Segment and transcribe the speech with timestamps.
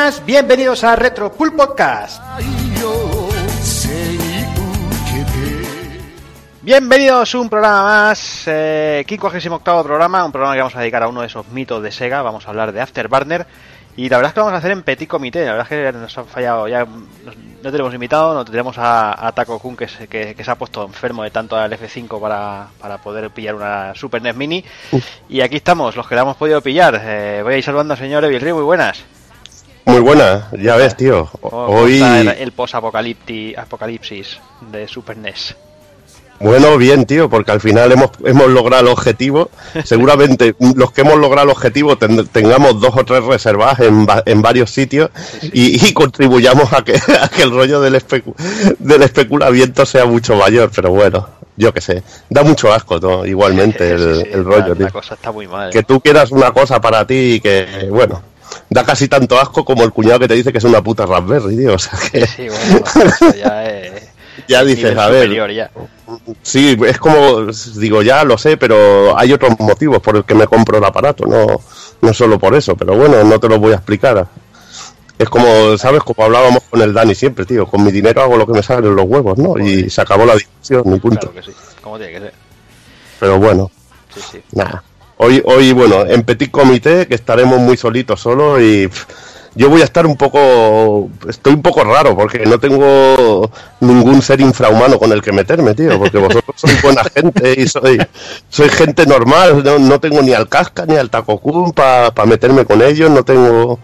[0.00, 2.22] buenas, bienvenidos a Retro Pool Podcast.
[6.62, 11.08] Bienvenidos a un programa más, eh, 58 programa, un programa que vamos a dedicar a
[11.08, 13.46] uno de esos mitos de Sega, vamos a hablar de Afterburner
[13.94, 15.92] y la verdad es que lo vamos a hacer en petit comité, la verdad es
[15.92, 19.86] que nos ha fallado, ya no tenemos invitado, no tenemos a, a Taco Kun que
[19.86, 23.94] se, que, se ha puesto enfermo de tanto al F5 para, para poder pillar una
[23.94, 24.64] Super NES Mini
[25.28, 27.98] y aquí estamos, los que la hemos podido pillar, eh, voy a ir saludando al
[27.98, 29.04] señor Evil muy buenas.
[29.84, 31.28] Muy buena, ya ves, tío.
[31.40, 34.38] Hoy el, el post-apocalipsis
[34.70, 35.56] de Super NES.
[36.40, 39.50] Bueno, bien, tío, porque al final hemos, hemos logrado el objetivo.
[39.84, 44.70] Seguramente los que hemos logrado el objetivo tengamos dos o tres reservas en, en varios
[44.70, 45.10] sitios
[45.42, 48.02] y, contribuyamos a que, a que el rollo del,
[48.78, 50.70] del especulamiento sea mucho mayor.
[50.74, 53.26] Pero bueno, yo qué sé, da mucho asco, ¿no?
[53.26, 54.90] igualmente el, rollo, tío.
[54.90, 55.70] cosa está muy mal.
[55.70, 58.22] Que tú quieras una cosa para ti y que, bueno,
[58.70, 61.56] da casi tanto asco como el cuñado que te dice que es una puta Raspberry,
[61.56, 61.74] tío.
[61.74, 62.26] O sea que...
[62.26, 62.84] Sí, bueno,
[63.36, 64.10] ya es
[64.48, 65.54] ya dices, a ver.
[65.54, 65.70] Ya.
[66.42, 67.46] Sí, es como,
[67.76, 71.24] digo, ya lo sé, pero hay otros motivos por el que me compro el aparato,
[71.26, 71.60] no,
[72.00, 74.26] no solo por eso, pero bueno, no te lo voy a explicar.
[75.18, 76.02] Es como, ¿sabes?
[76.02, 78.88] Como hablábamos con el Dani siempre, tío, con mi dinero hago lo que me sale
[78.88, 79.58] en los huevos, ¿no?
[79.58, 81.30] Y se acabó la discusión, mi punto.
[81.30, 82.34] Claro que sí, como tiene que ser.
[83.20, 83.70] Pero bueno,
[84.14, 84.42] sí, sí.
[84.52, 84.82] nada.
[85.22, 88.88] Hoy, hoy, bueno, en petit comité, que estaremos muy solitos solo y
[89.54, 94.40] yo voy a estar un poco, estoy un poco raro porque no tengo ningún ser
[94.40, 97.98] infrahumano con el que meterme, tío, porque vosotros sois buena gente y soy,
[98.48, 103.10] soy gente normal, no, tengo ni al casca ni al tacocún para meterme con ellos,
[103.10, 103.78] no tengo,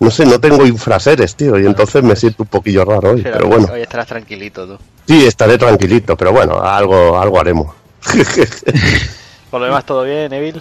[0.00, 3.46] no sé, no tengo infraseres, tío, y entonces me siento un poquillo raro hoy, pero,
[3.46, 3.68] bueno.
[3.72, 4.76] Hoy estarás tranquilito tú.
[5.06, 7.76] Sí, estaré tranquilito, pero bueno, algo, algo haremos.
[9.52, 10.60] Por lo demás, ¿todo bien, Evil?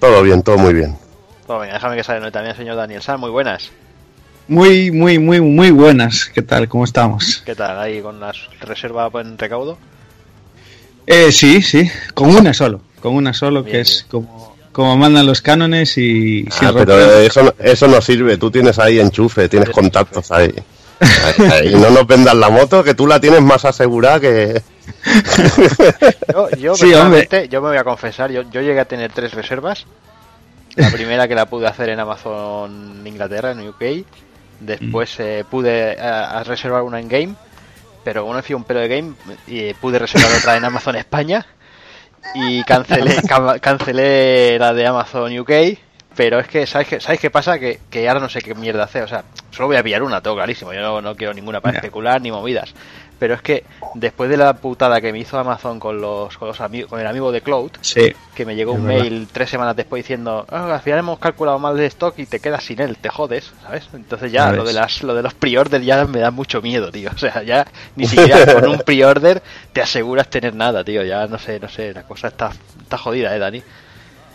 [0.00, 0.96] Todo bien, todo muy bien.
[1.46, 3.70] Todo bien, déjame que salga también el señor Daniel San, muy buenas.
[4.46, 6.30] Muy, muy, muy, muy buenas.
[6.32, 6.68] ¿Qué tal?
[6.68, 7.42] ¿Cómo estamos?
[7.44, 7.78] ¿Qué tal?
[7.78, 9.76] ¿Ahí con las reservas en recaudo?
[11.06, 11.90] Eh, sí, sí.
[12.14, 12.80] Con una solo.
[13.00, 16.46] Con una solo, que es como, como mandan los cánones y...
[16.60, 18.38] Ah, pero eso, eso no sirve.
[18.38, 20.54] Tú tienes ahí enchufe, tienes contactos ahí.
[21.64, 24.62] Y no nos vendas la moto, que tú la tienes más asegurada que...
[26.32, 29.86] yo, yo, sí, yo me voy a confesar, yo, yo llegué a tener tres reservas.
[30.76, 33.82] La primera que la pude hacer en Amazon Inglaterra, en UK
[34.60, 37.34] Después eh, pude eh, reservar una en Game,
[38.02, 39.14] pero como no fui un pelo de Game,
[39.46, 41.46] y pude reservar otra en Amazon España
[42.34, 43.16] y cancelé,
[43.60, 45.52] cancelé la de Amazon UK.
[46.16, 47.60] Pero es que, ¿sabes qué, ¿sabes qué pasa?
[47.60, 49.04] Que, que ahora no sé qué mierda hacer.
[49.04, 49.22] O sea,
[49.52, 50.72] solo voy a pillar una, todo clarísimo.
[50.72, 52.74] Yo no, no quiero ninguna para especular ni movidas
[53.18, 53.64] pero es que
[53.94, 57.06] después de la putada que me hizo Amazon con los con los amigos con el
[57.06, 57.72] amigo de Cloud
[58.34, 61.76] que me llegó un mail tres semanas después diciendo ah, al final hemos calculado mal
[61.76, 65.02] de stock y te quedas sin él te jodes sabes entonces ya lo de las
[65.02, 67.10] lo de los pre-order ya me da mucho miedo tío.
[67.18, 69.42] O sea ya ni siquiera con un pre-order
[69.72, 71.02] te aseguras tener nada tío.
[71.02, 73.62] Ya no sé no sé la cosa está está jodida eh Dani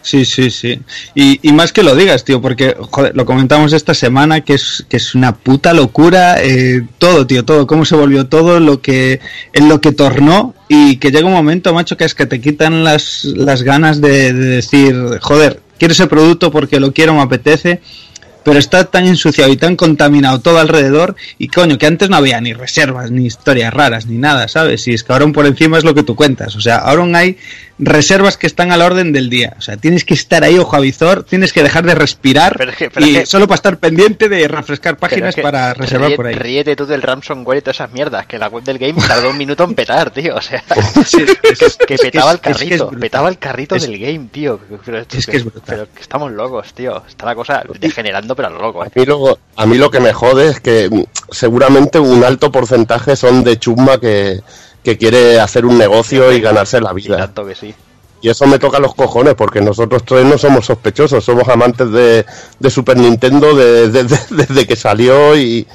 [0.03, 0.79] Sí, sí, sí.
[1.15, 4.85] Y, y, más que lo digas, tío, porque joder, lo comentamos esta semana que es,
[4.89, 9.21] que es una puta locura eh, todo, tío, todo, cómo se volvió todo, lo que,
[9.53, 12.83] en lo que tornó y que llega un momento, macho, que es que te quitan
[12.83, 17.79] las, las ganas de, de decir, joder, quiero ese producto porque lo quiero, me apetece
[18.43, 22.39] pero está tan ensuciado y tan contaminado todo alrededor y coño, que antes no había
[22.41, 24.87] ni reservas, ni historias raras, ni nada, ¿sabes?
[24.87, 27.37] Y es que ahora por encima es lo que tú cuentas, o sea, ahora hay
[27.79, 30.75] reservas que están a la orden del día, o sea, tienes que estar ahí ojo
[30.75, 32.55] a visor, tienes que dejar de respirar
[32.97, 36.35] y solo para estar pendiente de refrescar páginas para reservar por ahí.
[36.35, 39.37] Ríete tú del ransomware y todas esas mierdas, que la web del game tardó un
[39.37, 40.63] minuto en petar, tío, o sea,
[41.87, 46.31] que, petaba el carrito, petaba el carrito del game, tío, pero, es que, pero estamos
[46.31, 48.85] locos, tío, está la cosa degenerando pero a lo loco.
[48.85, 48.89] ¿eh?
[48.93, 50.89] A, mí lo, a mí lo que me jode es que
[51.31, 54.41] seguramente un alto porcentaje son de chumba que,
[54.97, 57.31] quiere hacer un negocio y ganarse la vida.
[57.35, 57.75] Y que sí.
[58.21, 62.25] Y eso me toca los cojones, porque nosotros tres no somos sospechosos, somos amantes de,
[62.69, 65.67] Super Nintendo desde que salió y,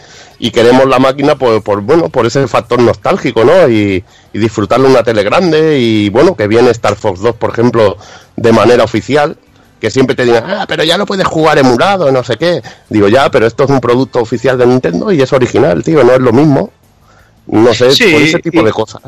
[0.53, 3.69] queremos la máquina por, por, bueno por ese factor nostálgico, ¿no?
[3.69, 4.03] Y,
[4.33, 7.99] y disfrutarle una tele grande y bueno, que viene Star Fox 2, por ejemplo,
[8.37, 9.37] de manera oficial
[9.81, 12.63] que siempre te digan, ah, pero ya lo puedes jugar emulado, no sé qué.
[12.89, 16.13] Digo, ya, pero esto es un producto oficial de Nintendo y es original, tío, no
[16.13, 16.73] es lo mismo.
[17.49, 19.03] No sé, por ese tipo de cosas.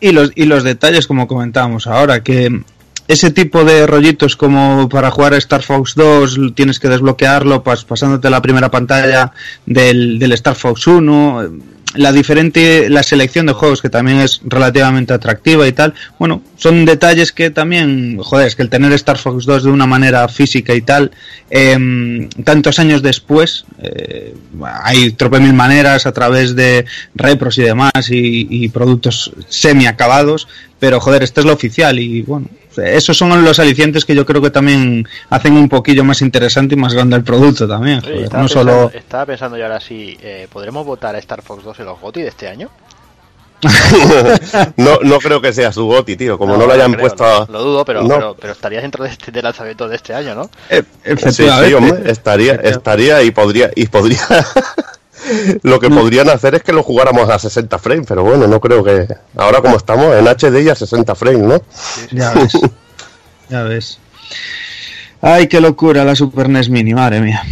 [0.00, 2.62] Y los, y los detalles, como comentábamos ahora, que
[3.10, 8.40] ese tipo de rollitos como para jugar Star Fox 2 tienes que desbloquearlo pasándote la
[8.40, 9.32] primera pantalla
[9.66, 11.50] del, Star Fox 1
[11.94, 15.92] la diferente la selección de juegos que también es relativamente atractiva y tal.
[16.20, 19.88] Bueno son detalles que también joder es que el tener Star Fox 2 de una
[19.88, 21.10] manera física y tal
[21.50, 24.36] em, tantos años después eh,
[24.84, 26.84] hay trope mil maneras a través de
[27.16, 30.46] repros y demás y, y productos semi acabados
[30.80, 34.40] pero joder este es lo oficial y bueno esos son los alicientes que yo creo
[34.40, 37.98] que también hacen un poquillo más interesante y más grande el producto también.
[37.98, 38.90] estaba, no pensando, solo...
[38.94, 42.22] estaba pensando yo ahora si eh, podremos votar a Star Fox 2 en los GOTI
[42.22, 42.70] de este año.
[44.76, 46.38] no, no creo que sea su GOTI, tío.
[46.38, 47.46] Como no, lo hayan puesto.
[47.50, 50.50] Lo, dudo, pero, pero, pero, estaría dentro de este de lanzamiento de este año, ¿no?
[50.70, 50.82] Eh,
[51.18, 54.26] sí, sí, hombre, estaría, estaría y podría, y podría
[55.62, 58.82] lo que podrían hacer es que lo jugáramos a 60 frames, pero bueno, no creo
[58.82, 59.06] que.
[59.36, 61.62] Ahora como estamos en HD y a 60 frames, ¿no?
[62.10, 62.52] Ya ves.
[63.48, 63.98] ya ves.
[65.20, 67.42] Ay, qué locura la Super NES Mini, madre mía.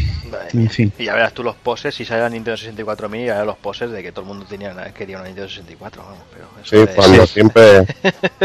[0.53, 0.93] En fin.
[0.99, 3.59] Y ya verás tú los poses, si sale la Nintendo 64 Mini, ya verás los
[3.59, 6.03] poses de que todo el mundo tenía, quería una Nintendo 64.
[6.33, 7.87] pero sí, cuando, siempre,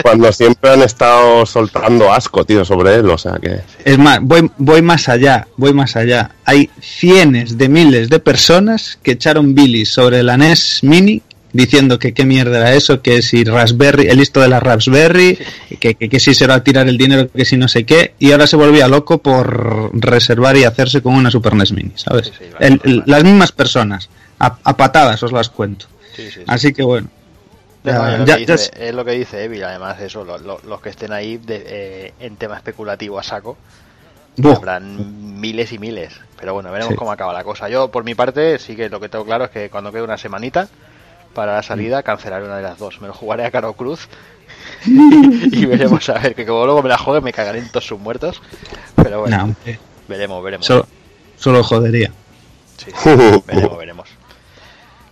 [0.01, 3.61] cuando siempre han estado soltando asco, tío, sobre él, o sea que...
[3.83, 6.31] Es más, voy, voy más allá, voy más allá.
[6.45, 11.21] Hay cientos de miles de personas que echaron Billy sobre la NES Mini
[11.53, 15.37] diciendo que qué mierda era eso, que si Raspberry, el listo de la Raspberry,
[15.79, 18.31] que, que, si se va a tirar el dinero, que si no sé qué, y
[18.31, 22.33] ahora se volvía loco por reservar y hacerse con una Super NES Mini, ¿sabes?
[23.05, 24.09] las mismas personas,
[24.39, 25.85] a, patadas os las cuento.
[26.47, 27.07] Así que bueno.
[27.83, 33.19] es lo que dice Evil, además eso, los que estén ahí eh, en tema especulativo
[33.19, 33.57] a saco,
[34.43, 36.19] habrán miles y miles.
[36.39, 37.69] Pero bueno, veremos cómo acaba la cosa.
[37.69, 40.17] Yo, por mi parte, sí que lo que tengo claro es que cuando quede una
[40.17, 40.67] semanita,
[41.33, 43.01] para la salida, cancelaré una de las dos.
[43.01, 44.07] Me lo jugaré a Caro Cruz
[44.85, 47.99] y, veremos a ver, que como luego me la juegue me cagaré en todos sus
[47.99, 48.41] muertos.
[48.95, 49.55] Pero bueno,
[50.07, 50.85] veremos, veremos.
[51.37, 52.11] Solo, jodería.
[52.77, 52.91] Sí,
[53.45, 54.09] veremos, veremos.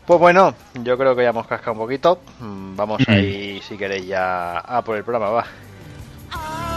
[0.05, 2.19] Pues bueno, yo creo que ya hemos cascado un poquito.
[2.39, 6.70] Mm, vamos ahí, si queréis, ya a por el programa, va.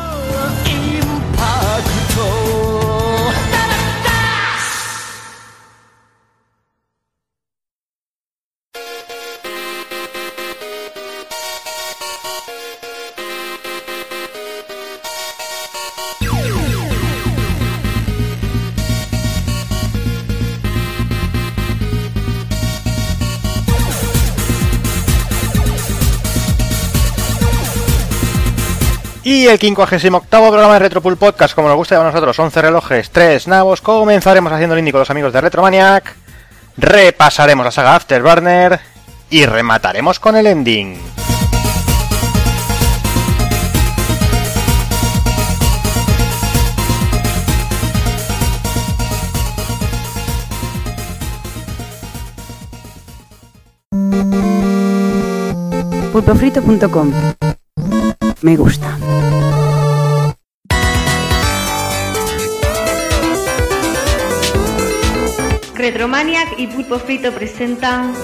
[29.24, 33.48] Y el 58 programa de Retropool Podcast, como nos gusta a nosotros, 11 relojes, 3
[33.48, 33.80] nabos.
[33.80, 36.14] Comenzaremos haciendo el indie con los amigos de Retromaniac.
[36.76, 38.80] Repasaremos la saga Afterburner.
[39.30, 41.00] Y remataremos con el ending.
[56.12, 57.12] pulpofrito.com
[58.42, 58.98] me gusta.
[65.74, 68.14] Retromaniac y Pulpo Frito presentan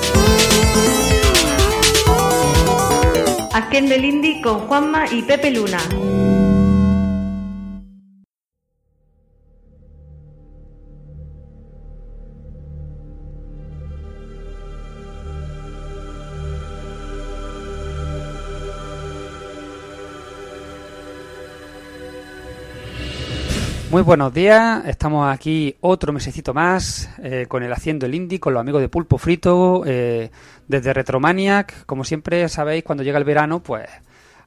[3.52, 5.78] Haciendo el Indie con Juanma y Pepe Luna.
[23.90, 28.54] Muy buenos días, estamos aquí otro mesecito más eh, con el Haciendo el Indie, con
[28.54, 30.30] los amigos de Pulpo Frito, eh,
[30.68, 31.86] desde Retromaniac.
[31.86, 33.88] Como siempre sabéis, cuando llega el verano, pues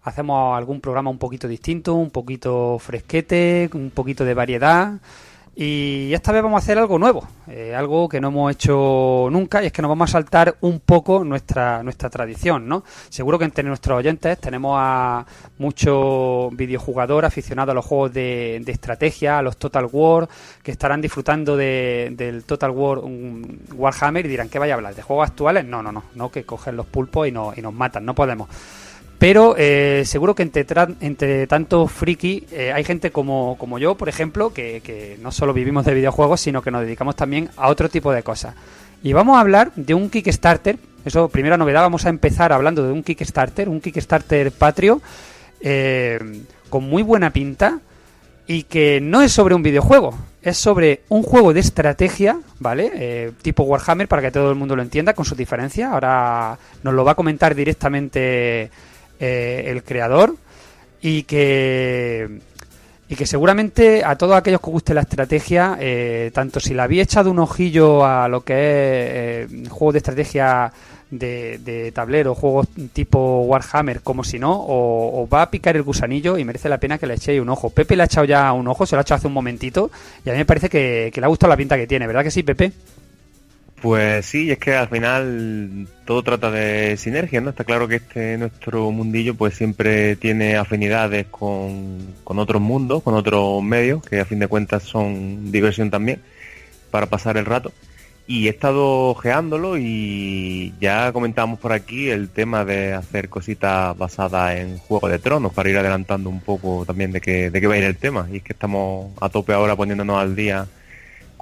[0.03, 4.93] hacemos algún programa un poquito distinto, un poquito fresquete, un poquito de variedad.
[5.55, 9.61] Y esta vez vamos a hacer algo nuevo, eh, algo que no hemos hecho nunca,
[9.61, 12.83] y es que nos vamos a saltar un poco nuestra, nuestra tradición, ¿no?
[13.09, 15.27] Seguro que entre nuestros oyentes tenemos a
[15.59, 20.27] muchos videojugadores aficionados a los juegos de, estrategia, a los Total War,
[20.63, 23.01] que estarán disfrutando del Total War
[23.75, 24.95] Warhammer y dirán, ¿qué vaya a hablar?
[24.95, 25.65] ¿De juegos actuales?
[25.65, 28.49] No, no, no, no, que cogen los pulpos y, no, y nos matan, no podemos.
[29.23, 30.65] Pero eh, seguro que entre,
[30.99, 35.53] entre tanto friki eh, hay gente como, como yo, por ejemplo, que, que, no solo
[35.53, 38.53] vivimos de videojuegos, sino que nos dedicamos también a otro tipo de cosas.
[39.01, 40.77] Y vamos a hablar de un Kickstarter.
[41.05, 45.01] Eso, primera novedad, vamos a empezar hablando de un Kickstarter, un Kickstarter patrio,
[45.61, 46.19] eh,
[46.69, 47.79] con muy buena pinta
[48.45, 53.31] y que no es sobre un videojuego, es sobre un juego de estrategia, ¿vale?
[53.41, 55.93] tipo Warhammer, para que todo el mundo lo entienda, con su diferencia.
[55.93, 58.69] Ahora nos lo va a comentar directamente
[59.19, 60.35] eh, el creador.
[61.01, 62.39] y que
[63.13, 67.03] y que seguramente a todos aquellos que guste la estrategia, eh, tanto si la habéis
[67.03, 70.73] echado un ojillo a lo que es eh, juegos de estrategia
[71.11, 76.43] de, tablero, juegos tipo Warhammer, como si no, o, va a picar el gusanillo y
[76.43, 77.69] merece la pena que le echéis un ojo.
[77.69, 79.91] Pepe le ha echado ya un ojo, se lo ha echado hace un momentito,
[80.25, 82.23] y a mí me parece que, que le ha gustado la pinta que tiene, ¿verdad
[82.23, 82.71] que sí, Pepe?
[83.83, 87.49] Pues sí, es que al final todo trata de sinergia, ¿no?
[87.49, 93.13] Está claro que este nuestro mundillo pues siempre tiene afinidades con, con otros mundos, con
[93.13, 96.21] otros medios, que a fin de cuentas son diversión también,
[96.91, 97.73] para pasar el rato.
[98.25, 104.55] Y he estado ojeándolo y ya comentamos por aquí el tema de hacer cositas basadas
[104.59, 107.73] en Juego de Tronos para ir adelantando un poco también de qué, de qué va
[107.73, 108.29] a ir el tema.
[108.31, 110.67] Y es que estamos a tope ahora poniéndonos al día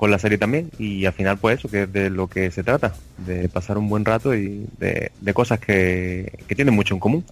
[0.01, 2.63] con la serie también y al final pues eso que es de lo que se
[2.63, 7.23] trata de pasar un buen rato y de, cosas que, tienen mucho en común.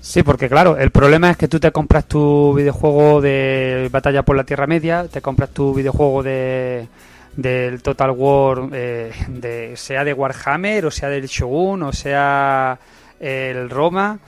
[0.00, 4.34] Sí, porque claro, el problema es que tú te compras tu videojuego de Batalla por
[4.34, 6.88] la Tierra Media, te compras tu videojuego de
[7.36, 12.76] del Total War, eh, de, sea de Warhammer, o sea del Shogun, o sea
[13.20, 14.18] el Roma,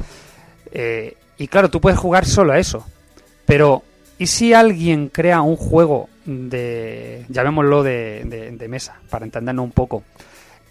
[0.70, 2.86] eh, y claro, tú puedes jugar solo a eso,
[3.44, 3.82] pero
[4.20, 10.04] ¿y si alguien crea un juego de, llamémoslo de, de, mesa, para entendernos un poco,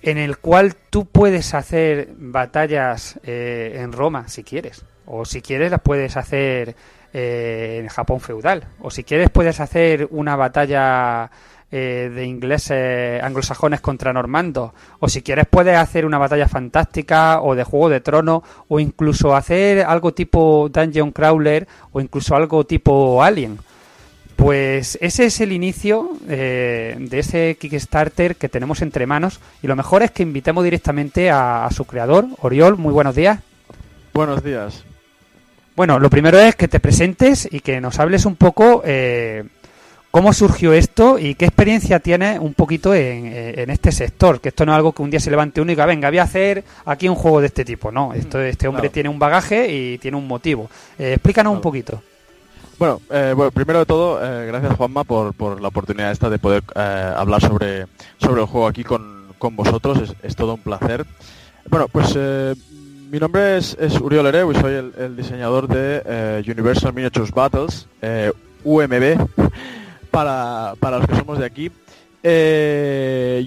[0.01, 5.72] en el cual tú puedes hacer batallas eh, en Roma si quieres, o si quieres
[5.72, 6.75] las puedes hacer
[7.13, 11.29] eh, en Japón feudal, o si quieres puedes hacer una batalla
[11.74, 17.55] eh, de ingleses anglosajones contra normandos, o si quieres puedes hacer una batalla fantástica o
[17.55, 23.24] de Juego de Tronos, o incluso hacer algo tipo Dungeon Crawler, o incluso algo tipo
[23.24, 23.58] Alien.
[24.41, 29.75] Pues ese es el inicio eh, de ese Kickstarter que tenemos entre manos y lo
[29.75, 32.75] mejor es que invitemos directamente a, su creador, Oriol.
[32.75, 33.39] Muy buenos días.
[34.15, 34.83] Buenos días.
[35.75, 39.43] Bueno, lo primero es que te presentes y que nos hables un poco eh,
[40.10, 44.41] cómo surgió esto y qué experiencia tienes un poquito en, eh, este sector.
[44.41, 46.17] Que esto no es algo que un día se levante uno y diga, venga, voy
[46.17, 47.91] a hacer aquí un juego de este tipo.
[47.91, 50.67] No, esto, este hombre tiene un bagaje y tiene un motivo.
[50.98, 52.01] explícanos un poquito.
[52.84, 56.64] Eh, bueno, primero de todo, eh, gracias Juanma por, por, la oportunidad esta de poder
[56.76, 57.86] eh, hablar sobre,
[58.18, 60.16] sobre el juego aquí con, con vosotros.
[60.24, 61.06] Es, todo un placer.
[61.70, 62.16] Bueno, pues
[63.12, 67.88] mi nombre es, es Uriol Ereu y soy el, diseñador de Universal Miniatures Battles,
[68.64, 69.28] UMB,
[70.12, 71.72] para, para, los que somos de aquí.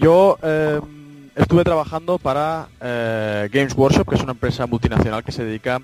[0.01, 0.39] yo
[1.35, 5.81] estuve trabajando para Games Workshop, que es una empresa multinacional que se dedica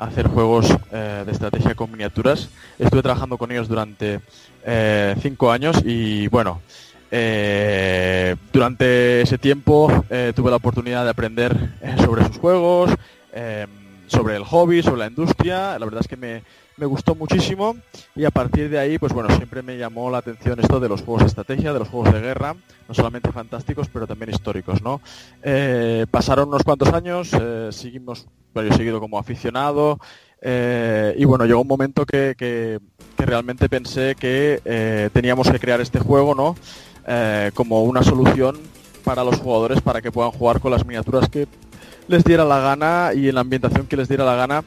[0.00, 2.48] hacer juegos eh, de estrategia con miniaturas.
[2.78, 4.20] Estuve trabajando con ellos durante
[4.64, 6.62] eh, cinco años y bueno,
[7.10, 10.04] eh, durante ese tiempo
[10.34, 11.54] tuve la oportunidad de aprender
[11.98, 12.90] sobre sus juegos,
[14.06, 15.78] sobre el hobby, sobre la industria.
[15.78, 16.42] La verdad es que me,
[16.80, 17.76] me gustó muchísimo
[18.16, 21.02] y a partir de ahí, pues bueno, siempre me llamó la atención esto de los
[21.02, 22.56] juegos de estrategia, de los juegos de guerra,
[22.88, 25.02] no solamente fantásticos, pero también históricos, ¿no?
[25.42, 30.00] Eh, pasaron unos cuantos años, eh, seguimos, bueno, yo he seguido como aficionado
[30.40, 32.80] eh, y bueno, llegó un momento que, que,
[33.18, 36.56] realmente pensé que teníamos que crear este juego, ¿no?
[37.52, 38.58] como una solución
[39.04, 41.46] para los jugadores para que puedan jugar con las miniaturas que
[42.08, 44.64] les diera la gana y en la ambientación que les diera la gana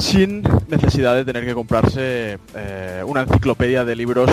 [0.00, 4.30] sin necesidad de tener que comprarse eh, una enciclopedia de libros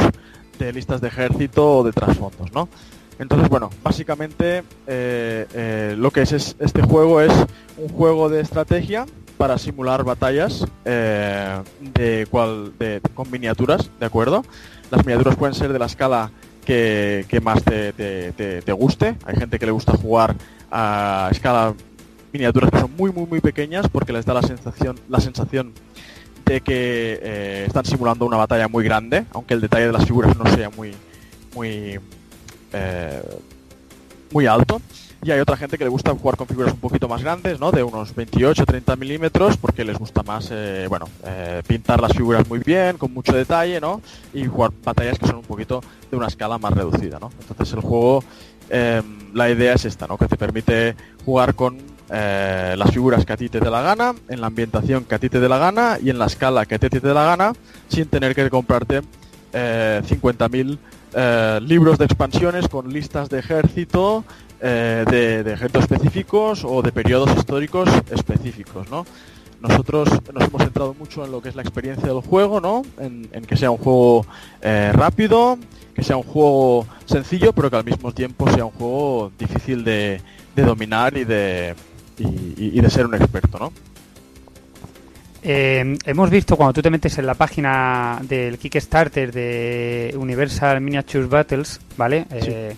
[0.57, 2.67] de listas de ejército o de trasfondos, ¿no?
[3.19, 7.33] Entonces, bueno, básicamente eh, eh, lo que es, este juego es
[7.77, 9.05] un juego de estrategia
[9.37, 14.43] para simular batallas de, cual, de, con miniaturas, ¿de acuerdo?
[14.89, 16.31] Las miniaturas pueden ser de la escala
[16.65, 19.15] que, más te, te, guste.
[19.25, 20.35] Hay gente que le gusta jugar
[20.71, 21.75] a escala
[22.31, 25.73] miniaturas que son muy muy muy pequeñas porque les da la sensación la sensación
[26.45, 30.37] de que eh, están simulando una batalla muy grande aunque el detalle de las figuras
[30.37, 30.93] no sea muy
[31.55, 31.99] muy
[32.73, 33.21] eh,
[34.31, 34.81] muy alto
[35.23, 37.71] y hay otra gente que le gusta jugar con figuras un poquito más grandes, ¿no?
[37.71, 41.07] De unos 28-30 milímetros, porque les gusta más, eh, bueno,
[41.65, 43.99] pintar las figuras muy bien, con mucho detalle, ¿no?
[44.31, 45.81] Y jugar batallas que son un poquito
[46.11, 47.31] de una escala más reducida, ¿no?
[47.41, 48.23] Entonces el juego,
[49.33, 50.19] la idea es esta, ¿no?
[50.19, 51.77] Que te permite jugar con
[52.09, 55.19] eh, las figuras que a ti te dé la gana, en la ambientación que a
[55.19, 57.25] ti te dé la gana y en la escala que a ti te dé la
[57.25, 57.53] gana,
[57.89, 59.01] sin tener que comprarte
[59.53, 60.77] eh, 50.000
[61.13, 64.23] eh, libros de expansiones con listas de ejército,
[64.61, 69.05] eh, de, ejércitos específicos o de periodos históricos específicos, ¿no?
[69.59, 72.83] Nosotros nos hemos centrado mucho en lo que es la experiencia del juego, ¿no?
[72.99, 74.25] En, que sea un juego
[74.61, 75.57] rápido,
[75.95, 80.21] que sea un juego sencillo, pero que al mismo tiempo sea un juego difícil de
[80.55, 81.73] dominar y de,
[82.17, 83.73] y, de ser un experto, ¿no?
[85.43, 91.29] Eh, hemos visto cuando tú te metes en la página del Kickstarter de Universal Miniatures
[91.29, 92.25] Battles, ¿vale?
[92.31, 92.75] Eh,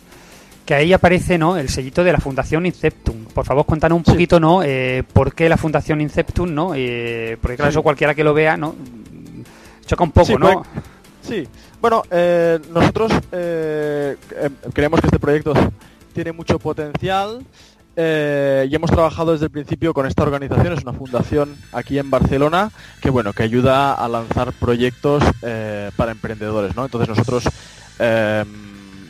[0.70, 1.58] que ahí aparece ¿no?
[1.58, 3.26] el sellito de la Fundación Inceptum.
[3.26, 4.62] Por favor, cuéntanos un poquito, ¿no?
[4.62, 6.74] Eh, ¿Por qué la Fundación Inceptum, no?
[6.76, 8.76] Eh, porque claro, eso cualquiera que lo vea, ¿no?
[9.88, 10.62] Choca un poco, ¿no?
[11.24, 11.48] sí.
[11.82, 15.54] Bueno, eh, nosotros creemos que este proyecto
[16.14, 17.44] tiene mucho potencial
[18.02, 22.72] y hemos trabajado desde el principio con esta organización, es una fundación aquí en Barcelona
[23.02, 25.22] que bueno que ayuda a lanzar proyectos
[25.98, 26.86] para emprendedores, ¿no?
[26.86, 27.44] Entonces nosotros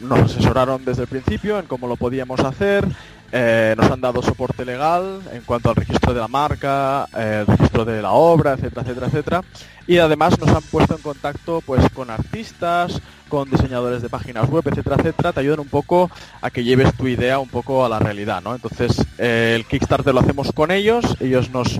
[0.02, 2.84] nos asesoraron desde el principio en cómo lo podíamos hacer,
[3.32, 7.48] eh, nos han dado soporte legal en cuanto al registro de la marca, eh, el
[7.48, 9.44] registro de la obra, etcétera, etcétera, etcétera.
[9.88, 14.68] Y además nos han puesto en contacto pues con artistas, con diseñadores de páginas web,
[14.68, 15.34] etcétera, etcétera.
[15.34, 16.10] Te ayudan un poco
[16.42, 18.56] a que lleves tu idea un poco a la realidad, ¿no?
[18.56, 21.80] Entonces eh, el Kickstarter lo hacemos con ellos, ellos nos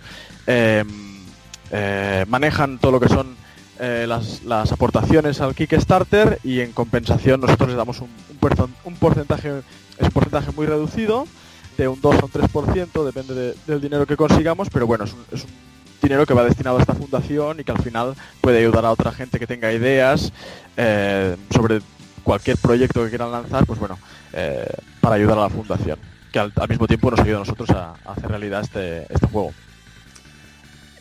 [2.28, 3.38] manejan todo lo que son
[3.82, 8.10] eh, las, aportaciones al Kickstarter y en compensación nosotros les damos un,
[8.84, 9.60] un, porcentaje,
[9.98, 11.26] es un porcentaje muy reducido,
[11.88, 15.50] un 2 o un 3%, depende del dinero que consigamos, pero bueno, es un,
[16.02, 19.12] dinero que va destinado a esta fundación y que al final puede ayudar a otra
[19.12, 20.32] gente que tenga ideas
[20.78, 21.82] eh, sobre
[22.24, 23.98] cualquier proyecto que quieran lanzar, pues bueno,
[24.34, 24.68] eh,
[25.02, 26.00] para ayudar a la fundación,
[26.32, 29.52] que al, mismo tiempo nos ayuda a nosotros a, hacer realidad este, este juego.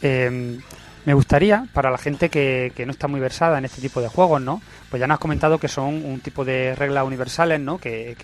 [0.03, 0.59] Eh,
[1.05, 4.09] me gustaría, para la gente que, que, no está muy versada en este tipo de
[4.09, 4.61] juegos, ¿no?
[4.91, 7.79] Pues ya nos has comentado que son un tipo de reglas universales, ¿no?
[7.79, 8.17] Que,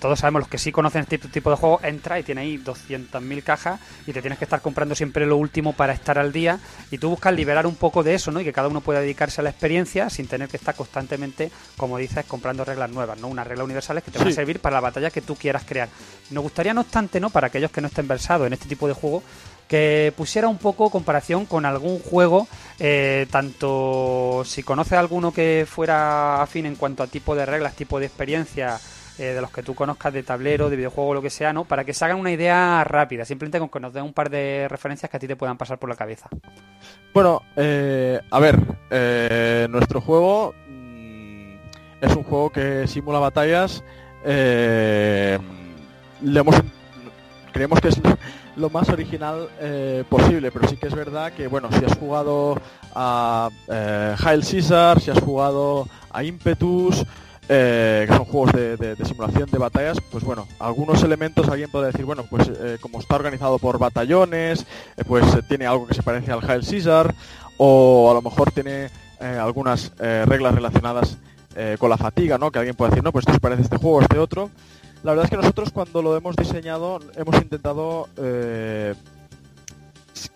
[0.00, 3.42] todos sabemos, los que sí conocen este tipo de juegos, entra y tiene ahí 200.000
[3.42, 6.58] cajas y te tienes que estar comprando siempre lo último para estar al día
[6.90, 8.40] y tú buscas liberar un poco de eso, ¿no?
[8.40, 11.98] Y que cada uno pueda dedicarse a la experiencia sin tener que estar constantemente, como
[11.98, 13.28] dices, comprando reglas nuevas, ¿no?
[13.28, 15.88] Unas reglas universales que te van a servir para la batalla que tú quieras crear.
[16.30, 17.30] Nos gustaría, no obstante, ¿no?
[17.30, 19.22] Para aquellos que no estén versados en este tipo de juego,
[19.70, 22.48] que pusiera un poco comparación con algún juego,
[22.80, 28.00] eh, tanto si conoces alguno que fuera afín en cuanto a tipo de reglas, tipo
[28.00, 28.80] de experiencia,
[29.16, 31.66] eh, de los que tú conozcas de tablero, de videojuego, lo que sea, ¿no?
[31.66, 34.66] Para que se hagan una idea rápida, simplemente con que nos den un par de
[34.68, 36.28] referencias que a ti te puedan pasar por la cabeza.
[37.14, 38.58] Bueno, eh, a ver,
[39.70, 41.54] nuestro juego mm,
[42.00, 43.84] es un juego que simula batallas.
[44.24, 45.38] le
[46.20, 46.56] hemos,
[47.52, 48.00] creemos que es
[48.60, 52.60] lo más original eh, posible, pero sí que es verdad que, bueno, si has jugado
[52.94, 57.04] a eh, Hail Caesar, si has jugado a Impetus,
[57.48, 62.04] eh, que son juegos de, simulación de batallas, pues bueno, algunos elementos alguien puede decir,
[62.04, 64.66] bueno, pues eh, como está organizado por batallones,
[65.06, 67.14] pues tiene algo que se parece al Hail Caesar,
[67.56, 71.18] o a lo mejor tiene algunas reglas relacionadas
[71.78, 72.50] con la fatiga, ¿no?
[72.50, 74.50] Que alguien puede decir, no, pues esto se parece a este juego, este otro.
[75.02, 78.94] La verdad es que nosotros cuando lo hemos diseñado hemos intentado eh,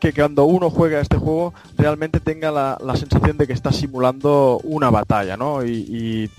[0.00, 4.90] que cuando uno juega este juego realmente tenga la, sensación de que está simulando una
[4.90, 5.64] batalla, ¿no?
[5.64, 6.30] Y,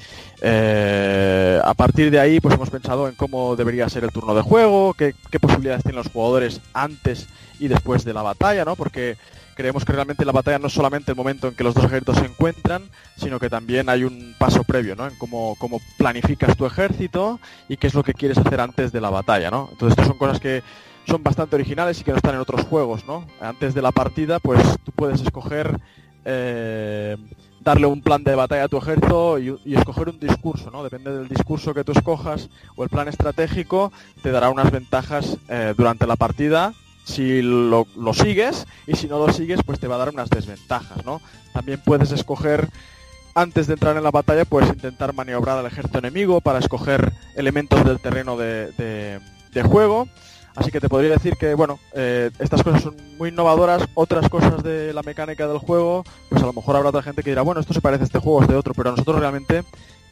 [0.42, 4.42] eh, a partir de ahí pues hemos pensado en cómo debería ser el turno de
[4.42, 7.28] juego, qué, qué posibilidades tienen los jugadores antes
[7.60, 8.76] y después de la batalla, ¿no?
[8.76, 9.18] Porque
[9.56, 12.18] creemos que realmente la batalla no es solamente el momento en que los dos ejércitos
[12.18, 12.84] se encuentran,
[13.16, 15.08] sino que también hay un paso previo, ¿no?
[15.08, 17.40] En cómo, cómo planificas tu ejército
[17.70, 19.70] y qué es lo que quieres hacer antes de la batalla, ¿no?
[19.72, 20.62] Entonces, estas son cosas que
[21.08, 23.26] son bastante originales y que no están en otros juegos, ¿no?
[23.40, 25.80] Antes de la partida, pues tú puedes escoger
[26.26, 27.16] eh,
[27.62, 30.84] darle un plan de batalla a tu ejército y, escoger un discurso, ¿no?
[30.84, 33.92] Depende del discurso que tú escojas o el plan estratégico,
[34.22, 36.74] te dará unas ventajas eh, durante la partida
[37.06, 41.06] si lo, sigues y si no lo sigues pues te va a dar unas desventajas,
[41.06, 41.22] ¿no?
[41.54, 42.68] También puedes escoger
[43.36, 47.84] antes de entrar en la batalla puedes intentar maniobrar al ejército enemigo para escoger elementos
[47.86, 49.22] del terreno de,
[49.64, 50.08] juego.
[50.56, 53.84] Así que te podría decir que, bueno, eh, estas cosas son muy innovadoras.
[53.94, 57.32] Otras cosas de la mecánica del juego, pues a lo mejor habrá otra gente que
[57.32, 59.64] dirá, bueno, esto se parece a este juego, a este otro, pero nosotros realmente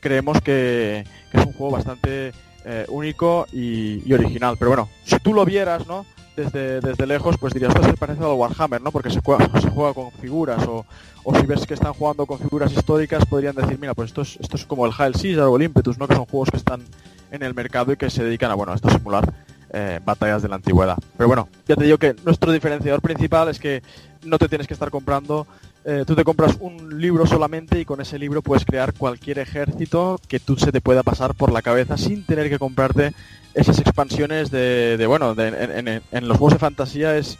[0.02, 2.34] creemos que, es un juego bastante
[2.66, 4.58] eh, único y, y, original.
[4.60, 6.06] Pero bueno, si tú lo vieras, ¿no?
[6.36, 8.92] Desde, desde lejos, pues dirías, esto se parece al Warhammer, ¿no?
[8.92, 10.86] Porque se juega, se juega con figuras, o,
[11.24, 14.38] o, si ves que están jugando con figuras históricas, podrían decir, mira, pues esto es,
[14.40, 16.08] esto es como el Hail Caesar o el Impetus, ¿no?
[16.08, 16.84] Que son juegos que están
[17.32, 19.34] en el mercado y que se dedican a, bueno, a simular
[19.72, 20.98] eh, batallas de la antigüedad.
[21.18, 23.82] Pero bueno, ya te digo que nuestro diferenciador principal es que
[24.24, 25.48] no te tienes que estar comprando
[25.86, 30.18] eh, tú te compras un libro solamente y con ese libro puedes crear cualquier ejército
[30.30, 33.14] que tú se te pueda pasar por la cabeza sin tener que comprarte
[33.54, 37.38] esas expansiones de, bueno, en, los juegos de fantasía es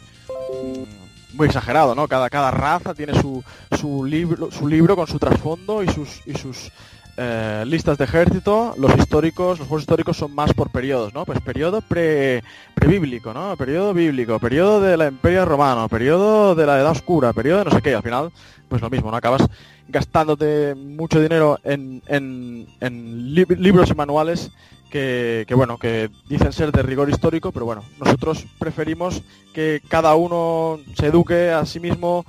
[1.32, 2.06] muy exagerado, ¿no?
[2.08, 3.42] Cada, cada raza tiene su,
[3.78, 6.70] su, libro, su libro con su trasfondo y sus, y sus
[7.16, 11.24] eh, listas de ejército, los históricos, los juegos históricos son más por periodos, ¿no?
[11.24, 12.42] Pues periodo pre,
[12.74, 13.56] prebíblico, ¿no?
[13.56, 17.70] Periodo bíblico, periodo de la Imperia Romano, periodo de la Edad Oscura, periodo de no
[17.70, 18.32] sé qué, al final,
[18.68, 19.16] pues lo mismo, ¿no?
[19.16, 19.48] Acabas
[19.88, 24.50] gastándote mucho dinero en, en, en libros y manuales
[24.90, 29.22] que, que, bueno, que dicen ser de rigor histórico, pero bueno, nosotros preferimos
[29.52, 32.24] que cada uno se eduque a sí mismo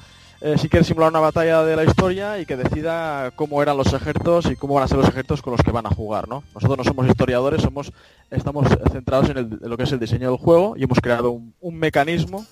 [0.45, 3.91] eh, si quiere simular una batalla de la historia y que decida cómo eran los
[3.93, 6.43] ejércitos y cómo van a ser los ejércitos con los que van a jugar, ¿no?
[6.53, 7.91] Nosotros no somos historiadores, somos
[8.29, 12.45] estamos centrados en, lo que es el diseño del juego y hemos creado un, mecanismo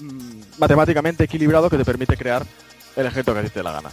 [0.00, 2.44] mm, matemáticamente equilibrado que te permite crear
[2.94, 3.90] el ejército que a ti te la gana.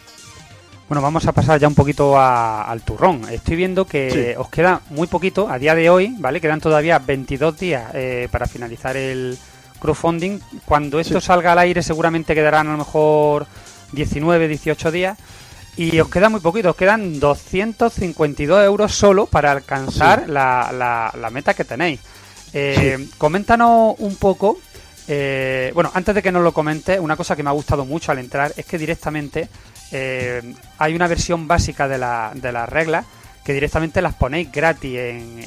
[0.89, 3.21] Bueno, vamos a pasar ya un poquito al turrón.
[3.31, 6.41] Estoy viendo que os queda muy poquito a día de hoy, ¿vale?
[6.41, 9.37] Quedan todavía 22 días eh, para finalizar el,
[9.77, 10.39] crowdfunding.
[10.65, 13.47] Cuando esto salga al aire seguramente quedarán a lo mejor
[13.91, 15.17] 19, 18 días.
[15.77, 20.71] Y os queda muy poquito, os quedan 252 euros solo para alcanzar la,
[21.15, 21.99] la, meta que tenéis.
[22.51, 24.57] Eh, Coméntanos un poco,
[25.07, 28.11] eh, bueno, antes de que nos lo comentes, una cosa que me ha gustado mucho
[28.11, 29.49] al entrar es que directamente
[29.91, 30.41] eh,
[30.79, 33.05] hay una versión básica de, la, de las reglas
[33.45, 35.43] que directamente las ponéis gratis en,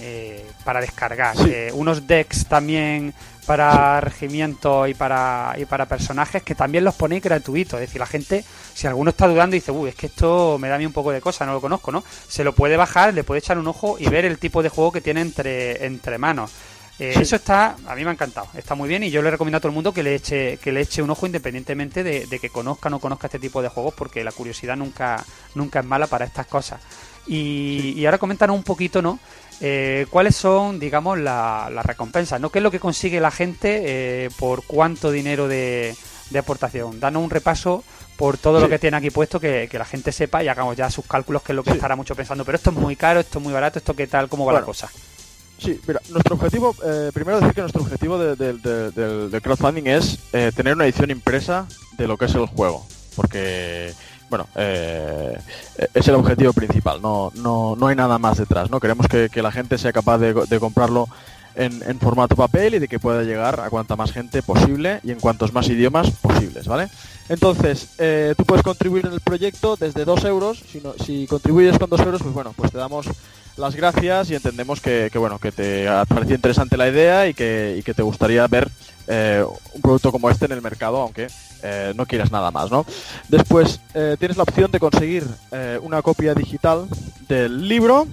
[0.64, 1.34] para descargar.
[1.74, 3.12] unos decks también
[3.50, 7.80] para regimientos y para, y para personajes que también los ponéis gratuitos.
[7.80, 10.68] Es decir, la gente, si alguno está dudando y dice, uy, es que esto me
[10.68, 12.04] da a mí un poco de cosa, no lo conozco, ¿no?
[12.28, 14.92] Se lo puede bajar, le puede echar un ojo y ver el tipo de juego
[14.92, 16.52] que tiene entre, entre manos.
[17.00, 19.56] Eh, eso está, a mí me ha encantado, está muy bien y yo le recomiendo
[19.56, 22.50] a todo el mundo que le eche, que le eche un ojo independientemente de, que
[22.50, 25.24] conozca o no conozca este tipo de juegos porque la curiosidad nunca,
[25.56, 26.80] nunca es mala para estas cosas.
[27.26, 29.18] Y, y ahora coméntanos un poquito, ¿no?
[29.60, 32.40] Eh, ¿Cuáles son, digamos, las recompensas?
[32.40, 32.50] ¿no?
[32.50, 33.82] ¿Qué es lo que consigue la gente
[34.24, 35.94] eh, por cuánto dinero de,
[36.38, 36.98] aportación?
[36.98, 37.84] Danos un repaso
[38.16, 41.06] por todo lo que tiene aquí puesto, que, la gente sepa y hagamos ya sus
[41.06, 42.44] cálculos, que es lo que estará mucho pensando.
[42.44, 44.62] Pero esto es muy caro, esto es muy barato, esto qué tal, cómo va la
[44.62, 44.88] cosa.
[45.58, 50.18] Sí, mira, nuestro objetivo, eh, primero decir que nuestro objetivo del crowdfunding es
[50.54, 51.66] tener una edición impresa
[51.98, 52.86] de lo que es el juego.
[53.14, 53.92] Porque
[54.30, 55.36] bueno, eh,
[55.92, 58.78] es el objetivo principal, no, no, no hay nada más detrás, ¿no?
[58.78, 61.08] Queremos que, la gente sea capaz de, comprarlo
[61.56, 65.18] en, formato papel y de que pueda llegar a cuanta más gente posible y en
[65.18, 66.88] cuantos más idiomas posibles, ¿vale?
[67.28, 70.62] Entonces, eh, tú puedes contribuir en el proyecto desde 2 euros,
[71.04, 73.06] si, contribuyes con 2 euros, pues bueno, pues te damos
[73.56, 77.76] las gracias y entendemos que, bueno que te ha parecido interesante la idea y que,
[77.78, 78.70] y que te gustaría ver
[79.08, 81.26] eh, un producto como este en el mercado, aunque
[81.62, 82.84] eh, no quieras nada más, ¿no?
[83.28, 85.26] Después eh, tienes la opción de conseguir
[85.82, 86.86] una copia digital
[87.28, 88.06] del libro.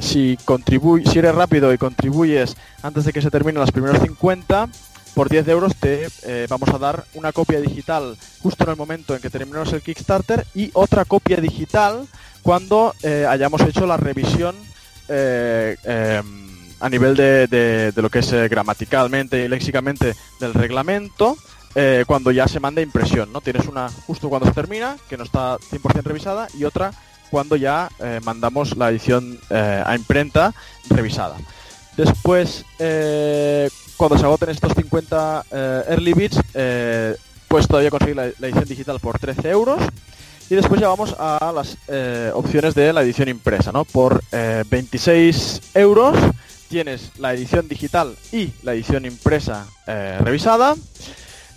[0.00, 4.68] si, si eres rápido y contribuyes antes de que se terminen las primeras 50,
[5.14, 6.08] por 10 euros te
[6.48, 10.46] vamos a dar una copia digital justo en el momento en que terminemos el Kickstarter
[10.54, 12.06] y otra copia digital
[12.42, 12.94] cuando
[13.28, 14.56] hayamos hecho la revisión
[15.08, 15.76] em,
[16.84, 21.36] a nivel de, lo que es eh, gramaticalmente y léxicamente del reglamento
[21.74, 23.40] eh, cuando ya se manda impresión, ¿no?
[23.40, 26.92] Tienes una justo cuando se termina, que no está 100% revisada, y otra
[27.30, 30.54] cuando ya eh, mandamos la edición a imprenta
[30.88, 31.36] revisada.
[31.96, 32.64] Después,
[33.96, 35.46] cuando se agoten estos 50
[35.88, 36.40] early bits,
[37.48, 39.80] pues todavía conseguir la, la, edición digital por 13 euros.
[40.50, 41.76] Y después ya vamos a las
[42.34, 43.84] opciones de la edición impresa, ¿no?
[43.84, 46.16] Por 26 euros
[46.74, 50.74] tienes la edición digital y la edición impresa eh, revisada.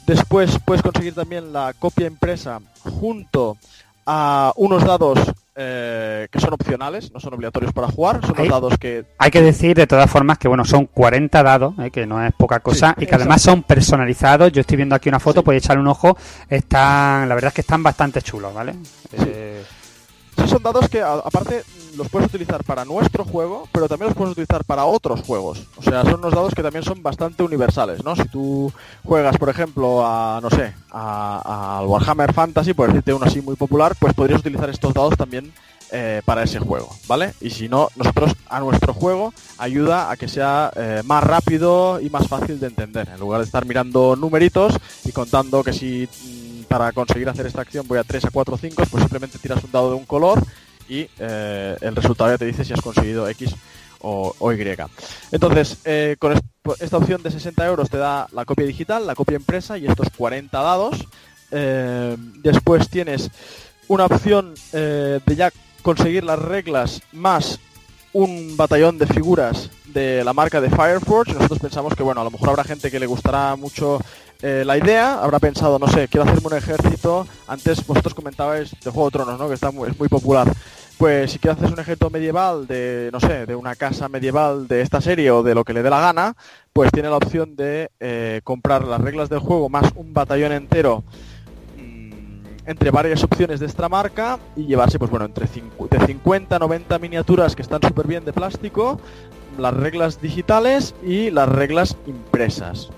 [0.07, 3.57] Después puedes conseguir también la copia impresa junto
[4.05, 5.19] a unos dados
[5.53, 9.03] eh, que son opcionales, no son obligatorios para jugar, son los dados que...
[9.17, 12.31] Hay que decir de todas formas que bueno, son 40 dados, eh, que no es
[12.31, 14.49] poca cosa, y que además son personalizados.
[14.53, 16.15] Yo estoy viendo aquí una foto, podéis echarle un ojo,
[16.47, 18.75] están, la verdad es que están bastante chulos, ¿vale?
[19.11, 21.63] Sí, son dados que aparte
[21.97, 25.63] los puedes utilizar para nuestro juego, pero también los puedes utilizar para otros juegos.
[25.77, 28.15] O sea, son unos dados que también son bastante universales, ¿no?
[28.15, 28.71] Si tú
[29.03, 33.95] juegas, por ejemplo, a, no sé, al Warhammer Fantasy, por decirte uno así muy popular,
[33.99, 35.51] pues podrías utilizar estos dados también
[35.89, 37.33] eh, para ese juego, ¿vale?
[37.39, 42.09] Y si no, nosotros a nuestro juego ayuda a que sea eh, más rápido y
[42.09, 43.07] más fácil de entender.
[43.07, 44.73] En lugar de estar mirando numeritos
[45.05, 48.57] y contando que si mm, para conseguir hacer esta acción voy a 3, a 4,
[48.57, 50.43] 5, pues simplemente tiras un dado de un color
[50.89, 53.55] y eh, el resultado ya te dice si has conseguido X
[54.01, 54.77] o, Y.
[55.31, 56.39] Entonces, eh, con
[56.79, 60.09] esta opción de 60 euros te da la copia digital, la copia impresa y estos
[60.15, 61.07] 40 dados.
[61.51, 63.31] Eh, después tienes
[63.87, 67.59] una opción de ya conseguir las reglas más
[68.13, 71.33] un batallón de figuras de la marca de Fireforge.
[71.33, 73.99] Nosotros pensamos que, bueno, a lo mejor habrá gente que le gustará mucho
[74.41, 77.27] la idea, habrá pensado, no sé, quiero hacerme un ejército.
[77.47, 79.47] Antes vosotros comentabais de Juego de Tronos, ¿no?
[79.47, 80.51] Que está es muy popular.
[80.97, 84.81] pues si quieres hacer un ejército medieval de, no sé, de una casa medieval de
[84.81, 86.35] esta serie o de lo que le dé la gana,
[86.73, 91.03] pues tiene la opción de eh, comprar las reglas del juego más un batallón entero
[91.77, 96.59] mm, entre varias opciones de esta marca y llevarse, pues bueno, entre de 50 a
[96.59, 98.99] 90 miniaturas que están súper bien de plástico,
[99.57, 102.89] las reglas digitales y las reglas impresas.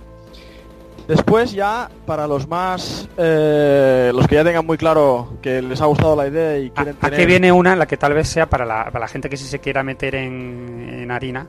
[1.10, 3.10] Después ya, para los más...
[3.18, 6.96] Eh, los que ya tengan muy claro que les ha gustado la idea y quieren
[6.98, 7.16] tener...
[7.16, 9.46] Aquí viene una, la que tal vez sea para la, para la gente que sí
[9.46, 11.48] se quiera meter en, en harina,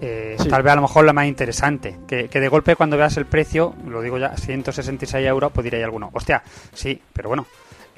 [0.00, 1.98] eh, tal vez a lo mejor la más interesante.
[2.06, 5.82] Que, que, de golpe cuando veas el precio, lo digo ya, 166 euros, pues diréis
[5.82, 7.46] alguno, hostia, sí, pero bueno,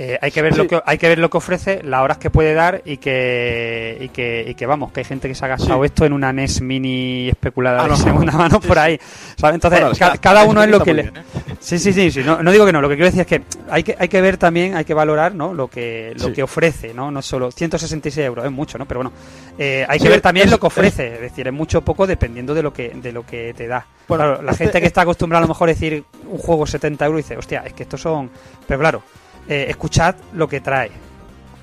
[0.05, 2.29] eh, hay que ver lo que hay que ver lo que ofrece, las horas que
[2.29, 5.49] puede dar y que y que, y que vamos, que hay gente que se ha
[5.49, 8.99] gastado esto en una NES mini especulada ah, de segunda mano por ahí.
[9.41, 11.13] Entonces, cada uno es lo que le ¿eh?
[11.61, 13.85] Sí, sí, sí, sí, no, digo que no, lo que quiero decir es que hay
[13.85, 15.55] que hay que ver también, hay que valorar, ¿no?
[15.55, 17.13] lo que lo que ofrece, ¿no?
[17.13, 18.87] No solo 166 euros, es mucho, ¿no?
[18.87, 19.13] Pero bueno,
[19.57, 22.55] eh, hay que ver también lo que ofrece, es decir, es mucho o poco dependiendo
[22.55, 23.87] de lo que de lo que te da.
[24.09, 27.07] claro, la este gente que está acostumbrada a lo mejor a decir un juego 70
[27.07, 28.31] euros dice, hostia, es que estos son,
[28.67, 29.03] pero claro,
[29.49, 30.91] eh, escuchad lo que trae.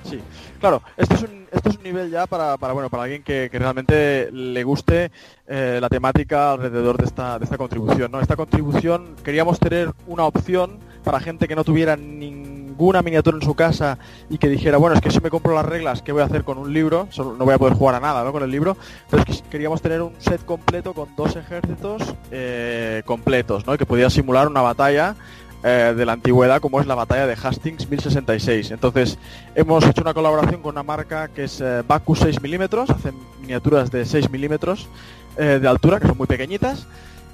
[0.04, 0.18] Sí,
[0.58, 3.50] claro, esto es un, esto es un nivel ya para, para, bueno, para alguien que,
[3.52, 5.10] realmente le guste
[5.46, 8.10] eh, la temática alrededor de esta, de esta contribución.
[8.10, 8.20] ¿no?
[8.20, 13.54] Esta contribución queríamos tener una opción para gente que no tuviera ninguna miniatura en su
[13.54, 16.26] casa y que dijera, bueno, es que si me compro las reglas, ¿qué voy a
[16.26, 17.08] hacer con un libro?
[17.16, 18.32] no voy a poder jugar a nada ¿no?
[18.32, 18.76] con el libro.
[19.10, 23.76] Pero es que queríamos tener un set completo con dos ejércitos eh, completos, ¿no?
[23.76, 25.16] que pudiera simular una batalla
[25.62, 28.70] eh, de la antigüedad como es la batalla de Hastings 1066.
[28.70, 29.18] Entonces
[29.54, 33.90] hemos hecho una colaboración con una marca que es eh, Baku 6 milímetros, hacen miniaturas
[33.90, 34.88] de 6 milímetros
[35.36, 36.86] eh, de altura que son muy pequeñitas.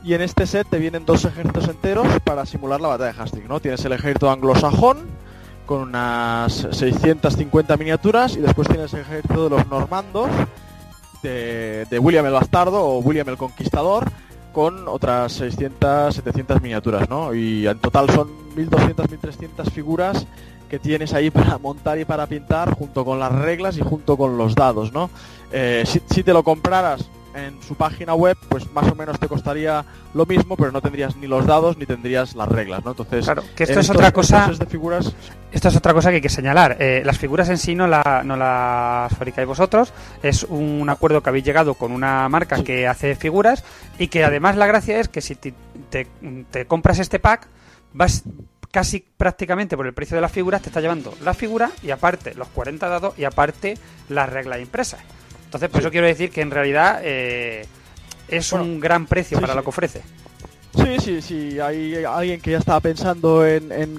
[0.03, 3.49] Y en este set te vienen dos ejércitos enteros para simular la batalla de Hastings.
[3.49, 3.61] ¿no?
[3.61, 4.99] Tienes el ejército anglosajón
[5.65, 10.31] con unas 650 miniaturas y después tienes el ejército de los normandos
[11.23, 14.11] de, de William el Bastardo o William el Conquistador
[14.57, 17.35] con otras 600, 700 miniaturas, ¿no?
[17.35, 20.27] Y en total son 1200, 1300 figuras
[20.71, 24.39] que tienes ahí para montar y para pintar junto con las reglas y junto con
[24.39, 25.11] los dados, ¿no?
[25.53, 29.29] Eh, si, si, te lo compraras en su página web, pues más o menos te
[29.29, 32.93] costaría lo mismo, pero no tendrías ni los dados ni tendrías las reglas, ¿no?
[32.93, 34.51] Entonces, claro, que esto es otra cosa.
[34.59, 35.15] De figuras...
[35.53, 36.77] Esto es otra cosa que hay que señalar.
[36.81, 39.93] Eh, las figuras en sí no, la, no las fabricáis vosotros.
[40.23, 43.65] Es un acuerdo que habéis llegado con una marca que hace figuras
[43.99, 45.55] y que además la gracia es que si te,
[45.91, 47.49] te, compras este pack
[47.95, 48.25] vas
[48.71, 52.35] casi prácticamente por el precio de las figuras te está llevando la figura y aparte
[52.35, 55.01] los 40 dados y aparte las reglas impresas.
[55.47, 57.67] Entonces, por eso quiero decir que en realidad eh,
[58.29, 60.03] es un gran precio para lo que ofrece.
[60.75, 61.61] Sí, sí, sí.
[61.61, 63.99] Hay alguien que ya estaba pensando en, en,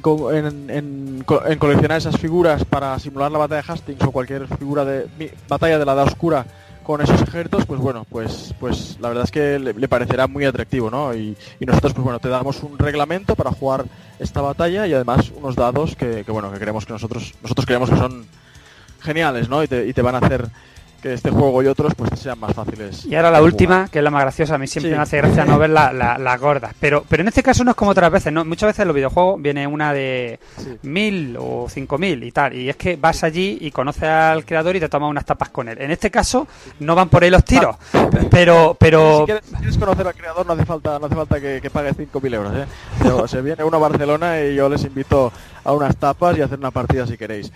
[0.70, 5.80] en, coleccionar esas figuras para simular la batalla de Hastings o cualquier figura de batalla
[5.80, 6.46] de la Edad Oscura
[6.88, 10.90] con esos ejércitos, pues bueno, pues pues la verdad es que le, parecerá muy atractivo,
[10.90, 11.14] ¿no?
[11.14, 13.84] Y, nosotros, pues bueno, te damos un reglamento para jugar
[14.20, 17.98] esta batalla y además unos dados que, bueno, que creemos que nosotros nosotros creemos que
[17.98, 18.26] son
[19.02, 19.62] geniales, ¿no?
[19.64, 20.48] Y te, y te van a hacer
[21.02, 23.06] que este juego y otros pues sean más fáciles.
[23.06, 25.46] Y ahora la última, que es la más graciosa, a mí siempre me hace gracia
[25.46, 26.74] no ver las la, gordas.
[26.80, 28.44] Pero, pero en este caso no es como otras veces, ¿no?
[28.46, 30.40] Muchas veces en los videojuegos viene una de
[30.84, 32.54] mil o cinco mil y tal.
[32.54, 35.68] Y es que vas allí y conoces al creador y te tomas unas tapas con
[35.70, 35.78] él.
[35.82, 36.48] En este caso
[36.80, 37.76] no van por ahí los tiros.
[37.94, 38.10] Ah.
[38.30, 39.20] Pero, pero...
[39.20, 39.26] Si
[39.58, 42.34] quieres, conocer al creador no hace falta, no hace falta que, que pagues cinco mil
[42.34, 42.66] euros, ¿eh?
[43.28, 45.32] se viene uno a Barcelona y yo les invito
[45.64, 47.52] a unas tapas y a hacer una partida si queréis.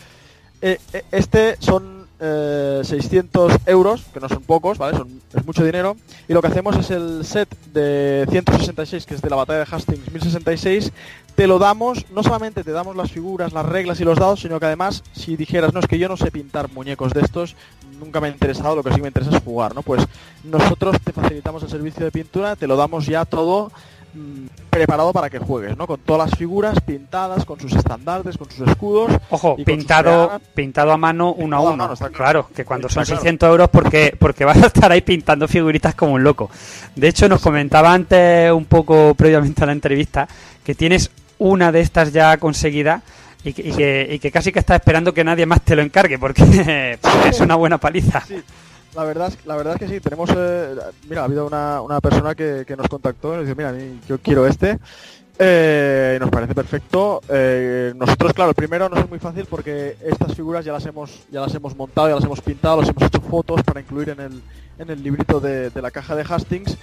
[0.61, 4.97] Eh, eh, este son 600 eh, euros, que no son pocos, ¿vale?
[5.33, 5.97] Es mucho dinero.
[6.27, 9.65] Y lo que hacemos es el set de 166, que es de la batalla de
[9.75, 10.91] Hastings 1066.
[11.35, 14.59] Te lo damos, no solamente te damos las figuras, las reglas y los dados, sino
[14.59, 17.55] que además, si dijeras, no, es que yo no sé pintar muñecos de estos,
[17.99, 19.81] nunca me ha interesado, lo que sí me interesa es jugar, ¿no?
[19.81, 20.05] Pues
[20.43, 23.71] nosotros te facilitamos el servicio de pintura, te lo damos ya todo
[24.13, 25.87] Mm, preparado para que juegues, ¿no?
[25.87, 29.09] Con todas las figuras pintadas, con sus estandartes, con sus escudos.
[29.29, 31.93] Ojo, pintado pintado a mano uno a uno.
[32.11, 36.13] claro, que cuando son 600 euros porque, porque vas a estar ahí pintando figuritas como
[36.13, 36.49] un loco.
[36.95, 40.27] De hecho, nos comentaba antes, un poco previamente a la entrevista,
[40.63, 43.01] que tienes una de estas ya conseguida
[43.45, 46.99] y que, y que, casi que estás esperando que nadie más te lo encargue porque,
[47.25, 48.23] es una buena paliza.
[48.95, 50.75] La verdad, la verdad es que sí, tenemos, eh,
[51.09, 53.73] mira, ha habido una, una persona que, que, nos contactó y nos dice, mira,
[54.07, 54.79] yo quiero este.
[55.43, 57.19] Eh, nos parece perfecto.
[57.27, 61.41] Eh, nosotros, claro, primero no es muy fácil porque estas figuras ya las hemos ya
[61.41, 64.43] las hemos montado, ya las hemos pintado, las hemos hecho fotos para incluir en el,
[64.77, 66.77] en el librito de, la caja de Hastings.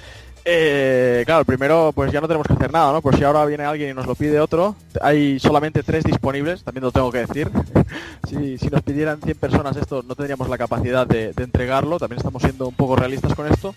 [0.44, 3.00] Eh, claro, primero pues ya no tenemos que hacer nada, ¿no?
[3.00, 6.82] Pues si ahora viene alguien y nos lo pide otro, hay solamente tres disponibles, también
[6.82, 7.48] lo tengo que decir.
[8.28, 12.66] si, nos pidieran 100 personas esto, no tendríamos la capacidad de entregarlo, también estamos siendo
[12.66, 13.72] un poco realistas con esto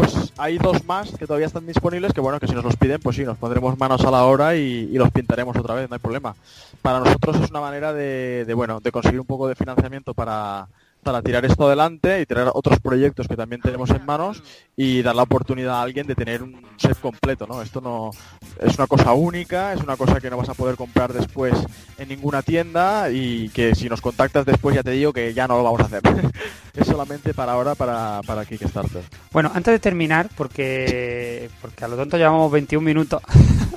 [0.00, 3.00] pues hay dos más que todavía están disponibles que bueno que si nos los piden
[3.00, 6.00] pues sí nos pondremos manos a la hora y, los pintaremos otra vez no hay
[6.00, 6.34] problema.
[6.82, 10.68] Para nosotros es una manera de bueno de conseguir un poco de financiamiento para
[11.02, 14.42] para tirar esto adelante y tener otros proyectos que también tenemos en manos
[14.76, 17.62] y dar la oportunidad a alguien de tener un set completo, ¿no?
[17.62, 18.10] Esto no
[18.60, 21.54] es una cosa única, es una cosa que no vas a poder comprar después
[21.98, 25.56] en ninguna tienda y que si nos contactas después ya te digo que ya no
[25.56, 26.02] lo vamos a hacer.
[26.74, 29.02] es solamente para ahora para, para Kickstarter.
[29.32, 33.22] Bueno, antes de terminar, porque porque a lo tonto llevamos 21 minutos.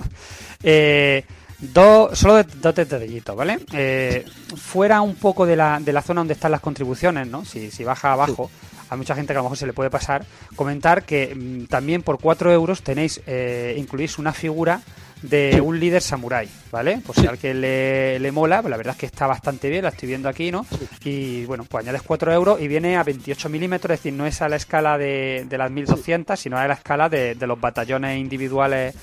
[0.63, 1.25] eh,
[1.71, 3.59] Dos, solo dos detallitos, ¿vale?
[3.71, 4.25] Eh,
[4.57, 7.45] fuera un poco de la, de la zona donde están las contribuciones, ¿no?
[7.45, 8.51] Si, si baja abajo,
[8.89, 10.25] a mucha gente que a lo mejor se le puede pasar,
[10.57, 14.81] comentar que mm, también por 4 euros tenéis, eh, incluís una figura
[15.21, 16.97] de un líder samurái, ¿vale?
[16.97, 19.83] Por si a alguien le, le mola, pues la verdad es que está bastante bien,
[19.83, 20.65] la estoy viendo aquí, ¿no?
[21.05, 24.41] Y bueno, pues añades 4 euros y viene a 28 milímetros, es decir, no es
[24.41, 28.19] a la escala de, de las 1200, sino a la escala de, de los batallones
[28.19, 28.95] individuales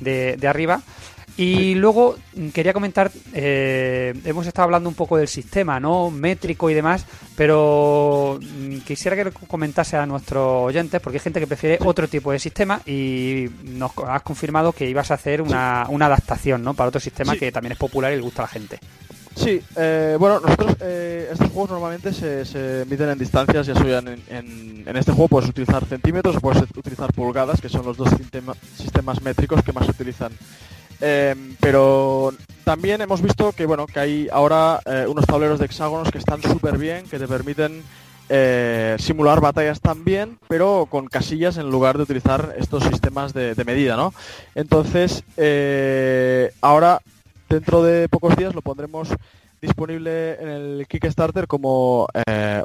[0.00, 0.82] de, de arriba.
[1.38, 6.10] Y luego mm, quería comentar, eh, hemos estado hablando un poco del sistema, ¿no?
[6.10, 11.46] Métrico y demás, pero mm, quisiera que comentase a nuestros oyentes, porque hay gente que
[11.46, 16.06] prefiere otro tipo de sistema y nos has confirmado que ibas a hacer una, una
[16.06, 16.74] adaptación, ¿no?
[16.74, 18.80] Para otro sistema que también es popular y le gusta a la gente.
[19.36, 24.08] Sí, eh, bueno, nosotros eh, estos juegos normalmente se, se miden en distancias, ya en,
[24.08, 28.08] en, en, este juego puedes utilizar centímetros o puedes utilizar pulgadas, que son los dos
[28.76, 30.32] sistemas métricos que más se utilizan
[31.00, 32.32] Em, pero
[32.64, 36.42] también hemos visto que bueno que hay ahora eh, unos tableros de hexágonos que están
[36.42, 37.82] súper bien, que te permiten
[38.28, 43.96] eh, simular batallas también, pero con casillas en lugar de utilizar estos sistemas de, medida,
[43.96, 44.12] ¿no?
[44.54, 47.00] Entonces, eh, ahora,
[47.48, 49.08] dentro de pocos días, lo pondremos
[49.62, 52.06] disponible en el Kickstarter como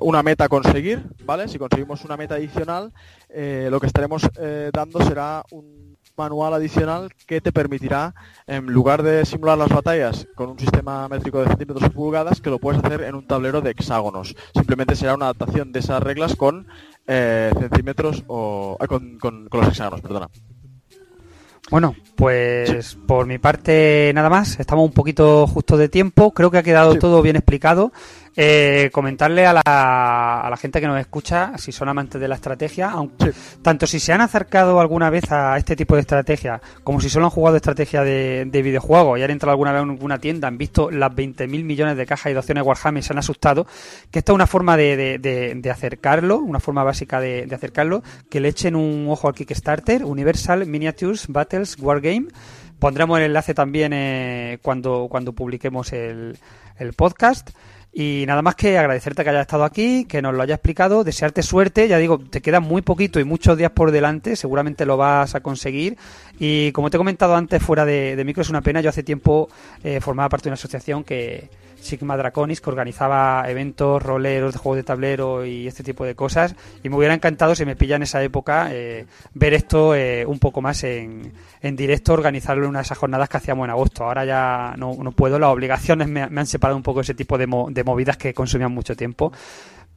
[0.02, 1.48] una meta a conseguir, ¿vale?
[1.48, 2.92] Si conseguimos una meta adicional,
[3.30, 4.30] lo que estaremos
[4.74, 8.14] dando será un manual adicional que te permitirá,
[8.48, 12.50] en lugar de simular las batallas con un sistema métrico de centímetros o pulgadas, que
[12.50, 14.36] lo puedes hacer en un tablero de hexágonos.
[14.54, 16.68] Simplemente será una adaptación de esas reglas con
[17.08, 20.30] eh, centímetros o eh, con, con, los hexágonos, perdona.
[21.72, 24.60] Bueno, pues por mi parte nada más.
[24.60, 26.32] Estamos un poquito justo de tiempo.
[26.32, 27.94] Creo que ha quedado todo bien explicado.
[28.36, 29.62] Eh, comentarle a la,
[30.42, 34.00] a la, gente que nos escucha, si son amantes de la estrategia, aunque, tanto si
[34.00, 37.58] se han acercado alguna vez a este tipo de estrategia, como si solo han jugado
[37.58, 41.12] estrategia de, de videojuegos y han entrado alguna vez en alguna tienda, han visto las
[41.12, 43.68] 20.000 millones de cajas y de opciones Warhammer y se han asustado,
[44.10, 48.40] que esta es una forma de, de, de acercarlo, una forma básica de, acercarlo, que
[48.40, 52.28] le echen un ojo al Kickstarter, Universal Miniatures Battles Wargame.
[52.80, 56.38] Pondremos el enlace también eh, cuando, cuando publiquemos el,
[56.80, 57.52] el podcast.
[57.96, 61.44] Y nada más que agradecerte que hayas estado aquí, que nos lo hayas explicado, desearte
[61.44, 65.36] suerte, ya digo, te queda muy poquito y muchos días por delante, seguramente lo vas
[65.36, 65.96] a conseguir.
[66.40, 69.48] Y como te he comentado antes, fuera de, micro, es una pena, yo hace tiempo
[69.84, 71.50] eh, formaba parte de una asociación que,
[71.84, 76.56] Sigma Draconis, que organizaba eventos, roleros juegos de tablero y este tipo de cosas.
[76.84, 80.40] Y me hubiera encantado, si me pilla en esa época, eh, ver esto eh, un
[80.40, 84.04] poco más en, en directo, organizarlo en una de esas jornadas que hacíamos en agosto.
[84.04, 87.48] Ahora ya no, no puedo, las obligaciones me, han separado un poco ese tipo de,
[87.70, 89.32] de movidas que consumían mucho tiempo.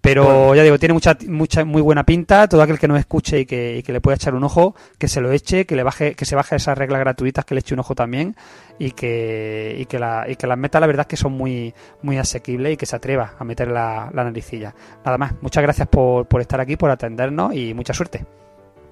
[0.00, 2.48] Pero ya digo, tiene mucha, mucha, muy buena pinta.
[2.48, 5.32] Todo aquel que nos escuche y que, le pueda echar un ojo, que se lo
[5.32, 7.94] eche, que le baje, que se baje esas reglas gratuitas, que le eche un ojo
[7.94, 8.36] también
[8.78, 11.74] y que, y que, la, y que las metas la verdad es que son muy,
[12.02, 14.74] muy asequibles y que se atreva a meter la, la naricilla.
[15.04, 18.24] Nada más, muchas gracias por, por estar aquí, por atendernos y mucha suerte.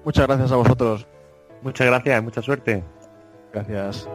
[0.03, 1.07] Muchas gracias a vosotros.
[1.61, 2.83] Muchas gracias, mucha suerte.
[3.53, 4.07] Gracias.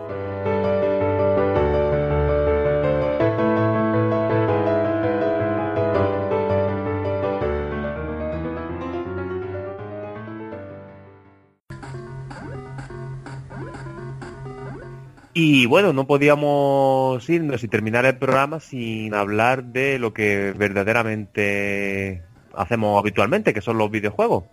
[15.32, 22.22] Y bueno, no podíamos irnos y terminar el programa sin hablar de lo que verdaderamente
[22.52, 24.44] hacemos habitualmente, que son los videojuegos.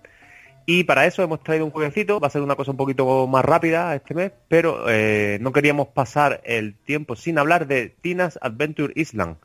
[0.67, 3.43] Y para eso hemos traído un jueguecito, va a ser una cosa un poquito más
[3.43, 8.93] rápida este mes, pero eh, no queríamos pasar el tiempo sin hablar de Tina's Adventure
[8.95, 9.37] Island.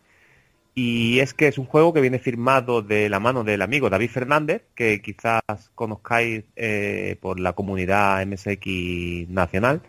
[0.75, 4.11] Y es que es un juego que viene firmado de la mano del amigo David
[4.11, 5.43] Fernández, que quizás
[5.75, 9.83] conozcáis eh, por la comunidad MSX nacional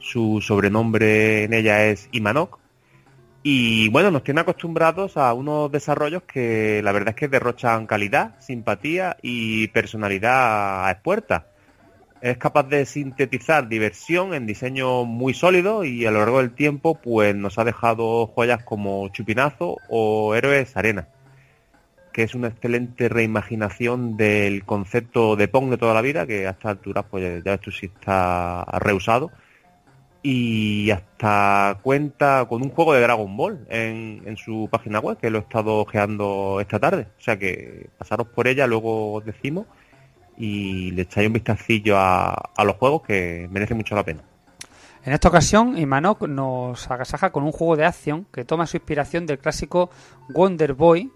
[0.00, 2.58] Su sobrenombre en ella es Imanok.
[3.42, 8.38] Y bueno, nos tiene acostumbrados a unos desarrollos que la verdad es que derrochan calidad,
[8.40, 11.46] simpatía y personalidad a expuerta.
[12.20, 16.96] Es capaz de sintetizar diversión en diseño muy sólido y a lo largo del tiempo
[17.00, 21.08] pues nos ha dejado joyas como Chupinazo o Héroes Arena,
[22.12, 26.50] que es una excelente reimaginación del concepto de Pong de toda la vida, que a
[26.50, 29.30] estas alturas pues ya esto sí está reusado
[30.22, 35.38] y hasta cuenta con un juego de Dragon Ball en, su página web, que lo
[35.38, 37.06] he estado ojeando esta tarde.
[37.18, 39.66] O sea que pasaros por ella, luego os decimos,
[40.36, 44.22] y le echáis un vistacillo a, los juegos que merece mucho la pena.
[45.04, 49.24] En esta ocasión, Imanok nos agasaja con un juego de acción que toma su inspiración
[49.24, 49.88] del clásico
[50.28, 51.10] Wonder Boy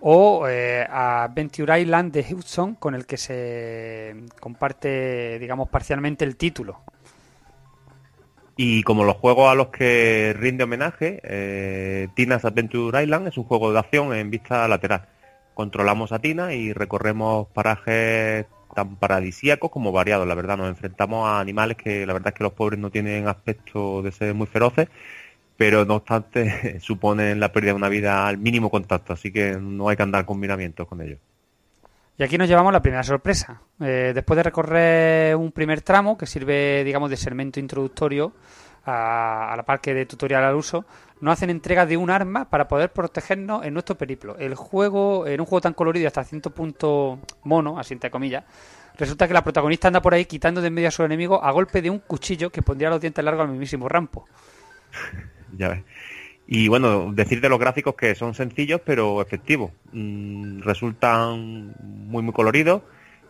[0.00, 6.82] o eh, Adventure Island de Hudson, con el que se comparte, digamos, parcialmente el título.
[8.56, 13.44] Y como los juegos a los que rinde homenaje, eh, Tina's Adventure Island es un
[13.44, 15.08] juego de acción en vista lateral.
[15.54, 20.56] Controlamos a Tina y recorremos parajes tan paradisíacos como variados, la verdad.
[20.56, 24.12] Nos enfrentamos a animales que la verdad es que los pobres no tienen aspecto de
[24.12, 24.88] ser muy feroces,
[25.56, 29.88] pero no obstante suponen la pérdida de una vida al mínimo contacto, así que no
[29.88, 31.18] hay que andar con miramientos con ellos.
[32.16, 33.60] Y aquí nos llevamos la primera sorpresa.
[33.80, 38.32] Eh, después de recorrer un primer tramo que sirve, digamos, de segmento introductorio
[38.86, 40.84] a, la parte de tutorial al uso,
[41.20, 44.36] nos hacen entrega de un arma para poder protegernos en nuestro periplo.
[44.38, 48.44] El juego, en un juego tan colorido hasta cierto punto mono, así entre comillas,
[48.96, 51.50] resulta que la protagonista anda por ahí quitando de en medio a su enemigo a
[51.50, 54.26] golpe de un cuchillo que pondría los dientes largos al mismísimo Rampo.
[55.56, 55.82] ya ves.
[56.46, 59.72] Y bueno, decir de los gráficos que son sencillos pero efectivos.
[59.92, 62.82] Mm, resultan muy muy coloridos.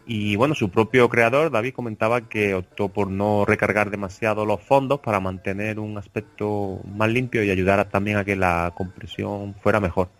[0.06, 5.00] Y bueno, su propio creador, David, comentaba que optó por no recargar demasiado los fondos
[5.00, 10.10] para mantener un aspecto más limpio y ayudar también a que la compresión fuera mejor.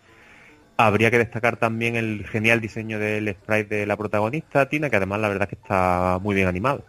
[0.77, 5.19] Habría que destacar también el genial diseño del sprite de la protagonista, Tina, que además
[5.21, 6.83] la verdad es que está muy bien animado.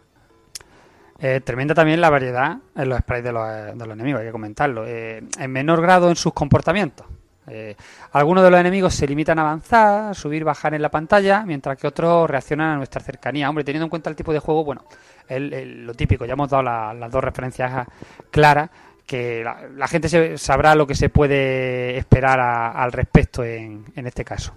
[1.19, 3.49] Eh, tremenda también la variedad en los sprites de los,
[3.79, 4.87] de los enemigos, hay que comentarlo.
[4.87, 7.07] Eh, en menor grado en sus comportamientos.
[7.49, 7.77] Eh,
[8.13, 11.87] algunos de los enemigos se limitan a avanzar, subir, bajar en la pantalla, mientras que
[11.87, 13.49] otros reaccionan a nuestra cercanía.
[13.49, 14.85] Hombre, teniendo en cuenta el tipo de juego, bueno,
[15.29, 17.87] lo típico, ya hemos dado las dos referencias
[18.31, 18.71] claras,
[19.07, 24.53] que la, gente sabrá lo que se puede esperar al respecto en este caso.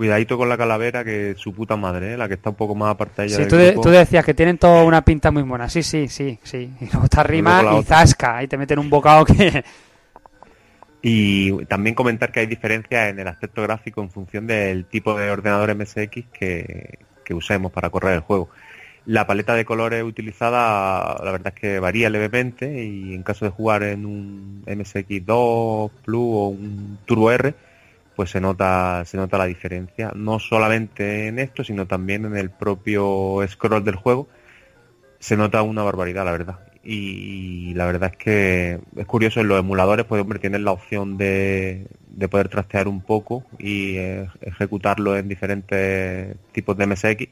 [0.00, 2.16] Cuidadito con la calavera, que su puta madre, ¿eh?
[2.16, 3.28] la que está un poco más apartada.
[3.28, 5.68] Sí, tú, decías que tienen toda una pinta muy buena.
[5.68, 6.70] Sí, sí, sí, sí.
[6.80, 8.38] Y luego está rima y zasca.
[8.38, 9.62] Ahí te meten un bocado que...
[11.02, 15.30] Y también comentar que hay diferencias en el aspecto gráfico en función del tipo de
[15.30, 18.48] ordenador MSX que, que usemos para correr el juego.
[19.04, 23.50] La paleta de colores utilizada, la verdad es que varía levemente y en caso de
[23.50, 27.54] jugar en un MSX2 Plus o un Turbo R,
[28.20, 32.50] pues se nota, se nota la diferencia, no solamente en esto, sino también en el
[32.50, 34.28] propio scroll del juego.
[35.18, 36.58] Se nota una barbaridad, la verdad.
[36.84, 41.16] Y la verdad es que es curioso, en los emuladores, pues hombre, tienen la opción
[41.16, 47.26] de, de poder trastear un poco y eh, ejecutarlo en diferentes tipos de MSX.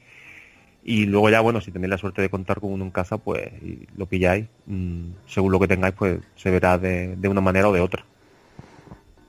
[0.85, 3.51] Y luego ya, bueno, si tenéis la suerte de contar con uno en casa, pues
[3.95, 4.47] lo pilláis.
[4.65, 8.07] Mm, según lo que tengáis, pues se verá de una manera o de otra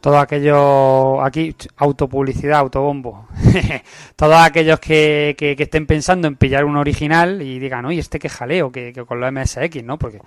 [0.01, 3.27] todos aquellos, aquí, autopublicidad, autobombo,
[4.15, 8.29] todos aquellos que, que, estén pensando en pillar un original y digan, oye, este que
[8.29, 9.97] jaleo, que, con los MSX, ¿no?
[9.97, 10.21] Porque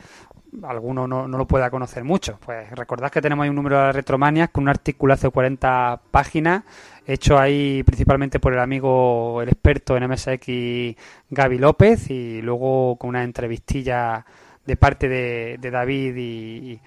[0.62, 2.38] alguno no, lo pueda conocer mucho.
[2.44, 6.64] Pues recordad que tenemos ahí un número de Retromanias con un artículo hace 40 páginas,
[7.06, 10.96] hecho ahí principalmente por el amigo, el experto en MSX
[11.30, 14.26] Gaby López, y luego con una entrevistilla
[14.66, 16.80] de parte de, de David y,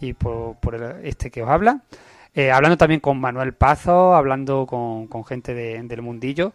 [0.00, 1.82] y, por, por este que os habla.
[2.34, 6.52] Eh, hablando también con Manuel Pazo, hablando con, gente del mundillo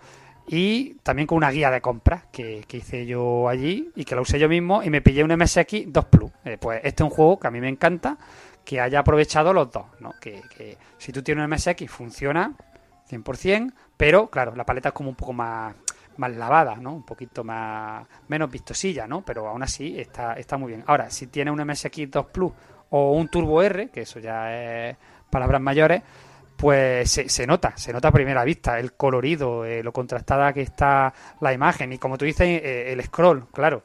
[0.47, 4.39] y también con una guía de compras que, hice yo allí y que la usé
[4.39, 6.31] yo mismo y me pillé un MSX 2 Plus.
[6.45, 8.17] Eh, pues este es un juego que a mí me encanta
[8.63, 10.13] que haya aprovechado los dos, ¿no?
[10.19, 12.53] Que, si tú tienes un MSX funciona
[13.09, 15.75] 100%, pero claro, la paleta es como un poco más
[16.17, 16.93] más lavada, ¿no?
[16.93, 19.23] Un poquito más menos vistosilla, ¿no?
[19.25, 20.83] Pero aún así está está muy bien.
[20.87, 22.53] Ahora, si tienes un MSX 2 Plus
[22.89, 24.97] o un Turbo R, que eso ya es
[25.35, 26.01] palabras mayores,
[26.57, 31.13] pues se, nota, se nota a primera vista el colorido, eh, lo contrastada que está
[31.41, 33.83] la imagen y como tú dices, eh, el scroll, claro.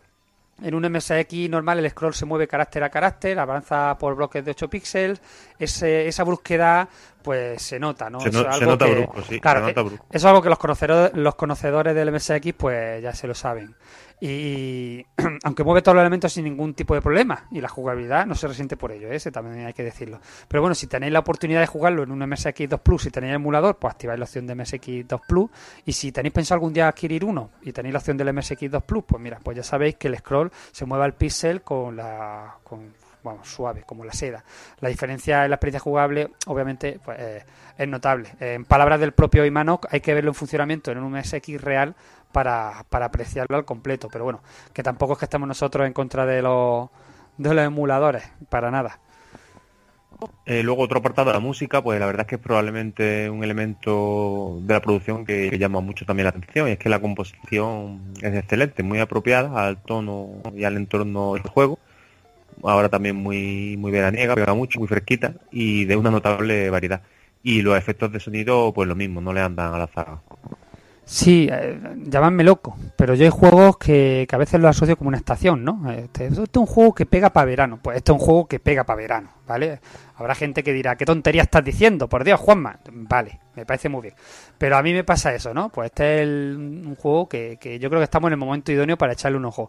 [0.63, 4.51] En un MSX normal el scroll se mueve carácter a carácter, avanza por bloques de
[4.51, 5.21] 8 píxeles,
[5.59, 6.87] esa búsqueda
[7.23, 8.21] pues se nota, ¿no?
[8.21, 9.41] Se, Eso no- es se algo nota que- brusco, sí.
[9.41, 10.07] claro, se nota brusco.
[10.11, 13.75] Eso es algo que los conocedores, los conocedores del MSX pues ya se lo saben.
[14.21, 15.05] Y
[15.45, 18.47] aunque mueve todos los elementos sin ningún tipo de problema y la jugabilidad no se
[18.49, 19.17] resiente por ello, ¿eh?
[19.17, 20.21] ese también hay que decirlo.
[20.47, 23.31] Pero bueno, si tenéis la oportunidad de jugarlo en un MSX 2 Plus, si tenéis
[23.31, 25.51] el emulador, pues activáis la opción de MSX 2 Plus.
[25.87, 28.83] Y si tenéis pensado algún día adquirir uno y tenéis la opción del MSX 2
[28.83, 32.57] Plus, pues mira, pues ya sabéis que el scroll se mueve al pixel con la
[32.63, 32.93] con
[33.23, 34.45] vamos, suave, como la seda.
[34.81, 37.45] La diferencia en la experiencia jugable, obviamente, pues, eh,
[37.77, 38.31] es notable.
[38.41, 41.95] En palabras del propio Imanok, hay que verlo en funcionamiento en un MSX real
[42.33, 44.09] para, para apreciarlo al completo.
[44.11, 44.41] Pero bueno,
[44.73, 46.89] que tampoco es que estemos nosotros en contra de los,
[47.39, 48.99] de los emuladores, para nada.
[50.45, 54.59] Eh, luego otro apartado, la música, pues la verdad es que es probablemente un elemento
[54.63, 58.13] de la producción que, que llama mucho también la atención y es que la composición
[58.21, 61.79] es excelente, muy apropiada al tono y al entorno del juego.
[62.63, 67.03] Ahora también muy muy veraniega, pega mucho, muy fresquita y de una notable variedad.
[67.43, 70.21] Y los efectos de sonido, pues lo mismo, no le andan a la zaga.
[71.13, 71.77] Sí, eh,
[72.45, 75.91] loco, pero yo hay juegos que, que a veces los asocio como una estación, ¿no?
[75.91, 77.81] Este, este es un juego que pega para verano.
[77.83, 79.81] Pues este es un juego que pega para verano, ¿vale?
[80.15, 82.09] Habrá gente que dirá, ¿qué tontería estás diciendo?
[82.09, 82.79] Por Dios, Juanma.
[82.93, 84.15] Vale, me parece muy bien.
[84.57, 85.69] Pero a mí me pasa eso, ¿no?
[85.71, 88.71] Pues este es el- un juego que, que yo creo que estamos en el momento
[88.71, 89.69] idóneo para echarle un ojo.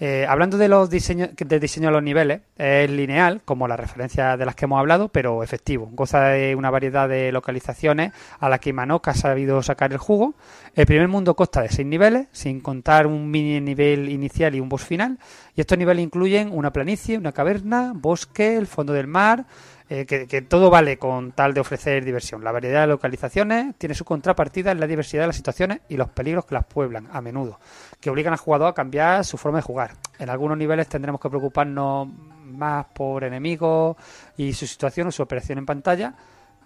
[0.00, 4.38] Eh, hablando de los diseños de diseño de los niveles, es lineal, como las referencias
[4.38, 5.88] de las que hemos hablado, pero efectivo.
[5.92, 10.34] Goza de una variedad de localizaciones a las que Imanok ha sabido sacar el jugo.
[10.76, 14.68] El primer mundo consta de seis niveles, sin contar un mini nivel inicial y un
[14.68, 15.18] boss final.
[15.56, 19.46] Y estos niveles incluyen una planicie, una caverna, bosque, el fondo del mar,
[19.90, 22.44] eh, que, todo vale con tal de ofrecer diversión.
[22.44, 26.10] La variedad de localizaciones tiene su contrapartida en la diversidad de las situaciones y los
[26.10, 27.58] peligros que las pueblan a menudo,
[27.98, 29.92] que obligan al jugador a cambiar su forma de jugar.
[30.18, 32.06] En algunos niveles tendremos que preocuparnos
[32.44, 33.96] más por enemigos
[34.36, 36.14] y su situación o su operación en pantalla,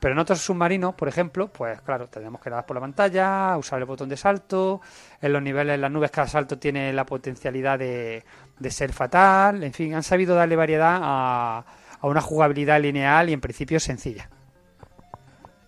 [0.00, 3.78] pero en otros submarinos, por ejemplo, pues claro, tendremos que dar por la pantalla, usar
[3.78, 4.80] el botón de salto.
[5.20, 8.24] En los niveles, las nubes, cada salto tiene la potencialidad de,
[8.58, 9.62] de ser fatal.
[9.62, 11.64] En fin, han sabido darle variedad a,
[12.03, 14.28] a una jugabilidad lineal y en principio sencilla.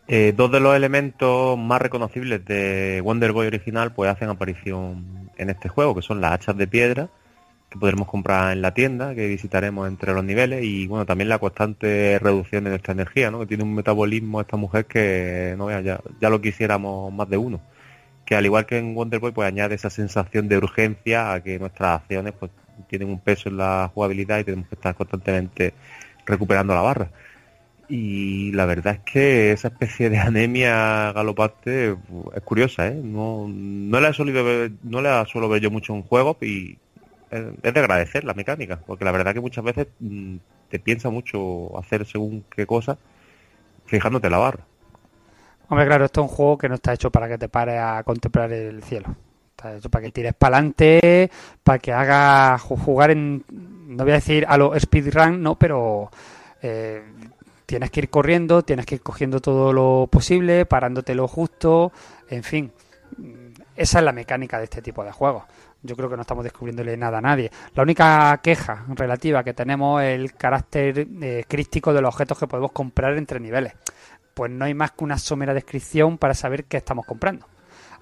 [0.07, 5.49] Eh, dos de los elementos más reconocibles de Wonder Boy original pues hacen aparición en
[5.49, 7.09] este juego, que son las hachas de piedra
[7.71, 11.39] que podremos comprar en la tienda, que visitaremos entre los niveles y bueno, también la
[11.39, 13.41] constante reducción de nuestra energía, ¿no?
[13.41, 17.61] Que tiene un metabolismo esta mujer que no ya, ya lo quisiéramos más de uno.
[18.25, 21.59] Que al igual que en Wonder Boy pues añade esa sensación de urgencia a que
[21.59, 22.53] nuestras acciones pues
[22.89, 25.75] tienen un peso en la jugabilidad y tenemos que estar constantemente
[26.27, 27.11] recuperando la barra.
[27.89, 33.01] Y la verdad es que esa especie de anemia galopante pues, es curiosa, ¿eh?
[33.03, 36.79] No, no la he ver, no la suelo ver yo mucho en juegos y
[37.31, 40.37] es es de agradecer la mecánica, porque la verdad que muchas veces mm,
[40.71, 42.97] te piensa mucho hacer según qué cosa,
[43.87, 44.65] fijándote la barra.
[45.69, 48.03] Hombre, claro, esto es un juego que no está hecho para que te pares a
[48.05, 49.15] contemplar el cielo.
[49.57, 51.31] Está para que tires para adelante,
[51.63, 56.11] para que hagas ju- jugar en, no voy a decir a lo speedrun, no, pero
[56.61, 57.03] eh,
[57.65, 61.93] tienes que ir corriendo, tienes que ir cogiendo todo lo posible, parándote lo justo,
[62.29, 62.73] en fin.
[63.77, 65.45] Esa es la mecánica de este tipo de juegos.
[65.83, 67.51] Yo creo que no estamos descubriéndole nada a nadie.
[67.75, 72.47] La única queja relativa que tenemos es el carácter eh, crístico de los objetos que
[72.47, 73.73] podemos comprar entre niveles.
[74.35, 77.47] Pues no hay más que una somera descripción para saber qué estamos comprando.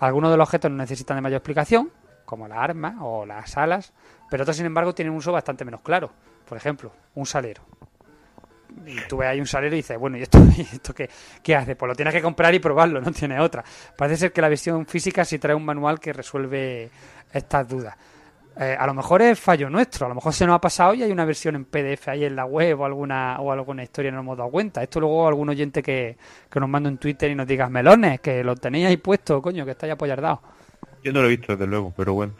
[0.03, 1.88] Algunos de los objetos no necesitan de mayor explicación,
[2.24, 3.92] como las armas o las alas,
[4.28, 6.11] pero otros, sin embargo, tienen un uso bastante menos claro.
[6.44, 7.62] Por ejemplo, un salero.
[8.84, 11.76] Y tú ves ahí un salero y dices, bueno, ¿y esto, esto qué, hace?
[11.76, 13.62] Pues lo tienes que comprar y probarlo, no tiene otra.
[13.96, 16.90] Parece ser que la versión física sí trae un manual que resuelve
[17.32, 17.96] estas dudas.
[18.59, 21.03] Eh, a lo mejor es fallo nuestro, a lo mejor se nos ha pasado y
[21.03, 24.18] hay una versión en PDF ahí en la web o alguna o alguna historia no
[24.18, 24.82] nos hemos dado cuenta.
[24.82, 26.16] Esto luego algún oyente que,
[26.50, 29.64] que nos manda en Twitter y nos diga, melones, que lo tenéis ahí puesto, coño,
[29.64, 30.40] que estáis apoyardados.
[31.03, 32.34] Yo no lo he visto, desde luego, pero bueno.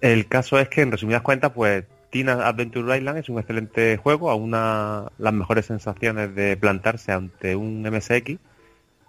[0.00, 4.30] El caso es que, en resumidas cuentas, pues Tina Adventure Island es un excelente juego,
[4.30, 8.38] a una las mejores sensaciones de plantarse ante un MSX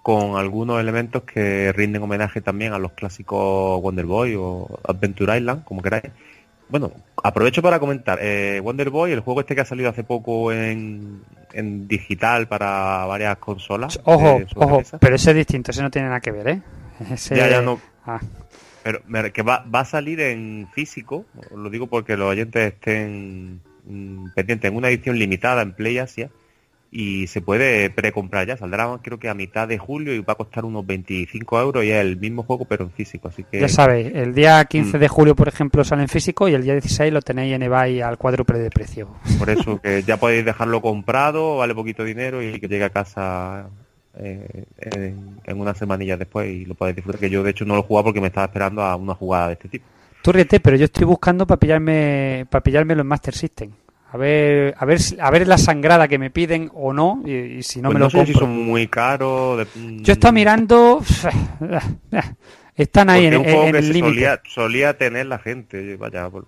[0.03, 5.63] con algunos elementos que rinden homenaje también a los clásicos Wonder Boy o Adventure Island,
[5.63, 6.11] como queráis.
[6.69, 6.91] Bueno,
[7.23, 11.21] aprovecho para comentar, eh, Wonder Boy, el juego este que ha salido hace poco en,
[11.53, 13.99] en digital para varias consolas.
[14.05, 16.61] Ojo, eh, ojo, pero ese es distinto, ese no tiene nada que ver, ¿eh?
[17.11, 17.79] Ese- Ya, ya no.
[18.05, 18.19] Ah.
[18.83, 19.01] Pero
[19.31, 24.69] que va, va a salir en físico, lo digo porque los oyentes estén mm, pendientes,
[24.71, 26.29] en una edición limitada en Play Asia
[26.95, 30.35] y se puede precomprar ya, saldrá creo que a mitad de julio y va a
[30.35, 33.67] costar unos 25 euros y es el mismo juego pero en físico, así que Ya
[33.67, 34.99] sabéis, el día 15 Mm.
[35.01, 38.01] de julio, por ejemplo, sale en físico y el día 16 lo tenéis en eBay
[38.01, 39.09] al cuádruple de precio.
[39.39, 43.67] por eso que ya podéis dejarlo comprado, vale poquito dinero y que llegue a casa
[44.15, 47.19] eh, en, unas semanillas después y lo podéis disfrutar.
[47.19, 49.47] Que yo de hecho no lo he jugado porque me estaba esperando a una jugada
[49.47, 49.85] de este tipo.
[50.21, 53.71] Tú ríete, pero yo estoy buscando para pillarme para pillármelo en Master System.
[54.13, 57.81] A ver, a ver, a ver la sangrada que me piden o no, y, si
[57.81, 59.67] no pues me lo sé si son muy caros.
[59.75, 61.01] Yo estoy mirando.
[62.75, 64.39] Están ahí en, el límite.
[64.45, 66.27] Solía, tener la gente, vaya.
[66.27, 66.45] Un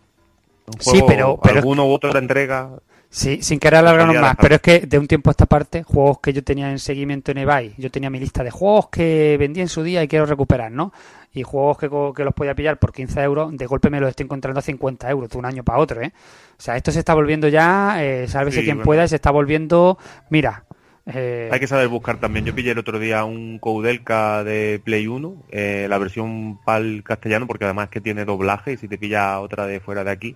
[0.78, 2.70] sí, pero, pero alguno u otro entrega.
[3.10, 6.20] Sí, sin querer alargarnos más, pero es que de un tiempo a esta parte, juegos
[6.20, 9.62] que yo tenía en seguimiento en eBay, yo tenía mi lista de juegos que vendí
[9.62, 10.94] en su día y quiero recuperar, ¿no?
[11.36, 14.24] Y juegos que, que los podía pillar por 15 euros, de golpe me los estoy
[14.24, 16.12] encontrando a 50 euros, de un año para otro, ¿eh?
[16.58, 20.64] O sea, esto se está volviendo ya, eh, sálvese quien pueda, se está volviendo, mira,
[21.06, 21.50] eh...
[21.52, 22.46] Hay que saber buscar también.
[22.46, 27.46] Yo pillé el otro día un Coudelka de Play 1, eh, la versión PAL castellano,
[27.46, 30.36] porque además que tiene doblaje y si te pilla otra de fuera de aquí,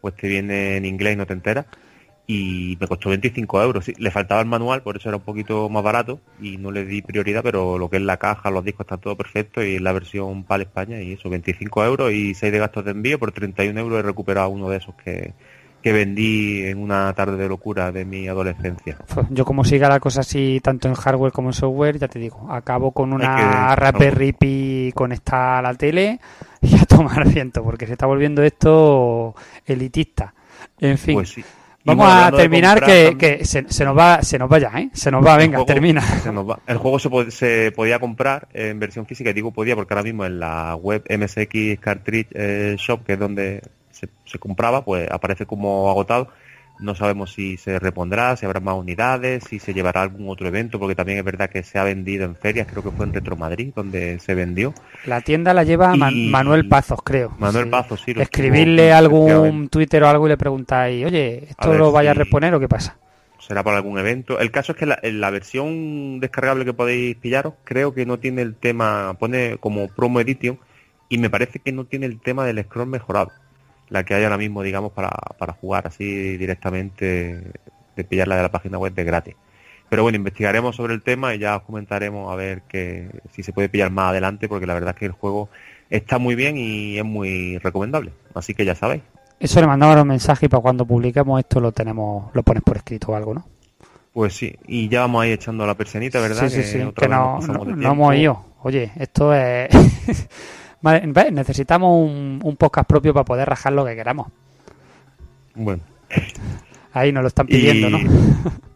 [0.00, 1.66] pues te viene en inglés y no te enteras
[2.32, 3.84] y me costó 25 euros.
[3.84, 6.84] Sí, le faltaba el manual, por eso era un poquito más barato y no le
[6.84, 9.92] di prioridad, pero lo que es la caja, los discos, está todo perfecto y la
[9.92, 13.80] versión PAL España y eso, 25 euros y 6 de gastos de envío, por 31
[13.80, 15.32] euros he recuperado uno de esos que,
[15.82, 18.98] que vendí en una tarde de locura de mi adolescencia.
[19.30, 22.46] Yo como siga la cosa así, tanto en hardware como en software, ya te digo,
[22.48, 26.20] acabo con una Raspberry Pi conectada a la tele
[26.60, 29.34] y a tomar viento, porque se está volviendo esto
[29.66, 30.32] elitista.
[30.78, 31.14] En fin.
[31.14, 31.44] Pues sí.
[31.84, 34.90] Vamos a terminar que, se, nos va se nos vaya, ¿eh?
[34.92, 36.02] Se nos va, venga, termina.
[36.66, 40.40] El juego se, podía comprar en versión física, y digo podía porque ahora mismo en
[40.40, 45.90] la web MSX Cartridge eh, Shop, que es donde se, se compraba, pues aparece como
[45.90, 46.28] agotado
[46.80, 50.78] no sabemos si se repondrá, si habrá más unidades, si se llevará algún otro evento,
[50.78, 53.36] porque también es verdad que se ha vendido en ferias, creo que fue en Retro
[53.36, 54.74] Madrid donde se vendió.
[55.06, 57.34] La tienda la lleva Manuel Pazos, creo.
[57.38, 58.14] Manuel Pazos, sí.
[58.16, 62.60] Escribirle algún Twitter o algo y le preguntáis, oye, ¿esto lo vaya a reponer o
[62.60, 62.96] qué pasa?
[63.38, 64.38] Será para algún evento.
[64.38, 68.42] El caso es que la, la versión descargable que podéis pillaros, creo que no tiene
[68.42, 70.58] el tema, pone como promo edition,
[71.08, 73.32] y me parece que no tiene el tema del scroll mejorado
[73.90, 77.42] la que hay ahora mismo, digamos, para, para jugar así directamente,
[77.96, 79.34] de pillarla de la página web de gratis.
[79.88, 83.52] Pero bueno, investigaremos sobre el tema y ya os comentaremos a ver que, si se
[83.52, 85.48] puede pillar más adelante, porque la verdad es que el juego
[85.90, 88.12] está muy bien y es muy recomendable.
[88.32, 89.02] Así que ya sabéis.
[89.40, 92.76] Eso le mandamos un mensaje y para cuando publiquemos esto lo tenemos, lo pones por
[92.76, 93.44] escrito o algo, ¿no?
[94.12, 96.48] Pues sí, y ya vamos ahí echando la persianita, ¿verdad?
[96.48, 98.44] Sí, sí, sí, que no, no hemos ido.
[98.62, 99.68] Oye, esto es...
[100.82, 104.28] Vale, necesitamos un, un, podcast propio para poder rajar lo que queramos.
[105.54, 105.82] Bueno.
[106.92, 107.98] Ahí nos lo están pidiendo, ¿no?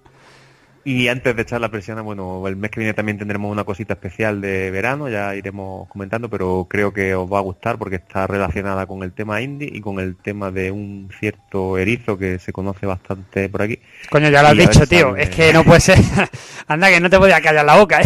[0.86, 3.94] Y antes de echar la presión, bueno, el mes que viene también tendremos una cosita
[3.94, 8.26] especial de verano, ya iremos comentando, pero creo que os va a gustar porque está
[8.26, 12.52] relacionada con el tema indie y con el tema de un cierto erizo que se
[12.52, 13.78] conoce bastante por aquí.
[14.10, 15.98] Coño, ya lo has dicho, tío, es que no puede ser.
[16.68, 18.04] Anda, que no te podía callar la boca, ¿eh?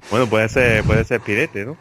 [0.10, 1.76] Bueno, puede ser, puede ser Spinete, ¿no?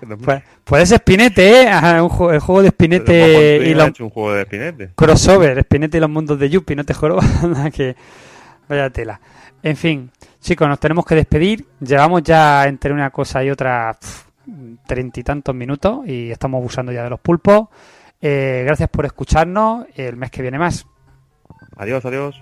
[0.64, 2.02] puede ser Spinete, ¿eh?
[2.02, 4.00] un juego, el juego de Spinete y los...
[4.00, 4.90] un juego de Spinete.
[4.96, 7.20] Crossover, Spinete y los mundos de Yuppie, no te juro,
[7.74, 7.98] que
[8.70, 9.20] vaya tela.
[9.62, 10.10] En fin,
[10.42, 11.66] chicos, nos tenemos que despedir.
[11.80, 13.98] Llevamos ya entre una cosa y otra
[14.86, 17.68] treinta y tantos minutos y estamos usando ya de los pulpos.
[18.22, 19.86] Eh, gracias por escucharnos.
[19.96, 20.86] El mes que viene más.
[21.78, 22.42] Adiós, adiós.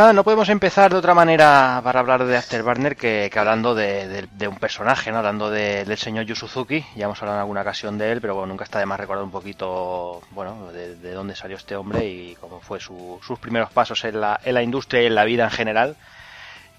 [0.00, 4.26] Nada, no podemos empezar de otra manera para hablar de Afterburner que, que hablando de,
[4.48, 5.18] un personaje, ¿no?
[5.18, 6.82] Hablando del señor Yu Suzuki.
[6.96, 9.22] Ya hemos hablado en alguna ocasión de él, pero bueno, nunca está de más recordar
[9.22, 14.22] un poquito, bueno, de, dónde salió este hombre y cómo fue sus primeros pasos en
[14.22, 15.96] la, en la industria y en la vida en general.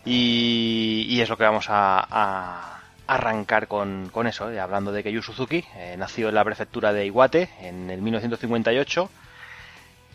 [0.04, 5.64] Y, es lo que vamos a, arrancar con, eso, eh, hablando de que Yu Suzuki
[5.76, 9.12] eh, nació en la prefectura de Iwate en el 1958,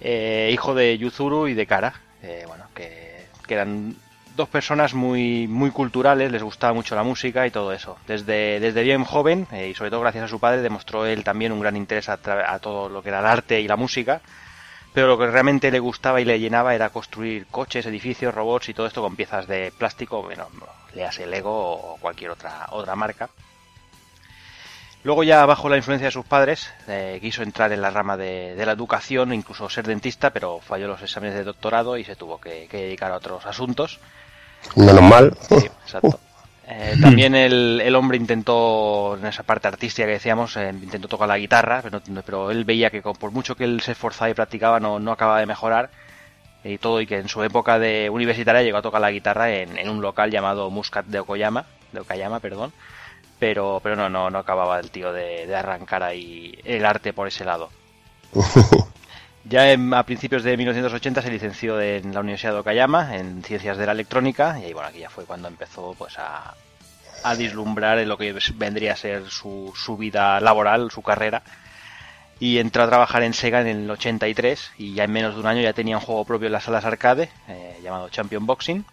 [0.00, 2.00] eh, hijo de Yuzuru y de Kara,
[2.48, 2.65] bueno,
[3.46, 3.96] que, eran
[4.36, 7.96] dos personas muy, muy culturales, les gustaba mucho la música y todo eso.
[8.06, 11.60] Desde, desde bien joven, y sobre todo gracias a su padre, demostró él también un
[11.60, 14.20] gran interés a, a todo lo que era el arte y la música
[14.96, 18.72] pero lo que realmente le gustaba y le llenaba era construir coches, edificios, robots y
[18.72, 20.48] todo esto con piezas de plástico, bueno,
[20.94, 23.28] le hace Lego o cualquier otra, otra marca.
[25.02, 28.60] Luego ya bajo la influencia de sus padres eh, quiso entrar en la rama de,
[28.64, 32.66] la educación, incluso ser dentista, pero falló los exámenes de doctorado y se tuvo que,
[32.68, 34.00] que dedicar a otros asuntos.
[34.74, 35.36] Menos mal.
[35.48, 36.18] Sí, exacto.
[36.68, 41.38] Eh, también el, hombre intentó, en esa parte artística que decíamos, eh, intentó tocar la
[41.38, 41.80] guitarra,
[42.24, 45.38] pero, él veía que por mucho que él se esforzaba y practicaba no, no acababa
[45.38, 45.90] de mejorar
[46.64, 49.88] y todo, y que en su época de universitaria llegó a tocar la guitarra en,
[49.88, 52.72] un local llamado Muscat de Okoyama, de Okayama, perdón,
[53.38, 57.44] pero, pero no, no, no acababa el tío de, arrancar ahí el arte por ese
[57.44, 57.70] lado.
[59.48, 63.86] Ya a principios de 1980 se licenció en la Universidad de Okayama en Ciencias de
[63.86, 66.52] la Electrónica y ahí, bueno, aquí ya fue cuando empezó pues a,
[67.22, 71.42] a vislumbrar en lo que vendría a ser su, su vida laboral, su carrera.
[72.40, 75.46] Y entró a trabajar en Sega en el 83 y ya en menos de un
[75.46, 78.84] año ya tenía un juego propio en las salas arcade eh, llamado Champion Boxing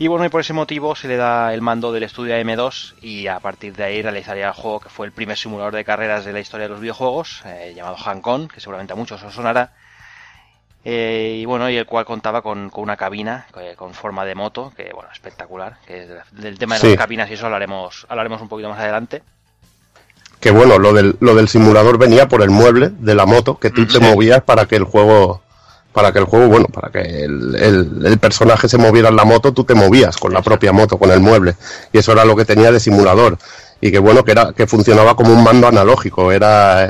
[0.00, 3.26] y bueno, y por ese motivo se le da el mando del estudio M2 y
[3.26, 6.32] a partir de ahí realizaría el juego que fue el primer simulador de carreras de
[6.32, 9.74] la historia de los videojuegos, eh, llamado Hancon, que seguramente a muchos os sonará.
[10.86, 14.72] Eh, y bueno, y el cual contaba con, una cabina eh, con forma de moto,
[14.74, 15.76] que bueno, espectacular.
[15.86, 19.22] Que del tema de las cabinas y eso hablaremos, hablaremos un poquito más adelante.
[20.40, 23.68] Que bueno, lo del, lo del simulador venía por el mueble de la moto que
[23.68, 25.42] tú te movías para que el juego
[25.92, 29.64] para que el juego, bueno, para que el, personaje se moviera en la moto, tú
[29.64, 31.56] te movías con la propia moto, con el mueble.
[31.92, 33.38] Y eso era lo que tenía de simulador.
[33.80, 36.84] Y que bueno, que era, que funcionaba como un mando analógico, era,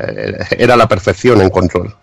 [0.51, 1.95] era la perfección en control.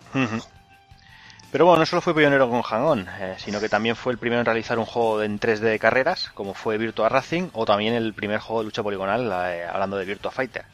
[1.50, 4.40] Pero bueno, no solo fue pionero con Hang-On, eh, sino que también fue el primero
[4.40, 8.12] en realizar un juego en 3D de carreras, como fue Virtua Racing, o también el
[8.12, 10.64] primer juego de lucha poligonal, eh, hablando de Virtua Fighter.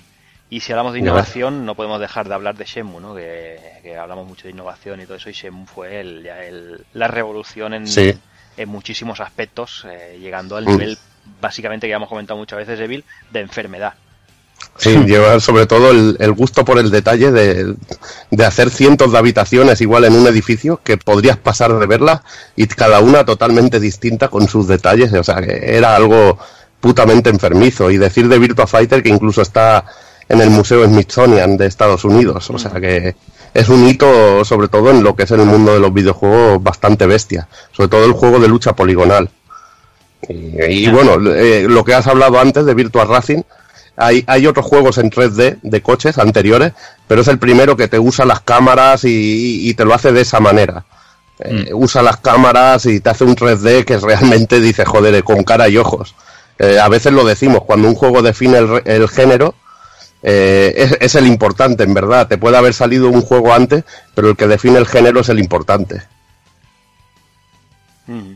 [0.55, 3.12] Y si hablamos de innovación, no podemos dejar de hablar de Shenmue, ¿no?
[3.12, 7.84] Que, hablamos mucho de innovación y todo eso, y Shenmue fue el, la revolución en,
[8.57, 10.68] en muchísimos aspectos, eh, llegando al mm.
[10.68, 10.98] nivel,
[11.40, 13.02] básicamente, que ya hemos comentado muchas veces, Evil,
[13.32, 13.94] de enfermedad.
[14.76, 17.74] Sí, lleva sobre todo el, gusto por el detalle de,
[18.30, 22.22] de, hacer cientos de habitaciones igual en un edificio que podrías pasar de verla
[22.55, 25.12] y cada una totalmente distinta con sus detalles.
[25.14, 26.38] O sea, que era algo
[26.78, 27.90] putamente enfermizo.
[27.90, 29.84] Y decir de Virtua Fighter que incluso está
[30.28, 32.50] en el Museo Smithsonian de Estados Unidos.
[32.50, 33.14] O sea que
[33.52, 37.06] es un hito, sobre todo en lo que es el mundo de los videojuegos, bastante
[37.06, 37.48] bestia.
[37.72, 39.30] Sobre todo el juego de lucha poligonal.
[40.28, 43.42] Y, bueno, eh, lo que has hablado antes de Virtual Racing,
[43.96, 46.72] hay, hay otros juegos en 3D de coches anteriores,
[47.06, 50.40] pero es el primero que te usa las cámaras y, te lo hace de esa
[50.40, 50.84] manera.
[51.40, 51.76] Eh, mm.
[51.76, 55.76] usa las cámaras y te hace un 3D que realmente dice, joder, con cara y
[55.76, 56.14] ojos.
[56.58, 59.54] Eh, a veces lo decimos, cuando un juego define el, el género,
[60.26, 62.26] eh, es, el importante, en verdad.
[62.26, 65.38] Te puede haber salido un juego antes, pero el que define el género es el
[65.38, 66.02] importante.
[68.06, 68.32] Mm.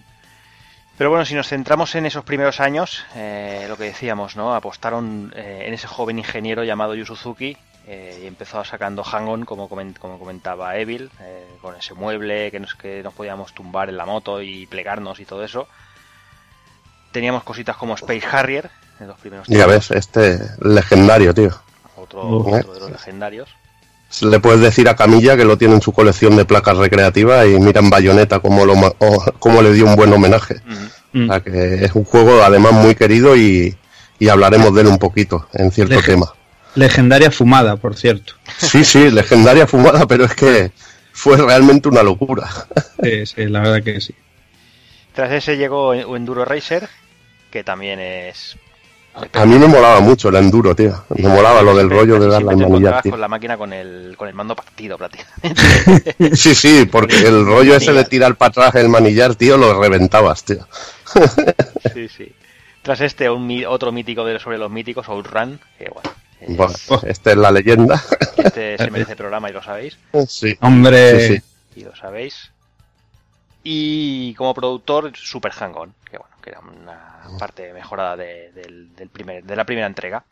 [0.98, 4.54] Pero bueno, si nos centramos en esos primeros años, eh, lo que decíamos, ¿no?
[4.54, 7.56] Apostaron eh, en ese joven ingeniero llamado Yu Suzuki
[7.90, 11.10] y empezó sacando hang-on, como, como, comentaba Evil,
[11.62, 15.24] con ese mueble que nos, que nos podíamos tumbar en la moto y plegarnos y
[15.24, 15.68] todo eso.
[17.12, 18.68] Teníamos cositas como Space Harrier,
[19.00, 21.58] en los primeros Ya ves, este legendario, tío
[22.14, 23.48] otro, de los legendarios.
[24.22, 27.58] Le puedes decir a Camilla que lo tiene en su colección de placas recreativas y
[27.60, 28.74] mira en Bayonetta cómo, lo,
[29.38, 30.56] cómo le dio un buen homenaje.
[31.44, 33.76] que es un juego además muy querido y,
[34.30, 36.32] hablaremos de él un poquito en cierto tema.
[36.74, 38.34] Legendaria fumada, por cierto.
[38.56, 40.72] Sí, sí, legendaria fumada, pero es que
[41.12, 42.48] fue realmente una locura.
[43.02, 44.14] Sí, sí, la verdad que sí.
[45.12, 46.88] Tras ese llegó Enduro Racer,
[47.50, 48.56] que también es
[49.32, 51.04] a mí me molaba mucho el enduro, tío.
[51.16, 54.28] Me molaba lo del rollo de dar la manillar, con la máquina con el, con
[54.28, 56.14] el mando partido, prácticamente.
[56.36, 60.44] sí, sí, porque el rollo ese de tirar para atrás el manillar, tío, lo reventabas,
[60.44, 60.66] tío.
[61.94, 62.32] sí, sí.
[62.82, 66.74] Tras este, un, otro mítico de, sobre los míticos, Outrun, que bueno.
[67.06, 68.02] este es la leyenda.
[68.36, 69.98] Este se merece programa y lo sabéis.
[70.26, 70.56] Sí.
[70.60, 71.42] Hombre.
[71.76, 72.50] Y lo sabéis.
[73.64, 79.44] Y como productor, Super Hang-On, que bueno, que era una parte mejorada de, del, primer,
[79.44, 80.24] de la primera entrega.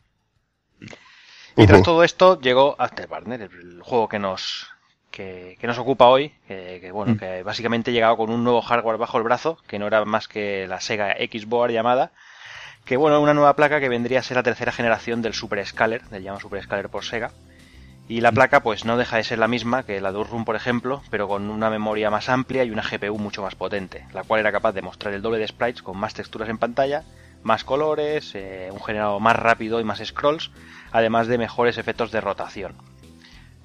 [1.55, 4.69] Y tras todo esto llegó Afterburner, el, juego que nos,
[5.11, 7.17] que, nos ocupa hoy, que, bueno, mm.
[7.17, 10.67] que básicamente llegaba con un nuevo hardware bajo el brazo, que no era más que
[10.67, 12.11] la Sega Xboard llamada,
[12.85, 16.03] que bueno, una nueva placa que vendría a ser la tercera generación del Super Scaler,
[16.09, 17.31] del llamado Super Scaler por Sega.
[18.09, 20.55] Y la placa pues no deja de ser la misma que la de Urrum, por
[20.55, 24.39] ejemplo, pero con una memoria más amplia y una GPU mucho más potente, la cual
[24.39, 27.03] era capaz de mostrar el doble de sprites con más texturas en pantalla,
[27.43, 30.51] más colores, eh, un generado más rápido y más scrolls,
[30.93, 32.75] además de mejores efectos de rotación.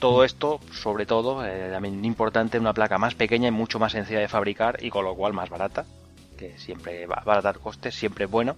[0.00, 4.18] Todo esto, sobre todo, eh, también importante, una placa más pequeña y mucho más sencilla
[4.18, 5.86] de fabricar y con lo cual más barata,
[6.36, 8.56] que siempre va a dar costes, siempre es bueno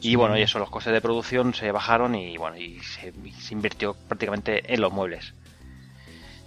[0.00, 3.12] y bueno, y eso, los costes de producción se bajaron y bueno, y se,
[3.50, 5.34] invirtió prácticamente en los muebles.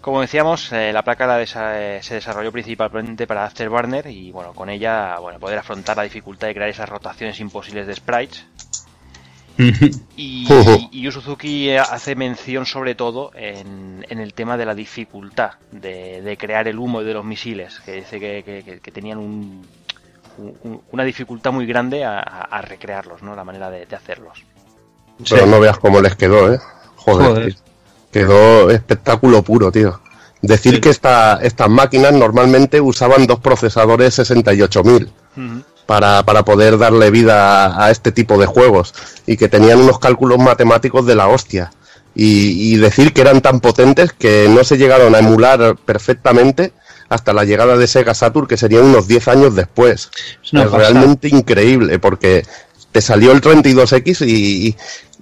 [0.02, 5.20] Como decíamos, eh, la placa eh, se desarrolló principalmente para Afterburner y bueno, con ella
[5.20, 8.46] bueno, poder afrontar la dificultad de crear esas rotaciones imposibles de sprites.
[10.16, 10.48] y,
[10.92, 16.80] y Suzuki hace mención sobre todo en, el tema de la dificultad de, crear el
[16.80, 19.66] humo de los misiles, que dice que tenían un,
[20.92, 23.36] una dificultad muy grande a, recrearlos, ¿no?
[23.36, 24.44] La manera de, hacerlos.
[25.30, 26.60] Pero no veas cómo les quedó, ¿eh?
[26.96, 27.56] Joder,
[28.12, 30.00] quedó espectáculo puro, tío.
[30.42, 35.12] Decir que esta, estas máquinas normalmente usaban dos procesadores 68000
[35.86, 38.94] para, para poder darle vida a, este tipo de juegos
[39.26, 41.72] y que tenían unos cálculos matemáticos de la hostia.
[42.16, 46.74] Y, y, decir que eran tan potentes que no se llegaron a emular perfectamente
[47.10, 50.10] hasta la llegada de Sega Saturn, que sería unos 10 años después.
[50.44, 52.46] Es, realmente increíble, porque
[52.92, 54.76] te salió el 32X y,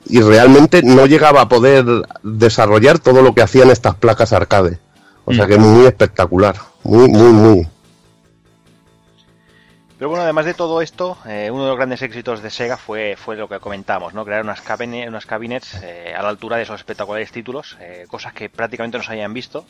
[0.06, 1.86] y, realmente no llegaba a poder
[2.24, 4.80] desarrollar todo lo que hacían estas placas arcade.
[5.26, 7.68] O sea que es muy espectacular, muy, muy, muy.
[9.98, 13.16] Pero bueno, además de todo esto, eh, uno de los grandes éxitos de Sega fue,
[13.18, 14.24] fue lo que comentamos, ¿no?
[14.24, 14.62] Crear unas,
[15.08, 19.04] unas cabinets eh, a la altura de esos espectaculares títulos, eh, cosas que prácticamente no
[19.04, 19.66] se habían visto.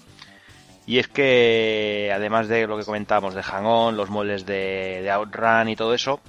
[0.87, 5.75] Y es que, además de lo que comentábamos de Hang-On, los moldes de, Outrun y
[5.75, 6.21] todo eso,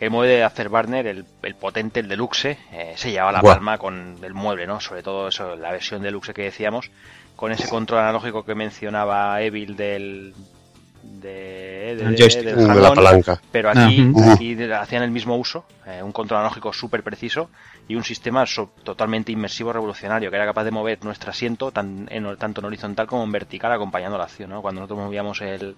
[0.00, 4.16] el mueble de Afterburner, el, el potente, el deluxe, eh, se llevaba la palma con
[4.22, 4.80] el mueble, ¿no?
[4.80, 6.90] Sobre todo eso, la versión deluxe que decíamos,
[7.36, 10.34] con ese control analógico que mencionaba Evil del,
[11.04, 13.40] de, de, la palanca.
[13.52, 17.50] Pero aquí, aquí hacían el mismo uso, eh, un control analógico súper preciso
[17.88, 18.44] y un sistema
[18.82, 23.06] totalmente inmersivo revolucionario que era capaz de mover nuestro asiento tan, en, tanto en horizontal
[23.06, 24.50] como en vertical acompañando la acción.
[24.50, 24.62] ¿no?
[24.62, 25.76] Cuando nosotros movíamos el,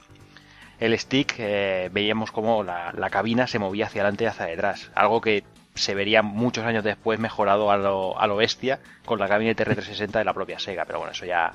[0.78, 4.90] el stick eh, veíamos como la, la, cabina se movía hacia adelante y hacia detrás.
[4.94, 9.28] Algo que se vería muchos años después mejorado a lo, a lo bestia con la
[9.28, 10.84] cabina TR360 de la propia Sega.
[10.86, 11.52] Pero bueno, eso ya,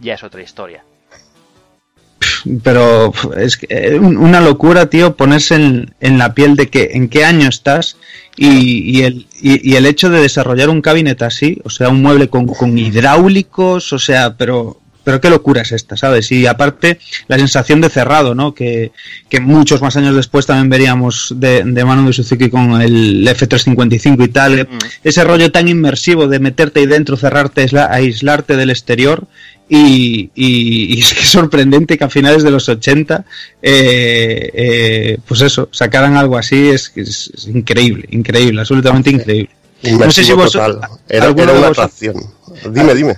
[0.00, 0.84] ya es otra historia
[2.62, 7.48] pero es eh, una locura, tío, ponerse en, la piel de que en qué año
[7.48, 7.96] estás
[8.36, 12.46] y, el, y, el hecho de desarrollar un cabinet así, o sea, un mueble con,
[12.46, 16.32] con hidráulicos, o sea, pero pero qué locura es esta, ¿sabes?
[16.32, 18.54] Y aparte, la sensación de cerrado, ¿no?
[18.54, 18.90] Que,
[19.28, 24.24] que muchos más años después también veríamos de, de mano de Suzuki con el F355
[24.24, 24.66] y tal.
[24.70, 24.78] Mm.
[25.04, 29.28] Ese rollo tan inmersivo de meterte ahí dentro, cerrarte, aislarte del exterior
[29.68, 33.24] y, y, es que es sorprendente que a finales de los 80,
[33.62, 39.50] eh, eh, pues eso, sacaran algo así, es, es, increíble, increíble, absolutamente increíble.
[39.82, 40.80] no sé si vos, total.
[41.08, 42.16] Era, era una atracción.
[42.70, 43.16] Dime, dime.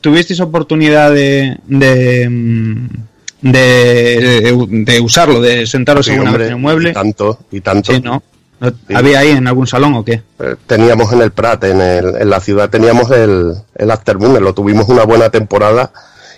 [0.00, 2.28] ¿Tuvisteis oportunidad de, de,
[3.42, 6.90] de, usarlo, de sentaros en una mueble?
[6.90, 7.92] Y tanto, y tanto.
[7.92, 8.22] Sí, ¿no?
[8.94, 10.22] ¿Había ahí en algún salón o qué?
[10.40, 14.54] Eh, teníamos en el Prat, en, el, en la ciudad teníamos el, el Afterburner, lo
[14.54, 15.92] tuvimos una buena temporada,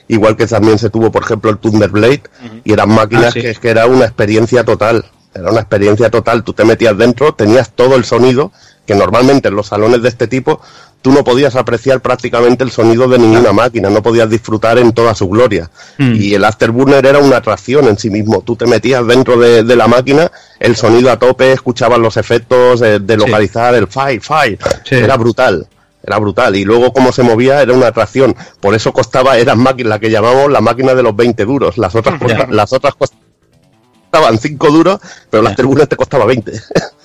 [0.09, 2.23] igual que también se tuvo, por ejemplo, el Thunderblade,
[2.65, 5.05] y eran máquinas ah, que, que era una experiencia total,
[5.35, 8.53] era una experiencia total, tú te metías dentro, tenías todo el sonido,
[8.87, 10.61] que normalmente en los salones de este tipo
[11.03, 15.15] tú no podías apreciar prácticamente el sonido de ninguna máquina, no podías disfrutar en toda
[15.15, 15.71] su gloria.
[15.99, 16.15] Mm.
[16.17, 18.43] Y el Afterburner era una atracción en sí mismo.
[18.43, 23.17] Tú te metías dentro de, la máquina, el sonido a tope, escuchabas los efectos de,
[23.17, 24.59] localizar el fire, fire.
[24.91, 25.67] Era brutal.
[26.03, 26.57] Era brutal.
[26.57, 28.35] Y luego cómo se movía era una atracción.
[28.61, 31.79] Por eso costaba, eran máquinas, la que llamamos la máquina de los 20 duros.
[31.79, 32.21] Las otras,
[32.51, 36.53] las otras costaban 5 duros, pero el Afterburner te costaba 20.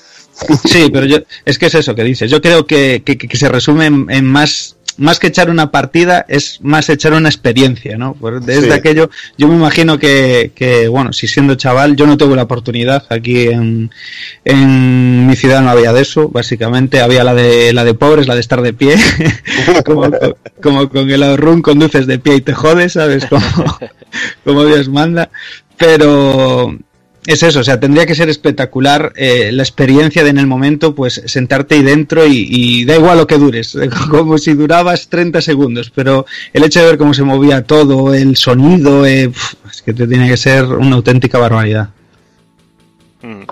[0.65, 2.29] Sí, pero yo, es que es eso que dices.
[2.29, 6.89] Yo creo que, que, se resume en, más, más que echar una partida, es más
[6.89, 8.13] echar una experiencia, ¿no?
[8.13, 12.35] Pues desde aquello, yo me imagino que, que, bueno, si siendo chaval, yo no tuve
[12.35, 13.05] la oportunidad.
[13.09, 13.91] Aquí en,
[14.43, 17.01] en mi ciudad no había de eso, básicamente.
[17.01, 18.95] Había la de, la de pobres, la de estar de pie.
[19.85, 20.11] como,
[20.61, 23.25] como, con el run conduces de pie y te jodes, ¿sabes?
[23.25, 23.45] Como,
[24.43, 25.29] como Dios manda.
[25.77, 26.77] Pero,
[27.25, 30.93] es eso, o sea, tendría que ser espectacular eh, la experiencia de en el momento,
[30.93, 33.77] pues sentarte ahí dentro y, da igual lo que dures,
[34.09, 38.37] como si durabas 30 segundos, pero el hecho de ver cómo se movía todo, el
[38.37, 39.31] sonido, eh,
[39.69, 41.89] es que te tiene que ser una auténtica barbaridad.
[43.21, 43.43] Mm.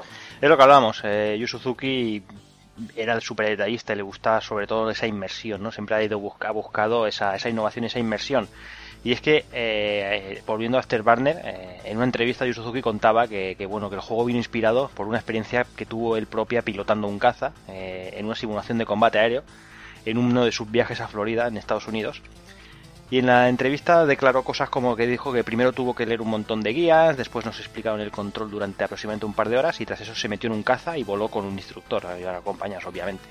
[0.41, 2.21] Es lo que hablábamos, eh, Yu Suzuki
[2.95, 5.71] era súper detallista y le gustaba sobre todo esa inmersión, ¿no?
[5.71, 8.47] Siempre ha ido busca, ha buscado esa, esa innovación, esa inmersión.
[9.03, 13.65] Y es que, eh, volviendo a Afterburner, eh, en una entrevista Yu Suzuki contaba que,
[13.67, 17.19] bueno, que el juego vino inspirado por una experiencia que tuvo él propia pilotando un
[17.19, 19.43] caza eh, en una simulación de combate aéreo
[20.05, 22.21] en uno de sus viajes a Florida, en Estados Unidos.
[23.11, 26.29] Y en la entrevista declaró cosas como que dijo que primero tuvo que leer un
[26.29, 29.85] montón de guías, después nos explicaron el control durante aproximadamente un par de horas y
[29.85, 33.23] tras eso se metió en un caza y voló con un instructor, a obviamente.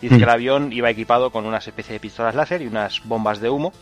[0.00, 0.32] Dice que el mm.
[0.32, 3.72] avión iba equipado con unas especies de pistolas láser y unas bombas de humo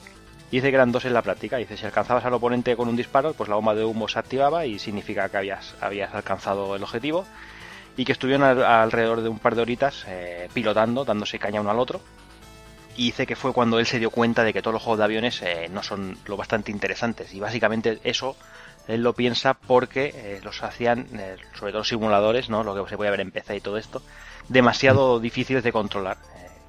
[0.51, 1.57] dice que eran dos en la práctica.
[1.57, 4.67] Dice, si alcanzabas al oponente con un disparo, pues la bomba de humo se activaba
[4.67, 7.25] y significa que habías, habías alcanzado el objetivo.
[7.97, 11.79] Y que estuvieron alrededor de un par de horitas eh, pilotando, dándose caña uno al
[11.79, 12.01] otro.
[12.97, 15.05] Y dice que fue cuando él se dio cuenta de que todos los juegos de
[15.05, 17.33] aviones eh, no son lo bastante interesantes.
[17.35, 18.37] Y básicamente eso
[18.89, 21.07] él lo piensa porque eh, los hacían,
[21.55, 22.65] sobre todo simuladores, ¿no?
[22.65, 24.03] lo que se puede ver en PC y todo esto,
[24.49, 26.17] demasiado difíciles de controlar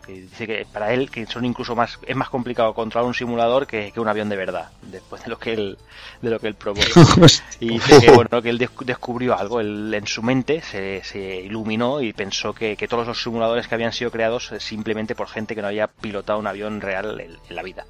[0.08, 3.92] dice que para él que son incluso más es más complicado controlar un simulador que,
[3.96, 5.78] un avión de verdad después de lo que él
[6.22, 6.82] de lo que él probó.
[7.60, 12.02] Y dice que bueno que él descubrió algo él, en su mente se, se iluminó
[12.02, 15.68] y pensó que, todos los simuladores que habían sido creados simplemente por gente que no
[15.68, 17.86] había pilotado un avión real en, la vida.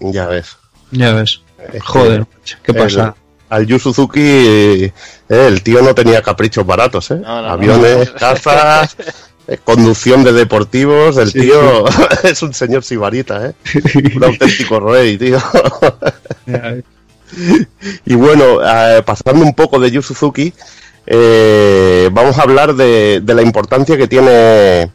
[0.00, 0.58] Ya ves.
[0.90, 1.42] Ya ves.
[1.80, 2.26] Joder
[2.62, 3.14] qué pasa
[3.52, 4.92] al Yu Suzuki eh,
[5.28, 7.20] el tío no tenía caprichos baratos, ¿eh?
[7.24, 9.31] Aviones, cazas, Eh,
[9.64, 11.84] conducción de deportivos, el tío
[12.22, 13.52] es un señor sibarita, ¿eh?
[14.16, 15.38] un auténtico rey, tío.
[18.04, 20.52] y bueno, eh, pasando un poco de Yu Suzuki,
[21.06, 24.90] eh, vamos a hablar de, la importancia que tiene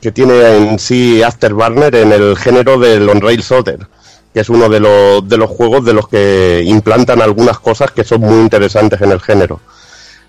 [0.00, 3.86] que tiene en sí Afterburner en el género del on-rail solder,
[4.32, 8.02] que es uno de los, de los juegos de los que implantan algunas cosas que
[8.02, 9.60] son muy interesantes en el género.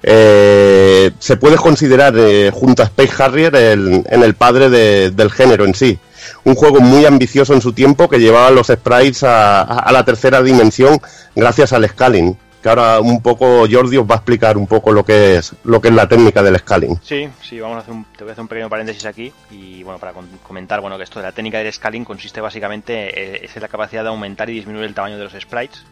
[0.04, 5.66] Eh, se puede considerar eh, junto a Space Harrier el, en el padre del género
[5.66, 6.00] en sí.
[6.44, 11.00] Un juego muy ambicioso en su tiempo que llevaba los sprites a, la tercera dimensión
[11.36, 12.38] gracias al scaling.
[12.62, 15.82] Que ahora un poco Jordi os va a explicar un poco lo que es lo
[15.82, 17.00] que es la técnica del scaling.
[17.02, 19.82] Sí, sí, vamos a hacer un, te voy a hacer un pequeño paréntesis aquí y
[19.82, 23.56] bueno para comentar bueno que esto de la técnica del scaling consiste básicamente eh, es
[23.60, 25.84] la capacidad de aumentar y disminuir el tamaño de los sprites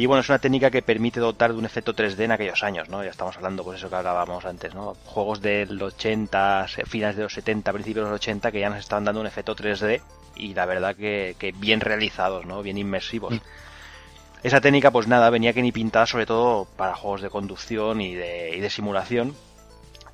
[0.00, 2.88] y bueno, es una técnica que permite dotar de un efecto 3D en aquellos años,
[2.88, 3.04] ¿no?
[3.04, 4.96] Ya estamos hablando, pues eso que hablábamos antes, ¿no?
[5.04, 9.04] Juegos del 80, finales de los 70, principios de los 80, que ya nos estaban
[9.04, 10.00] dando un efecto 3D
[10.36, 12.62] y la verdad que, bien realizados, ¿no?
[12.62, 13.34] Bien inmersivos.
[13.34, 13.40] Mm.
[14.42, 18.14] Esa técnica, pues nada, venía que ni pintada sobre todo para juegos de conducción y
[18.14, 19.36] de, y de simulación.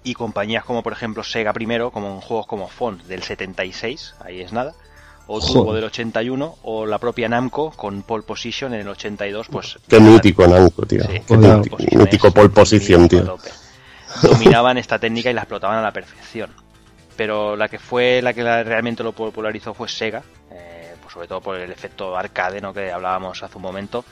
[0.02, 4.40] Y compañías como por ejemplo Sega primero, como en juegos como Font del 76, ahí
[4.40, 4.74] es nada
[5.26, 9.78] o Turbo del 81 o la propia Namco con Pole Position en el 82 pues
[9.88, 11.02] qué mítico Namco tío.
[11.26, 11.36] Qué
[11.96, 13.38] mítico, Pole Position tío.
[14.22, 16.50] dominaban esta técnica y la explotaban a la perfección.
[17.16, 21.40] Pero la que fue la que realmente lo popularizó fue Sega eh, pues sobre todo
[21.40, 22.72] por el efecto arcade ¿no?
[22.72, 24.04] que hablábamos hace un momento.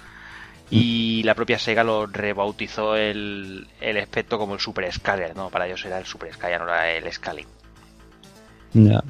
[0.70, 5.50] Y la propia Sega lo rebautizó el, el efecto como el Super Scaler, ¿no?
[5.50, 7.46] Para ellos era el Super Scaler, no era el Scaling.
[8.72, 9.02] Ya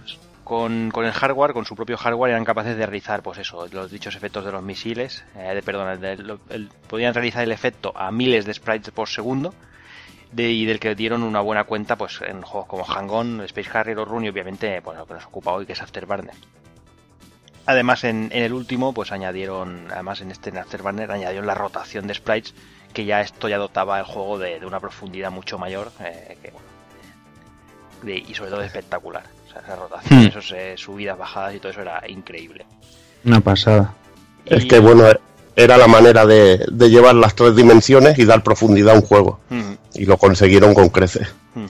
[0.44, 4.14] con, el hardware, con su propio hardware, eran capaces de realizar, pues eso, los dichos
[4.14, 5.98] efectos de los misiles, eh, de, perdón,
[6.88, 9.54] podían realizar el efecto a miles de sprites por segundo,
[10.36, 14.04] y del que dieron una buena cuenta, pues en juegos como Hang-On, Space Harrier o
[14.04, 16.34] Rune, y obviamente, pues lo que nos ocupa hoy, que es Afterburner.
[17.66, 22.54] Además, en, el último, pues añadieron, además en este Afterburner, añadieron la rotación de sprites,
[22.92, 26.52] que ya esto ya dotaba el juego de, una profundidad mucho mayor, eh,
[28.04, 29.24] y sobre todo espectacular
[29.60, 30.26] esa rotación, hmm.
[30.26, 32.66] esas eh, subidas, bajadas y todo eso era increíble.
[33.24, 33.94] Una pasada.
[34.44, 35.04] Es que bueno,
[35.56, 39.40] era la manera de, llevar las tres dimensiones y dar profundidad a un juego.
[39.48, 39.74] Hmm.
[39.94, 41.34] Y lo consiguieron con creces.
[41.54, 41.66] Hmm.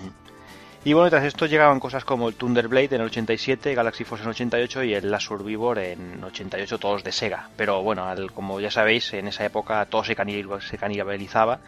[0.87, 4.29] Y bueno, tras esto llegaban cosas como el Thunderblade en el 87, Galaxy Force en
[4.29, 7.49] el 88 y el Last Survivor en 88, todos de Sega.
[7.57, 11.61] Pero bueno, como ya sabéis, en esa época todo se, se canibalizaba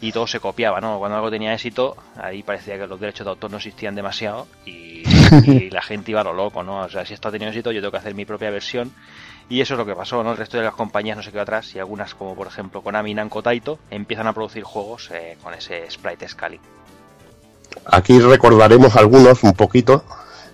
[0.00, 0.98] y todo se copiaba, ¿no?
[0.98, 5.02] Cuando algo tenía éxito, ahí parecía que los derechos de autor no existían demasiado y,
[5.70, 6.80] la gente iba a lo loco, ¿no?
[6.80, 8.92] O sea, si esto ha tenido éxito, yo tengo que hacer mi propia versión.
[9.50, 10.32] Y eso es lo que pasó, ¿no?
[10.32, 13.12] El resto de las compañías no se quedó atrás y algunas, como por ejemplo Konami
[13.12, 16.60] y Namco Taito, empiezan a producir juegos eh, con ese sprite scaling.
[17.86, 20.04] Aquí recordaremos algunos un poquito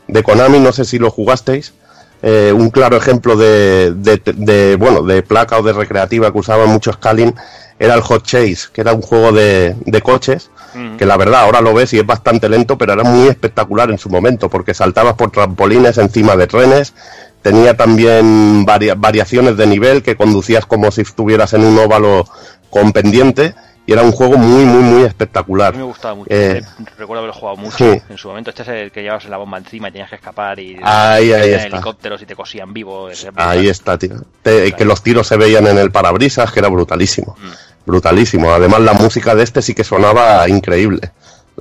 [0.06, 1.74] de Konami, no sé si lo jugasteis.
[2.22, 6.92] Eh, un claro ejemplo de, de, bueno, de placa o de recreativa que usaba mucho
[6.92, 7.34] scaling
[7.78, 10.50] era el Hot Chase, que era un juego de, de coches,
[10.98, 13.98] que la verdad ahora lo ves y es bastante lento, pero era muy espectacular en
[13.98, 16.94] su momento, porque saltabas por trampolines encima de trenes,
[17.42, 22.26] tenía también varia- variaciones de nivel que conducías como si estuvieras en un óvalo
[22.70, 23.54] con pendiente,
[23.86, 25.72] y era un juego muy, muy, muy A espectacular.
[25.72, 26.30] mí me gustaba mucho.
[26.30, 28.02] Eh, eh, Recuerdo haberlo jugado mucho sí.
[28.08, 28.50] en su momento.
[28.50, 31.50] Este es el que llevabas la bomba encima y tenías que escapar y Ahí, ahí
[31.52, 31.66] está.
[31.68, 33.08] helicópteros y te cosían vivo.
[33.36, 34.14] Ahí está, tío.
[34.42, 37.36] Te- que los tiros se veían en el parabrisas, que era brutalísimo.
[37.38, 37.50] Mm.
[37.86, 38.50] Brutalísimo.
[38.52, 41.10] Además, la música de este sí que sonaba increíble.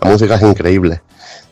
[0.02, 1.02] La música es increíble.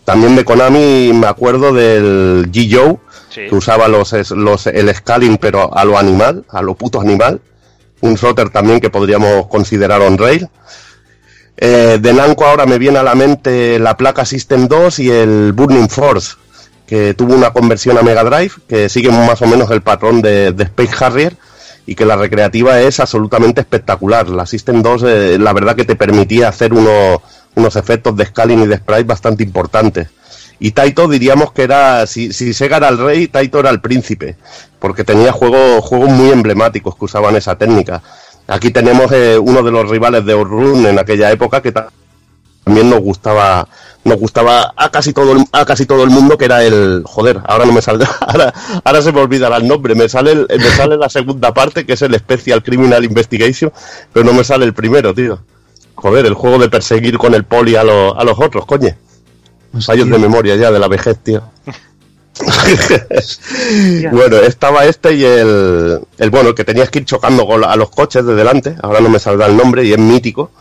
[0.05, 2.97] También de Konami me acuerdo del G-Joe,
[3.29, 3.41] Sí.
[3.47, 7.39] que usaba los, los, el scaling, pero a lo animal, a lo puto animal.
[8.01, 10.49] Un Sotter también que podríamos considerar on-rail.
[11.57, 15.53] Eh, de Namco ahora me viene a la mente la placa System 2 y el
[15.53, 16.33] Burning Force,
[16.87, 20.51] que tuvo una conversión a Mega Drive, que sigue más o menos el patrón de,
[20.51, 21.37] de Space Harrier
[21.85, 24.29] y que la recreativa es absolutamente espectacular.
[24.29, 27.19] La System 2, eh, la verdad que te permitía hacer unos,
[27.55, 30.07] unos efectos de scaling y de sprite bastante importantes.
[30.63, 34.37] Y Taito diríamos que era, si, si Sega era el rey, Taito era el príncipe,
[34.77, 38.03] porque tenía juegos, juegos muy emblemáticos que usaban esa técnica.
[38.47, 41.89] Aquí tenemos eh, uno de los rivales de Outrun en aquella época que ta-
[42.63, 43.67] también nos gustaba
[44.03, 47.39] nos gustaba a casi todo el, a casi todo el mundo que era el joder
[47.45, 48.09] ahora no me saldrá
[48.83, 51.93] ahora, se me olvidará el nombre me sale el- me sale la segunda parte que
[51.93, 53.71] es el Special Criminal Investigation
[54.13, 55.39] pero no me sale el primero tío
[55.95, 58.95] joder el juego de perseguir con el poli a, los a los otros coño
[59.79, 61.41] fallos de memoria ya de la vejez tío
[64.11, 67.89] bueno, estaba este y el, el bueno, que tenías que ir chocando con a los
[67.89, 70.51] coches de delante, ahora no me saldrá el nombre y es mítico,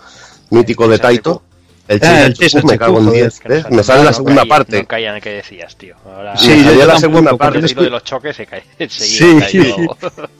[0.50, 1.42] mítico de Taito.
[1.88, 3.62] El Ah, Chisachuku, me cago en joder, 10, Que no ¿eh?
[3.62, 4.78] sale- me sale la no segunda caía- parte.
[4.82, 5.96] No caía en el que decías, tío.
[6.06, 7.58] Ahora, Sí, me yo salía la tampoco, segunda parte.
[7.58, 9.48] el de los choques se cae Sí, enseguida.
[9.48, 9.86] sí.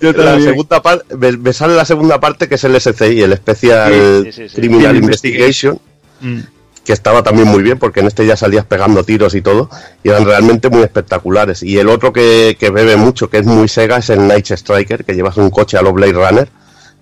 [0.01, 3.37] Yo La segunda parte, me, me sale la segunda parte que es el SCI, el
[3.37, 4.55] Special Sí, sí, sí, sí.
[4.55, 5.81] Criminal Criminal Investigation,
[6.21, 6.39] Mm.
[6.85, 9.68] Que estaba también muy bien porque en este ya salías pegando tiros y todo
[10.03, 11.62] y eran realmente muy espectaculares.
[11.62, 15.05] Y el otro que, que bebe mucho que es muy Sega es el Night Striker
[15.05, 16.49] que llevas un coche a lo Blade Runner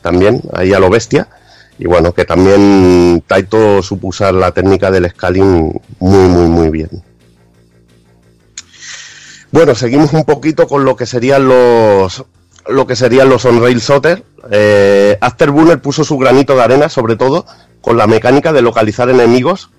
[0.03, 1.29] también ahí a lo bestia.
[1.79, 6.91] Y bueno que también Taito supo usar la técnica del scaling muy muy muy bien.
[9.51, 12.25] Bueno seguimos un poquito con lo que serían los
[12.67, 17.47] lo que serían los on-rail Sotter eh, Afterburner puso su granito de arena sobre todo
[17.81, 19.71] con la mecánica de localizar enemigos,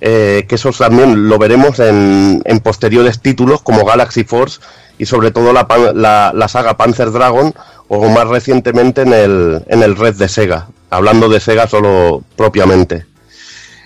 [0.00, 4.60] eh, que eso también lo veremos en, en posteriores títulos como Galaxy Force
[4.98, 7.54] y sobre todo la, la, la saga Panzer Dragon
[7.88, 13.04] o más recientemente en el, en el Red de Sega, hablando de Sega solo propiamente.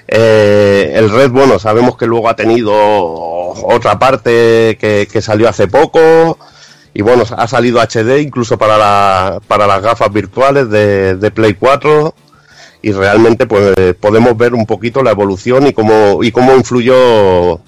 [0.07, 5.67] Eh, el Red, bueno, sabemos que luego ha tenido otra parte que, que salió hace
[5.67, 6.39] poco
[6.93, 11.55] y bueno, ha salido HD incluso para, la, para las gafas virtuales de, de Play
[11.55, 12.15] 4
[12.85, 17.59] y realmente pues podemos ver un poquito la evolución y cómo y cómo influyó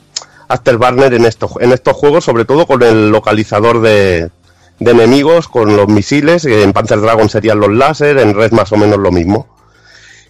[0.46, 4.30] Afterburner en estos en estos juegos sobre todo con el localizador de,
[4.78, 8.76] de enemigos con los misiles en Panzer Dragon serían los láser en Red más o
[8.76, 9.48] menos lo mismo.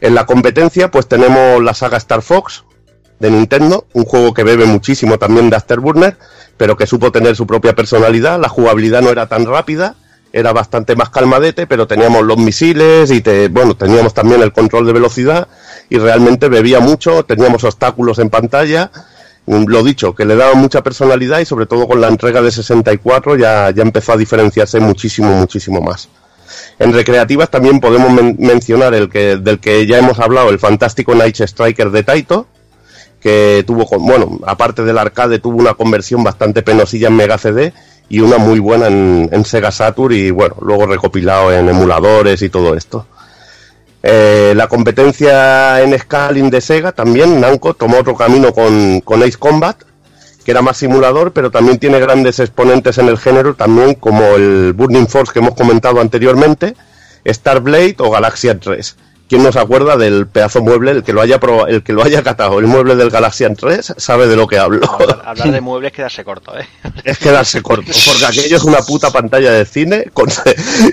[0.00, 2.62] En la competencia pues tenemos la saga Star Fox
[3.18, 6.16] de Nintendo un juego que bebe muchísimo también de Afterburner
[6.56, 9.96] pero que supo tener su propia personalidad la jugabilidad no era tan rápida
[10.38, 14.84] era bastante más calmadete, pero teníamos los misiles y te, bueno, teníamos también el control
[14.86, 15.48] de velocidad
[15.88, 18.90] y realmente bebía mucho, teníamos obstáculos en pantalla,
[19.46, 23.36] lo dicho, que le daba mucha personalidad y sobre todo con la entrega de 64
[23.36, 26.08] ya, ya empezó a diferenciarse muchísimo, muchísimo más.
[26.78, 31.14] En recreativas también podemos men- mencionar el que, del que ya hemos hablado, el fantástico
[31.14, 32.46] Night Striker de Taito,
[33.20, 37.72] que tuvo, con- bueno, aparte del arcade, tuvo una conversión bastante penosilla en Mega CD
[38.08, 42.74] y una muy buena en, Sega Saturn y bueno, luego recopilado en emuladores y todo
[42.74, 43.06] esto.
[44.02, 49.76] Eh, la competencia en scaling de Sega también, Namco tomó otro camino con, Ace Combat,
[50.44, 54.72] que era más simulador, pero también tiene grandes exponentes en el género, también como el
[54.74, 56.76] Burning Force que hemos comentado anteriormente,
[57.26, 58.96] Starblade o Galaxian 3.
[59.28, 62.22] ¿Quién nos acuerda del pedazo mueble, el que lo haya proba- el que lo haya
[62.22, 64.88] catado, el mueble del Galaxian 3, sabe de lo que hablo?
[64.88, 66.66] Hablar, hablar de muebles es quedarse corto, ¿eh?
[67.04, 70.28] es quedarse corto, porque aquello es una puta pantalla de cine con,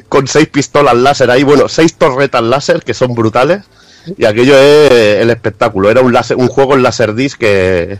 [0.09, 3.61] con seis pistolas láser ahí, bueno, seis torretas láser que son brutales,
[4.17, 4.91] y aquello es
[5.21, 7.99] el espectáculo, era un, láser, un juego en Laserdisc que,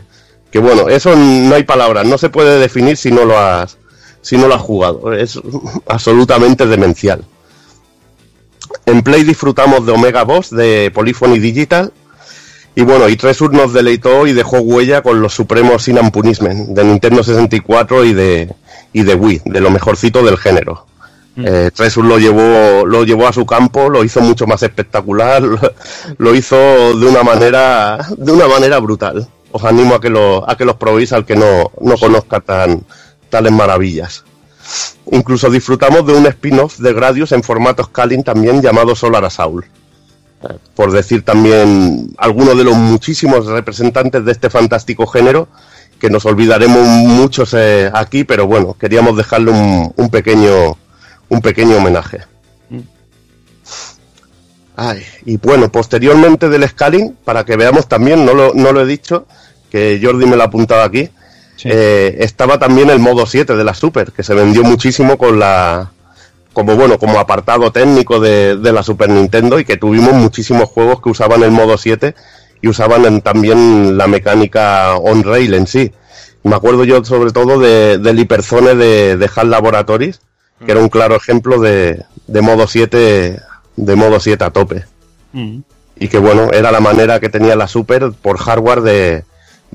[0.50, 3.78] que bueno, eso no hay palabras, no se puede definir si no lo has,
[4.20, 5.38] si no lo has jugado, es
[5.86, 7.24] absolutamente demencial.
[8.86, 11.92] En Play disfrutamos de Omega Boss, de Polyphony Digital,
[12.76, 16.70] y bueno, y Tresur nos deleitó y dejó huella con los supremos Sin and Punishment
[16.70, 18.52] de Nintendo 64 y de,
[18.92, 20.86] y de Wii, de lo mejorcito del género.
[21.36, 21.44] Mm.
[21.46, 25.42] Eh, Tresus lo llevó, lo llevó a su campo, lo hizo mucho más espectacular,
[26.18, 29.28] lo, hizo de una manera, de una manera brutal.
[29.52, 32.84] Os animo a que lo, a que los probéis al que no, no conozca tan,
[33.30, 34.24] tales maravillas.
[35.10, 39.66] Incluso disfrutamos de un spin-off de Gradius en formato scaling también llamado Solar Assault.
[40.44, 45.48] Eh, por decir también algunos de los muchísimos representantes de este fantástico género
[45.98, 50.76] que nos olvidaremos muchos eh, aquí, pero bueno, queríamos dejarle un, pequeño
[51.28, 52.22] un pequeño homenaje.
[52.68, 52.80] Mm.
[55.24, 59.26] y bueno, posteriormente del scaling, para que veamos también, no lo, no lo he dicho,
[59.70, 61.08] que Jordi me lo ha apuntado aquí,
[61.64, 65.90] eh, estaba también el modo 7 de la Super, que se vendió muchísimo con la
[66.52, 71.02] como bueno, como apartado técnico de, de la Super Nintendo y que tuvimos muchísimos juegos
[71.02, 72.14] que usaban el modo 7
[72.62, 75.92] y usaban también la mecánica on-rail en sí.
[76.44, 80.20] Me acuerdo yo sobre todo de, del Hyperzone de, de HAL Laboratories,
[80.64, 83.40] que era un claro ejemplo de, de modo 7
[83.76, 84.84] de modo 7 a tope.
[85.32, 85.58] Mm.
[85.96, 89.24] Y que bueno, era la manera que tenía la Super por hardware de,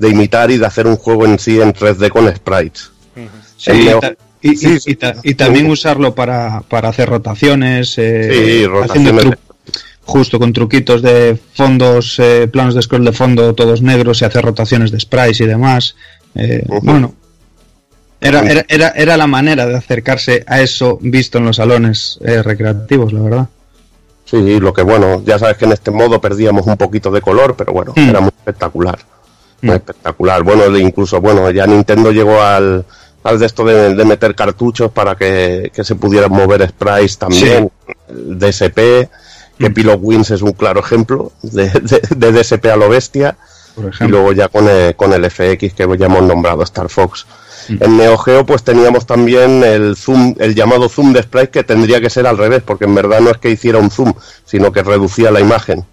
[0.00, 2.90] de imitar y de hacer un juego en sí en 3D con sprites.
[4.42, 9.26] y, también usarlo para, para hacer rotaciones, eh, rotaciones
[10.10, 14.44] justo con truquitos de fondos, eh, planos de scroll de fondo todos negros y hacer
[14.44, 15.94] rotaciones de sprites y demás.
[16.34, 17.14] Eh, bueno,
[18.20, 23.12] era, era, era, la manera de acercarse a eso visto en los salones eh, recreativos,
[23.12, 23.48] la verdad.
[24.24, 27.56] Sí, lo que bueno, ya sabes que en este modo perdíamos un poquito de color,
[27.56, 28.08] pero bueno, mm.
[28.08, 28.98] era muy espectacular.
[29.62, 29.70] Mm.
[29.70, 30.42] espectacular.
[30.42, 32.84] Bueno, incluso, bueno, ya Nintendo llegó al,
[33.22, 37.70] al de esto de, meter cartuchos para que, se pudieran mover sprites también,
[38.08, 39.08] DSP
[39.60, 39.74] que mm.
[39.74, 43.36] Pilot Wings es un claro ejemplo de, DSP a lo bestia.
[44.00, 47.26] Y luego ya con el, con el FX que ya hemos nombrado, Star Fox.
[47.68, 47.82] Mm.
[47.82, 52.00] En Neo Geo pues teníamos también el zoom, el llamado zoom de sprite que tendría
[52.00, 54.12] que ser al revés, porque en verdad no es que hiciera un zoom,
[54.44, 55.84] sino que reducía la imagen,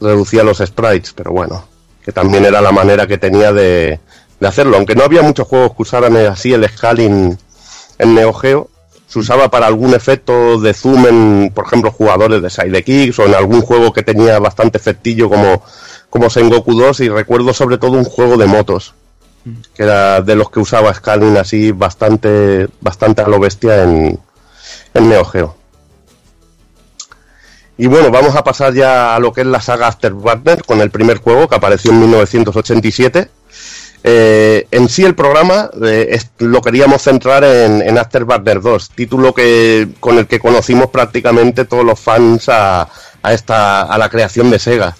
[0.00, 1.64] reducía los sprites, pero bueno,
[2.04, 4.00] que también era la manera que tenía de,
[4.40, 7.38] de hacerlo, aunque no había muchos juegos que usaran así el scaling
[7.98, 8.68] en Neo Geo,
[9.06, 13.34] se usaba para algún efecto de zoom en, por ejemplo, jugadores de Sidekicks o en
[13.34, 15.62] algún juego que tenía bastante efectillo como,
[16.08, 18.94] como Sengoku 2 y recuerdo sobre todo un juego de motos
[19.74, 24.18] que era de los que usaba Scaling así bastante, bastante a lo bestia en,
[24.94, 25.56] en Neo Geo.
[27.82, 30.92] Y bueno, vamos a pasar ya a lo que es la saga Afterburner con el
[30.92, 33.28] primer juego que apareció en 1987
[34.04, 39.88] eh, en sí el programa eh, lo queríamos centrar en, en Afterburner 2, título que
[39.98, 42.88] con el que conocimos prácticamente todos los fans a,
[43.20, 44.96] a, esta, a la creación de Sega.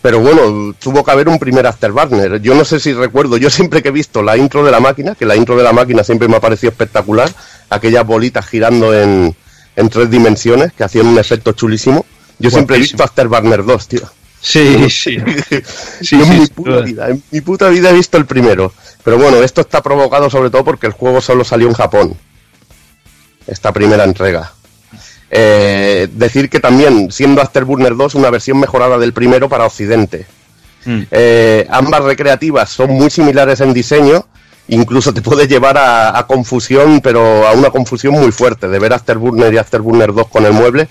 [0.00, 2.40] Pero bueno, tuvo que haber un primer Afterburner.
[2.40, 5.16] Yo no sé si recuerdo, yo siempre que he visto la intro de la máquina,
[5.16, 7.28] que la intro de la máquina siempre me ha parecido espectacular,
[7.70, 9.34] aquellas bolitas girando en,
[9.78, 12.04] en tres dimensiones que hacían un efecto chulísimo.
[12.38, 14.00] Yo siempre he visto Afterburner 2, tío.
[14.40, 15.16] Sí, sí.
[15.16, 18.72] en, mi puta vida, en mi puta vida he visto el primero.
[19.04, 22.16] Pero bueno, esto está provocado sobre todo porque el juego solo salió en Japón.
[23.46, 24.52] Esta primera entrega.
[25.30, 30.26] Eh, decir que también, siendo Afterburner 2, una versión mejorada del primero para Occidente.
[30.84, 31.02] Mm.
[31.10, 34.26] Eh, ambas recreativas son muy similares en diseño,
[34.68, 38.92] incluso te puede llevar a, a, confusión, pero a una confusión muy fuerte, de ver
[38.92, 40.88] Afterburner y Afterburner 2 con el mueble,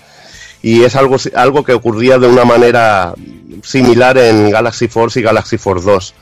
[0.62, 3.14] y es algo, algo que ocurría de una manera
[3.62, 6.14] similar en Galaxy Force y Galaxy Force 2.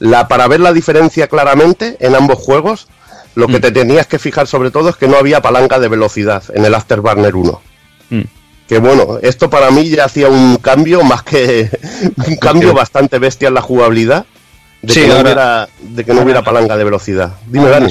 [0.00, 2.88] La, para ver la diferencia claramente en ambos juegos,
[3.34, 3.62] lo que mm.
[3.62, 6.74] te tenías que fijar sobre todo es que no había palanca de velocidad en el
[6.74, 7.60] Afterburner 1.
[8.10, 8.20] Mm.
[8.68, 11.70] Que bueno, esto para mí ya hacía un cambio más que
[12.26, 14.26] un cambio bastante bestia en la jugabilidad
[14.82, 17.32] de, que, no hubiera, de que no hubiera palanca de velocidad.
[17.46, 17.88] Dime, Dani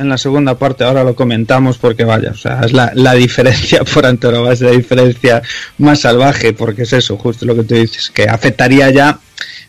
[0.00, 3.84] en la segunda parte, ahora lo comentamos porque vaya, o sea, es la, la diferencia
[3.94, 5.42] por es la diferencia
[5.76, 9.18] más salvaje, porque es eso, justo lo que tú dices, que afectaría ya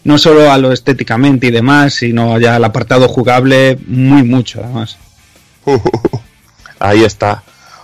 [0.06, 4.98] no solo a lo estéticamente y demás, sino ya al apartado jugable muy mucho además.
[6.80, 7.44] Ahí está.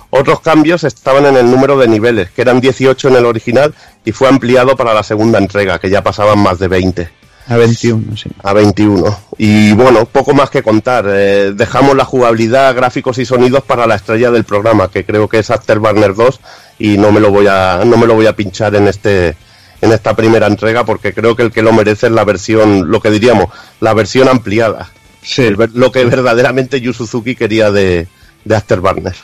[0.10, 4.14] Otros cambios estaban en el número de niveles, que eran 18 en el original y
[4.14, 7.10] fue ampliado para la segunda entrega, que ya pasaban más de 20.
[7.48, 8.30] A 21, sí.
[8.44, 9.20] A 21.
[9.38, 11.06] Y bueno, poco más que contar.
[11.08, 15.40] Eh, dejamos la jugabilidad, gráficos y sonidos para la estrella del programa, que creo que
[15.40, 16.40] es Afterburner 2
[16.80, 19.36] y no me lo voy a no me lo voy a pinchar en este
[19.82, 23.00] en esta primera entrega porque creo que el que lo merece es la versión, lo
[23.00, 23.48] que diríamos,
[23.80, 24.92] la versión ampliada.
[25.22, 25.50] Sí.
[25.74, 28.08] lo que verdaderamente Yu Suzuki quería de,
[28.46, 29.16] de Afterburner.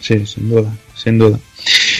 [0.00, 1.38] Sí, sin duda, sin duda.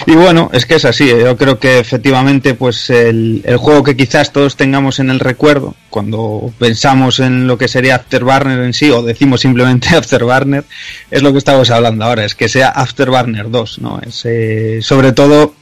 [0.05, 1.09] Y bueno, es que es así.
[1.09, 1.21] ¿eh?
[1.21, 5.75] Yo creo que efectivamente, pues el, el, juego que quizás todos tengamos en el recuerdo,
[5.91, 10.65] cuando pensamos en lo que sería Afterburner en sí, o decimos simplemente Afterburner,
[11.11, 14.01] es lo que estamos hablando ahora, es que sea Afterburner 2, ¿no?
[14.07, 15.55] Es, eh, sobre todo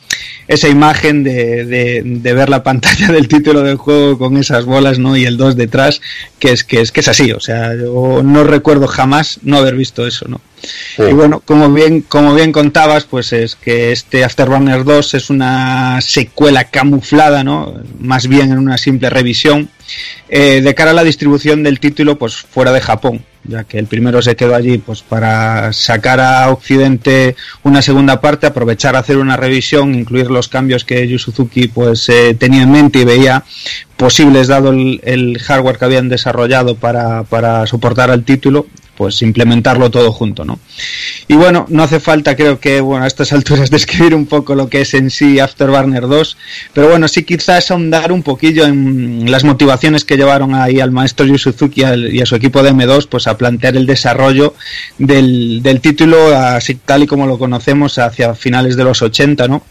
[0.49, 5.17] esa imagen de, de, ver la pantalla del título del juego con esas bolas, ¿no?
[5.17, 6.01] Y el 2 detrás,
[6.39, 9.75] que es que es que es así, o sea, yo no recuerdo jamás no haber
[9.75, 10.41] visto eso, ¿no?
[10.99, 16.01] Y bueno, como bien, como bien contabas, pues es que este Afterburner 2 es una
[16.01, 17.75] secuela camuflada, ¿no?
[17.99, 19.69] Más bien en una simple revisión,
[20.29, 23.87] eh, de cara a la distribución del título, pues fuera de Japón, ya que el
[23.87, 29.19] primero se quedó allí, pues para sacar a Occidente una segunda parte, aprovechar a hacer
[29.19, 33.45] una revisión, incluir los cambios que Yu Suzuki pues eh, tenía en mente y veía
[33.97, 38.67] posibles dado el, hardware que habían desarrollado para, para soportar al título
[38.97, 40.59] pues implementarlo todo junto, ¿no?
[41.29, 44.69] Y bueno, no hace falta, creo que, bueno, a estas alturas describir un poco lo
[44.69, 46.37] que es en sí Afterburner 2,
[46.73, 51.27] pero bueno, sí quizás ahondar un poquillo en las motivaciones que llevaron ahí al maestro
[51.27, 54.55] Yu Suzuki y a su equipo de M2, pues a plantear el desarrollo
[54.99, 59.63] del, del título así tal y como lo conocemos hacia finales de los 80, ¿no?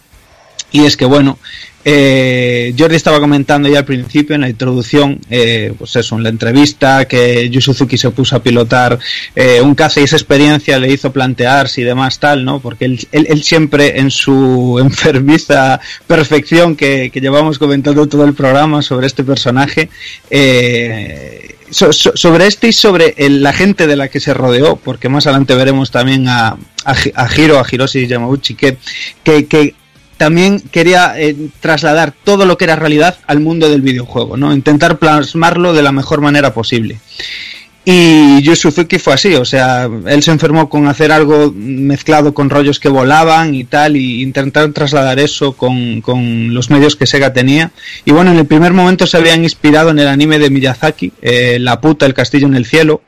[0.74, 1.38] Y es que, bueno,
[1.86, 6.30] eh, Jordi estaba comentando ya al principio en la introducción, eh, pues eso, en la
[6.30, 8.98] entrevista, que Yu Suzuki se puso a pilotar
[9.36, 12.60] eh, un caza y esa experiencia le hizo plantearse y demás tal, ¿no?
[12.60, 19.24] Porque él, siempre en su enfermiza perfección que, llevamos comentando todo el programa sobre este
[19.24, 19.90] personaje,
[20.30, 25.10] eh, so, so, sobre este y sobre la gente de la que se rodeó, porque
[25.10, 28.78] más adelante veremos también a, a, a Hiro, a Hiroshi Yamauchi, que,
[29.24, 29.76] que, que
[30.24, 34.54] también quería eh, trasladar todo lo que era realidad al mundo del videojuego, ¿no?
[34.54, 36.98] Intentar plasmarlo de la mejor manera posible.
[37.86, 42.50] Y Yu Suzuki fue así, o sea, él se enfermó con hacer algo mezclado con
[42.50, 47.34] rollos que volaban y tal, y intentar trasladar eso con, con los medios que Sega
[47.34, 47.72] tenía.
[48.06, 51.58] Y bueno, en el primer momento se habían inspirado en el anime de Miyazaki, eh,
[51.60, 53.02] La puta, el castillo en el cielo,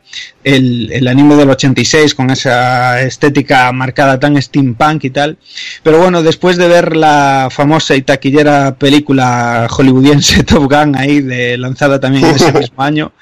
[0.43, 5.37] el, el, anime del 86 con esa estética marcada tan steampunk y tal.
[5.83, 11.57] Pero bueno, después de ver la famosa y taquillera película hollywoodiense Top Gun ahí, de,
[11.57, 13.13] lanzada también en ese mismo año,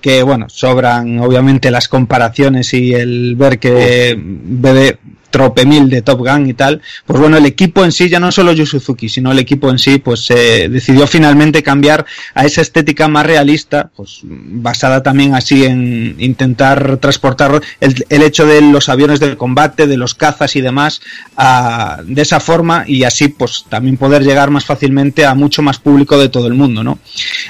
[0.00, 4.98] que bueno, sobran obviamente las comparaciones y el ver que bebe
[5.30, 8.32] trope mil de Top Gun y tal, pues bueno, el equipo en sí, ya no
[8.32, 12.62] solo Yu Suzuki, sino el equipo en sí, pues eh, decidió finalmente cambiar a esa
[12.62, 18.88] estética más realista, pues basada también así en intentar transportar el, el hecho de los
[18.88, 21.02] aviones del combate, de los cazas y demás,
[21.36, 25.78] a, de esa forma y así pues también poder llegar más fácilmente a mucho más
[25.78, 27.00] público de todo el mundo, ¿no?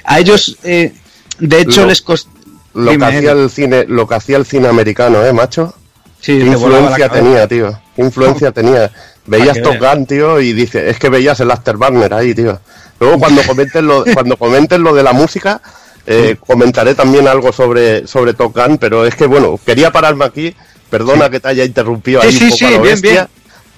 [0.02, 0.92] A ellos, eh,
[1.38, 2.30] de hecho, Lo- les costó...
[2.74, 5.74] Lo que, hacía el cine, lo que hacía el cine americano, ¿eh, macho?
[6.20, 7.78] Sí, ¿Qué influencia tenía, tío?
[7.96, 8.90] ¿Qué influencia tenía?
[9.26, 9.76] Veías Top.
[9.78, 12.58] Gun, tío, y dices, es que veías el Afterburner ahí, tío.
[12.98, 15.60] Luego cuando comentes lo, cuando comentes lo de la música,
[16.06, 20.54] eh, comentaré también algo sobre, sobre Top Gun, pero es que bueno, quería pararme aquí,
[20.88, 23.12] perdona que te haya interrumpido ahí sí, un poco sí, a lo bien, bestia.
[23.12, 23.28] bien.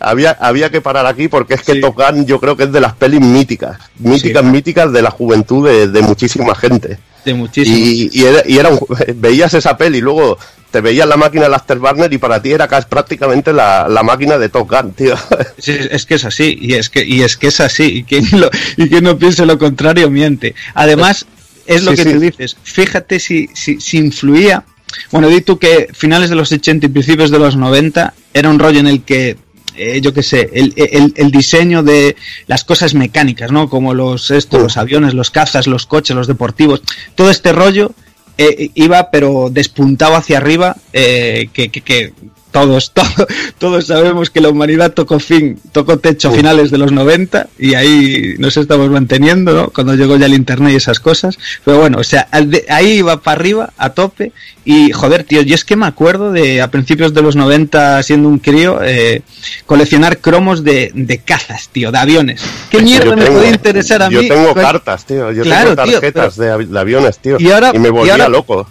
[0.02, 1.80] Había, había que parar aquí porque es que Sí.
[1.80, 5.68] Top Gun yo creo que es de las pelis míticas, míticas, míticas de la juventud
[5.68, 6.98] de, de muchísima gente.
[7.24, 7.76] De muchísimo.
[7.76, 8.80] Y, y era, y era un-
[9.16, 10.38] veías esa peli y luego
[10.70, 14.38] te veías la máquina del Afterburner y para ti era casi prácticamente la, la máquina
[14.38, 15.14] de Top Gun, tío.
[15.58, 18.24] Sí, es que es así, y es que, y es que es así, y quien,
[18.40, 20.54] lo, y quien no piense lo contrario miente.
[20.74, 21.26] Además,
[21.66, 22.12] es lo Sí, que sí.
[22.14, 24.64] tú dices, fíjate si, si, si influía,
[25.10, 28.58] bueno, di tú que finales de los 80 y principios de los 90 era un
[28.58, 29.36] rollo en el que,
[29.80, 32.16] eh, yo qué sé, el, el, el diseño de
[32.46, 33.70] las cosas mecánicas, ¿no?
[33.70, 36.82] Como los, esto, los aviones, los cazas, los coches, los deportivos,
[37.14, 37.92] todo este rollo
[38.36, 42.12] eh, iba pero despuntado hacia arriba, eh, que, que, que
[42.50, 43.26] todos, todo-
[43.58, 47.74] todos sabemos que la humanidad tocó fin, tocó techo a finales de los 90 y
[47.74, 49.70] ahí nos estamos manteniendo, ¿no?
[49.70, 51.38] Cuando llegó ya el internet y esas cosas.
[51.64, 52.28] Pero bueno, o sea,
[52.68, 54.32] ahí iba para arriba, a tope.
[54.64, 58.28] Y joder, tío, yo es que me acuerdo de a principios de los 90, siendo
[58.28, 59.22] un crío, eh,
[59.66, 62.42] coleccionar cromos de, de cazas, tío, de aviones.
[62.70, 64.28] ¿Qué mierda Yo me puede interesar a yo mí?
[64.28, 65.32] tengo Pues- cartas, tío.
[65.32, 67.36] Yo Claro, tengo tío, tarjetas de, avi- de aviones, tío.
[67.40, 68.68] Y ahora- me y volvía ahora- loco.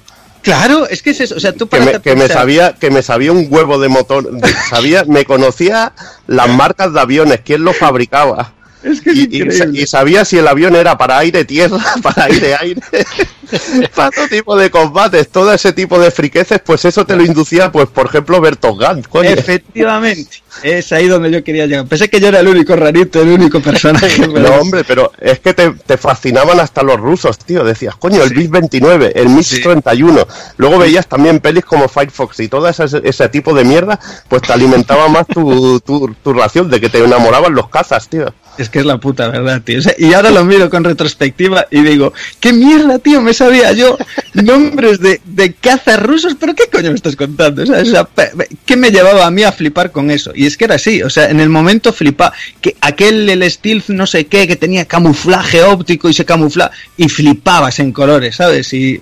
[0.50, 1.36] Claro, es que es eso.
[1.36, 4.28] O sea, tú Que me, que me sabía que me sabía un huevo de motor.
[4.68, 5.94] sabía, me conocía
[6.26, 8.54] las marcas de aviones, quién los fabricaba.
[8.84, 12.82] Y, sabía si el avión era para aire, tierra, para aire, aire,
[13.96, 17.72] para todo tipo de combates, todo ese tipo de friqueces, pues eso te lo inducía,
[17.72, 19.06] pues por ejemplo, Berto Gant.
[19.24, 21.88] Efectivamente, es ahí donde yo quería llegar.
[21.88, 24.28] Pensé que yo era el único rarito, el único personaje.
[24.40, 27.64] No, hombre, pero es que te, fascinaban hasta los rusos, tío.
[27.64, 30.26] Decías, coño, el MiG 29, el MiG 31.
[30.58, 34.00] Luego veías también pelis como Firefox y todo ese, ese tipo de mierda,
[34.30, 38.34] pues te alimentaba más tu, tu, tu ración de que te enamoraban los cazas, tío.
[38.60, 39.80] Es que es la puta verdad, tío.
[39.98, 42.12] y ahora lo miro con retrospectiva y digo,
[42.42, 43.22] ¿qué mierda, tío?
[43.22, 43.98] Me sabía yo
[44.34, 47.64] nombres de, de cazas rusos, pero ¿qué coño me estás contando?
[47.64, 48.06] O sea,
[48.66, 50.34] ¿qué me llevaba a mí a flipar con eso?
[50.36, 53.88] Y es que era así, o sea, en el momento flipa que aquel, el stealth
[53.88, 58.74] no sé qué, que tenía camuflaje óptico y se camufla y flipabas en colores, ¿sabes?
[58.74, 59.02] Y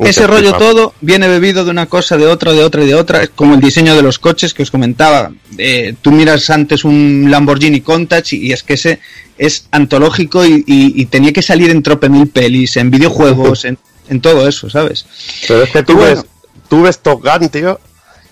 [0.00, 3.26] ese rollo todo viene bebido de una cosa, de otra, de otra y de otra,
[3.26, 5.32] como el diseño de los coches que os comentaba.
[5.56, 9.00] Eh, tú miras antes un Lamborghini Countach y, es que ese
[9.36, 13.64] es antológico y, tenía que salir en trope mil pelis, en videojuegos,
[14.08, 15.04] en, todo eso, ¿sabes?
[15.46, 16.24] Pero es que tú, ves,
[16.68, 17.78] tú ves Top Gun, tío,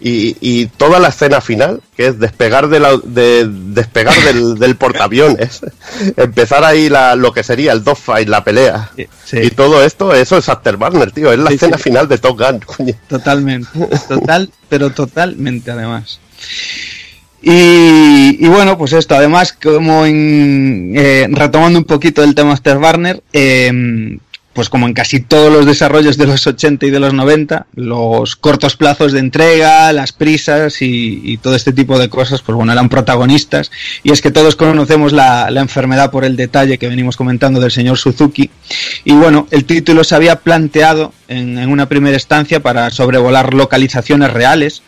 [0.01, 5.60] y, toda la escena final, que es despegar de, la, de despegar del, del portaaviones,
[6.16, 8.90] empezar ahí la, lo que sería el dogfight, la pelea,
[9.32, 12.60] y todo esto, eso es Afterburner, tío, es la escena final de Top Gun.
[13.09, 13.68] Totalmente,
[14.09, 16.20] total, pero totalmente además.
[17.48, 24.18] Y, bueno, pues esto, además, como en, eh, retomando un poquito el tema Afterburner, eh,
[24.56, 28.36] pues como en casi todos los desarrollos de los 80 y de los 90, los
[28.36, 32.88] cortos plazos de entrega, las prisas y, todo este tipo de cosas, pues bueno, eran
[32.88, 33.70] protagonistas.
[34.02, 37.98] Y es que todos conocemos la, enfermedad por el detalle que venimos comentando del señor
[37.98, 38.48] Suzuki.
[39.04, 44.82] Y bueno, el título se había planteado en, una primera estancia para sobrevolar localizaciones reales,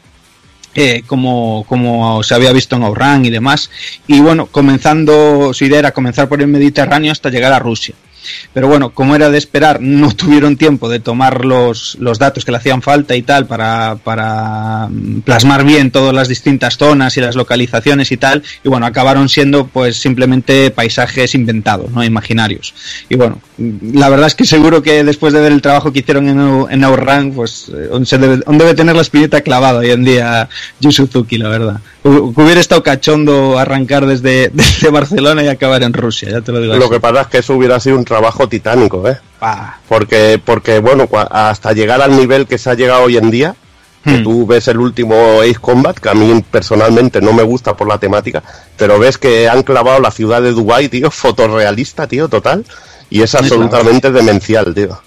[0.76, 3.68] eh, como, como se había visto en Ouran y demás.
[4.06, 7.94] Y bueno, comenzando, su idea era comenzar por el Mediterráneo hasta llegar a Rusia.
[8.52, 12.52] Pero bueno, como era de esperar, no tuvieron tiempo de tomar los, los datos que
[12.52, 17.20] le hacían falta y tal para, para mm, plasmar bien todas las distintas zonas y
[17.20, 18.42] las localizaciones y tal.
[18.64, 22.04] Y bueno, acabaron siendo pues simplemente paisajes inventados, ¿no?
[22.04, 22.74] Imaginarios.
[23.08, 26.28] Y bueno, la verdad es que seguro que después de ver el trabajo que hicieron
[26.28, 26.38] en,
[26.70, 30.48] en pues eh, debe, debe, tener la espinita clavada hoy en día
[30.80, 30.90] Yu
[31.38, 31.80] la verdad.
[32.04, 36.76] Hubiera estado cachondo arrancar desde, desde Barcelona y acabar en Rusia, ya te lo digo.
[36.76, 39.18] Lo que pasa es que eso hubiera sido un trabajo titánico, ¿eh?
[39.88, 43.54] Porque, porque, bueno, hasta llegar al nivel que se ha llegado hoy en día,
[44.04, 44.24] que hmm.
[44.24, 47.98] tú ves el último Ace Combat, que a mí personalmente no me gusta por la
[47.98, 48.42] temática,
[48.76, 52.64] pero ves que han clavado la ciudad de Dubai, tío, fotorrealista, tío, total,
[53.10, 55.00] y es absolutamente demencial, tío.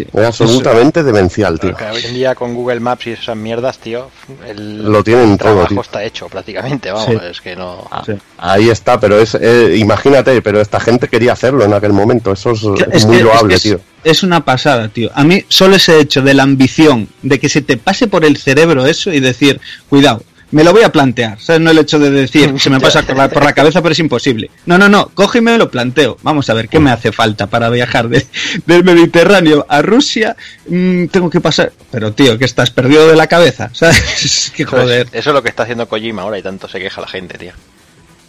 [0.00, 1.76] Es absolutamente demencial, tío.
[1.92, 4.10] hoy en día con Google Maps y esas mierdas, tío,
[4.46, 7.86] el lo tienen trabajo todo, está hecho prácticamente, vamos, es que no...
[7.90, 8.04] Ah,
[8.38, 12.52] ahí está, pero es, eh, imagínate, pero esta gente quería hacerlo en aquel momento, eso
[12.52, 13.80] es, muy loable, tío.
[14.04, 15.10] Es una pasada, tío.
[15.14, 18.36] A mí solo ese hecho de la ambición, de que se te pase por el
[18.36, 21.40] cerebro eso y decir, cuidado, me lo voy a plantear.
[21.40, 21.60] ¿Sabes?
[21.60, 24.50] No el hecho de decir, se me pasa por la, cabeza, pero es imposible.
[24.66, 26.18] No, no, no, coge y me lo planteo.
[26.22, 30.36] Vamos a ver, ¿qué me hace falta para viajar del Mediterráneo a Rusia?
[30.68, 31.72] Mm, tengo que pasar.
[31.90, 34.52] Pero, tío, que estás perdido de la cabeza, ¿sabes?
[34.54, 35.08] que joder.
[35.12, 37.52] Eso es lo que está haciendo Kojima ahora y tanto se queja la gente, tío.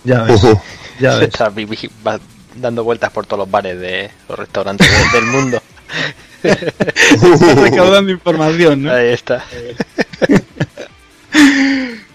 [0.04, 0.42] Ya ves,
[1.00, 1.30] ya ves.
[2.06, 2.20] va
[2.56, 5.62] dando vueltas por todos los bares de los restaurantes del mundo.
[6.44, 8.94] Estás recaudando información, ¿no?
[8.94, 9.46] Ahí está.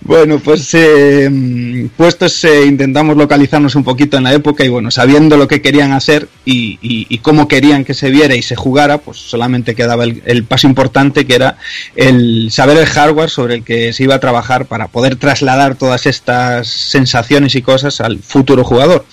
[0.01, 5.37] Bueno, pues eh, puestos eh, intentamos localizarnos un poquito en la época y bueno, sabiendo
[5.37, 9.75] lo que querían hacer y, cómo querían que se viera y se jugara, pues solamente
[9.75, 11.59] quedaba el, paso importante que era
[11.95, 16.07] el saber el hardware sobre el que se iba a trabajar para poder trasladar todas
[16.07, 19.05] estas sensaciones y cosas al futuro jugador.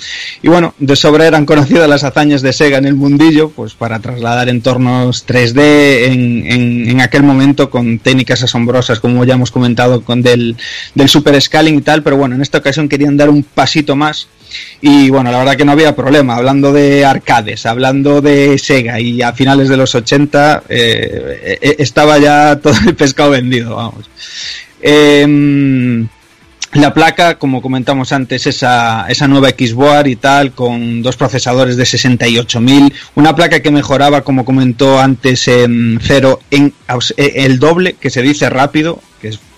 [0.44, 3.99] Y bueno, de sobra eran conocidas las hazañas de Sega en el mundillo, pues para
[3.99, 10.22] trasladar entornos 3D en, en aquel momento con técnicas asombrosas, como ya hemos comentado, con
[10.22, 10.56] del
[10.93, 14.27] del super scaling y tal, pero bueno, en esta ocasión querían dar un pasito más
[14.81, 19.22] y bueno, la verdad que no había problema, hablando de arcades, hablando de Sega y
[19.22, 24.10] a finales de los 80 eh, eh, estaba ya todo el pescado vendido, vamos.
[24.81, 26.07] Em,
[26.73, 31.84] la placa, como comentamos antes, esa, esa nueva Xboard y tal, con dos procesadores de
[31.85, 36.73] 68.000, una placa que mejoraba, como comentó antes en cero, en
[37.18, 39.02] el doble, que se dice rápido,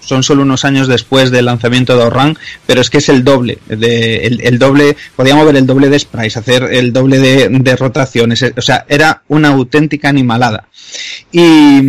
[0.07, 3.57] son solo unos años después del lanzamiento de Outrun, pero es que es el doble,
[3.67, 8.61] de, el, doble, podíamos ver el doble de sprites, hacer el doble de, rotaciones, o
[8.61, 10.69] sea, era una auténtica animalada.
[11.31, 11.81] Y,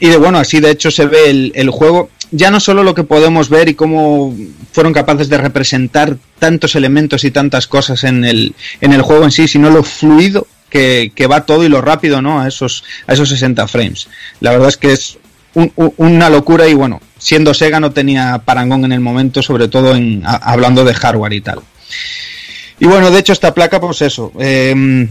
[0.00, 3.50] de bueno, así de hecho se ve el, juego, ya no solo lo que podemos
[3.50, 4.34] ver y cómo
[4.72, 9.30] fueron capaces de representar tantos elementos y tantas cosas en el, en el juego en
[9.30, 12.40] sí, sino lo fluido que, va todo y lo rápido, ¿no?
[12.40, 14.08] A esos, a esos 60 frames.
[14.40, 15.18] La verdad es que es
[15.96, 20.22] una locura y bueno, siendo Sega no tenía parangón en el momento, sobre todo en,
[20.24, 21.60] hablando de hardware y tal.
[22.80, 25.08] Y bueno, de hecho esta placa, pues eso, em,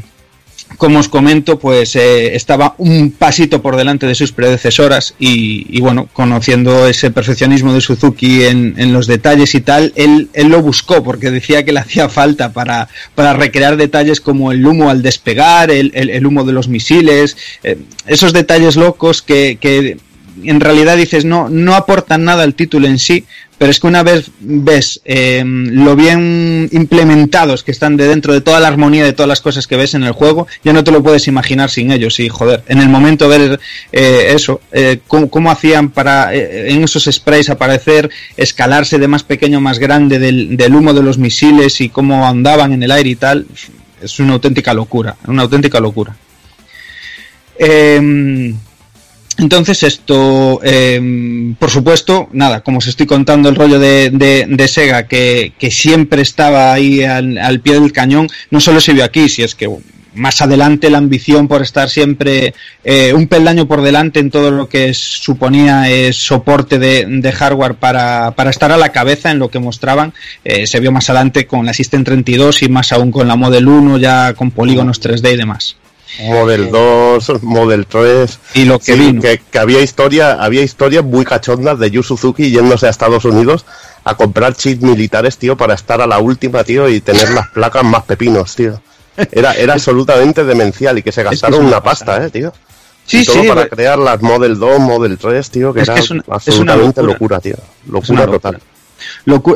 [0.77, 6.09] como os comento, pues eh, estaba un pasito por delante de sus predecesoras y, bueno,
[6.11, 11.31] conociendo ese perfeccionismo de Suzuki en, los detalles y tal, él, él, lo buscó porque
[11.31, 15.91] decía que le hacía falta para, para recrear detalles como el humo al despegar, el,
[15.93, 19.97] el, humo de los misiles, eh, esos detalles locos que, que
[20.43, 23.25] en realidad dices no, no aportan nada al título en sí,
[23.57, 28.41] pero es que una vez ves eh, lo bien implementados que están de dentro de
[28.41, 30.91] toda la armonía de todas las cosas que ves en el juego, ya no te
[30.91, 32.19] lo puedes imaginar sin ellos.
[32.19, 33.59] Y joder, en el momento ver
[33.91, 39.61] eh, eso, eh, cómo, hacían para en esos sprays aparecer, escalarse de más pequeño a
[39.61, 43.15] más grande del, del humo de los misiles y cómo andaban en el aire y
[43.15, 43.47] tal,
[44.01, 46.15] es una auténtica locura, una auténtica locura.
[47.57, 48.53] Eh,
[49.37, 55.07] entonces esto, em, por supuesto, nada, como os estoy contando el rollo de, de, Sega,
[55.07, 59.53] que, siempre estaba ahí al, pie del cañón, no solo se vio aquí, si es
[59.53, 59.69] que
[60.15, 64.67] más adelante la ambición por estar siempre eh, un peldaño por delante en todo lo
[64.67, 69.59] que suponía eh, soporte de, hardware para, para, estar a la cabeza en lo que
[69.59, 73.35] mostraban, eh, se vio más adelante con la System 32 y más aún con la
[73.35, 75.75] Model 1 ya con polígonos 3D y demás.
[76.19, 78.39] Model 2, Model 3.
[78.55, 82.89] Y lo que Que, había historia, había historias muy cachondas de Yu Suzuki yéndose a
[82.89, 83.65] Estados Unidos
[84.03, 87.83] a comprar chips militares, tío, para estar a la última, tío, y tener las placas
[87.83, 88.81] más pepinos, tío.
[89.31, 92.53] Era, era absolutamente demencial y que se gastaron una pasta, eh, tío.
[93.05, 95.95] Sí, todo para crear las Model 2, Model 3, tío, que era
[96.29, 97.39] absolutamente locura.
[97.39, 97.55] tío.
[97.89, 98.59] Locura, total.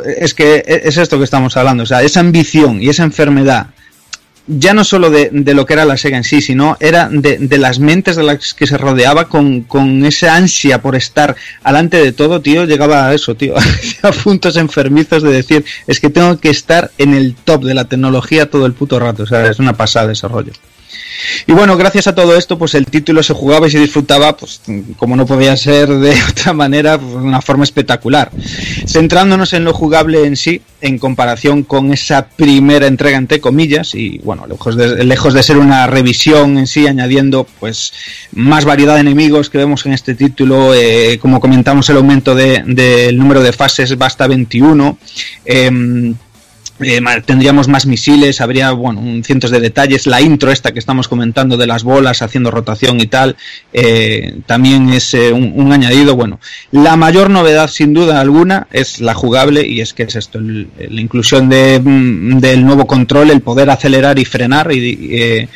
[0.06, 3.68] es que es esto que estamos hablando, o sea, esa ambición y esa enfermedad
[4.60, 7.80] ya no solo de, lo que era la Sega en sí, sino era de, las
[7.80, 12.42] mentes de las que se rodeaba con, con, esa ansia por estar alante de todo,
[12.42, 13.56] tío, llegaba a eso, tío,
[14.02, 17.86] a puntos enfermizos de decir, es que tengo que estar en el top de la
[17.86, 20.52] tecnología todo el puto rato, o sea, es una pasada ese rollo.
[21.48, 24.62] Y bueno, gracias a todo esto, pues el título se jugaba y se disfrutaba, pues
[24.98, 28.32] como no podía ser de otra manera, pues, de una forma espectacular.
[28.88, 34.20] Centrándonos en lo jugable en sí, en comparación con esa primera entrega entre comillas, y
[34.20, 37.94] bueno, lejos de, lejos de ser una revisión en sí, añadiendo pues
[38.34, 43.18] más variedad de enemigos que vemos en este título, eh, como comentamos el aumento del
[43.18, 44.98] número de fases basta 21.
[45.46, 46.14] Eh,
[47.26, 50.08] tendríamos más misiles, habría bueno, cientos de detalles.
[50.08, 53.36] La intro esta que estamos comentando de las bolas haciendo rotación y tal,
[53.74, 56.16] eh, también es eh, un, añadido.
[56.16, 56.40] Bueno,
[56.72, 61.02] la mayor novedad sin duda alguna es la jugable y es que es esto, la
[61.02, 65.48] inclusión de, mm, del nuevo control, el poder acelerar y frenar y,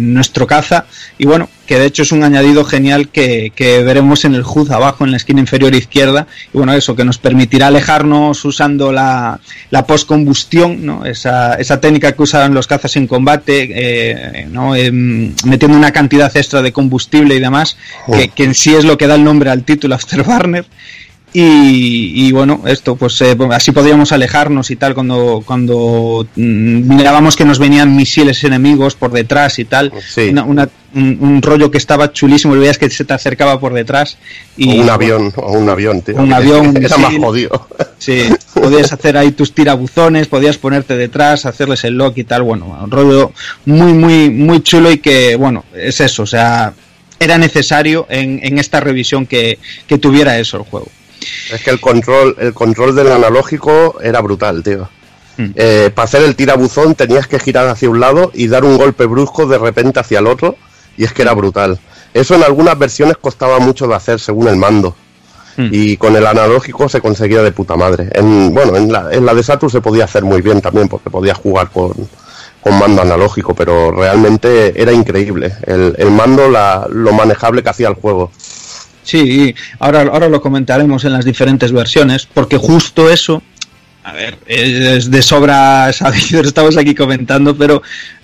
[0.00, 0.86] nuestro caza.
[1.18, 3.52] Y bueno, que de hecho es un añadido genial que,
[3.84, 7.18] veremos en el HUD abajo en la esquina inferior izquierda y bueno eso que nos
[7.18, 9.40] permitirá alejarnos usando la,
[9.70, 11.04] la postcombustión ¿no?
[11.04, 14.74] esa, esa técnica que usan los cazas en combate eh, ¿no?
[14.74, 17.76] Em, metiendo una cantidad extra de combustible y demás
[18.12, 20.66] que, que, en sí es lo que da el nombre al título Afterburner
[21.34, 27.46] y, bueno, esto, pues eh, así podríamos alejarnos y tal cuando, cuando mm, mirábamos que
[27.46, 29.92] nos venían misiles enemigos por detrás y tal.
[30.94, 34.18] un, rollo que estaba chulísimo, veías que se te acercaba por detrás.
[34.58, 36.16] Y, un avión, o un avión, tío.
[36.16, 36.76] Un avión.
[36.76, 37.66] Era más jodido.
[37.96, 42.42] Sí, podías hacer ahí tus tirabuzones, podías ponerte detrás, hacerles el lock y tal.
[42.42, 43.32] Bueno, un rollo
[43.64, 46.74] muy, muy, muy chulo y que, bueno, es eso, o sea,
[47.18, 50.88] era necesario en, en esta revisión que, que tuviera eso el juego.
[51.52, 54.88] Es que el control, el control del analógico era brutal, tío.
[55.36, 55.50] Hmm.
[55.54, 59.06] Eh, para hacer el tirabuzón tenías que girar hacia un lado y dar un golpe
[59.06, 60.56] brusco de repente hacia el otro,
[60.96, 61.78] y es que era brutal.
[62.14, 64.94] Eso en algunas versiones costaba mucho de hacer según el mando.
[65.56, 65.68] Hmm.
[65.70, 68.08] Y con el analógico se conseguía de puta madre.
[68.12, 71.10] En, bueno, en la, en la de Saturn se podía hacer muy bien también, porque
[71.10, 71.92] podías jugar con,
[72.62, 77.88] con mando analógico, pero realmente era increíble el, el mando, la, lo manejable que hacía
[77.88, 78.30] el juego.
[79.02, 83.42] Sí, ahora, ahora lo comentaremos en las diferentes versiones, porque justo eso,
[84.04, 87.82] a ver, es de sobra sabido, estamos aquí comentando, pero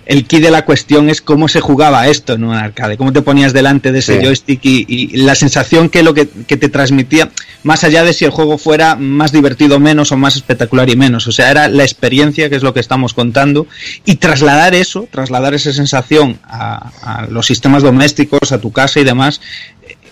[0.09, 3.21] el key de la cuestión es cómo se jugaba esto en un arcade, cómo te
[3.21, 7.29] ponías delante de ese joystick y, la sensación que lo que, que, te transmitía,
[7.61, 11.27] más allá de si el juego fuera más divertido menos o más espectacular y menos,
[11.27, 13.67] o sea, era la experiencia que es lo que estamos contando
[14.03, 19.03] y trasladar eso, trasladar esa sensación a, a los sistemas domésticos, a tu casa y
[19.03, 19.41] demás,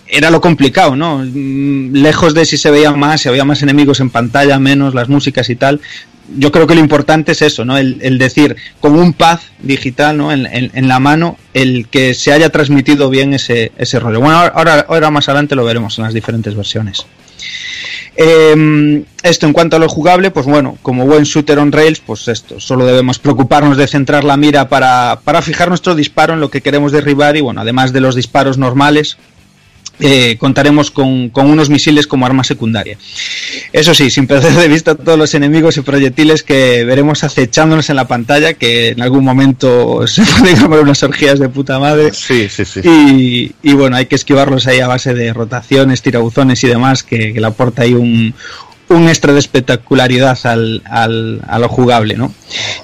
[0.08, 1.18] era lo complicado, ¿no?
[1.18, 5.08] Mm, lejos de si se veía más, si había más enemigos en pantalla, menos las
[5.08, 5.80] músicas y tal.
[6.36, 7.78] Yo creo que lo importante es eso, ¿no?
[7.78, 10.30] El, decir, con un pad digital, ¿no?
[10.30, 14.20] En, la mano, el que se haya transmitido bien ese, ese rollo.
[14.20, 17.06] Bueno, ahora, ahora más adelante lo veremos en las diferentes versiones.
[18.20, 22.26] Eh, esto en cuanto a lo jugable, pues bueno, como buen shooter on rails, pues
[22.26, 26.50] esto, solo debemos preocuparnos de centrar la mira para, para fijar nuestro disparo en lo
[26.50, 29.18] que queremos derribar y bueno, además de los disparos normales,
[30.00, 32.98] eh, contaremos con, unos misiles como arma secundaria.
[33.72, 37.96] Eso sí, sin perder de vista todos los enemigos y proyectiles que veremos acechándonos en
[37.96, 42.12] la pantalla, que en algún momento se pueden comer unas orgías de puta madre.
[42.12, 42.80] Sí, sí, sí.
[42.84, 47.32] Y, y, bueno, hay que esquivarlos ahí a base de rotaciones, tirabuzones y demás, que,
[47.32, 48.34] que le aporta ahí un,
[48.88, 52.32] un extra de espectacularidad al, al, a lo jugable, ¿no?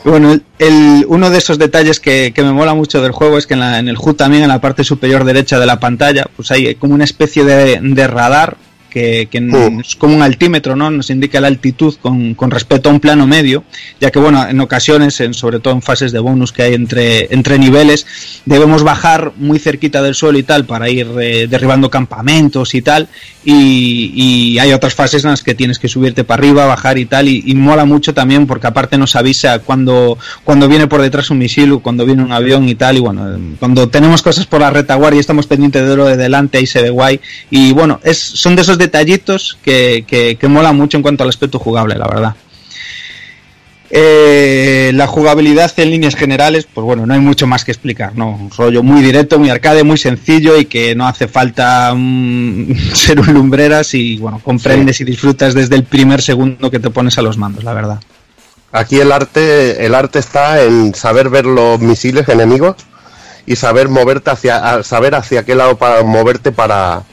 [0.04, 3.54] bueno, el, uno de esos detalles que, que, me mola mucho del juego es que
[3.54, 6.50] en, la, en el HUD también, en la parte superior derecha de la pantalla, pues
[6.50, 8.56] hay como una especie de, de radar
[8.94, 9.80] que, oh.
[9.80, 10.88] es como un altímetro, ¿no?
[10.88, 13.64] Nos indica la altitud con, con, respecto a un plano medio,
[14.00, 17.34] ya que, bueno, en ocasiones, en, sobre todo en fases de bonus que hay entre,
[17.34, 18.06] entre niveles,
[18.44, 23.08] debemos bajar muy cerquita del suelo y tal para ir eh, derribando campamentos y tal,
[23.44, 27.04] y, y, hay otras fases en las que tienes que subirte para arriba, bajar y
[27.04, 31.38] tal, y, mola mucho también porque aparte nos avisa cuando, cuando viene por detrás un
[31.38, 34.70] misil o cuando viene un avión y tal, y bueno, cuando tenemos cosas por la
[34.70, 38.18] retaguardia y estamos pendientes de lo de delante, ahí se ve guay, y bueno, es,
[38.18, 42.34] son de esos detallitos que, que, mola mucho en cuanto al aspecto jugable, la verdad.
[43.90, 48.30] Eh, la jugabilidad en líneas generales, pues bueno, no hay mucho más que explicar, ¿no?
[48.30, 51.90] Un rollo muy directo, muy arcade, muy sencillo y que no hace falta
[52.92, 57.18] ser un lumbreras y bueno, comprendes y disfrutas desde el primer segundo que te pones
[57.18, 58.00] a los mandos, la verdad.
[58.72, 62.76] Aquí el arte, el arte está en saber ver los misiles enemigos
[63.46, 67.04] y saber moverte hacia, saber hacia qué lado para moverte para,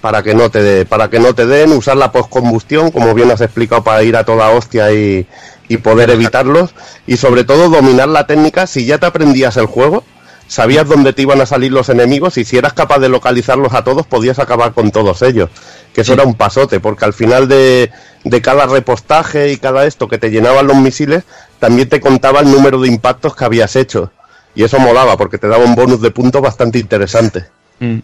[0.00, 3.40] para que no te para que no te den, usar la postcombustión, como bien has
[3.40, 5.26] explicado, para ir a toda hostia y,
[5.68, 6.74] y poder evitarlos,
[7.06, 10.04] y sobre todo dominar la técnica, si ya te aprendías el juego,
[10.50, 13.84] sabías dónde te iban a salir los enemigos y si eras capaz de localizarlos a
[13.84, 15.48] todos, podías acabar con todos ellos.
[15.94, 17.92] Que eso era un pasote, porque al final de,
[18.24, 21.22] de, cada repostaje y cada esto que te llenaban los misiles,
[21.60, 24.10] también te contaba el número de impactos que habías hecho.
[24.56, 27.46] Y eso molaba, porque te daba un bonus de puntos bastante interesante.
[27.78, 27.98] Mm.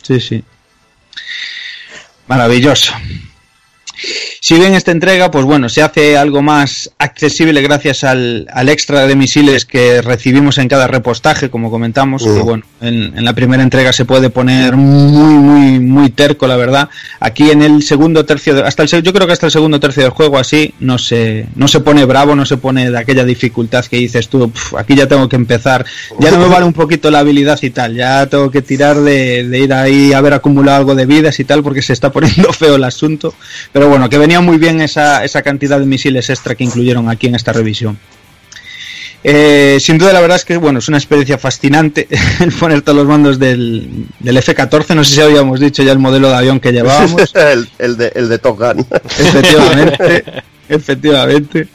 [0.00, 0.44] Sí, sí.
[2.28, 2.92] Maravilloso.
[4.40, 9.14] Si bien esta entrega, pues bueno, se hace algo más accesible gracias al, extra de
[9.14, 14.04] misiles que recibimos en cada repostaje, como comentamos, que bueno, en, la primera entrega se
[14.04, 16.88] puede poner muy, muy, muy terco, la verdad.
[17.20, 20.10] Aquí en el segundo tercio, hasta el, yo creo que hasta el segundo tercio del
[20.10, 23.98] juego así, no se, no se pone bravo, no se pone de aquella dificultad que
[23.98, 25.86] dices tú, aquí ya tengo que empezar,
[26.18, 29.48] ya no me vale un poquito la habilidad y tal, ya tengo que tirar de,
[29.48, 32.52] de ir ahí a haber acumulado algo de vidas y tal, porque se está poniendo
[32.52, 33.34] feo el asunto.
[33.72, 37.26] Pero bueno, que venía muy bien esa, esa cantidad de misiles extra que incluyeron aquí
[37.26, 37.98] en esta revisión.
[39.24, 42.08] Eh, sin duda, la verdad es que bueno, es una experiencia fascinante
[42.40, 44.94] el poner todos los mandos del, del F-14.
[44.94, 47.34] No sé si habíamos dicho ya el modelo de avión que llevábamos.
[47.34, 48.86] el, el, de, el de Top Gun.
[49.04, 50.24] Efectivamente.
[50.68, 51.68] efectivamente.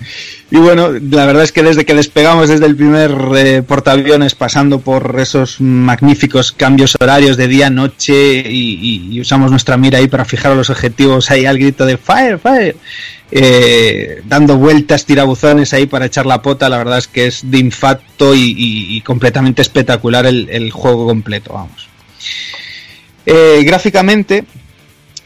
[0.49, 4.79] Y bueno, la verdad es que desde que despegamos desde el primer eh, portaaviones, pasando
[4.79, 10.55] por esos magníficos cambios horarios de día, noche, y, usamos nuestra mira ahí para fijar
[10.55, 12.77] los objetivos ahí al grito de fire, fire,
[13.29, 17.57] eh, dando vueltas, tirabuzones ahí para echar la pota, la verdad es que es de
[17.57, 21.87] infarto y, completamente espectacular el, juego completo, vamos.
[23.25, 24.45] Eh, gráficamente,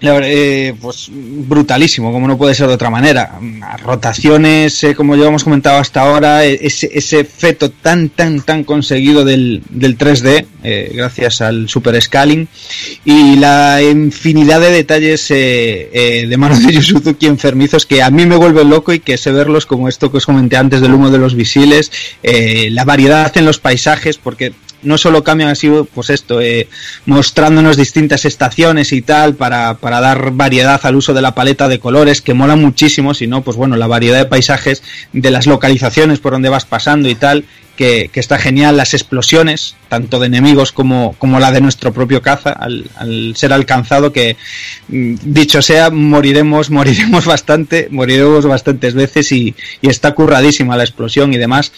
[0.03, 3.39] eh, pues brutalísimo, como no puede ser de otra manera.
[3.83, 9.23] Rotaciones, eh, como ya hemos comentado hasta ahora, e-, ese, efecto tan, tan, tan conseguido
[9.23, 12.47] del, del 3D, eh, gracias al super scaling,
[13.05, 18.63] y la infinidad de detalles de manos de Yusuzuki enfermizos que a mí me vuelve
[18.63, 21.35] loco y que sé verlos como esto que os comenté antes del humo de los
[21.35, 21.91] visiles,
[22.23, 24.53] la variedad en los paisajes, porque
[24.83, 26.67] no solo cambian así, pues esto, eh,
[27.05, 31.79] mostrándonos distintas estaciones y tal, para, para, dar variedad al uso de la paleta de
[31.79, 34.83] colores, que mola muchísimo, sino, pues bueno, la variedad de paisajes,
[35.13, 37.45] de las localizaciones por donde vas pasando y tal,
[37.76, 42.52] que, está genial, las explosiones, tanto de enemigos como, como la de nuestro propio caza,
[42.52, 44.38] al, al ser alcanzado, que
[44.88, 51.38] mm, dicho sea, moriremos, moriremos bastante, moriremos bastantes veces y, está curradísima la explosión y
[51.38, 51.72] demás.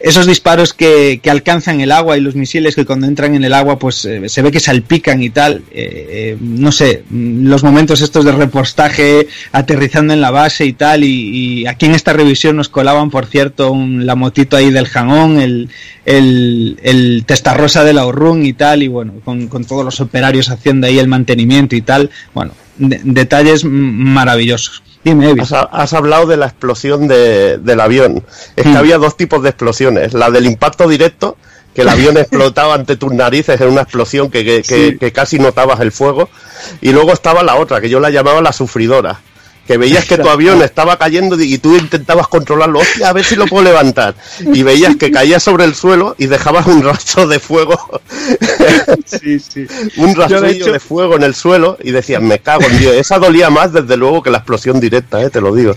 [0.00, 3.54] Esos disparos que, que, alcanzan el agua y los misiles que cuando entran en el
[3.54, 8.02] agua pues eh, se ve que salpican y tal eh, eh, no sé los momentos
[8.02, 12.68] estos de repostaje aterrizando en la base y tal y, aquí en esta revisión nos
[12.68, 15.70] colaban por cierto la motito ahí del hang el,
[16.04, 20.86] el, el testarrosa de la Orrun y tal, y bueno, con, todos los operarios haciendo
[20.86, 24.82] ahí el mantenimiento y tal, bueno, detalles maravillosos.
[25.04, 25.34] Dime,
[25.70, 28.24] has, hablado de la explosión de, del avión.
[28.56, 28.76] Es que mm.
[28.76, 30.14] había dos tipos de explosiones.
[30.14, 31.36] La del impacto directo,
[31.74, 35.92] que el avión explotaba ante tus narices en una explosión que, que, casi notabas el
[35.92, 36.30] fuego.
[36.80, 39.20] Y luego estaba la otra, que yo la llamaba la sufridora
[39.66, 43.36] que veías que tu avión estaba cayendo y tú intentabas controlarlo, hostia, a ver si
[43.36, 44.14] lo puedo levantar.
[44.40, 47.78] Y veías que caía sobre el suelo y dejabas un rastro de fuego.
[49.06, 49.66] Sí, sí.
[49.96, 52.94] un rastrillo de, fuego en el suelo y decías, me cago en Dios.
[52.94, 55.30] Esa dolía más, desde luego, que la explosión directa, ¿eh?
[55.30, 55.74] te lo digo.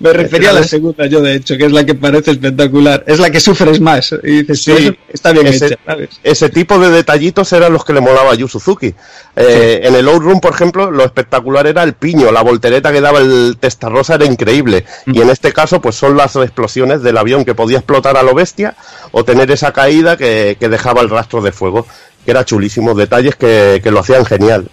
[0.00, 3.04] Me refería a la segunda yo, de hecho, que es la que parece espectacular.
[3.06, 4.14] Es la que sufres más.
[4.22, 5.78] Y dices, sí, está bien ese, hecha,
[6.24, 8.94] Ese tipo de detallitos eran los que le molaba a Yu Suzuki.
[9.36, 13.18] Eh, en el Outroom, por ejemplo, lo espectacular era el piño, la voltereta que daba
[13.18, 14.86] el testarrosa era increíble.
[15.06, 15.22] Y mm.
[15.22, 18.74] en este caso, pues son las explosiones del avión que podía explotar a lo bestia
[19.12, 21.86] o tener esa caída que, dejaba el rastro de fuego.
[22.24, 24.70] Que era chulísimo, detalles que lo hacían genial.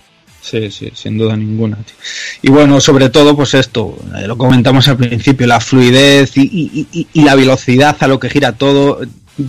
[0.49, 1.78] Sí, sí, sin duda ninguna.
[2.41, 7.36] Y bueno, sobre todo, pues esto, eh, lo comentamos al principio, la fluidez y, la
[7.36, 9.02] velocidad a lo que gira todo.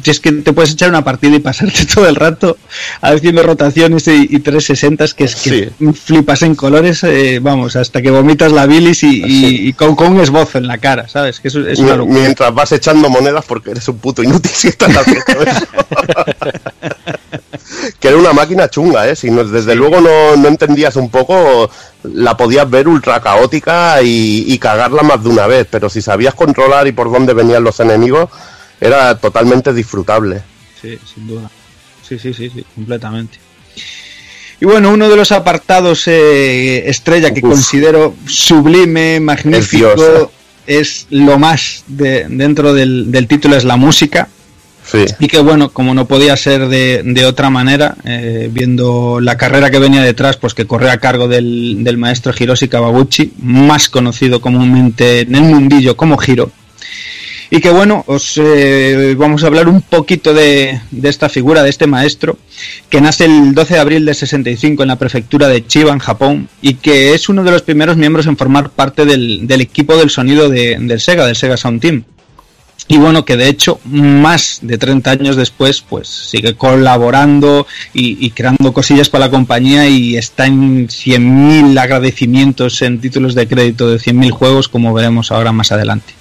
[0.03, 2.59] Si es que te puedes echar una partida y pasarte todo el rato
[3.01, 8.51] haciendo rotaciones y, 360 que es que flipas en colores, eh, vamos, hasta que vomitas
[8.51, 11.39] la bilis y, con, un esbozo en la cara, ¿sabes?
[11.39, 14.97] Que es, es una Mientras vas echando monedas porque eres un puto inútil si estás
[14.97, 15.67] haciendo eso.
[18.01, 19.17] Que era una máquina chunga, ¿eh?
[19.17, 21.71] Si no, desde luego no, no, entendías un poco,
[22.05, 26.87] la podías ver ultra caótica y, cagarla más de una vez, pero si sabías controlar
[26.87, 28.31] y por dónde venían los enemigos,
[28.81, 30.43] era totalmente disfrutable.
[30.81, 31.51] Sí, sin duda.
[32.09, 33.39] Sí, sí, sí, sí, completamente.
[34.61, 40.31] Y bueno, uno de los apartados eh, estrella que considero sublime, magnífico,
[40.67, 44.29] es lo más de, dentro del, del título, es la música
[45.19, 49.71] y que bueno, como no podía ser de, de otra manera, eh, viendo la carrera
[49.71, 54.41] que venía detrás, pues que corre a cargo del, del maestro Hiroshi Kawaguchi, más conocido
[54.41, 56.51] comúnmente en el mundillo como Hiro.
[57.51, 61.71] Y que bueno, os eh, vamos a hablar un poquito de, de, esta figura, de
[61.71, 62.39] este maestro,
[62.91, 66.49] que nace el 12 de abril de 65 en la prefectura de Chiba, en Japón,
[66.61, 70.11] y que es uno de los primeros miembros en formar parte del, del equipo del
[70.11, 72.05] sonido de, del Sega, del Sega Sound Team
[72.87, 78.73] y bueno, que de hecho más de 30 años después pues sigue colaborando y, creando
[78.73, 84.31] cosillas para la compañía y está en 100.000 agradecimientos en títulos de crédito de 100.000
[84.31, 86.15] juegos como veremos ahora más adelante.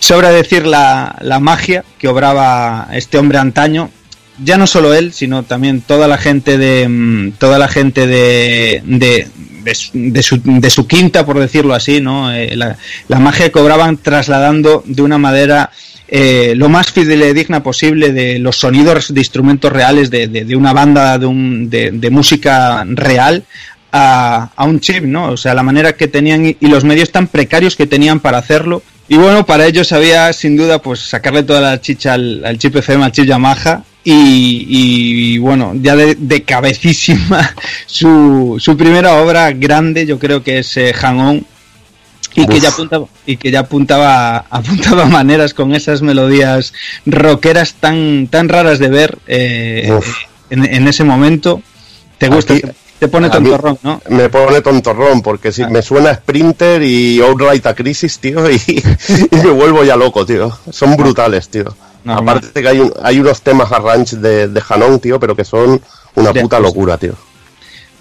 [0.00, 3.90] Sobra decir la, la magia que obraba este hombre antaño
[4.42, 8.82] ya no solo él, sino también toda la gente de mm, toda la gente de,
[8.84, 9.28] de,
[9.64, 9.74] de,
[10.22, 12.32] su, de su, quinta, por decirlo así, ¿no?
[12.32, 12.76] Eh, la,
[13.20, 15.70] magia que cobraban trasladando de una manera
[16.08, 21.26] eh, lo más fidedigna posible de los sonidos de instrumentos reales de, una banda de,
[21.26, 23.44] un, de, música real
[23.90, 25.30] a, a, un chip, ¿no?
[25.30, 28.82] O sea, la manera que tenían y, los medios tan precarios que tenían para hacerlo.
[29.08, 33.04] Y bueno, para ellos había sin duda pues sacarle toda la chicha al, chip FM,
[33.04, 33.84] al chip Yamaha.
[34.06, 37.54] Y, y bueno, ya de, cabecísima
[37.86, 41.46] su, su primera obra grande, yo creo que es eh, Hang On,
[42.34, 46.72] y que ya apuntaba y que ya apuntaba apuntaba maneras con esas melodías
[47.06, 49.98] rockeras tan tan raras de ver eh,
[50.50, 51.62] en, ese momento.
[52.18, 52.54] Te gusta
[52.98, 55.68] te pone tontorrón no me pone tontorrón porque si ah.
[55.68, 58.60] me suena Sprinter y Outright a Crisis tío y,
[59.30, 60.56] me vuelvo ya loco tío.
[60.70, 61.74] Son brutales tío
[62.06, 65.80] aparte que hay, hay unos temas a ranch de, de Hanon tío pero que son
[66.14, 67.14] una puta locura tío.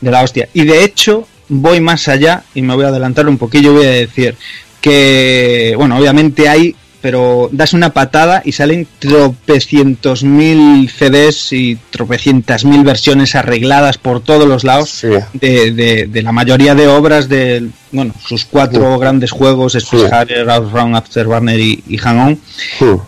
[0.02, 0.50] De la hostia.
[0.54, 3.92] Y de hecho voy más allá y me voy a adelantar un poquillo, voy a
[3.92, 4.36] decir
[4.82, 12.64] que, bueno, obviamente hay, pero das una patada y salen tropecientos mil CDs y tropecientas
[12.64, 15.02] mil versiones arregladas por todos los lados
[15.34, 20.96] de, de, la mayoría de obras de, bueno, sus cuatro grandes juegos, Space Harrier, Outrun,
[20.96, 22.40] Afterburner y, y Hang On.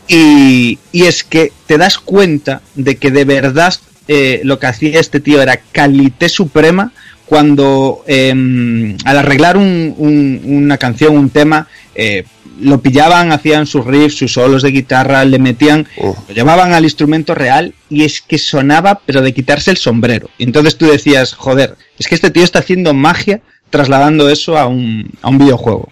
[0.09, 3.73] Y, y es que te das cuenta de que de verdad
[4.09, 6.91] eh, lo que hacía este tío era calité suprema
[7.25, 12.25] cuando em, al arreglar una canción, un tema, eh,
[12.59, 16.15] lo pillaban, hacían sus riffs, sus solos de guitarra, le metían, oh.
[16.27, 20.29] lo llevaban al instrumento real y es que sonaba, pero de quitarse el sombrero.
[20.37, 24.67] Y entonces tú decías, joder, es que este tío está haciendo magia trasladando eso a
[24.67, 25.89] un, a un videojuego.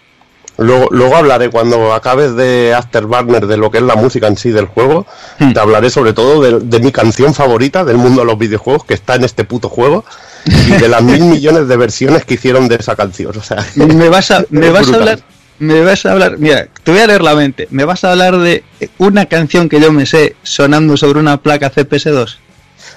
[0.56, 4.50] Luego, luego hablaré cuando acabes de Afterburner de lo que es la música en sí
[4.50, 5.04] del juego.
[5.40, 5.52] Hmm.
[5.52, 8.94] Te hablaré sobre todo de, de, mi canción favorita del mundo de los videojuegos que
[8.94, 10.04] está en este puto juego
[10.46, 13.36] y de las mil millones de versiones que hicieron de esa canción.
[13.36, 15.18] O sea, me vas a, me vas a hablar
[15.58, 18.36] me vas a hablar, mira, te voy a leer la mente, me vas a hablar
[18.38, 18.64] de
[18.98, 22.38] una canción que yo me sé sonando sobre una placa CPS2.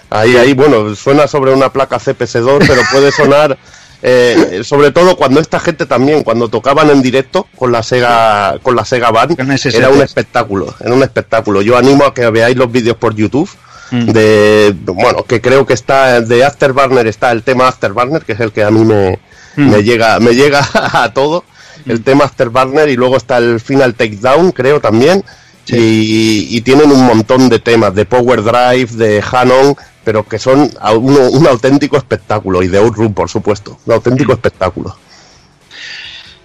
[0.10, 3.57] Ahí, ahí, bueno, suena sobre una placa CPS2, pero puede sonar
[4.03, 8.76] eh, sobre todo cuando esta gente también, cuando tocaban en directo con la Sega, con
[8.76, 9.40] la Sega Band,
[9.74, 11.61] era un espectáculo, era un espectáculo.
[11.61, 13.49] Yo animo a que veáis los vídeos por YouTube.
[13.91, 14.11] Mm.
[14.11, 18.51] De bueno, que creo que está de Afterburner está el tema Afterburner, que es el
[18.51, 19.19] que a mí me,
[19.55, 19.69] mm.
[19.69, 21.43] me llega, me llega a todo.
[21.85, 22.03] El mm.
[22.03, 25.23] tema Afterburner y luego está el Final Takedown, creo también.
[25.69, 30.72] Y, y, tienen un montón de temas, de Power Drive, de Hanon, pero que son
[30.95, 34.95] un, auténtico espectáculo, y de Outroom, por supuesto, un auténtico espectáculo.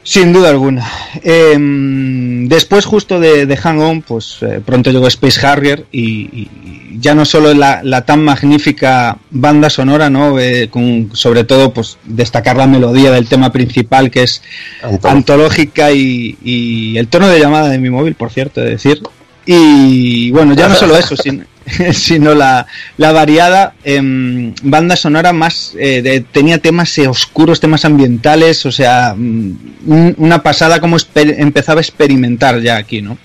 [0.05, 0.85] Sin duda alguna.
[1.23, 6.49] Em, después, justo de, de Hang On, pues eh, pronto llegó Space Harrier y,
[6.99, 10.39] ya no solo la, tan magnífica banda sonora, ¿no?
[10.39, 14.43] Eh, con, sobre todo, pues destacar la melodía del tema principal que es
[15.03, 19.03] antológica y, y, el tono de llamada de mi móvil, por cierto, es decir.
[19.47, 21.45] Y bueno, ya no solo eso, sino,
[21.93, 22.67] sino la,
[22.99, 30.15] variada em, banda sonora más eh, tenía temas eh, oscuros, temas ambientales, o sea, mm,
[30.17, 33.19] una pasada como empezaba a experimentar ya aquí, ¿no?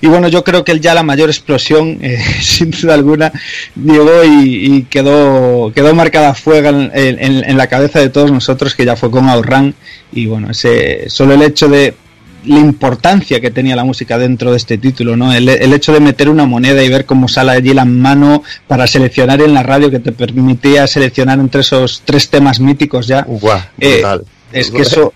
[0.00, 3.32] Y bueno, yo creo que ya la mayor explosión, eh, sin duda alguna,
[3.76, 9.10] llegó y, quedó, quedó marcada fuego en, la cabeza de todos nosotros, que ya fue
[9.10, 9.74] con Outrun,
[10.12, 11.94] y bueno, ese, solo el hecho de
[12.44, 15.32] la importancia que tenía la música dentro de este título, ¿no?
[15.32, 19.40] El, hecho de meter una moneda y ver cómo sale allí la mano para seleccionar
[19.42, 23.26] en la radio que te permitía seleccionar entre esos tres temas míticos ya.
[23.78, 24.02] Eh,
[24.52, 25.12] es que eso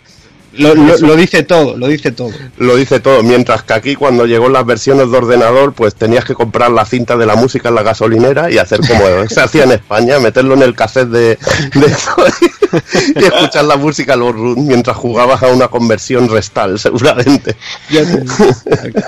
[0.56, 2.32] lo, dice todo, lo dice todo.
[2.59, 6.35] Lo dice todo, mientras que aquí cuando llegó las versiones de ordenador, pues tenías que
[6.35, 9.72] comprar la cinta de la música en la gasolinera y hacer como se hacía en
[9.72, 11.39] España, meterlo en el cassette de,
[13.16, 17.56] y escuchar la música mientras jugabas a una conversión restal, seguramente.
[17.89, 18.05] Qué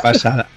[0.03, 0.49] pasada.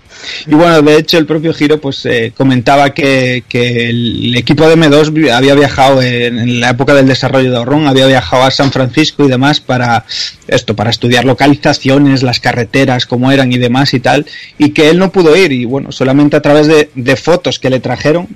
[0.47, 5.31] Y bueno, de hecho el propio Giro pues eh, comentaba que, el equipo de M2
[5.31, 9.27] había viajado en, la época del desarrollo de Orron, había viajado a San Francisco y
[9.27, 10.05] demás para
[10.47, 14.25] esto, para estudiar localizaciones, las carreteras, cómo eran y demás y tal,
[14.57, 15.51] y que él no pudo ir.
[15.51, 18.27] Y bueno, solamente a través de, fotos que le trajeron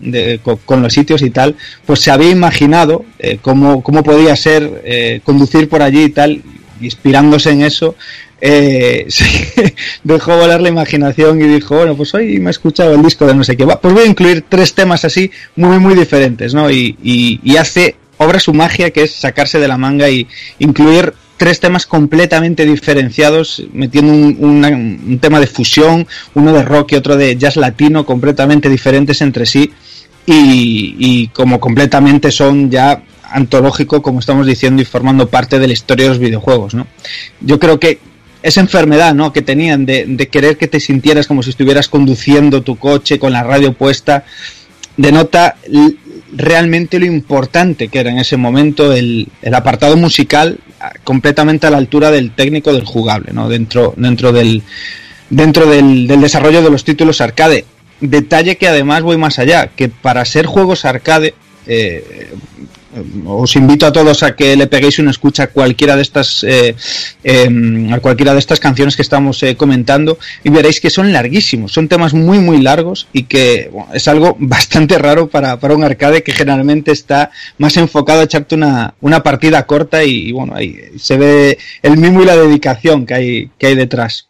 [0.66, 1.56] con, los sitios y tal,
[1.86, 6.42] pues se había imaginado eh, cómo, cómo podía ser eh, conducir por allí y tal,
[6.82, 7.96] inspirándose en eso,
[8.46, 9.08] eh,
[10.04, 13.34] dejó volar la imaginación y dijo, bueno, pues hoy me he escuchado el disco de
[13.34, 16.70] no sé qué, pues voy a incluir tres temas así muy, muy diferentes, ¿no?
[16.70, 20.28] Y, hace, obra su magia que es sacarse de la manga y
[20.60, 24.36] incluir tres temas completamente diferenciados, metiendo un,
[25.08, 29.46] un, tema de fusión, uno de rock y otro de jazz latino, completamente diferentes entre
[29.46, 29.72] sí,
[30.26, 35.74] y, y como completamente son ya antológico, como estamos diciendo, y formando parte de la
[35.74, 36.88] historia de los videojuegos, ¿no?
[37.40, 38.00] Yo creo que
[38.44, 39.32] esa enfermedad ¿no?
[39.34, 43.42] que tenían de, querer que te sintieras como si estuvieras conduciendo tu coche con la
[43.42, 44.26] radio puesta,
[44.98, 45.56] denota
[46.34, 50.60] realmente lo importante que era en ese momento el, apartado musical
[51.06, 53.48] completamente a la altura del técnico del jugable, ¿no?
[53.48, 54.62] dentro, dentro, del,
[55.30, 57.66] dentro del, del desarrollo de los títulos arcade.
[58.02, 61.34] Detalle que además voy más allá, que para ser juegos arcade
[61.66, 62.34] eh,
[63.26, 66.76] os invito a todos a que le peguéis una escucha a cualquiera de estas eh,
[67.24, 71.72] em, a cualquiera de estas canciones que estamos eh, comentando y veréis que son larguísimos
[71.72, 76.34] son temas muy muy largos y que es algo bastante raro para, un arcade que
[76.34, 81.18] generalmente está más enfocado a echarte una, una partida corta y, y, bueno ahí se
[81.18, 84.28] ve el mimo y la dedicación que hay que hay detrás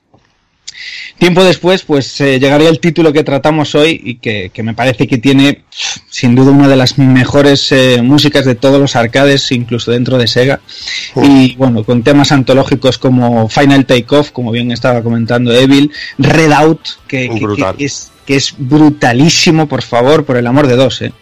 [1.18, 5.18] Tiempo después, pues eh, llegaría el título que tratamos hoy y que, me parece que
[5.18, 5.64] tiene
[6.10, 10.28] sin duda una de las mejores eh, músicas de todos los arcades, incluso dentro de
[10.28, 10.60] Sega.
[11.16, 17.30] Y bueno, con temas antológicos como Final Takeoff, como bien estaba comentando Evil, Redout, que,
[17.78, 21.02] que, es, que es brutalísimo, por favor, por el amor de dos.
[21.02, 21.14] ¿eh?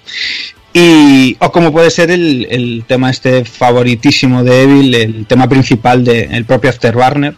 [0.74, 6.04] Y, o como puede ser el, el, tema este favoritísimo de Evil, el tema principal
[6.04, 7.36] del el propio Afterburner,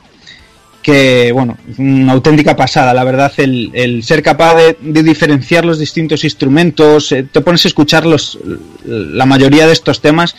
[0.84, 7.12] que, bueno, una auténtica pasada, la verdad, el, ser capaz de, diferenciar los distintos instrumentos,
[7.12, 8.38] eh, te pones a escuchar los,
[8.86, 10.36] la mayoría de estos temas,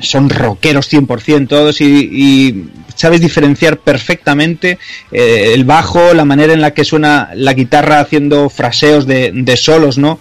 [0.00, 4.78] son rockeros 100% todos y, sabes diferenciar perfectamente
[5.10, 9.56] eh, el bajo, la manera en la que suena la guitarra haciendo fraseos de, de
[9.56, 10.20] solos, ¿no?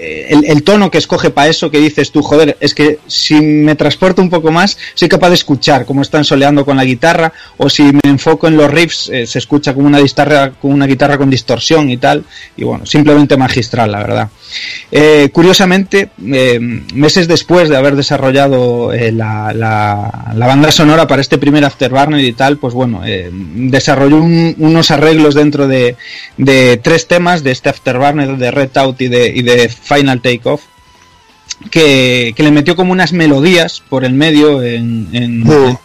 [0.00, 4.22] El, tono que escoge para eso, que dices tú, joder, es que si me transporto
[4.22, 7.84] un poco más, soy capaz de escuchar cómo están soleando con la guitarra, o si
[7.84, 11.30] me enfoco en los riffs, eh, se escucha como una guitarra, con una guitarra con
[11.30, 12.24] distorsión y tal,
[12.56, 14.28] y bueno, simplemente magistral, la verdad.
[14.90, 16.58] Eh, curiosamente, eh,
[16.94, 22.56] meses después de haber desarrollado la, la, banda sonora para este primer Afterburner y tal,
[22.56, 23.02] pues bueno,
[23.54, 25.96] desarrolló unos arreglos dentro de,
[26.36, 30.68] de, tres temas de este Afterburner, de Red Out y de, y de Final Takeoff,
[31.70, 35.08] que, que, le metió como unas melodías por el medio en,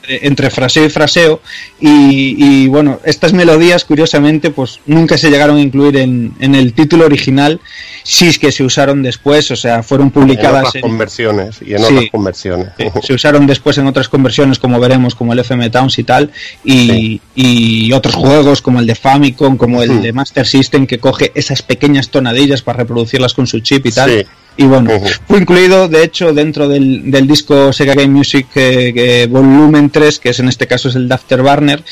[0.07, 1.41] entre, fraseo y fraseo.
[1.79, 7.05] Y, bueno estas melodías curiosamente pues nunca se llegaron a incluir en, en, el título
[7.05, 7.59] original
[8.03, 11.83] sí es que se usaron después o sea fueron publicadas en otras conversiones y en
[11.83, 12.67] otras conversiones.
[13.03, 16.31] Se usaron después en otras conversiones como veremos como el FM Towns y tal
[16.63, 21.31] y, y otros juegos como el de Famicom como el de Master System que coge
[21.35, 24.25] esas pequeñas tonadillas para reproducirlas con su chip y tal
[24.57, 24.89] y bueno,
[25.27, 30.29] fue incluido, de hecho, dentro del, del disco Sega Game Music eh, Volumen 3, que
[30.29, 31.83] es en este caso es el de Afterburner,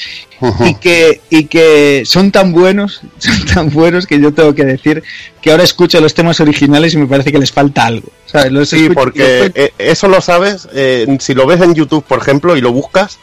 [0.66, 5.04] y, que, y que son tan buenos, son tan buenos que yo tengo que decir
[5.42, 8.08] que ahora escucho los temas originales y me parece que les falta algo.
[8.66, 12.62] sí, porque eh, eso lo sabes, eh, si lo ves en YouTube, por ejemplo, y
[12.62, 13.20] lo buscas,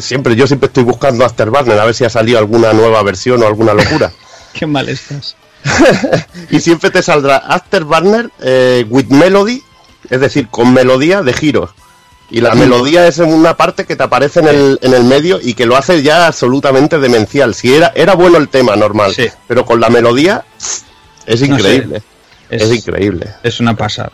[0.00, 3.46] siempre yo siempre estoy buscando Afterburner a ver si ha salido alguna nueva versión o
[3.46, 4.12] alguna locura.
[4.52, 5.34] Qué mal estás.
[6.50, 9.62] y siempre te saldrá Afterburner eh, with Melody,
[10.10, 11.70] es decir, con melodía de giros.
[12.30, 15.52] Y la melodía es una parte que te aparece en el, en el medio y
[15.52, 17.54] que lo hace ya absolutamente demencial.
[17.54, 19.14] Si era, era bueno el tema normal,
[19.46, 20.42] pero con la melodía
[21.26, 22.02] es increíble.
[22.48, 23.28] es, increíble.
[23.42, 24.12] Es una pasada.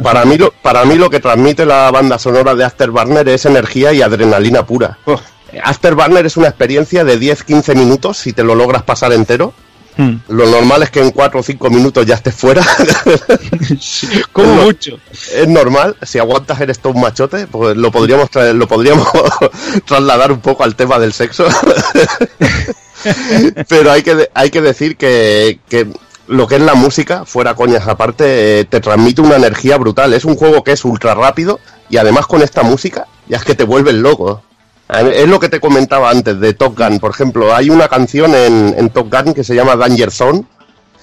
[0.00, 3.92] para, mí lo, para mí lo que transmite la banda sonora de Afterburner es energía
[3.92, 4.98] y adrenalina pura.
[5.64, 9.52] Afterburner es una experiencia de 10-15 minutos si te lo logras pasar entero
[9.96, 10.16] Hmm.
[10.28, 12.62] Lo normal es que en 4 o 5 minutos ya estés fuera.
[14.32, 14.98] como mucho.
[15.32, 19.08] Es normal, si aguantas eres todo un machote, pues lo podríamos lo podríamos
[19.86, 21.46] trasladar un poco al tema del sexo.
[23.68, 25.86] Pero hay que, hay que decir que, que
[26.26, 30.12] lo que es la música, fuera coñas aparte, eh, te transmite una energía brutal.
[30.12, 33.54] Es un juego que es ultra rápido y además con esta música ya es que
[33.54, 34.42] te vuelves loco.
[34.88, 37.54] Es lo que te comentaba antes de Top Gun, por ejemplo.
[37.54, 40.44] Hay una canción en, en Top Gun que se llama Danger Zone,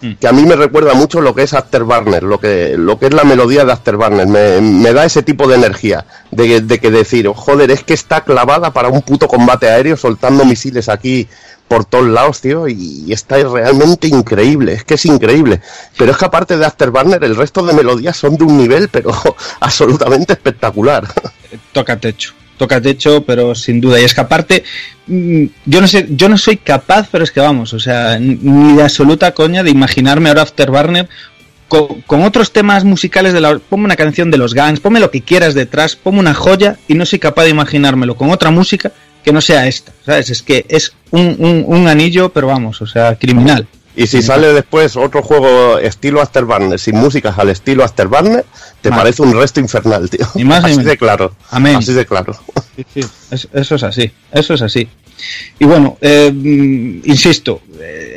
[0.01, 0.13] mm.
[0.13, 3.13] que a mí me recuerda mucho lo que es Afterburner, lo que, lo que es
[3.13, 4.25] la melodía de Afterburner.
[4.25, 8.21] Me, me da ese tipo de energía, de, de, que decir, joder, es que está
[8.21, 11.27] clavada para un puto combate aéreo soltando misiles aquí
[11.67, 15.59] por todos lados, tío, y, está realmente increíble, es que es increíble.
[15.97, 19.11] Pero es que aparte de Afterburner, el resto de melodías son de un nivel, pero
[19.59, 21.05] absolutamente espectacular.
[21.73, 23.99] Toca techo toca techo, pero sin duda.
[23.99, 24.63] Y es que aparte,
[25.07, 28.75] mm, yo no sé, yo no soy capaz, pero es que vamos, o sea, ni
[28.75, 31.07] de absoluta coña de imaginarme ahora Afterburner
[31.67, 33.59] con, con otros temas musicales de la.
[33.59, 36.95] Ponme una canción de los Guns, ponme lo que quieras detrás, ponme una joya y
[36.95, 38.91] no soy capaz de imaginármelo con otra música
[39.23, 40.29] que no sea esta, ¿sabes?
[40.29, 43.67] Es que es un, un, un anillo, pero vamos, o sea, criminal.
[43.95, 48.43] Y si sale después otro juego estilo Afterburner, sin músicas al estilo Afterburner,
[48.81, 50.25] te parece un resto infernal, tío.
[50.45, 51.35] más así de claro.
[51.51, 51.75] Amén.
[51.75, 52.35] Así de claro.
[53.53, 54.87] eso es así, eso es así.
[55.59, 57.61] Y bueno, eh, insisto,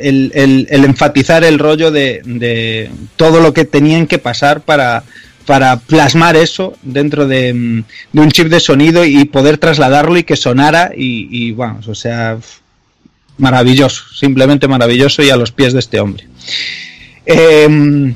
[0.01, 5.03] el, el, enfatizar el rollo de, de, todo lo que tenían que pasar para,
[5.45, 10.35] para plasmar eso dentro de, de, un chip de sonido y poder trasladarlo y que
[10.35, 12.37] sonara y, y vamos, o sea,
[13.37, 16.27] maravilloso, simplemente maravilloso y a los pies de este hombre.
[17.25, 18.13] Em,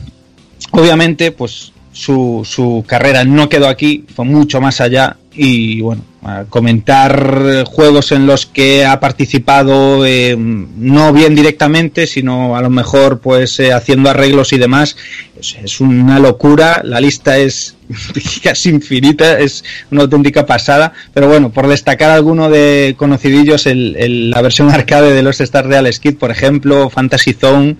[0.72, 6.01] obviamente, pues su, su, carrera no quedó aquí, fue mucho más allá y bueno,
[6.49, 13.19] comentar juegos en los que ha participado eh, no bien directamente, sino a lo mejor
[13.19, 14.97] pues eh, haciendo arreglos y demás,
[15.39, 17.75] es, una locura, la lista es
[18.43, 24.41] casi infinita, es una auténtica pasada, pero bueno, por destacar alguno de conocidillos, el, la
[24.41, 27.77] versión arcade de los Star Real Skid, por ejemplo, Fantasy Zone,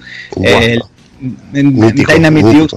[1.52, 2.68] Dynamite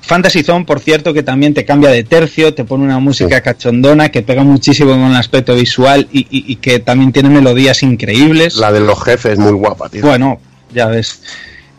[0.00, 4.08] Fantasy Zone, por cierto, que también te cambia de tercio, te pone una música cachondona
[4.08, 8.56] que pega muchísimo con el aspecto visual y, que también tiene melodías increíbles.
[8.56, 10.02] La de los jefes, muy guapa, tío.
[10.02, 10.40] Bueno,
[10.72, 11.22] ya ves.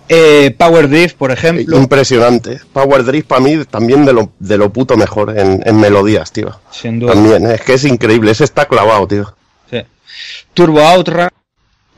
[0.10, 1.78] Eh, Power Drift, por ejemplo.
[1.78, 2.62] Impresionante.
[2.72, 6.58] Power Drift para mí también de lo, de lo puto mejor en, en melodías, tío.
[6.72, 7.14] Sin duda.
[7.14, 9.36] También, es que es increíble, ese está clavado, tío.
[9.70, 9.82] Sí.
[10.54, 11.28] Turbo Outrun,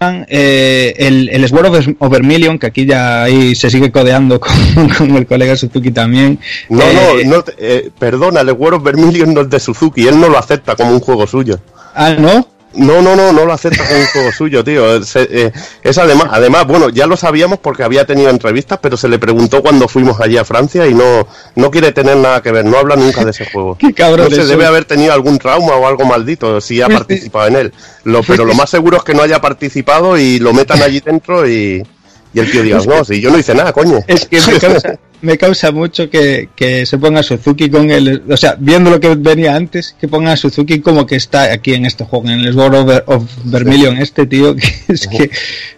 [0.02, 4.40] eh, el, el Sword of Vermilion, que aquí ya ahí se sigue codeando
[4.98, 6.40] con, el colega Suzuki también.
[6.70, 10.20] No, no, eh, no eh, perdona, el Sword of Vermilion no es de Suzuki, él
[10.20, 11.60] no lo acepta como un juego suyo.
[11.94, 12.48] Ah, ¿no?
[12.80, 14.96] No, no, no, no lo acepta como un juego suyo, tío.
[14.96, 15.52] Es, eh,
[15.84, 19.62] es, además, además, bueno, ya lo sabíamos porque había tenido entrevistas, pero se le preguntó
[19.62, 22.96] cuando fuimos allí a Francia y no, no quiere tener nada que ver, no habla
[22.96, 23.76] nunca de ese juego.
[23.80, 24.30] Qué cabrón.
[24.30, 27.74] No se debe haber tenido algún trauma o algo maldito si ha participado en él.
[28.06, 31.48] Lo, pero lo más seguro es que no haya participado y lo metan allí dentro
[31.48, 31.86] y,
[32.34, 34.00] y el tío diga, no, si yo no hice nada, coño.
[34.08, 34.40] Es que
[35.22, 38.24] me causa, mucho que, que, se ponga Suzuki con el.
[38.30, 41.86] O sea, viendo lo que venía antes, que ponga Suzuki como que está aquí en
[41.86, 45.30] este juego, en el Sword of, Vermilion, este tío, que es que.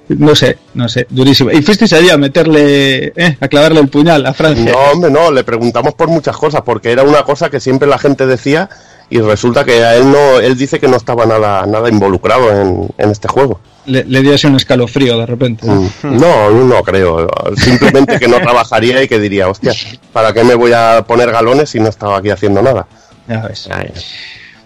[0.09, 1.51] No sé, no sé, durísimo.
[1.51, 3.13] ¿Y fuisteis allí a meterle.
[3.15, 4.71] Eh, a clavarle el puñal a Francia?
[4.71, 7.97] No, hombre, no, le preguntamos por muchas cosas, porque era una cosa que siempre la
[7.97, 8.69] gente decía
[9.09, 12.87] y resulta que a él no él dice que no estaba nada nada involucrado en,
[12.97, 15.65] en este juego le, le dio así un escalofrío de repente.
[15.65, 15.89] Mm.
[16.03, 17.27] no no creo.
[17.55, 19.73] Simplemente que no trabajaría y que diría hostia
[20.13, 22.87] para qué me voy a poner galones si no estaba aquí haciendo nada
[23.27, 23.69] ya ves.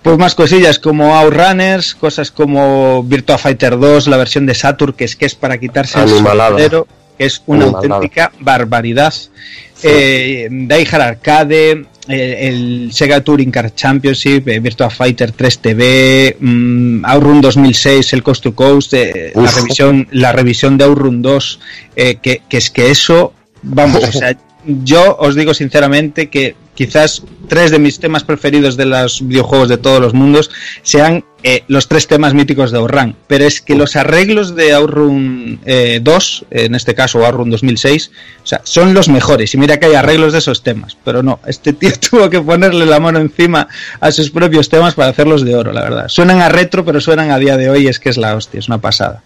[0.02, 5.06] Pues más cosillas como Outrunners, cosas como Virtua Fighter 2, la versión de Saturn, que
[5.06, 6.88] es que es para quitarse el sombrero,
[7.18, 9.14] que es una auténtica barbaridad.
[9.14, 9.88] Sí.
[9.88, 18.14] Eh, Arcade, el, Sega Touring Car Championship, eh, Virtua Fighter 3 TV, um, Outrun 2006,
[18.14, 21.60] el Coast to Coast, eh, la revisión, la revisión de Outrun 2,
[21.96, 23.34] eh, que, que, es que eso,
[23.64, 28.86] vamos, o sea, yo os digo sinceramente que quizás tres de mis temas preferidos de
[28.86, 30.52] los videojuegos de todos los mundos
[30.84, 33.16] sean eh, los tres temas míticos de Outrun.
[33.28, 38.12] Pero es que los arreglos de Outrun eh, 2, en este caso Outrun 2006,
[38.44, 39.54] o sea, son los mejores.
[39.54, 40.98] Y mira que hay arreglos de esos temas.
[41.04, 43.68] Pero no, este tío tuvo que ponerle la mano encima
[44.00, 46.08] a sus propios temas para hacerlos de oro, la verdad.
[46.10, 47.88] Suenan a retro, pero suenan a día de hoy.
[47.88, 49.22] Es que es la hostia, es una pasada.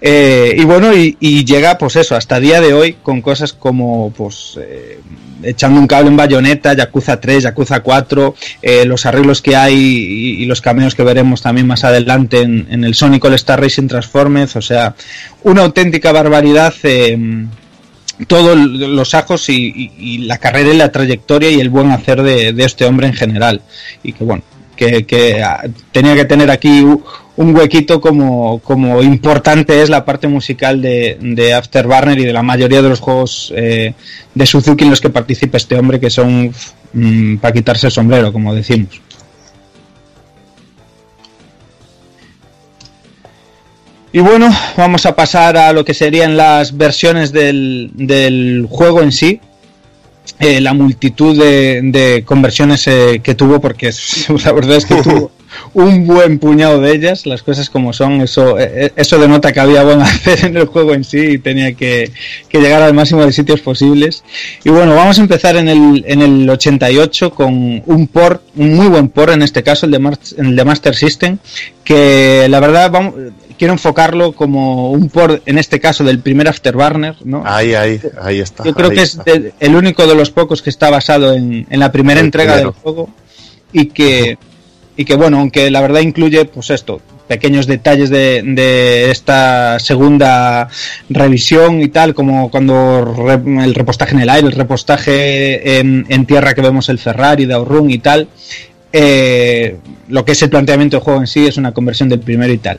[0.00, 4.58] Eh, y bueno, y, llega pues eso, hasta día de hoy con cosas como pues
[4.60, 5.00] eh,
[5.42, 10.44] echando un cable en bayoneta, Yakuza 3, Yakuza 4, eh, los arreglos que hay y,
[10.46, 14.62] los cameos que veremos también más adelante en, el Sonic All Star Racing Transformers, o
[14.62, 14.94] sea,
[15.42, 16.74] una auténtica barbaridad.
[16.82, 17.46] Eh,
[18.28, 22.86] todos los ajos y, la carrera y la trayectoria y el buen hacer de, este
[22.86, 23.60] hombre en general.
[24.02, 24.42] Y que bueno,
[24.74, 25.44] que, que
[25.92, 26.82] tenía que tener aquí
[27.36, 32.42] un huequito como, como importante es la parte musical de, de Afterburner y de la
[32.42, 33.94] mayoría de los juegos eh,
[34.34, 36.52] de Suzuki en los que participa este hombre que son
[36.92, 39.00] mmm, para quitarse el sombrero, como decimos.
[44.12, 44.48] Y bueno,
[44.78, 49.40] vamos a pasar a lo que serían las versiones del, del juego en sí.
[50.38, 53.90] Eh, la multitud de, de conversiones eh, que tuvo, porque
[54.44, 55.30] la verdad es que tuvo
[55.72, 59.82] un buen puñado de ellas, las cosas como son, eso, eh, eso denota que había
[59.82, 62.10] buen hacer en el juego en sí y tenía que,
[62.48, 64.24] que, llegar al máximo de sitios posibles.
[64.62, 68.88] Y bueno, vamos a empezar en el, en el 88 con un port, un muy
[68.88, 71.38] buen port en este caso, el de, el de Master System,
[71.82, 73.14] que la verdad vamos,
[73.58, 77.42] quiero enfocarlo como un port, en este caso, del primer Afterburner, ¿no?
[77.44, 78.64] Ahí, ahí, ahí está.
[78.64, 79.22] Yo creo que está.
[79.26, 82.26] es de, el único de los pocos que está basado en, en la primera el
[82.26, 82.72] entrega primero.
[82.72, 83.10] del juego
[83.72, 84.38] y que,
[84.96, 90.68] y que, bueno, aunque la verdad incluye, pues esto, pequeños detalles de, de, esta segunda
[91.08, 96.26] revisión y tal, como cuando re, el repostaje en el aire, el repostaje en, en,
[96.26, 98.28] tierra que vemos el Ferrari de Outrun y tal,
[98.92, 99.76] eh,
[100.08, 102.58] lo que es el planteamiento del juego en sí es una conversión del primero y
[102.58, 102.78] tal.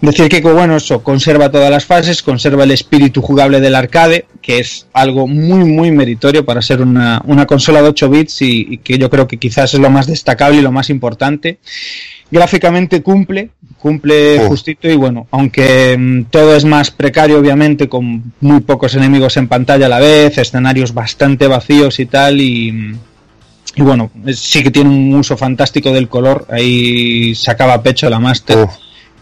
[0.00, 4.58] Decir que, bueno, eso conserva todas las fases, conserva el espíritu jugable del arcade, que
[4.58, 8.78] es algo muy, muy meritorio para ser una, una consola de 8 bits y, y,
[8.78, 11.58] que yo creo que quizás es lo más destacable y lo más importante.
[12.30, 14.48] Gráficamente cumple, cumple oh.
[14.48, 19.48] justito y bueno, aunque mmm, todo es más precario obviamente, con muy pocos enemigos en
[19.48, 22.96] pantalla a la vez, escenarios bastante vacíos y tal y
[23.78, 28.58] y bueno, sí que tiene un uso fantástico del color, ahí sacaba pecho la Master.
[28.58, 28.70] Oh.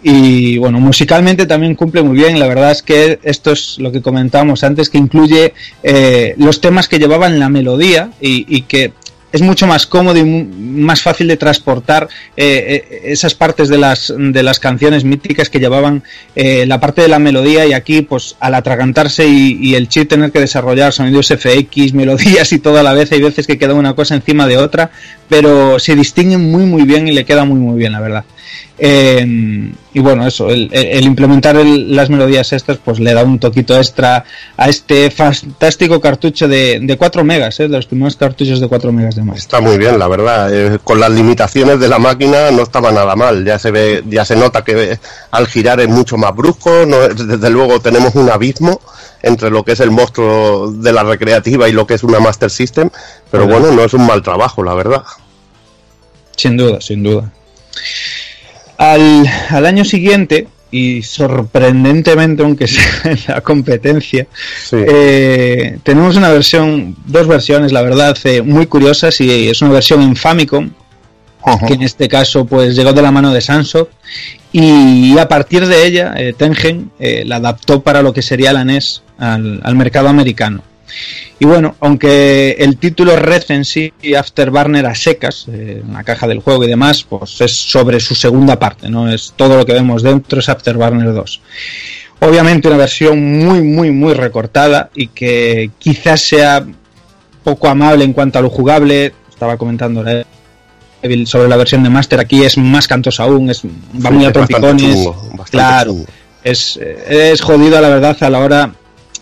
[0.02, 2.38] Y bueno, musicalmente también cumple muy bien.
[2.38, 5.52] La verdad es que esto es lo que comentábamos antes, que incluye
[5.82, 8.92] eh, los temas que llevaban la melodía y, y que
[9.32, 14.42] es mucho más cómodo y más fácil de transportar eh, esas partes de las, de
[14.42, 16.02] las canciones míticas que llevaban
[16.34, 20.32] eh, la parte de la melodía y aquí pues al atragantarse y, el chip tener
[20.32, 23.94] que desarrollar sonidos FX, melodías y todo a la vez, hay veces que queda una
[23.94, 24.90] cosa encima de otra,
[25.28, 28.24] pero se distinguen muy muy bien y le queda muy muy bien la verdad.
[28.78, 33.38] Eh, y bueno, eso, el, el implementar el, las melodías estas, pues le da un
[33.38, 34.24] toquito extra
[34.56, 37.62] a este fantástico cartucho de, de 4 megas, ¿eh?
[37.68, 39.38] de los primeros cartuchos de 4 megas de más.
[39.38, 40.52] Está muy bien, la verdad.
[40.52, 43.44] Eh, con las limitaciones de la máquina no estaba nada mal.
[43.44, 44.98] Ya se ve, ya se nota que
[45.30, 46.84] al girar es mucho más brusco.
[46.86, 48.80] No, desde luego tenemos un abismo
[49.22, 52.50] entre lo que es el monstruo de la recreativa y lo que es una Master
[52.50, 52.90] System.
[53.30, 55.04] Pero bueno no es un mal trabajo, la verdad.
[56.36, 57.32] Sin duda, sin duda.
[58.78, 64.26] Al, al año siguiente, y sorprendentemente, aunque sea en la competencia,
[64.72, 70.02] eh, tenemos una versión, dos versiones, la verdad, eh, muy curiosas y es una versión
[70.02, 70.70] en Famicom,
[71.66, 73.88] que en este caso pues llegó de la mano de Sanso
[74.50, 79.02] y a partir de ella eh, Tengen la adaptó para lo que sería la NES
[79.16, 80.62] al, al mercado americano.
[81.38, 86.26] Y bueno, aunque el título Red en sí, Afterburner a secas, eh, en la caja
[86.26, 89.12] del juego y demás, pues es sobre su segunda parte, ¿no?
[89.12, 91.40] Es todo lo que vemos dentro, es Afterburner 2.
[92.20, 96.66] Obviamente una versión muy, muy, muy recortada y que quizás sea
[97.44, 99.12] poco amable en cuanto a lo jugable.
[99.28, 100.02] Estaba comentando
[101.26, 105.06] sobre la versión de Master, aquí es más cantosa aún, es, va muy a tropicones.
[105.50, 105.94] claro,
[106.42, 108.74] es, es jodido la verdad a la hora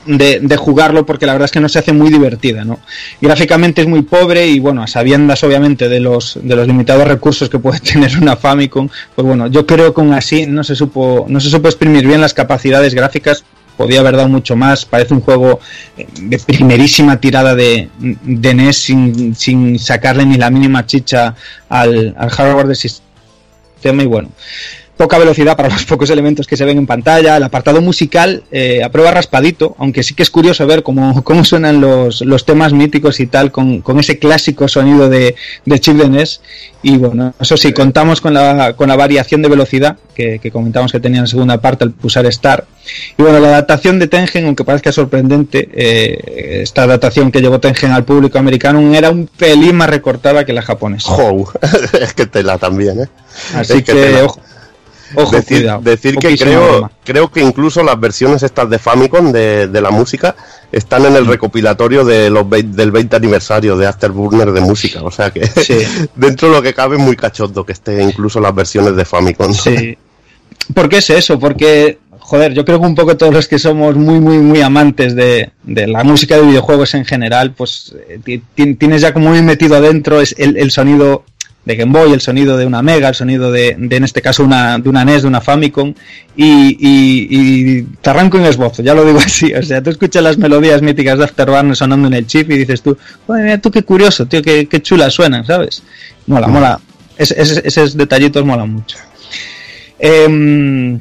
[0.07, 2.81] de, jugarlo porque la verdad es que no se hace muy divertida, ¿no?
[3.21, 7.49] Gráficamente es muy pobre y bueno, a sabiendas obviamente de los, de los limitados recursos
[7.49, 11.27] que puede tener una Famicom, pues bueno, yo creo que aún así no se supo,
[11.29, 13.45] no se supo exprimir bien las capacidades gráficas,
[13.77, 15.61] podía haber dado mucho más, parece un juego
[15.97, 21.35] eh, de primerísima tirada de, de NES sin, sin sacarle ni la mínima chicha
[21.69, 24.31] al, al hardware del sistema y bueno
[24.97, 28.83] poca velocidad para los pocos elementos que se ven en pantalla, el apartado musical eh,
[28.83, 32.73] a prueba raspadito, aunque sí que es curioso ver cómo, cómo suenan los, los temas
[32.73, 35.35] míticos y tal, con, con ese clásico sonido de,
[35.65, 36.41] de chip de NES.
[36.83, 40.93] Y bueno, eso sí, contamos con la, con la variación de velocidad que, que comentamos
[40.93, 42.67] que tenía en la segunda parte al pulsar Star.
[43.17, 47.93] Y bueno, la adaptación de Tengen, aunque parezca sorprendente, eh, esta adaptación que llevó Tengen
[47.93, 51.11] al público americano era un pelín más recortada que la japonesa.
[52.03, 53.09] es que tela también, ¿eh?
[53.55, 54.41] Así que, ojo
[55.31, 59.91] decir, decir que creo, creo que incluso las versiones estas de Famicom de, de la
[59.91, 60.35] música
[60.73, 61.29] están en el mm.
[61.29, 65.03] recopilatorio de los del 20 aniversario de Afterburner de música.
[65.03, 65.49] O sea que
[66.15, 69.53] dentro de lo que cabe es muy cachondo que esté incluso las versiones de Famicom.
[69.53, 69.97] Sí.
[70.73, 71.39] ¿Por qué es eso?
[71.39, 75.15] Porque, joder, yo creo que un poco todos los que somos muy, muy, muy amantes
[75.15, 79.77] de, de la música de videojuegos en general, pues eh, tienes ya como muy metido
[79.77, 81.25] adentro el, el sonido
[81.65, 84.45] de Game Boy, el sonido de una Mega, el sonido de, de en este caso
[84.45, 85.95] una, de una NES, de una Famicom,
[86.37, 90.39] y, y, te arranco en esbozo, ya lo digo así, o sea, tú escuchas las
[90.39, 92.97] melodías míticas de Afterburner sonando en el chip y dices tú,
[93.29, 95.83] mira tú qué curioso, tío, qué, qué chula suenan, ¿sabes?
[96.27, 96.81] Mola, mola,
[97.17, 98.97] es, esos detallitos molan mucho.
[99.99, 100.99] Eh,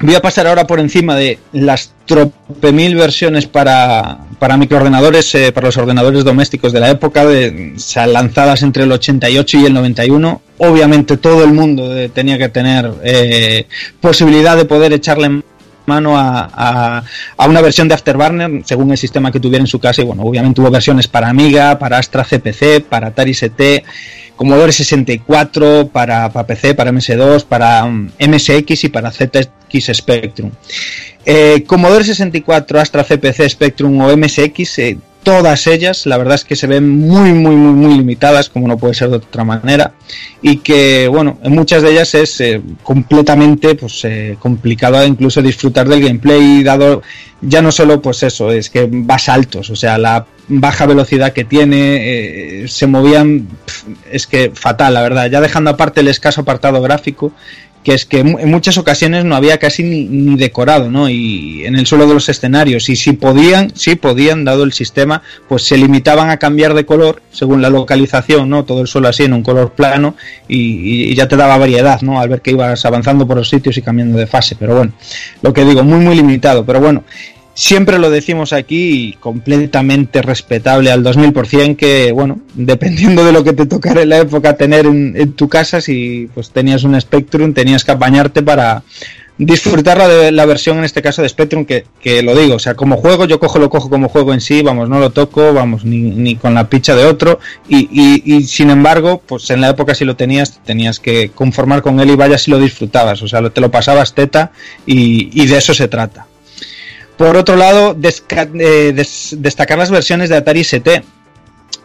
[0.00, 5.52] Voy a pasar ahora por encima de las trope mil versiones para, para microordenadores, eh,
[5.52, 7.74] para los ordenadores domésticos de la época, de,
[8.06, 10.42] lanzadas entre el 88 y el 91.
[10.58, 13.66] Obviamente todo el mundo eh, tenía que tener eh,
[14.00, 15.42] posibilidad de poder echarle
[15.86, 17.02] mano a,
[17.38, 20.02] a, una versión de Afterburner según el sistema que tuviera en su casa.
[20.02, 23.82] Y bueno, obviamente hubo versiones para Amiga, para Astra CPC, para Atari ST
[24.36, 29.48] Commodore 64 para, para PC, para MS2, para MSX y para ZX
[29.80, 30.50] Spectrum.
[31.24, 36.54] Eh, Commodore 64, Astra CPC, Spectrum o MSX, eh, todas ellas, la verdad es que
[36.54, 39.92] se ven muy, muy, muy, muy limitadas, como no puede ser de otra manera,
[40.40, 45.88] y que, bueno, en muchas de ellas es eh, completamente pues, eh, complicado incluso disfrutar
[45.88, 47.02] del gameplay, dado
[47.40, 51.44] ya no solo, pues eso, es que va saltos, o sea, la baja velocidad que
[51.44, 53.48] tiene, eh, se movían,
[54.12, 57.32] es que fatal, la verdad, ya dejando aparte el escaso apartado gráfico,
[57.86, 61.08] que es que en muchas ocasiones no había casi ni, decorado, ¿no?
[61.08, 65.22] Y en el suelo de los escenarios, y si podían, si podían, dado el sistema,
[65.48, 68.64] pues se limitaban a cambiar de color según la localización, ¿no?
[68.64, 70.16] Todo el suelo así en un color plano
[70.48, 72.20] y, y ya te daba variedad, ¿no?
[72.20, 74.92] Al ver que ibas avanzando por los sitios y cambiando de fase, pero bueno,
[75.42, 77.04] lo que digo, muy, muy limitado, pero bueno,
[77.56, 83.64] Siempre lo decimos aquí, completamente respetable al 2000%, que, bueno, dependiendo de lo que te
[83.64, 87.92] tocara en la época tener en, tu casa, si pues tenías un Spectrum, tenías que
[87.92, 88.82] apañarte para
[89.38, 92.58] disfrutar la, de, la versión, en este caso de Spectrum, que, que, lo digo, o
[92.58, 95.54] sea, como juego, yo cojo lo cojo como juego en sí, vamos, no lo toco,
[95.54, 97.38] vamos, ni, ni con la picha de otro,
[97.70, 101.80] y, y, y, sin embargo, pues en la época si lo tenías, tenías que conformar
[101.80, 104.52] con él y vaya si lo disfrutabas, o sea, te lo pasabas teta
[104.84, 106.26] y, y de eso se trata.
[107.16, 111.02] Por otro lado, eh, destacar las versiones de Atari ST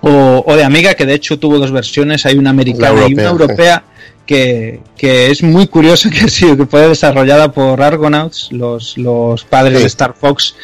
[0.01, 3.83] o, de Amiga, que de hecho tuvo dos versiones, hay una americana y una europea,
[4.25, 9.87] que, es muy curioso que, sí, que fue desarrollada por Argonauts, los, los padres de
[9.87, 10.55] Star Fox,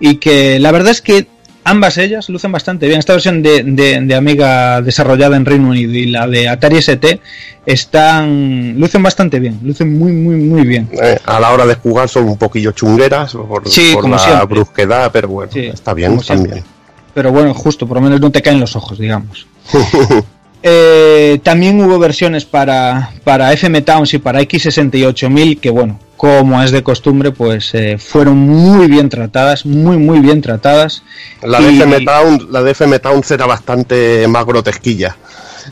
[0.00, 1.26] y que la verdad es que
[1.64, 2.98] ambas ellas lucen bastante bien.
[2.98, 7.20] Esta versión de, de, Amiga desarrollada en Reino Unido y la de Atari ST
[7.66, 10.88] están lucen bastante bien, lucen muy muy muy bien.
[10.92, 13.64] Eh, a la hora de jugar son un poquillo chungueras por,
[14.08, 16.62] la brusquedad, pero bueno, está bien también.
[17.14, 19.46] Pero bueno, justo, por lo menos no te caen los ojos, digamos.
[20.66, 26.70] Eh, también hubo versiones para, para FM Towns y para X68000 que, bueno, como es
[26.70, 31.02] de costumbre, pues eh, fueron muy bien tratadas, muy, muy bien tratadas.
[31.42, 35.16] La, de FM Towns, la de FM Towns era bastante más grotesquilla.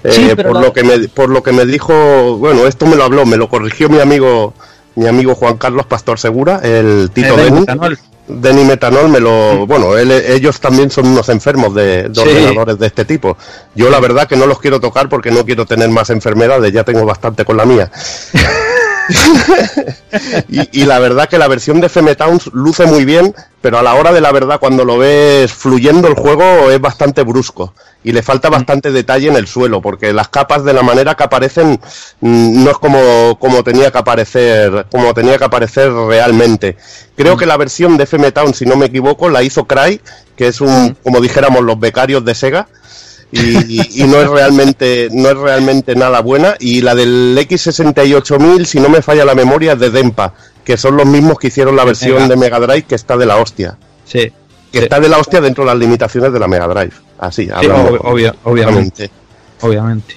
[0.04, 3.26] Eh, por, lo que me, por lo que me dijo, bueno, esto me lo habló,
[3.26, 4.54] me lo corrigió mi amigo
[4.94, 7.96] mi amigo Juan Carlos Pastor Segura, el Tito de
[8.28, 9.66] Denny Metanol me lo.
[9.66, 13.36] Bueno, ellos también son unos enfermos de, ordenadores de este tipo.
[13.74, 16.84] Yo, la verdad, que no los quiero tocar porque no quiero tener más enfermedades, ya
[16.84, 17.90] tengo bastante con la mía.
[20.48, 23.94] y, la verdad que la versión de FM Towns luce muy bien, pero a la
[23.94, 27.74] hora de la verdad, cuando lo ves fluyendo el juego, es bastante brusco
[28.04, 28.52] y le falta mm.
[28.52, 31.80] bastante detalle en el suelo, porque las capas de la manera que aparecen
[32.20, 36.76] mm, no es como, como tenía que aparecer, como tenía que aparecer realmente.
[37.16, 37.38] Creo mm.
[37.38, 40.00] que la versión de FM Town, si no me equivoco, la hizo Cry,
[40.36, 42.68] que es un, como dijéramos, los becarios de Sega.
[43.32, 48.90] Y, no es realmente no es realmente nada buena y la del X68000 si no
[48.90, 52.28] me falla la memoria es de Dempa que son los mismos que hicieron la versión
[52.28, 54.32] de Mega Drive que está de la hostia sí
[54.72, 56.92] que está de la hostia dentro de las limitaciones de la Mega Drive.
[57.18, 57.48] Así,
[58.44, 59.10] obviamente.
[59.60, 60.16] Obviamente.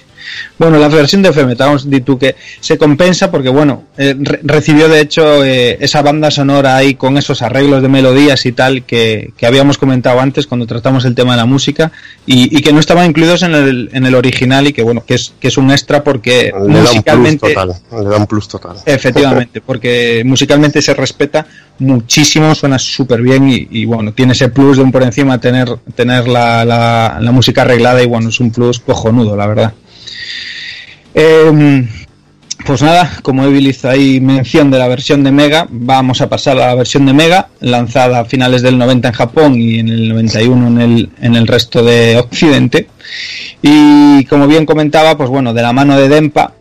[0.58, 4.88] Bueno, la versión de FM Towns, di tú que se compensa porque, bueno, eh, recibió
[4.88, 9.32] de hecho eh, esa banda sonora ahí con esos arreglos de melodías y tal que,
[9.42, 11.92] habíamos comentado antes cuando tratamos el tema de la música
[12.26, 15.32] y, que no estaban incluidos en el, en el original y que, bueno, que es,
[15.38, 17.54] que es un extra porque musicalmente.
[17.54, 18.76] Da le da un plus total.
[18.84, 21.46] Efectivamente, porque musicalmente se respeta
[21.78, 26.26] muchísimo, suena súper bien y, bueno, tiene ese plus de un por encima tener, tener
[26.28, 29.74] la, la, música arreglada y bueno, es un plus cojonudo, la verdad.
[31.18, 31.88] Em,
[32.66, 36.58] pues nada, como Evil hizo ahí mención de la versión de Mega, vamos a pasar
[36.58, 40.10] a la versión de Mega, lanzada a finales del 90 en Japón y en el
[40.10, 42.88] 91 en el, en el resto de Occidente.
[43.62, 46.52] Y como bien comentaba, pues bueno, de la mano de Dempa,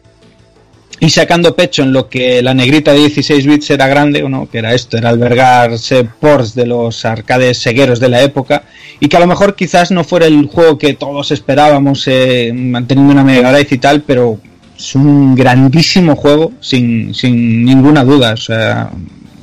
[1.06, 4.50] y sacando pecho en lo que la negrita de 16 bits era grande, o no,
[4.50, 8.64] que era esto, era albergarse ports de los arcades segueros de la época,
[9.00, 13.14] y que a lo mejor quizás no fuera el juego que todos esperábamos eh, manteniendo
[13.14, 14.40] una Mega Drive y tal, pero
[14.76, 18.34] es un grandísimo juego sin, sin ninguna duda.
[18.34, 18.90] O sea,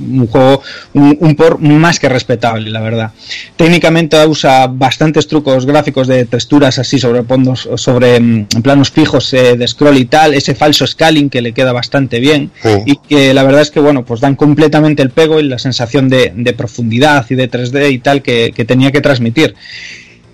[0.02, 0.62] un juego
[0.94, 3.12] un, por más que respetable, la verdad.
[3.56, 9.56] Técnicamente usa bastantes trucos gráficos de texturas así sobre fondos, sobre mm, planos fijos eh,
[9.56, 12.50] de scroll y tal, ese falso scaling que le queda bastante bien
[12.86, 16.08] y que la verdad es que bueno, pues dan completamente el pego y la sensación
[16.08, 19.54] de, profundidad y de 3D y tal que, que tenía que transmitir.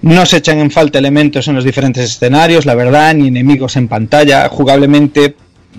[0.01, 3.89] No se echan en falta elementos en los diferentes escenarios, la verdad, ni enemigos en
[3.89, 4.49] pantalla.
[4.49, 5.35] Jugablemente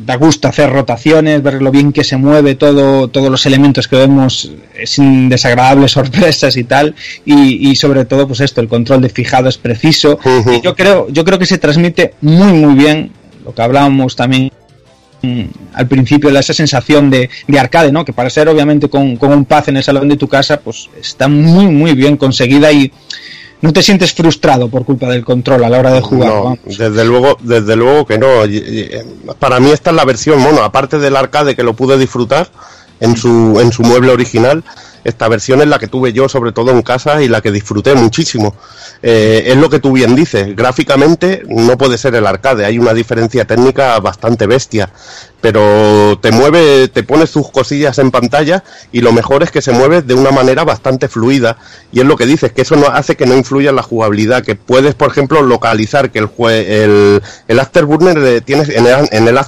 [0.05, 3.97] da gusto hacer rotaciones, ver lo bien que se mueve todo, todos los elementos que
[3.97, 4.51] vemos
[4.85, 6.95] sin desagradables sorpresas y tal,
[7.25, 10.19] y, sobre todo, pues esto, el control de fijado es preciso.
[10.53, 13.11] y yo creo, yo creo que se transmite muy muy bien
[13.43, 14.51] lo que hablábamos también
[15.21, 15.43] mm,
[15.73, 18.05] al principio esa sensación de, de, arcade, ¿no?
[18.05, 20.89] Que para ser obviamente con, con un paz en el salón de tu casa, pues
[20.99, 22.91] está muy muy bien conseguida y
[23.61, 26.29] no te sientes frustrado por culpa del control a la hora de jugar.
[26.29, 28.27] No, desde luego, desde luego que no.
[29.37, 32.49] Para mí esta es la versión, bueno, aparte del arcade que lo pude disfrutar
[32.99, 34.63] en su, en su mueble original,
[35.03, 37.95] esta versión es la que tuve yo sobre todo en casa y la que disfruté
[37.95, 38.55] muchísimo.
[39.01, 42.93] Eh, es lo que tú bien dices, gráficamente no puede ser el arcade, hay una
[42.93, 44.91] diferencia técnica bastante bestia,
[45.41, 49.71] pero te mueve, te pones tus cosillas en pantalla y lo mejor es que se
[49.71, 51.57] mueve de una manera bastante fluida
[51.91, 54.43] y es lo que dices, que eso no hace que no influya en la jugabilidad,
[54.43, 59.39] que puedes por ejemplo localizar que el, el, el Afterburner tienes, en el, en el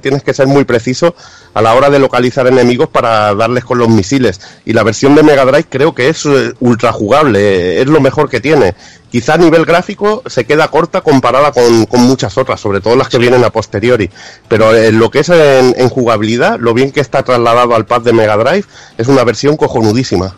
[0.00, 1.14] tienes que ser muy preciso
[1.54, 5.22] a la hora de localizar enemigos para darles con los misiles y la versión de
[5.22, 8.74] Mega Drive creo que es eh, ultra jugable, es lo mejor que tiene
[9.16, 13.16] quizá a nivel gráfico se queda corta comparada con, muchas otras, sobre todo las que
[13.16, 14.10] vienen a posteriori.
[14.46, 18.12] Pero en lo que es en, jugabilidad, lo bien que está trasladado al pad de
[18.12, 18.64] Mega Drive,
[18.98, 20.36] es una versión cojonudísima.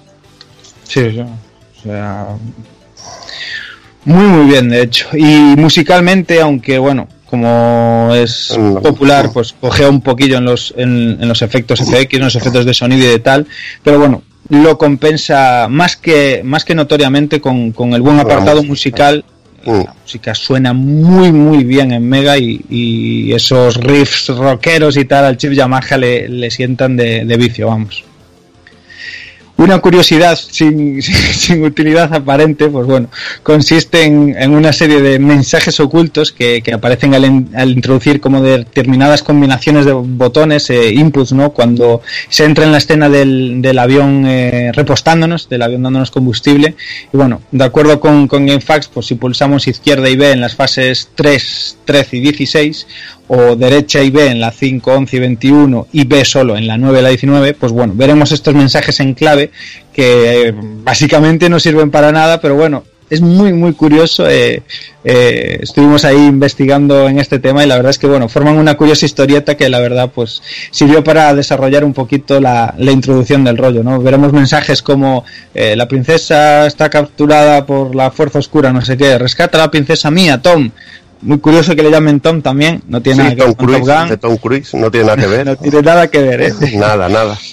[0.84, 1.20] Sí, sí.
[1.20, 2.26] O sea,
[4.04, 5.08] muy, muy bien, de hecho.
[5.12, 11.28] Y musicalmente, aunque bueno, como es popular, pues cogea un poquillo en los, en, en
[11.28, 13.46] los efectos FX, en los efectos de sonido y de tal.
[13.82, 19.24] Pero bueno, lo compensa más que, más que notoriamente con, el buen apartado musical.
[19.64, 19.70] Mm.
[19.70, 25.36] La música suena muy muy bien en Mega y, esos riffs rockeros y tal al
[25.36, 28.04] chip Yamaha le, le sientan de, vicio, vamos.
[29.58, 33.08] Una curiosidad sin, sin, utilidad aparente, pues bueno,
[33.42, 39.92] consiste en, una serie de mensajes ocultos que, aparecen al, introducir como determinadas combinaciones de
[39.94, 41.50] botones, e inputs, ¿no?
[41.50, 46.76] Cuando se entra en la escena del, del avión eh, repostándonos, del avión dándonos combustible.
[47.12, 50.54] Y bueno, de acuerdo con, con GameFAQs, pues si pulsamos izquierda y B en las
[50.54, 52.86] fases 3, 13 y 16,
[53.28, 56.78] o derecha y B en la 5, 11 y 21 y B solo en la
[56.78, 59.50] 9 y la 19, pues bueno, veremos estos mensajes en clave
[59.92, 64.28] que eh, básicamente no sirven para nada, pero bueno, es muy muy curioso.
[64.28, 64.62] Eh,
[65.04, 68.76] eh, estuvimos ahí investigando en este tema y la verdad es que bueno, forman una
[68.76, 73.58] curiosa historieta que la verdad pues sirvió para desarrollar un poquito la, la introducción del
[73.58, 74.00] rollo, ¿no?
[74.00, 75.24] Veremos mensajes como
[75.54, 80.10] la princesa está capturada por la fuerza oscura, no sé qué, rescata a la princesa
[80.10, 80.70] mía, Tom
[81.22, 84.74] muy curioso que le llamen Tom también, no tiene nada que ver con Tom Cruise,
[84.74, 85.46] no tiene nada que ver.
[85.46, 86.52] no tiene nada que ver, ¿eh?
[86.74, 87.38] nada, nada.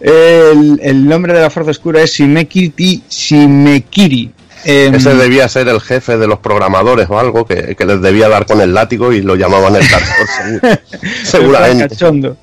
[0.00, 4.30] El, el, nombre de la Fuerza Oscura es Shimekiri Shimekiri.
[4.66, 8.44] Em, Ese debía ser el jefe de los programadores o algo que, les debía dar
[8.44, 10.80] con el látigo y lo llamaban el Dark
[11.22, 11.88] Seguramente.
[11.88, 12.36] Cachondo.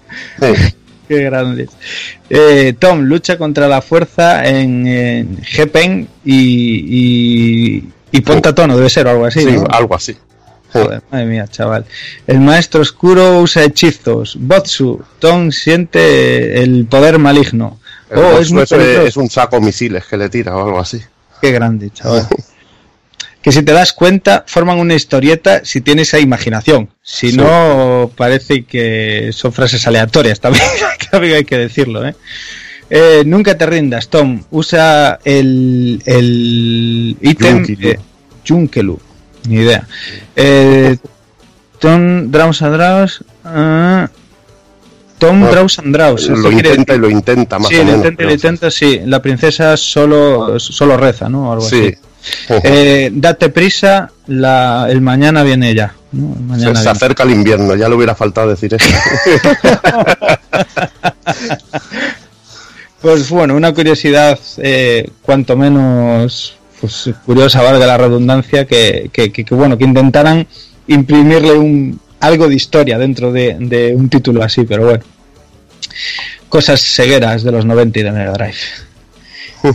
[1.08, 1.68] Qué grande.
[2.30, 6.34] Eh, Tom lucha contra la fuerza en, en Gepen y,
[7.84, 9.42] y, y ponta tono, debe ser o algo así.
[9.42, 10.16] Sí, algo así.
[10.73, 11.85] Joder, madre mía, chaval.
[12.27, 14.38] El maestro oscuro usa hechizos.
[14.39, 17.80] Botsu, Tom siente el poder maligno.
[18.15, 21.02] oh, es, es, un saco misiles que le tira o algo así.
[21.41, 22.27] Qué grande, chaval.
[23.41, 26.89] que si te das cuenta, forman una historieta si tienes esa imaginación.
[27.02, 30.64] Si no, parece que son frases aleatorias, también,
[31.11, 32.15] también hay que decirlo, ¿eh?
[32.89, 33.23] ¿eh?
[33.26, 34.43] nunca te rindas, Tom.
[34.52, 37.65] Usa el, el ítem
[38.48, 38.99] Junkelu.
[39.47, 39.88] Ni idea.
[40.35, 40.97] Eh,
[41.80, 43.23] Tom Draus and Draus.
[43.43, 44.07] Uh,
[45.18, 46.30] Tom Draus and Draus.
[46.30, 47.97] Lo intenta y lo intenta, más sí, o menos.
[47.97, 49.01] intenta y lo intenta, sí.
[49.05, 51.51] La princesa solo, solo reza, ¿no?
[51.51, 51.88] Algo sí.
[51.88, 51.97] así.
[52.63, 55.93] Eh, date prisa, la, el mañana viene ya.
[56.11, 56.35] ¿no?
[56.35, 58.85] El mañana se, se acerca el invierno, ya le hubiera faltado decir eso.
[63.01, 69.78] pues bueno, una curiosidad eh, cuanto menos pues curiosa, valga la redundancia, que, que, bueno,
[69.78, 70.48] que intentaran
[70.88, 75.03] imprimirle un, algo de historia dentro de, un título así, pero bueno.
[76.49, 78.58] Cosas cegueras de los 90 y de Mega Drive.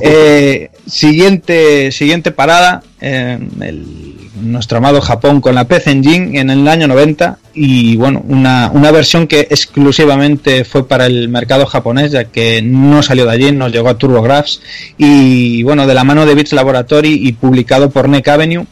[0.01, 3.87] Eh, siguiente, siguiente parada, el,
[4.35, 8.91] nuestro amado Japón con la PC Engine en el año 90 y bueno, una, una,
[8.91, 13.73] versión que exclusivamente fue para el mercado japonés ya que no salió de allí, nos
[13.73, 14.61] llegó a TurboGrafx
[14.99, 18.67] y bueno, de la mano de Bits Laboratory y publicado por Neck Avenue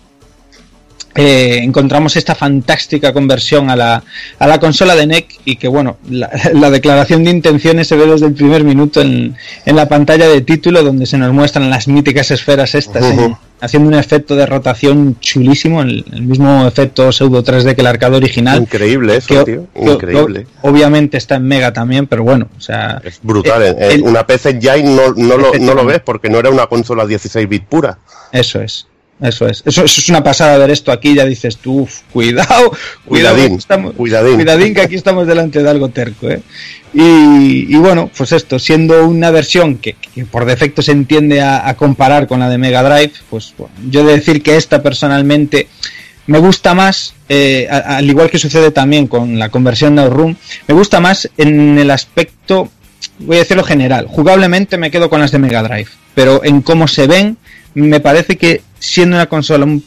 [1.16, 4.02] eh, encontramos esta fantástica conversión a la,
[4.38, 8.26] a la consola de NEC y que bueno, la, declaración de intenciones se ve desde
[8.26, 12.32] el primer minuto en, en, la pantalla de título donde se nos muestran las míticas
[12.32, 13.36] esferas estas, ¿eh?
[13.64, 18.60] Haciendo un efecto de rotación chulísimo, el, mismo efecto pseudo 3D que el arcade original.
[18.60, 20.46] Increíble eso, tío, increíble.
[20.62, 23.00] obviamente está en Mega también, pero bueno, o sea...
[23.02, 26.66] Es brutal, eh, una PC no, no, lo, no lo ves porque no era una
[26.66, 27.98] consola 16 bit pura.
[28.32, 28.86] Eso es.
[29.20, 29.62] Eso es.
[29.64, 31.14] Eso, es una pasada ver esto aquí.
[31.14, 32.72] Ya dices tú, cuidado,
[33.06, 34.74] cuidadín, estamos, cuidadín.
[34.74, 36.28] que aquí estamos delante de algo terco.
[36.28, 36.42] ¿eh?
[36.92, 39.96] Y, bueno, pues esto, siendo una versión que,
[40.30, 43.54] por defecto se entiende a, comparar con la de Mega Drive, pues
[43.88, 45.68] yo he de decir que esta personalmente
[46.26, 50.36] me gusta más, eh, al igual que sucede también con la conversión de Room,
[50.68, 52.70] me gusta más en el aspecto,
[53.18, 54.06] voy a decirlo general.
[54.06, 57.36] Jugablemente me quedo con las de Mega Drive, pero en cómo se ven
[57.74, 59.82] me parece que siendo una consola un,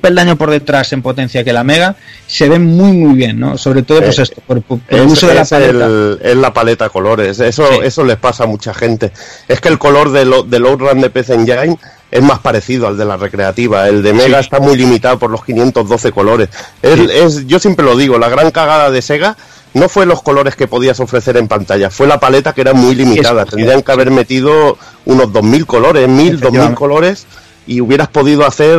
[0.00, 1.96] peldaño por detrás en potencia que la Mega,
[2.26, 3.58] se ve muy muy bien, ¿no?
[3.58, 6.18] Sobre todo pues eh, esto, por, el uso de la paleta.
[6.22, 9.10] es la paleta colores, eso, eso les pasa a mucha gente.
[9.48, 11.78] Es que el color del, del Outrun de PC Engine
[12.10, 13.88] es más parecido al de la recreativa.
[13.88, 16.48] El de Mega está muy limitado por los 512 colores.
[16.80, 19.36] Es, yo siempre lo digo, la gran cagada de Sega
[19.74, 22.94] no fue los colores que podías ofrecer en pantalla, fue la paleta que era muy
[22.94, 23.44] limitada.
[23.44, 27.26] Tendrían que haber metido unos 2.000 colores, 1.000, 2.000 colores
[27.66, 28.78] y hubieras podido hacer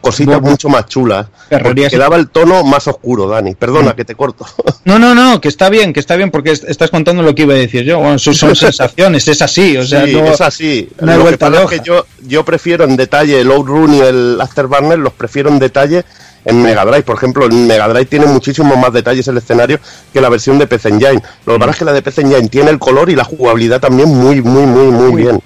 [0.00, 1.26] cositas mucho más chulas.
[1.50, 3.54] Porque quedaba el tono más oscuro, Dani.
[3.54, 3.96] Perdona mm.
[3.96, 4.46] que te corto.
[4.86, 7.54] No, no, no, que está bien, que está bien, porque estás contando lo que iba
[7.54, 7.98] a decir yo.
[7.98, 9.76] Bueno, son, sensaciones, es así.
[9.76, 10.88] O sea, es así.
[11.00, 15.00] lo que pasa es que yo, yo prefiero en detalle el Outrun y el Afterburner,
[15.00, 16.04] los prefiero en detalle
[16.46, 17.02] en Mega Drive.
[17.02, 19.78] Por ejemplo, en Mega Drive tiene muchísimos más detalles el escenario
[20.12, 21.22] que la versión de PC Engine.
[21.44, 23.80] Lo que pasa es que la de PC Engine tiene el color y la jugabilidad
[23.80, 25.40] también muy, muy, muy, muy bien.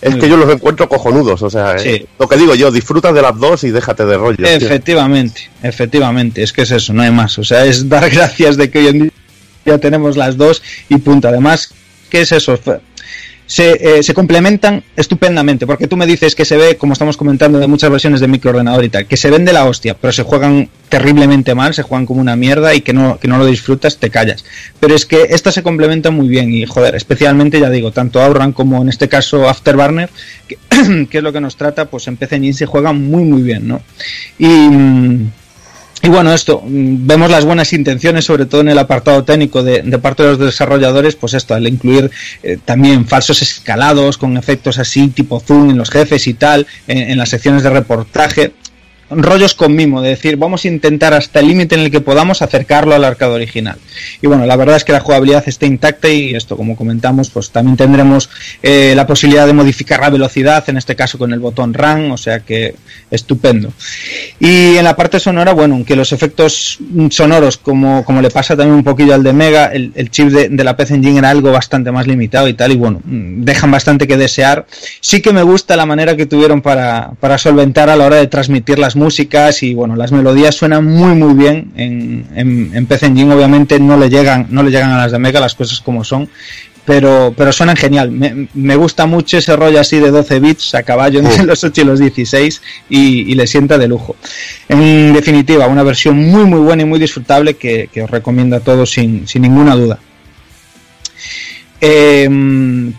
[0.00, 3.22] Es que yo los encuentro cojonudos, o sea, eh, lo que digo yo, disfruta de
[3.22, 4.44] las dos y déjate de rollo.
[4.46, 7.38] Efectivamente, efectivamente, es que es eso, no hay más.
[7.38, 9.12] O sea, es dar gracias de que hoy en día
[9.64, 11.28] ya tenemos las dos y punto.
[11.28, 11.72] Además,
[12.10, 12.58] ¿qué es eso?
[13.46, 17.58] Se, eh, se, complementan estupendamente, porque tú me dices que se ve, como estamos comentando
[17.58, 20.22] de muchas versiones de microordenador y tal, que se ven de la hostia, pero se
[20.22, 23.98] juegan terriblemente mal, se juegan como una mierda y que no, que no lo disfrutas,
[23.98, 24.44] te callas.
[24.80, 28.52] Pero es que estas se complementan muy bien y, joder, especialmente, ya digo, tanto Auran
[28.52, 30.10] como en este caso Afterburner,
[30.48, 30.58] que,
[31.10, 33.82] que es lo que nos trata, pues en PC se juegan muy, muy bien, ¿no?
[34.38, 35.43] Y...
[36.04, 39.82] Y bueno, esto, mm, vemos las buenas intenciones, sobre todo en el apartado técnico de,
[39.98, 42.10] parte de los desarrolladores, pues esto, al incluir
[42.42, 47.16] eh, también falsos escalados con efectos así tipo zoom en los jefes y tal, en
[47.16, 48.52] las secciones de reportaje,
[49.10, 52.42] rollos con mimo, de decir, vamos a intentar hasta el límite en el que podamos
[52.42, 53.76] acercarlo al arcade original.
[54.22, 57.50] Y bueno, la verdad es que la jugabilidad está intacta y esto, como comentamos, pues
[57.50, 58.30] también tendremos
[58.62, 62.16] eh, la posibilidad de modificar la velocidad, en este caso con el botón RAN, o
[62.16, 62.74] sea que
[63.10, 63.72] estupendo.
[64.40, 66.78] Y en la parte sonora, bueno, aunque los efectos
[67.10, 70.76] sonoros, como, como le pasa también un poquillo al de Mega, el, chip de, la
[70.76, 74.66] PC Engine era algo bastante más limitado y tal, y bueno, dejan bastante que desear.
[75.00, 78.26] Sí que me gusta la manera que tuvieron para, para solventar a la hora de
[78.26, 83.06] transmitir las músicas y bueno, las melodías suenan muy muy bien en, en, en PC
[83.06, 86.04] Engine obviamente no le llegan, no le llegan a las de Mega las cosas como
[86.04, 86.28] son,
[86.84, 88.10] pero, pero suenan genial.
[88.10, 91.80] Me, me, gusta mucho ese rollo así de 12 bits a caballo entre los 8
[91.80, 94.16] y los 16 y, y, le sienta de lujo.
[94.68, 98.60] En definitiva, una versión muy muy buena y muy disfrutable que, que os recomiendo a
[98.60, 99.98] todos sin, sin ninguna duda.
[101.80, 102.28] Eh,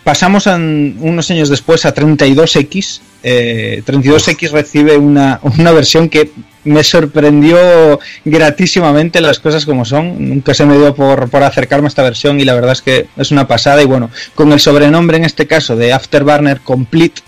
[0.03, 3.01] pasamos a, unos años después a 32X.
[3.27, 6.29] Eh, 32X recibe una, una, versión que
[6.63, 10.29] me sorprendió gratísimamente las cosas como son.
[10.29, 13.07] Nunca se me dio por, por, acercarme a esta versión y la verdad es que
[13.17, 13.81] es una pasada.
[13.81, 17.23] Y bueno, con el sobrenombre en este caso de Afterburner Complete,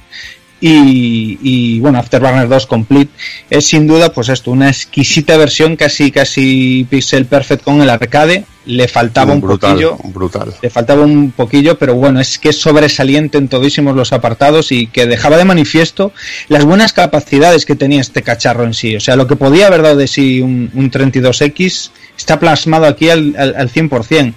[0.62, 3.12] y, y, bueno, Afterburner 2 Complete
[3.50, 8.46] es sin duda pues esto, una exquisita versión casi casi pixel perfect con el arcade
[8.68, 9.98] le faltaba un poquillo.
[10.04, 10.54] Brutal.
[10.62, 14.88] Le faltaba un poquillo, pero bueno, es que es sobresaliente en todísimos los apartados y
[14.88, 16.12] que dejaba de manifiesto
[16.50, 18.96] las buenas capacidades que tenía este cacharro en sí.
[18.96, 23.36] O sea, lo que podía haber dado de sí un, 32X está plasmado aquí al,
[23.38, 24.34] al, 100%.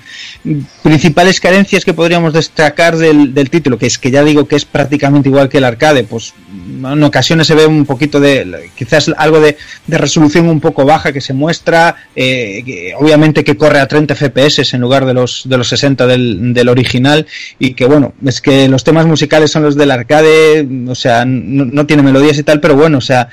[0.83, 4.65] Principales carencias que podríamos destacar del, del, título, que es que ya digo que es
[4.65, 9.41] prácticamente igual que el arcade, pues en ocasiones se ve un poquito de, quizás algo
[9.41, 13.89] de, de resolución un poco baja que se muestra, eh, que, obviamente que corre a
[13.89, 17.27] 30 FPS en lugar de los, de los 60 del, del, original
[17.59, 21.87] y que bueno, es que los temas musicales son los del arcade, o sea, no,
[21.87, 23.29] tiene melodías y tal, pero bueno, o sea,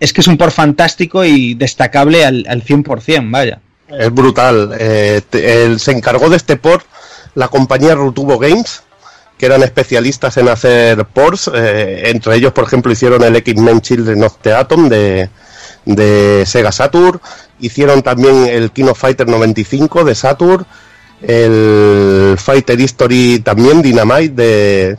[0.00, 3.60] es que es un por fantástico y destacable al, al 100%, vaya.
[3.88, 4.74] Es brutal.
[4.78, 5.20] Eh,
[5.78, 6.86] se encargó de este port
[7.34, 8.82] la compañía Rutubo Games,
[9.38, 11.50] que eran especialistas en hacer ports.
[11.54, 15.28] Eh, entre ellos, por ejemplo, hicieron el X-Men Children of the Atom de,
[15.84, 17.20] de Sega Saturn,
[17.60, 20.66] hicieron también el Kino Fighter 95 de Saturn,
[21.22, 24.98] el Fighter History también, Dynamite de,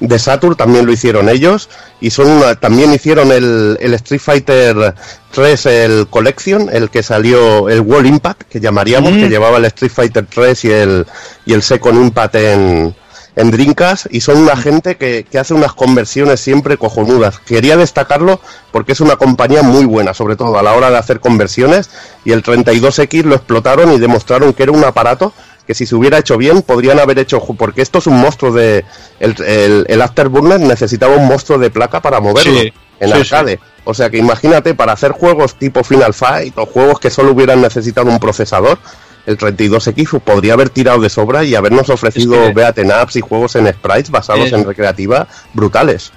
[0.00, 1.68] de Saturn, también lo hicieron ellos,
[2.00, 4.94] y son también hicieron el, el, Street Fighter
[5.32, 9.92] 3, el Collection, el que salió, el World Impact, que llamaríamos, que llevaba el Street
[9.92, 11.06] Fighter 3 y el,
[11.44, 12.94] y el Second Impact en,
[13.36, 17.38] en Drinkas y son una gente que, que, hace unas conversiones siempre cojonudas.
[17.40, 18.40] Quería destacarlo
[18.72, 21.90] porque es una compañía muy buena, sobre todo a la hora de hacer conversiones
[22.24, 25.32] y el 32X lo explotaron y demostraron que era un aparato
[25.66, 28.84] que si se hubiera hecho bien podrían haber hecho, porque esto es un monstruo de...
[29.20, 32.60] El, el, el Afterburner necesitaba un monstruo de placa para moverlo
[33.00, 33.56] en sí, arcade.
[33.56, 33.60] Sí.
[33.84, 37.60] O sea que imagínate, para hacer juegos tipo Final Fight o juegos que solo hubieran
[37.60, 38.78] necesitado un procesador,
[39.26, 42.54] el 32X podría haber tirado de sobra y habernos ofrecido es que...
[42.54, 44.56] beaten ups y juegos en sprites basados eh...
[44.56, 46.12] en recreativa brutales.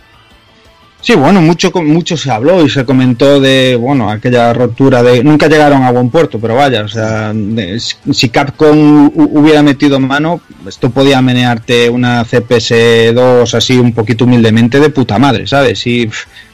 [1.02, 5.24] Sí, bueno, mucho, mucho se habló y se comentó de, bueno, aquella rotura de...
[5.24, 10.42] Nunca llegaron a buen puerto, pero vaya, o sea, de, si Capcom hubiera metido mano,
[10.68, 15.88] esto podía menearte una CPS2 así un poquito humildemente de puta madre, ¿sabes?
[15.88, 16.10] Y,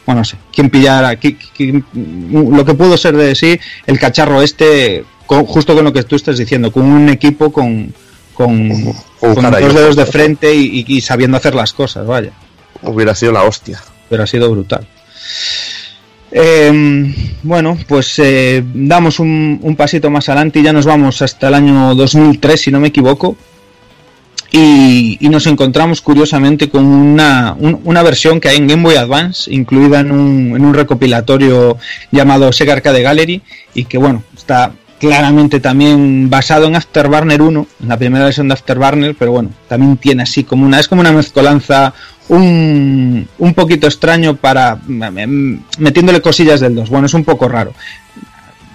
[0.05, 1.83] bueno, no sé, quién pillara, quién, quién,
[2.31, 6.15] lo que pudo ser de sí, el cacharro este, con, justo con lo que tú
[6.15, 7.93] estás diciendo, con un equipo con,
[8.33, 8.69] con,
[9.19, 12.31] dos dedos de frente y, y, y sabiendo hacer las cosas, vaya.
[12.83, 14.85] Hubiera sido la hostia pero ha sido brutal.
[16.31, 21.47] Eh, bueno, pues eh, damos un, un, pasito más adelante y ya nos vamos hasta
[21.47, 23.37] el año 2003, si no me equivoco.
[24.51, 28.95] Y, y nos encontramos curiosamente con una, un, una, versión que hay en Game Boy
[28.95, 31.77] Advance, incluida en un, en un recopilatorio
[32.11, 33.41] llamado Sega Arcade Gallery,
[33.73, 34.71] y que bueno, está
[35.05, 39.97] claramente también basado en Afterburner 1, en la primera versión de Afterburner, pero bueno, también
[39.97, 41.93] tiene así como una, es como una mezcolanza
[42.27, 46.89] un, un poquito extraño para metiéndole cosillas del 2.
[46.89, 47.73] Bueno, es un poco raro.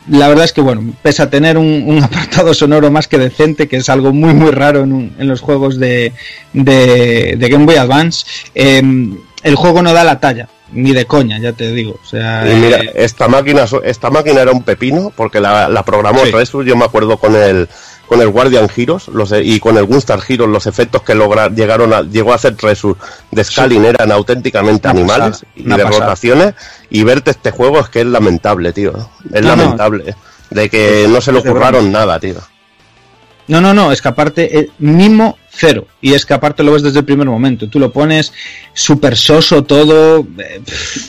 [0.09, 3.79] la verdad es que, bueno, pese a tener un, apartado sonoro más que decente, que
[3.79, 6.13] es algo muy, muy raro en, los juegos de,
[6.53, 8.25] de, Game Boy Advance,
[8.55, 11.99] em, el juego no da la talla ni de coña, ya te digo.
[12.03, 16.21] O sea, mira, eh, esta máquina esta máquina era un pepino porque la, la programó
[16.25, 16.33] sí.
[16.65, 17.69] yo me acuerdo con el
[18.11, 21.95] con el Guardian Heroes los, y con el Gunstar Heroes los efectos que logra, llegaron
[21.95, 22.97] a, llegó a hacer Resus
[23.31, 26.55] de Scaling eran auténticamente animales y de rotaciones
[26.91, 28.93] y verte este juego es que es lamentable, tío.
[29.33, 30.17] Es lamentable.
[30.51, 32.35] De que no se le ocurraron nada, tío.
[33.47, 35.87] No, no, no, es que aparte, eh, mimo cero.
[36.01, 37.69] Y es que aparte lo ves desde el primer momento.
[37.69, 38.33] Tú lo pones
[38.73, 40.61] súper soso todo, eh,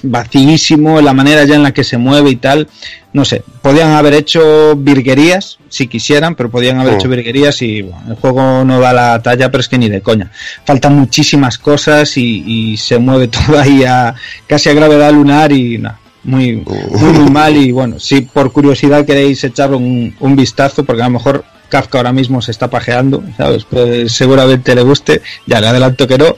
[0.03, 2.67] vacíísimo, la manera ya en la que se mueve y tal.
[3.13, 8.03] No sé, podían haber hecho virguerías, si quisieran, pero podían haber hecho virguerías y bueno,
[8.09, 10.31] el juego no da la talla, pero es que ni de coña.
[10.65, 14.15] Faltan muchísimas cosas y, se mueve todo ahí a
[14.47, 15.99] casi a gravedad lunar y nada.
[16.23, 21.01] Muy, muy, muy mal y bueno, si por curiosidad queréis echar un, un vistazo, porque
[21.01, 23.63] a lo mejor Kafka ahora mismo se está pajeando, ¿sabes?
[23.63, 26.35] Pues seguramente le guste, ya le adelanto que no,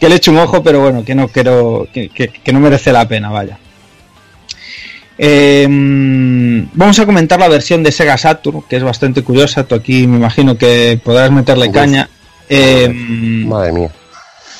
[0.00, 3.30] que le eche un ojo, pero bueno, que no quiero, que, no merece la pena,
[3.30, 3.58] vaya.
[5.18, 9.62] Em, vamos a comentar la versión de Sega Saturn, que es bastante curiosa.
[9.62, 12.08] Tú aquí me imagino que podrás meterle caña.
[12.48, 13.90] Em, madre mía.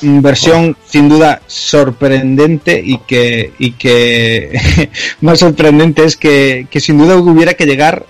[0.01, 4.89] Versión sin duda sorprendente y que, y que
[5.21, 8.05] más sorprendente es que, que sin duda hubiera que llegar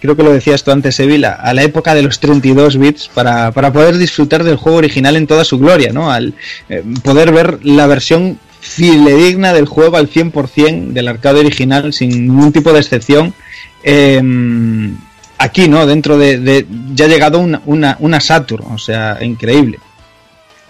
[0.00, 3.52] creo que lo decías tú antes, Sevilla, a la época de los 32 bits para,
[3.52, 6.10] poder disfrutar del juego original en toda su gloria, ¿no?
[6.10, 6.34] Al
[6.68, 12.52] eh, poder ver la versión fidedigna del juego al 100% del arcade original sin ningún
[12.52, 13.34] tipo de excepción.
[13.82, 14.96] Em,
[15.38, 15.86] aquí, ¿no?
[15.86, 19.78] Dentro de, ya ha llegado una, una, Saturn, o sea, increíble.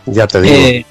[0.07, 0.55] Ya te digo.
[0.55, 0.86] Eh,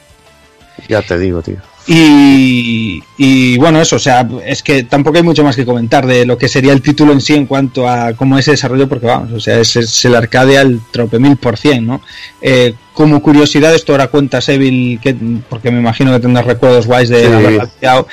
[0.90, 1.58] ya te digo, tío.
[1.88, 6.38] Y, bueno, eso, o sea, es que tampoco hay mucho más que comentar de lo
[6.38, 9.40] que sería el título en sí en cuanto a cómo es desarrollo, porque vamos, o
[9.40, 12.02] sea, es, el arcade al trope mil por cien, ¿no?
[12.42, 15.16] Eh, como curiosidad, esto ahora cuenta Seville, que,
[15.50, 18.08] porque me imagino que tendrás recuerdos guays de haberlo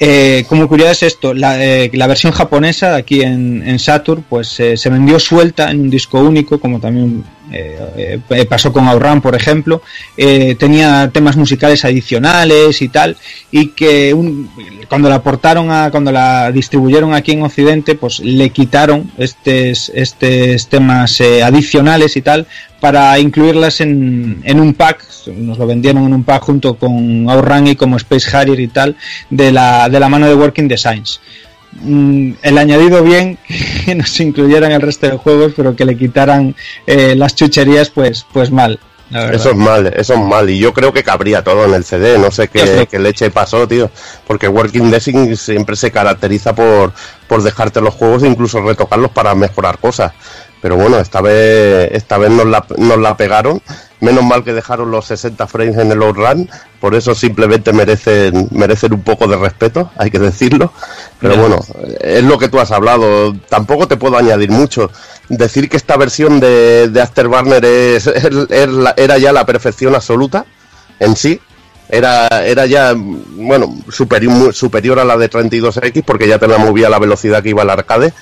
[0.00, 4.60] eh, como curiosidad es esto, la, eh, la versión japonesa aquí en, en Saturn, pues
[4.60, 7.24] eh, se vendió suelta en un disco único, como también
[8.50, 9.80] pasó con Outrun, por ejemplo,
[10.58, 13.16] tenía temas musicales adicionales y tal,
[13.50, 14.14] y que
[14.86, 20.68] cuando la portaron a, cuando la distribuyeron aquí en Occidente, pues le quitaron estos, estos
[20.68, 22.46] temas adicionales y tal,
[22.80, 27.66] para incluirlas en, en, un pack, nos lo vendieron en un pack junto con Outrun
[27.68, 28.96] y como Space Harrier y tal,
[29.30, 31.20] de la, de la mano de Working Designs.
[31.80, 33.38] Mm, el añadido bien
[33.84, 36.54] que nos incluyeran el resto de juegos, pero que le quitaran
[36.86, 38.78] eh, las chucherías, pues, pues mal.
[39.10, 40.50] Eso es mal, eso es mal.
[40.50, 42.18] Y yo creo que cabría todo en el CD.
[42.18, 43.90] No sé qué, leche pasó, tío.
[44.26, 46.92] Porque Working Design siempre se caracteriza por,
[47.26, 50.12] por dejarte los juegos e incluso retocarlos para mejorar cosas.
[50.60, 53.62] Pero bueno, esta vez, esta vez nos la, nos la pegaron.
[54.00, 56.48] Menos mal que dejaron los 60 frames en el outrun,
[56.80, 60.72] por eso simplemente merecen, merecen un poco de respeto, hay que decirlo.
[61.18, 61.58] Pero bueno,
[62.00, 63.34] es lo que tú has hablado.
[63.48, 64.90] Tampoco te puedo añadir mucho.
[65.28, 70.46] Decir que esta versión de, de Afterburner es, era ya la perfección absoluta
[71.00, 71.40] en sí.
[71.88, 76.90] Era, era ya, bueno, superior, superior a la de 32X porque ya te la movía
[76.90, 78.12] la velocidad que iba al arcade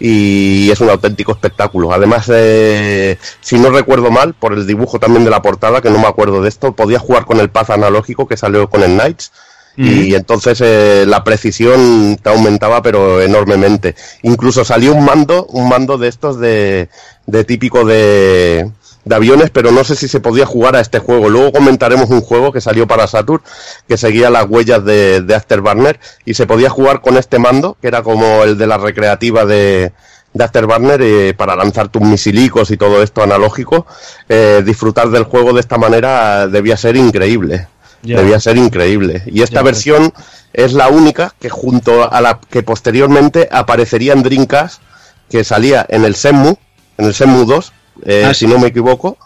[0.00, 1.92] y es un auténtico espectáculo.
[1.92, 5.98] Además, eh, si no recuerdo mal, por el dibujo también de la portada, que no
[5.98, 9.30] me acuerdo de esto, podía jugar con el paz analógico que salió con el Knights.
[9.76, 13.94] Y entonces eh, la precisión te aumentaba pero enormemente.
[14.22, 16.90] Incluso salió un mando, un mando de estos de,
[17.26, 18.70] de típico de,
[19.04, 21.28] de aviones, pero no sé si se podía jugar a este juego.
[21.28, 23.42] Luego comentaremos un juego que salió para Saturn,
[23.88, 27.88] que seguía las huellas de, de Afterburner, y se podía jugar con este mando, que
[27.88, 29.92] era como el de la recreativa de,
[30.32, 33.86] de Afterburner, eh, para lanzar tus misilicos y todo esto analógico.
[34.28, 37.68] Eh, disfrutar del juego de esta manera debía ser increíble.
[38.02, 39.22] Debía ser increíble.
[39.26, 40.12] Y esta versión
[40.54, 44.80] es la única que junto a la que posteriormente aparecería en Dreamcast,
[45.28, 46.56] que salía en el Senmu,
[46.96, 47.72] en el Senmu 2,
[48.04, 49.16] eh, ah, si no me equivoco.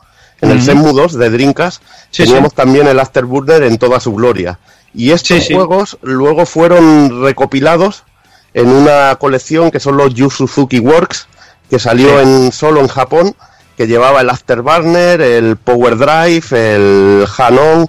[0.40, 1.82] En el Senmu 2 de Dreamcast
[2.14, 4.58] teníamos también el Afterburner en toda su gloria.
[4.92, 8.04] Y estos juegos luego fueron recopilados
[8.52, 11.28] en una colección que son los Yu Suzuki Works,
[11.70, 13.34] que salió en solo en Japón,
[13.76, 17.88] que llevaba el Afterburner, el Power Drive, el Hanon,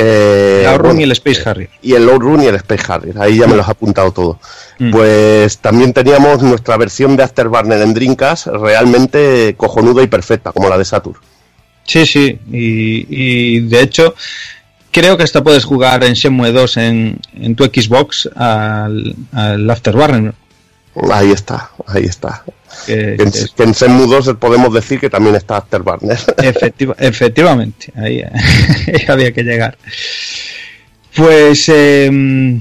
[0.00, 1.70] eh, el Outrun y el Space Harrier.
[1.82, 4.38] Y el Outrun y el Space Harrier, ahí ya me los he apuntado todo.
[4.78, 4.92] Mm.
[4.92, 10.78] Pues también teníamos nuestra versión de Afterburner en Dreamcast realmente cojonuda y perfecta, como la
[10.78, 11.18] de Saturn.
[11.84, 14.14] Sí, sí, y, de hecho
[14.90, 17.20] creo que hasta puedes jugar en Shenmue 2 en,
[17.56, 19.16] tu Xbox al,
[19.70, 20.34] Afterburner.
[21.12, 22.44] Ahí está, ahí está.
[22.86, 26.18] Que, en, que en Senmu 2 podemos decir que también está Afterburner.
[26.98, 28.22] efectivamente, ahí,
[29.08, 29.76] había que llegar.
[31.14, 32.60] Pues em,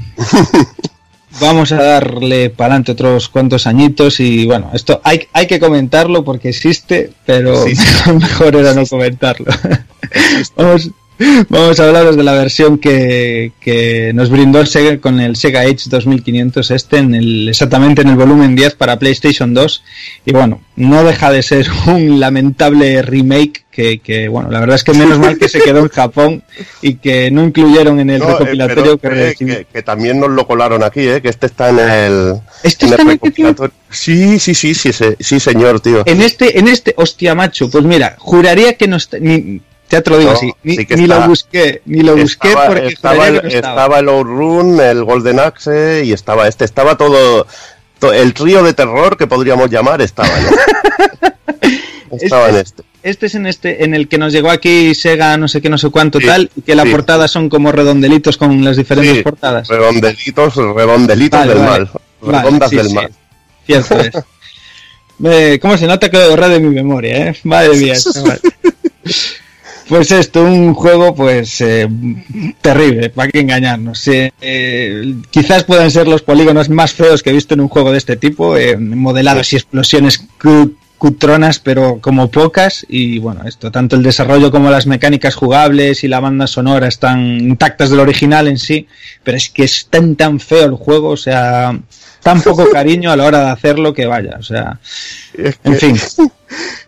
[1.40, 6.24] vamos a darle para adelante otros cuantos añitos y bueno, esto hay, hay que comentarlo
[6.24, 7.66] porque existe, pero
[8.14, 9.52] mejor era no comentarlo.
[10.56, 10.90] vamos,
[11.50, 15.62] Vamos a hablaros de la versión que, que nos brindó el Sega con el Sega
[15.62, 19.84] Age 2500 este, en el, exactamente en el volumen 10 para PlayStation 2.
[20.26, 24.84] Y bueno, no deja de ser un lamentable remake que, que bueno, la verdad es
[24.84, 26.44] que menos mal que se quedó en Japón
[26.82, 31.02] y que no incluyeron en el eh, recopilatorio que, que, también nos lo colaron aquí,
[31.02, 31.22] ¿eh?
[31.22, 32.42] que este está en el...
[32.64, 33.76] ¿Este está en el recopilatorio?
[33.92, 36.02] Sí, sí, sí, sí, sí, señor, tío.
[36.08, 39.20] En este, en este, hostia, macho, pues mira, juraría que no está...
[39.20, 40.52] Ni, ya te lo digo así.
[40.64, 44.00] Ni, lo busqué, ni lo busqué porque estaba el, estaba.
[44.00, 46.66] el Outrun, el Golden Axe y estaba este.
[46.66, 47.48] Estaba todo,
[48.14, 50.30] el trío de terror que podríamos llamar estaba,
[52.12, 52.84] estaba este, en este.
[53.04, 55.78] Este es en este, en el que nos llegó aquí Sega, no sé qué, no
[55.78, 59.68] sé cuánto tal, y que la portada son como redondelitos con las diferentes portadas.
[59.70, 61.90] Redondelitos, redondelitos del mal.
[62.22, 63.12] Redondas del mal.
[63.66, 64.12] Cierto es.
[65.62, 67.38] ¿Cómo se nota que borré de mi memoria, eh?
[67.44, 67.96] Madre mía.
[69.88, 71.88] Pues esto, un juego pues eh,
[72.62, 74.04] terrible, para que engañarnos.
[74.08, 77.98] Eh, quizás puedan ser los polígonos más feos que he visto en un juego de
[77.98, 80.26] este tipo, eh, modelados y explosiones
[80.98, 82.86] cutronas, pero como pocas.
[82.90, 87.40] Y bueno, esto, tanto el desarrollo como las mecánicas jugables y la banda sonora están
[87.40, 88.88] intactas del original en sí,
[89.24, 91.80] pero es que es tan tan feo el juego, o sea,
[92.22, 94.80] tan poco cariño a la hora de hacerlo que vaya, o sea,
[95.64, 95.98] en fin.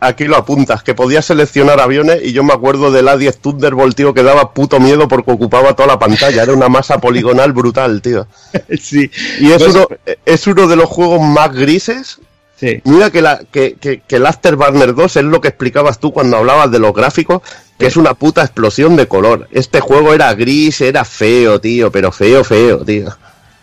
[0.00, 4.12] Aquí, lo, apuntas, que podías seleccionar aviones y yo me acuerdo del A10 Thunderbolt, tío,
[4.14, 8.26] que daba puto miedo porque ocupaba toda la pantalla, era una masa poligonal brutal, tío.
[8.80, 9.10] Sí.
[9.40, 9.86] Y es, pues- uno,
[10.24, 12.18] es uno de los juegos más grises.
[12.56, 12.80] Sí.
[12.84, 16.36] Mira que, la, que, que, que el Afterburner 2 es lo que explicabas tú cuando
[16.36, 17.42] hablabas de los gráficos,
[17.78, 19.48] que es una puta explosión de color.
[19.50, 23.08] Este juego era gris, era feo, tío, pero feo, feo, tío.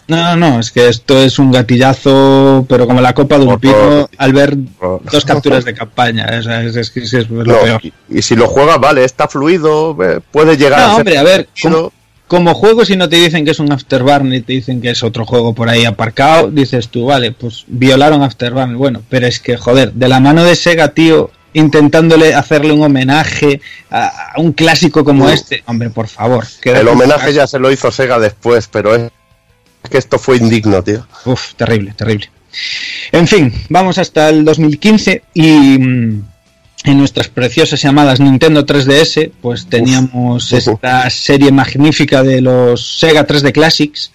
[0.07, 3.59] No, no, no, es que esto es un gatillazo, pero como la copa de un
[3.59, 4.55] pino al ver
[5.11, 6.25] dos capturas de campaña.
[6.25, 7.81] Es, que es, lo peor.
[8.09, 9.97] Y, si lo juegas, vale, está fluido,
[10.31, 10.95] puede llegar no, a.
[10.95, 11.49] hombre, a ver,
[12.27, 15.03] como, juego, si no te dicen que es un Afterburner y te dicen que es
[15.03, 18.77] otro juego por ahí aparcado, dices tú, vale, pues violaron Afterburner.
[18.77, 23.61] Bueno, pero es que, joder, de la mano de Sega, tío, intentándole hacerle un homenaje
[23.89, 25.63] a, un clásico como este.
[25.65, 26.45] Hombre, por favor.
[26.63, 29.11] El homenaje ya se lo hizo Sega después, pero es
[29.89, 31.05] que esto fue indigno, tío.
[31.25, 32.29] Uf, terrible, terrible.
[33.11, 36.23] En fin, vamos hasta el 2015 y mm,
[36.85, 43.51] en nuestras preciosas llamadas Nintendo 3DS, pues teníamos esta serie magnífica de los Sega 3D
[43.51, 44.11] Classics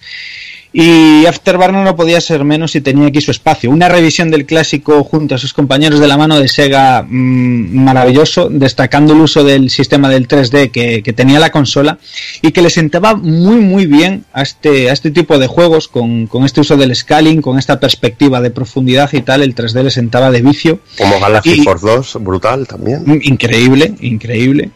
[0.73, 3.69] y Afterburner no podía ser menos y tenía aquí su espacio.
[3.69, 8.49] Una revisión del clásico junto a sus compañeros de la mano de Sega mmm, maravilloso,
[8.49, 11.99] destacando el uso del sistema del 3D que, que, tenía la consola
[12.41, 16.25] y que le sentaba muy muy bien a este, a este tipo de juegos con,
[16.25, 19.91] con, este uso del scaling, con esta perspectiva de profundidad y tal, el 3D le
[19.91, 20.79] sentaba de vicio.
[20.97, 23.21] Como Galaxy Force 2, brutal también.
[23.23, 24.71] Increíble, increíble.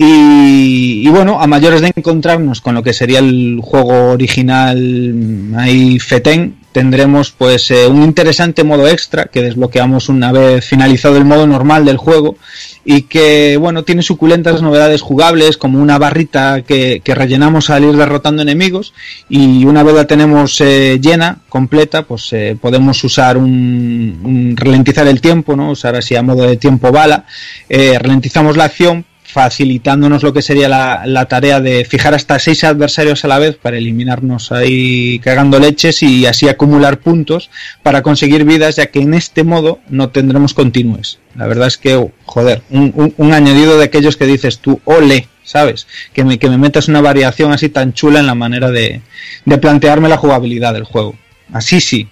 [0.00, 6.54] Y, bueno, a mayores de encontrarnos con lo que sería el juego original ahí Feten,
[6.70, 11.84] tendremos pues eh, un interesante modo extra que desbloqueamos una vez finalizado el modo normal
[11.84, 12.36] del juego
[12.84, 18.42] y que bueno tiene suculentas novedades jugables como una barrita que, rellenamos al ir derrotando
[18.42, 18.94] enemigos
[19.28, 25.08] y una vez la tenemos eh, llena completa pues eh, podemos usar un, un, ralentizar
[25.08, 27.24] el tiempo no usar así a modo de tiempo bala.
[27.68, 33.24] Ralentizamos la acción facilitándonos lo que sería la, la, tarea de fijar hasta seis adversarios
[33.24, 37.50] a la vez para eliminarnos ahí cagando leches y así acumular puntos
[37.82, 41.18] para conseguir vidas, ya que en este modo no tendremos continúes.
[41.36, 45.28] La verdad es que, joder, un, un, un añadido de aquellos que dices tú, ole,
[45.44, 45.86] ¿sabes?
[46.14, 49.02] Que me, que me metas una variación así tan chula en la manera de,
[49.44, 51.16] de plantearme la jugabilidad del juego.
[51.52, 52.08] Así sí,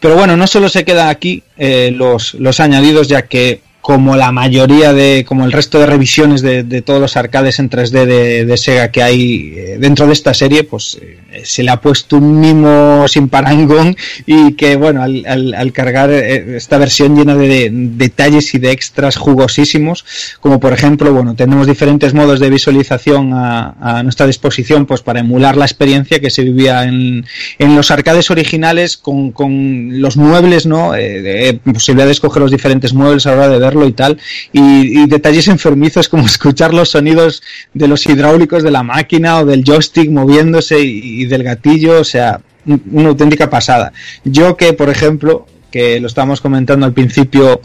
[0.00, 4.32] pero bueno, no solo se queda aquí eh, los, los añadidos, ya que como la
[4.32, 8.90] mayoría de, como el resto de revisiones de, todos los arcades en 3D de, Sega
[8.90, 13.06] que hay eh, dentro de esta serie, pues eh, se le ha puesto un mimo
[13.06, 17.70] sin parangón y que, bueno, al, al, al cargar eh, esta versión llena de, de,
[17.70, 20.04] detalles y de extras jugosísimos,
[20.40, 25.20] como por ejemplo, bueno, tenemos diferentes modos de visualización a, a nuestra disposición, pues para
[25.20, 27.24] emular la experiencia que se vivía en,
[27.60, 30.96] en los arcades originales con, con los muebles, ¿no?
[30.96, 34.18] Eh, posibilidad de escoger los diferentes muebles a de ver y tal,
[34.52, 37.42] y, y, detalles enfermizos como escuchar los sonidos
[37.74, 42.04] de los hidráulicos de la máquina o del joystick moviéndose y, y del gatillo, o
[42.04, 43.92] sea, una auténtica pasada.
[44.24, 47.60] Yo que, por ejemplo, que lo estábamos comentando al principio,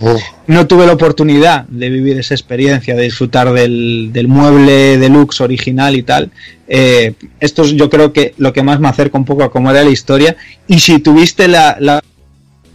[0.47, 6.03] no tuve la oportunidad de vivir esa experiencia, de disfrutar del, mueble deluxe original y
[6.03, 6.29] tal.
[6.67, 9.71] Eh, esto es yo creo que lo que más me acerca un poco a cómo
[9.71, 10.35] era la historia.
[10.67, 12.01] Y si tuviste la, la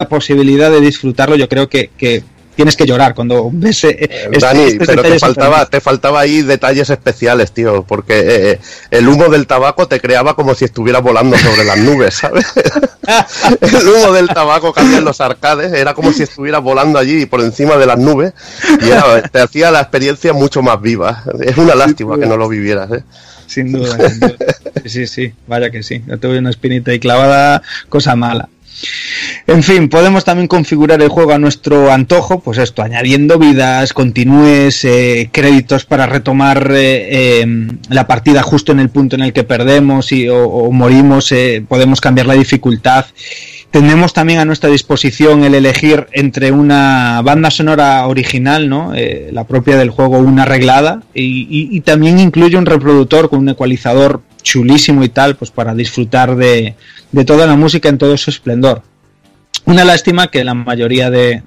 [0.09, 2.23] posibilidad de disfrutarlo, yo creo que, que
[2.57, 3.83] tienes que llorar cuando ves.
[3.85, 8.59] Eh, eh Dani, pero te faltaba, te faltaba ahí detalles especiales, tío, porque eh, eh,
[8.91, 12.47] el humo del tabaco te creaba como si estuviera volando sobre las nubes, ¿sabes?
[13.61, 17.41] el humo del tabaco que en los arcades era como si estuviera volando allí por
[17.41, 18.33] encima de las nubes
[18.81, 21.23] y te hacía la experiencia mucho más viva.
[21.39, 23.03] Es una lástima que no lo vivieras, ¿eh?
[23.45, 24.35] Sin duda, sin duda.
[24.85, 26.03] Sí, sí, vaya que sí.
[26.07, 28.49] Yo tuve una espinita ahí clavada, cosa mala.
[29.47, 34.83] En fin, podemos también configurar el juego a nuestro antojo, pues esto, añadiendo vidas, continúes,
[34.83, 39.43] eh, créditos para retomar eh, em, la partida justo en el punto en el que
[39.43, 43.05] perdemos y, o, morimos, eh, podemos cambiar la dificultad.
[43.71, 48.93] Tenemos también a nuestra disposición el elegir entre una banda sonora original, ¿no?
[49.31, 54.21] la propia del juego, una arreglada, y, y también incluye un reproductor con un ecualizador
[54.41, 56.75] chulísimo y tal, pues para disfrutar de,
[57.11, 58.81] de toda la música en todo su esplendor.
[59.67, 61.41] Una lástima que la mayoría de,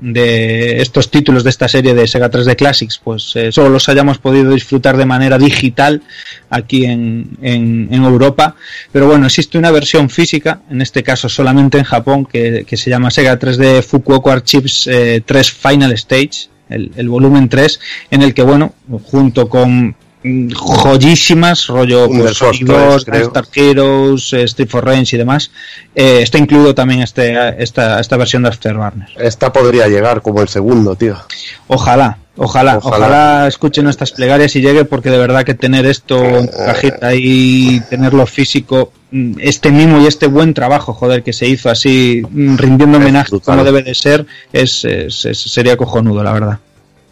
[0.79, 4.53] estos títulos de esta serie de Sega 3D Classics, pues eh, solo los hayamos podido
[4.53, 6.03] disfrutar de manera digital
[6.51, 8.57] aquí en, en, Europa.
[8.93, 13.11] Pero bueno, existe una versión física, en este caso solamente en Japón, que, se llama
[13.11, 17.81] Sega 3D Fukuoka Archives 3 eh, Final Stage, el, el, volumen 3,
[18.11, 18.75] en el que, bueno,
[19.05, 25.51] junto con joyísimas, rollo pues, Star Heroes, eh, Street for Range y demás.
[25.95, 29.09] Eh, está incluido también este, esta, esta versión de Afterburner.
[29.17, 31.17] Esta podría llegar como el segundo, tío.
[31.69, 36.49] Ojalá, ojalá, ojalá, escuchen nuestras plegarias y llegue porque de verdad que tener esto en
[36.49, 41.71] cajita y tenerlo físico, mm, este mimo y este buen trabajo, joder, que se hizo
[41.71, 44.87] así, mm, rindiendo homenaje como debe de ser, es,
[45.33, 46.59] sería cojonudo, la verdad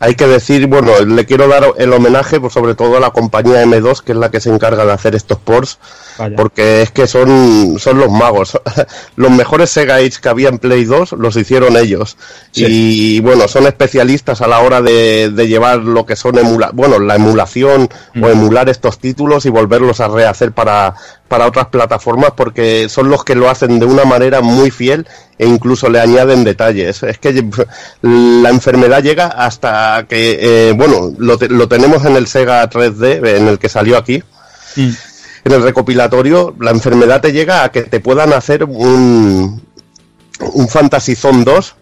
[0.01, 3.65] hay que decir, bueno, le quiero dar el homenaje pues, sobre todo a la compañía
[3.65, 5.79] M2, que es la que se encarga de hacer estos ports,
[6.37, 8.59] porque es que son, son los magos.
[9.17, 12.17] los mejores Sega Age que había en Play 2 los hicieron ellos.
[12.55, 17.15] Y bueno, son especialistas a la hora de, llevar lo que son emula bueno, la
[17.15, 18.31] emulación o mm.
[18.31, 20.95] emular estos títulos y volverlos a rehacer para,
[21.29, 25.07] para otras plataformas porque son los que lo hacen de una manera muy fiel
[25.39, 27.03] e incluso le añaden detalles.
[27.03, 27.45] Es que
[28.03, 33.49] la enfermedad llega hasta que, eh, bueno, lo, lo, tenemos en el Sega 3D, en
[33.49, 34.23] el que salió aquí.
[34.77, 34.91] Mm.
[35.49, 39.63] En el recopilatorio, la enfermedad te llega a que te puedan hacer un,
[40.41, 41.75] un Fantasy Zone 2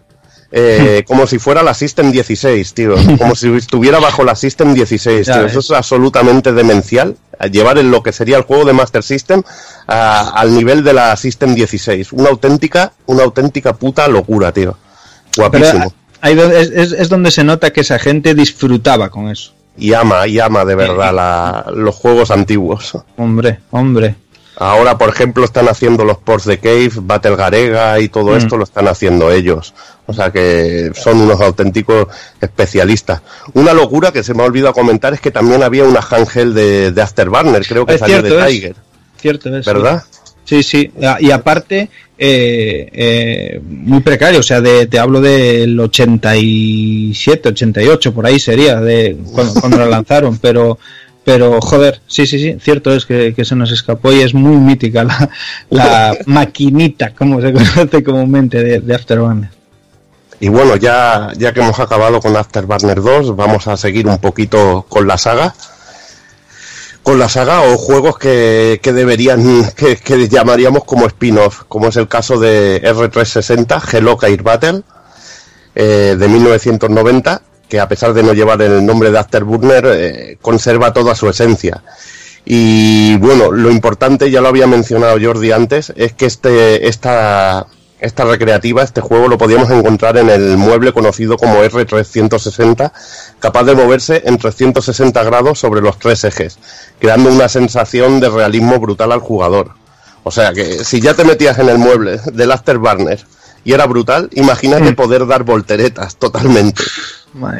[0.53, 2.95] eh, como si fuera la System 16, tío.
[3.17, 5.45] Como si estuviera bajo la System 16, tío.
[5.47, 7.17] Eso es absolutamente demencial.
[7.51, 9.43] Llevar en lo que sería el juego de Master System
[9.87, 12.13] al nivel de la System 16.
[12.13, 14.77] Una auténtica, una auténtica puta locura, tío.
[15.35, 15.93] Guapísimo.
[16.23, 19.56] es, donde se nota que esa gente disfrutaba con eso.
[19.77, 22.97] Y ama, y ama de verdad los juegos antiguos.
[23.15, 24.15] Hombre, hombre.
[24.59, 28.37] Ahora, por ejemplo, están haciendo los ports de Cave, Battle Garega y todo mm.
[28.37, 29.75] esto lo están haciendo ellos.
[30.07, 32.07] O sea que son unos auténticos
[32.41, 33.21] especialistas.
[33.53, 36.91] Una locura que se me ha olvidado comentar es que también había una handheld de,
[36.91, 38.75] de Afterburner, creo que salió de Tiger.
[39.17, 39.65] cierto es.
[39.65, 40.03] ¿Verdad?
[40.43, 40.91] Sí, sí.
[41.03, 44.39] Ah, y aparte, eh, eh, muy precario.
[44.39, 49.85] O sea, de, te hablo del 87, 88, por ahí sería, de cuando, cuando la
[49.85, 50.37] lanzaron.
[50.37, 50.77] Pero
[51.27, 55.03] pero joder, sí, sí, sí, cierto es que, se nos escapó y es muy mítica
[55.03, 55.29] la,
[55.69, 59.49] la maquinita, como se conoce comúnmente, de, de Afterburner.
[60.39, 64.85] Y bueno, ya, ya que hemos acabado con Afterburner 2, vamos a seguir un poquito
[64.87, 65.53] con la saga.
[67.07, 69.41] Con la saga o juegos que, que deberían,
[69.77, 74.81] que, llamaríamos como spin-off, como es el caso de R360, Hello Air Battle,
[75.73, 80.91] eh, de 1990, que a pesar de no llevar el nombre de Afterburner, eh, conserva
[80.91, 81.81] toda su esencia.
[82.43, 87.67] Y bueno, lo importante, ya lo había mencionado Jordi antes, es que este, esta,
[87.99, 92.91] esta recreativa, este juego lo podíamos encontrar en el mueble conocido como R360,
[93.39, 96.59] capaz de moverse en 360 grados sobre los tres ejes,
[96.99, 99.71] creando una sensación de realismo brutal al jugador.
[100.23, 103.25] O sea que si ya te metías en el mueble del Afterburner
[103.63, 104.95] y era brutal, imagínate mm.
[104.95, 106.83] poder dar volteretas totalmente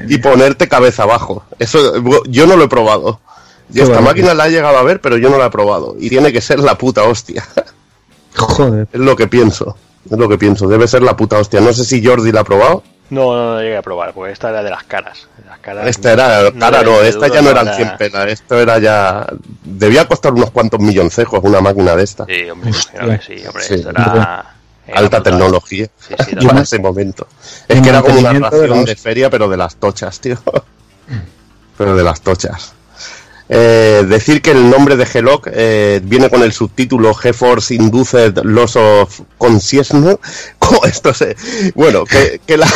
[0.08, 1.44] y ponerte cabeza abajo.
[1.60, 3.20] Eso yo no lo he probado.
[3.74, 5.96] Y esta máquina la he llegado a ver, pero yo no la he probado.
[6.00, 7.46] Y tiene que ser la puta hostia.
[8.36, 8.88] Joder.
[8.94, 9.76] Es lo que pienso.
[10.10, 11.62] Es lo que pienso, debe ser la puta hostia.
[11.62, 12.84] No sé si Jordi la ha probado.
[13.10, 15.28] No, no, no llegué a probar, porque esta era de las caras.
[15.46, 19.26] Las caras esta era, cara no, esta ya no eran 100 penas, esto era ya...
[19.64, 22.26] Debía costar unos cuantos milloncejos una máquina de esta.
[22.26, 24.56] Sí, hombre, sí, hombre, esto era...
[24.94, 27.28] alta tecnología sí, sí, en ese momento.
[27.68, 30.38] Es que era como una ración de feria, pero de las tochas, tío.
[31.78, 32.74] pero de las tochas.
[33.50, 38.76] Eh, decir que el nombre de Helok eh, viene con el subtítulo GeForce Induced Loss
[38.76, 40.18] of Consciousness.
[40.84, 41.36] Esto se,
[41.76, 42.68] bueno, que, la,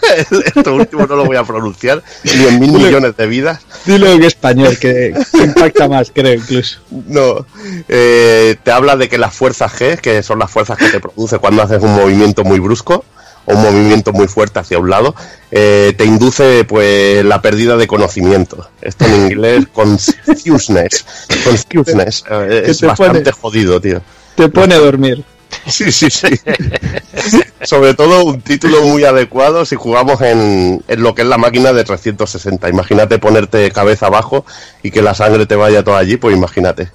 [0.54, 3.60] esto último no lo voy a pronunciar ni en mil millones de vidas.
[3.84, 6.78] Dilo en español, que, impacta más, creo, incluso.
[6.90, 7.44] No,
[7.88, 11.38] eh, te habla de que las fuerzas G, que son las fuerzas que te produce
[11.38, 13.04] cuando haces un movimiento muy brusco,
[13.46, 15.14] o un movimiento muy fuerte hacia un lado,
[15.50, 18.68] eh, te induce pues la pérdida de conocimiento.
[18.80, 21.04] Esto en inglés, confuseness.
[22.30, 24.00] Eh, es bastante jodido, tío.
[24.34, 25.24] Te pone a dormir.
[25.66, 26.28] Sí, sí, sí.
[27.62, 31.72] Sobre todo un título muy adecuado si jugamos en, en, lo que es la máquina
[31.72, 32.68] de 360.
[32.68, 34.44] Imagínate ponerte cabeza abajo
[34.82, 36.88] y que la sangre te vaya toda allí, pues imagínate.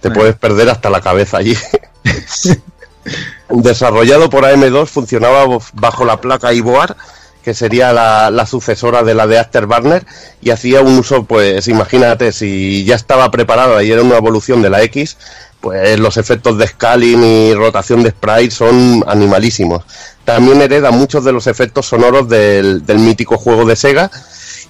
[0.00, 1.56] Te puedes perder hasta la cabeza allí.
[3.48, 6.96] Desarrollado por AM2, funcionaba bajo la placa IBOAR,
[7.42, 10.06] que sería la, sucesora de la de Afterburner,
[10.40, 14.70] y hacía un uso, pues imagínate, si ya estaba preparada y era una evolución de
[14.70, 15.18] la X,
[15.60, 19.84] pues los efectos de scaling y rotación de sprite son animalísimos.
[20.24, 24.10] También hereda muchos de los efectos sonoros del, del mítico juego de Sega,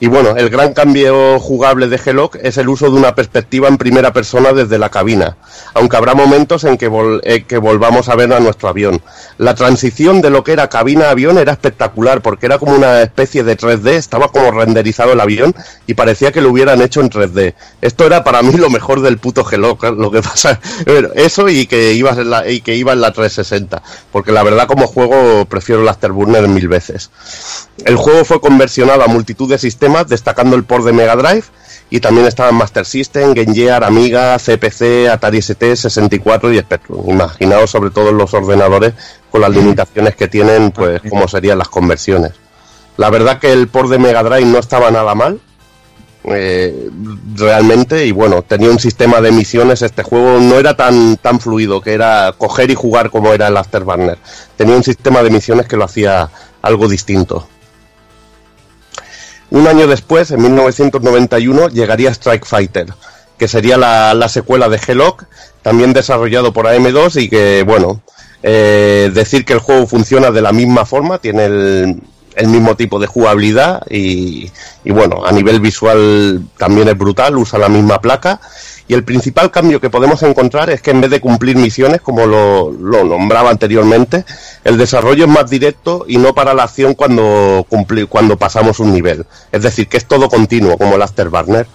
[0.00, 3.78] y bueno, el gran cambio jugable de Helok es el uso de una perspectiva en
[3.78, 5.36] primera persona desde la cabina,
[5.74, 6.90] aunque habrá momentos en que,
[7.22, 9.00] eh, que volvamos a ver a nuestro avión.
[9.38, 13.02] La transición de lo que era cabina a avión era espectacular porque era como una
[13.02, 15.54] especie de 3D, estaba como renderizado el avión
[15.86, 17.54] y parecía que lo hubieran hecho en 3D.
[17.80, 20.60] Esto era para mí lo mejor del puto Helok, lo que pasa,
[21.14, 24.66] eso y que iba en la, y que iba en la 360, porque la verdad
[24.66, 27.10] como juego prefiero el Afterburner mil veces.
[27.84, 31.44] El juego fue conversionado a multitud de sistemas, destacando el port de Mega Drive,
[31.90, 37.08] y también estaban Master System, Game Gear, Amiga, CPC, Atari ST, 64 y Spectrum.
[37.08, 38.94] Imaginaos sobre todo los ordenadores
[39.30, 42.32] con las limitaciones que tienen, pues cómo serían las conversiones.
[42.96, 45.40] La verdad que el port de Mega Drive no estaba nada mal,
[46.24, 46.90] eh,
[47.34, 51.80] realmente, y bueno, tenía un sistema de misiones, este juego no era tan, tan fluido,
[51.80, 54.18] que era coger y jugar como era el Afterburner.
[54.56, 56.30] Tenía un sistema de misiones que lo hacía
[56.62, 57.46] algo distinto.
[59.54, 62.92] Un año después, en 1991, llegaría Strike Fighter,
[63.38, 65.26] que sería la, secuela de Helok,
[65.62, 68.02] también desarrollado por AM2 y que, bueno,
[68.42, 72.02] eh, decir que el juego funciona de la misma forma, tiene el,
[72.48, 74.50] mismo tipo de jugabilidad y,
[74.84, 78.40] y, bueno, a nivel visual también es brutal, usa la misma placa
[78.86, 82.26] y el principal cambio que podemos encontrar es que en vez de cumplir misiones, como
[82.26, 84.24] lo, nombraba anteriormente,
[84.62, 87.66] el desarrollo es más directo y no para la acción cuando,
[88.10, 89.24] cuando pasamos un nivel.
[89.52, 91.66] Es decir, que es todo continuo, como el Afterburner.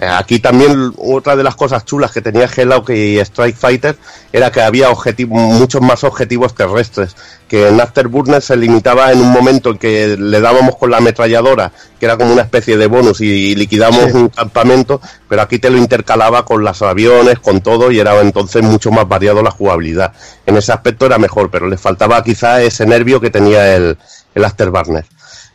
[0.00, 3.96] Eh, aquí también otra de las cosas chulas que tenía Hello y Strike Fighter
[4.32, 4.86] era que había
[5.26, 7.16] muchos más objetivos terrestres,
[7.48, 11.72] que en Afterburner se limitaba en un momento en que le dábamos con la ametralladora,
[11.98, 15.78] que era como una especie de bonus y liquidamos un campamento, pero aquí te lo
[15.78, 20.12] intercalaba con los aviones, con todo y era entonces mucho más variado la jugabilidad.
[20.46, 23.98] En ese aspecto era mejor, pero le faltaba quizá ese nervio que tenía el,
[24.32, 25.06] el Afterburner.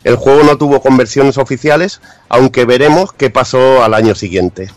[0.04, 4.70] El juego no tuvo conversiones oficiales, aunque veremos qué pasó al año siguiente.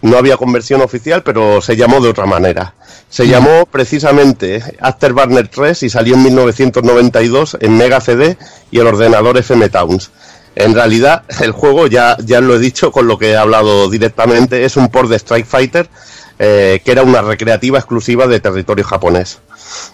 [0.00, 2.74] No había conversión oficial, pero se llamó de otra manera.
[3.08, 8.36] Se llamó precisamente Afterburner 3 y salió en 1992 en Mega CD
[8.70, 10.10] y el ordenador FM Towns.
[10.56, 14.64] En realidad, el juego, ya, ya lo he dicho con lo que he hablado directamente,
[14.64, 15.88] es un port de Strike Fighter
[16.38, 19.38] eh, que era una recreativa exclusiva de territorio japonés.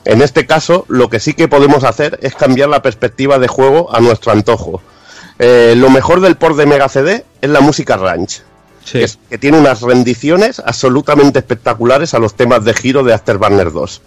[0.05, 3.95] En este caso, lo que sí que podemos hacer es cambiar la perspectiva de juego
[3.95, 4.83] a nuestro antojo.
[5.39, 8.43] Eh, lo mejor del port de Mega CD es la música ranch,
[8.91, 14.03] que, tiene unas rendiciones absolutamente espectaculares a los temas de giro de Afterburner 2.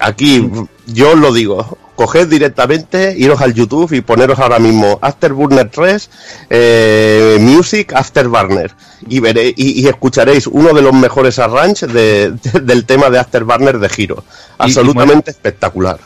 [0.00, 0.50] Aquí,
[0.86, 6.10] yo os lo digo, coged directamente, iros al YouTube y poneros ahora mismo Afterburner 3,
[6.50, 8.72] eh, Music Afterburner
[9.08, 14.24] y, veré, y, escucharéis uno de los mejores arranges del tema de Afterburner de Giro.
[14.58, 15.98] Absolutamente espectacular.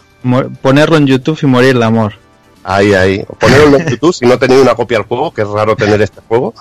[0.63, 2.15] Ponerlo en YouTube y morir de amor.
[2.65, 3.25] Ahí, ahí.
[3.39, 6.21] Ponerlo en YouTube si no tenéis una copia del juego, que es raro tener este
[6.27, 6.55] juego,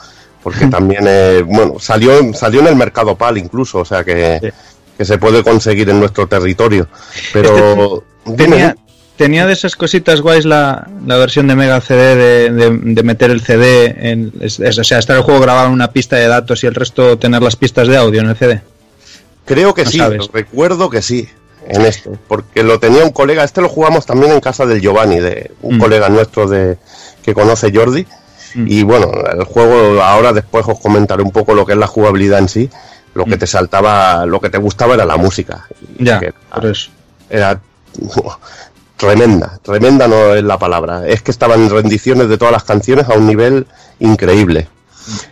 [0.43, 4.53] porque también, eh, bueno, salió, salió en el mercado PAL incluso, o sea que,
[4.97, 6.87] que se puede conseguir en nuestro territorio.
[7.33, 8.03] Pero...
[8.25, 8.75] Este
[9.17, 13.95] tenía de esas cositas guays la, la versión de Mega CD de, meter el CD,
[13.97, 17.17] en, o sea, estar el juego grabado en una pista de datos y el resto
[17.17, 18.61] tener las pistas de audio en el CD.
[19.45, 19.99] Creo que sí,
[20.31, 21.27] recuerdo que sí.
[21.67, 25.19] en este, porque lo tenía un colega, este lo jugamos también en casa del Giovanni,
[25.19, 25.79] de un Mm.
[25.79, 26.77] colega nuestro de
[27.23, 28.05] que conoce Jordi.
[28.55, 28.65] Mm.
[28.67, 32.39] Y bueno, el juego ahora después os comentaré un poco lo que es la jugabilidad
[32.39, 32.69] en sí.
[33.13, 33.39] Lo que Mm.
[33.39, 35.67] te saltaba, lo que te gustaba era la música.
[35.99, 36.19] Ya,
[36.53, 36.89] por eso.
[37.29, 37.59] era
[38.95, 41.07] tremenda, tremenda no es la palabra.
[41.07, 43.67] Es que estaban rendiciones de todas las canciones a un nivel
[43.99, 44.67] increíble.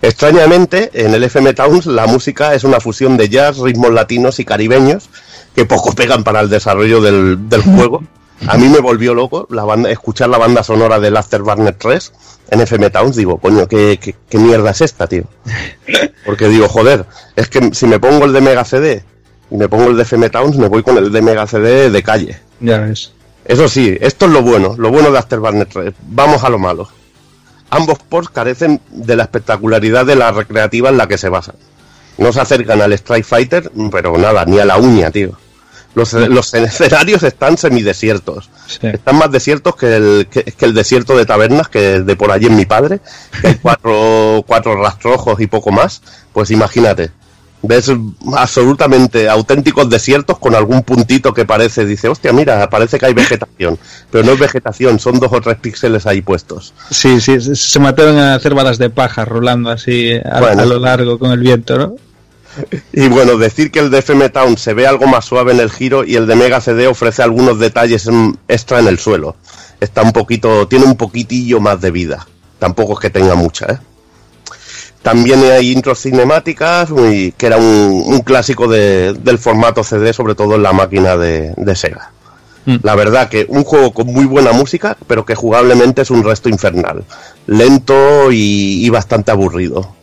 [0.02, 4.46] Extrañamente, en el FM Towns la música es una fusión de jazz, ritmos latinos y
[4.46, 5.10] caribeños
[5.56, 8.04] que poco pegan para el desarrollo del, del juego.
[8.48, 12.14] A mí me volvió loco la banda, escuchar la banda sonora del Afterburner 3
[12.52, 13.16] en FM Towns.
[13.16, 15.24] Digo, coño, ¿qué, qué, qué mierda es esta, tío?
[16.26, 17.06] Porque digo, joder,
[17.36, 19.04] es que si me pongo el de Mega CD
[19.50, 22.04] y me pongo el de FM Towns, me voy con el de Mega CD de
[22.04, 22.40] calle.
[22.60, 23.14] Ya ves.
[23.46, 25.94] Eso sí, esto es lo bueno, lo bueno de Afterburner 3.
[26.08, 26.90] Vamos a lo malo.
[27.70, 31.56] Ambos ports carecen de la espectacularidad de la recreativa en la que se basan.
[32.18, 35.38] No se acercan al Strike Fighter, pero nada, ni a la uña, tío.
[35.96, 38.50] Los, los escenarios están semidesiertos.
[38.68, 38.88] Sí.
[38.88, 42.48] Están más desiertos que el, que, que el desierto de tabernas, que de por allí
[42.48, 43.00] en mi padre,
[43.42, 46.02] que hay cuatro, cuatro rastrojos y poco más.
[46.34, 47.12] Pues imagínate,
[47.62, 47.90] ves
[48.36, 53.80] absolutamente auténticos desiertos con algún puntito que parece, dice, hostia, mira, parece que hay vegetación.
[54.12, 56.74] Pero no es vegetación, son dos o tres píxeles ahí puestos.
[56.92, 60.62] Sí, sí, se- se mataron a hacer balas de paja rolando así a, Bueno.
[60.62, 61.96] a lo largo con el viento, ¿no?
[62.94, 65.70] Y bueno, decir que el de FM Town se ve algo más suave en el
[65.72, 68.10] giro y el de Mega CD ofrece algunos detalles
[68.48, 69.36] extra en el suelo.
[69.80, 72.26] Está un poquito, tiene un poquitillo más de vida.
[72.60, 73.78] Tampoco es que tenga mucha, ¿eh?
[75.02, 80.34] También hay intros cinemáticas, y- que era un, un clásico de- del formato CD, sobre
[80.34, 82.12] todo en la máquina de, de Sega.
[82.66, 82.78] Mm.
[82.82, 86.50] La verdad que un juego con muy buena música, pero que jugablemente es un resto
[86.50, 87.04] infernal.
[87.46, 89.94] Lento y, y bastante aburrido.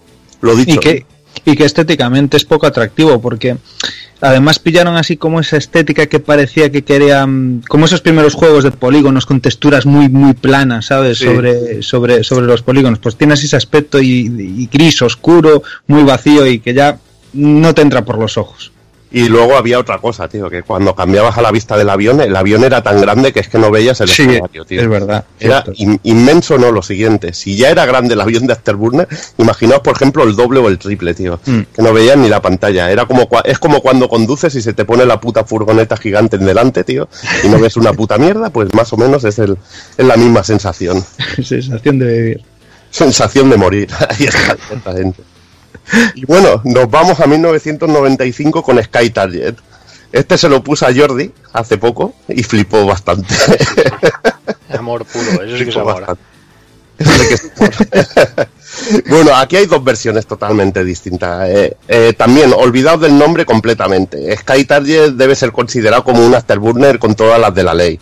[0.40, 0.74] Lo dicho.
[0.74, 1.06] Y que,
[1.44, 3.56] y que estéticamente es poco atractivo porque
[4.20, 8.70] además pillaron así como esa estética que parecía que querían como esos primeros juegos de
[8.70, 11.24] polígonos con texturas muy muy planas sabes Sí.
[11.26, 12.98] sobre sobre sobre los polígonos.
[12.98, 14.08] Pues tienes ese aspecto y,
[14.58, 16.98] y gris oscuro muy vacío y que ya
[17.32, 18.71] no te entra por los ojos
[19.12, 22.34] Y luego había otra cosa, tío, que cuando cambiabas a la vista del avión, el
[22.34, 24.80] avión era tan grande que es que no veías el Sí, escenario, tío.
[24.80, 27.34] es verdad, Era in- inmenso, no, lo siguiente.
[27.34, 29.06] Si ya era grande el avión de Afterburner,
[29.38, 31.38] imaginaos, por ejemplo, el doble o el triple, tío.
[31.44, 31.60] Mm.
[31.74, 32.90] Que no veías ni la pantalla.
[32.90, 36.36] Era como cua- es como cuando conduces y se te pone la puta furgoneta gigante
[36.36, 37.08] en delante, tío,
[37.44, 39.58] y no ves una puta mierda, pues más o menos es, el,
[39.98, 41.04] es la misma sensación.
[41.42, 42.42] sensación de vivir
[42.90, 43.88] Sensación de morir.
[44.08, 45.22] Ahí está, exactamente.
[46.14, 49.56] Y bueno, nos vamos a 1995 con Sky Target.
[50.12, 53.34] Este se lo puse a Jordi hace poco y flipó bastante.
[54.78, 56.04] Amor puro, eso sí que es amor.
[56.04, 56.18] amor.
[59.08, 61.48] bueno, aquí hay dos versiones totalmente distintas.
[61.48, 64.36] Eh, eh, también, olvidaos del nombre completamente.
[64.36, 68.00] Sky Target debe ser considerado como un afterburner con todas las de la ley.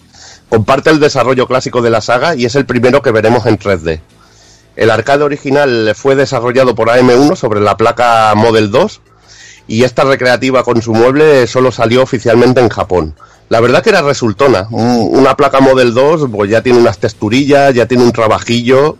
[0.49, 4.01] Comparte el desarrollo clásico de la saga y es el primero que veremos en 3D.
[4.81, 9.01] El arcade original fue desarrollado por AM1 sobre la placa Model 2
[9.69, 13.15] y esta recreativa con su mueble solo salió oficialmente en Japón.
[13.51, 14.69] La verdad que era resultona.
[14.71, 18.97] Un- Una placa Model 2 pues ya tiene unas texturillas, ya tiene un trabajillo,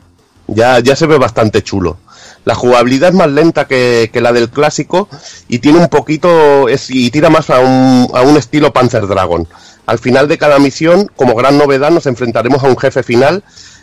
[0.49, 1.97] ya, ya se ve bastante chulo.
[2.45, 5.09] La jugabilidad es más lenta que, que la del clásico
[5.49, 9.49] y tiene un poquito es, y tira más a un, a un estilo Panzer Dragon.
[9.87, 13.43] Al final de cada misión, como gran novedad, nos enfrentaremos a un jefe final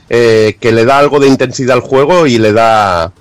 [0.09, 3.11] eh, que le da algo de intensidad al juego y le da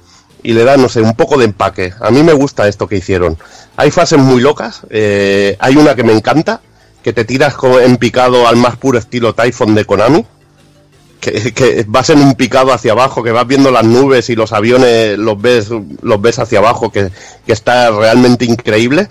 [0.42, 1.92] y le da no sé un poco de empaque.
[2.00, 3.36] A mí me gusta esto que hicieron.
[3.76, 4.82] Hay fases muy locas.
[4.90, 6.60] eh, hay una que me encanta
[7.02, 10.26] que te tiras en picado al más puro estilo Typhon de Konami
[11.20, 15.18] que, vas en un picado hacia abajo, que vas viendo las nubes y los aviones
[15.18, 15.68] los ves,
[16.02, 17.10] los ves hacia abajo, que
[17.46, 19.08] está realmente increíble.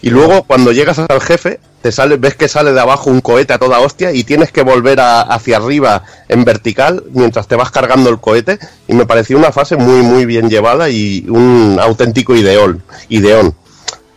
[0.00, 3.52] Y luego cuando llegas al jefe, te sale, ves que sale de abajo un cohete
[3.52, 7.70] a toda hostia y tienes que volver a- hacia arriba en vertical mientras te vas
[7.72, 8.58] cargando el cohete.
[8.86, 12.82] Y me pareció una fase muy muy bien llevada y un auténtico ideón.
[13.08, 13.54] ideón.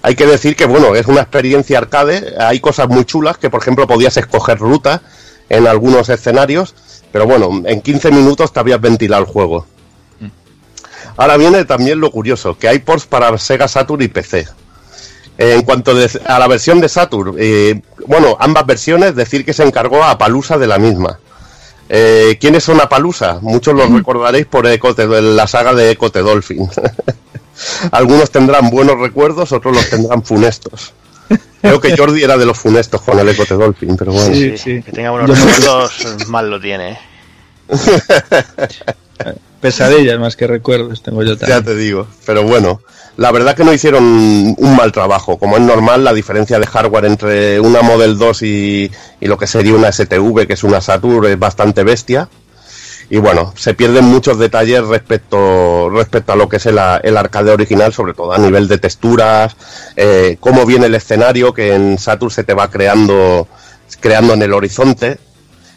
[0.04, 3.62] Hay que decir que bueno, es una experiencia arcade, hay cosas muy chulas que por
[3.62, 5.02] ejemplo podías escoger rutas
[5.50, 6.74] en algunos escenarios,
[7.12, 9.66] pero bueno, en 15 minutos te habías ventilado el juego.
[11.18, 14.48] Ahora viene también lo curioso, que hay ports para Sega Saturn y PC.
[15.38, 19.54] Eh, en cuanto de- a la versión de Saturn, eh, bueno, ambas versiones, decir que
[19.54, 21.20] se encargó a Palusa de la misma.
[21.90, 23.40] Eh, ¿Quiénes son Apalusa?
[23.42, 26.70] Muchos los recordaréis por Ecote- la saga de Ecote Dolphin.
[27.92, 30.94] Algunos tendrán buenos recuerdos, otros los tendrán funestos.
[31.62, 34.34] Creo que Jordi era de los funestos con el Ecote Dolphin, pero bueno.
[34.34, 34.82] Sí, Sí.
[34.84, 36.92] Que tenga buenos recuerdos, mal lo tiene.
[36.92, 36.98] ¿eh?
[39.62, 42.82] pesadillas más que recuerdos tengo yo Ya también te digo, pero bueno.
[43.18, 44.04] La verdad que no hicieron
[44.58, 45.38] un mal trabajo.
[45.38, 49.48] Como es normal, la diferencia de hardware entre una Model 2 y, y lo que
[49.48, 52.30] sería una STV, que es una Saturn, es bastante bestia
[53.12, 57.92] y bueno, se pierden muchos detalles respecto, respecto a lo que es el, arcade original,
[57.92, 59.54] sobre todo a nivel de texturas,
[59.98, 63.50] eh, cómo viene el escenario, que en Saturn se te va creando,
[64.00, 65.18] creando en el horizonte.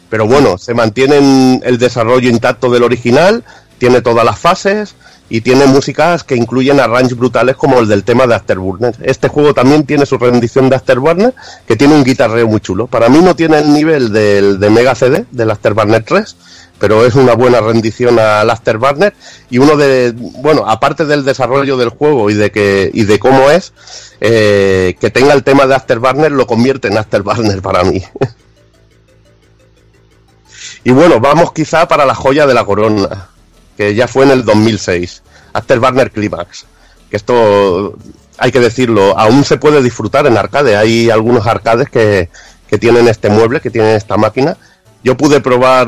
[0.09, 3.43] Pero bueno, se mantiene el desarrollo intacto del original,
[3.79, 4.95] tiene todas las fases
[5.27, 8.95] y tiene músicas que incluyen arranges brutales como el del tema de Afterburner.
[9.01, 11.33] Este juego también tiene su rendición de Afterburner,
[11.67, 12.87] que tiene un guitarreo muy chulo.
[12.87, 16.35] Para mí no tiene el nivel del de Mega CD, del Afterburner 3,
[16.77, 19.15] pero es una buena rendición al Afterburner
[19.49, 23.49] y uno de bueno aparte del desarrollo del juego y de que y de cómo
[23.49, 23.73] es
[24.21, 28.03] eh, que tenga el tema de Afterburner lo convierte en Afterburner para mí
[30.83, 33.29] y bueno vamos quizá para la joya de la corona
[33.77, 35.23] que ya fue en el 2006
[35.53, 36.65] Afterburner Climax
[37.09, 37.95] que esto
[38.37, 40.75] hay que decirlo aún se puede disfrutar en arcade.
[40.75, 42.29] Hay algunos arcades que,
[42.67, 44.57] que tienen este mueble que tienen esta máquina.
[45.03, 45.87] Yo pude probar,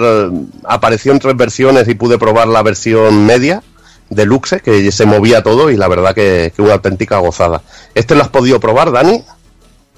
[0.64, 3.64] apareció en tres versiones y pude probar la versión media,
[4.10, 7.64] deluxe, que se movía todo y la verdad que, una auténtica gozada.
[7.96, 9.24] ¿Este lo has podido probar, Dani?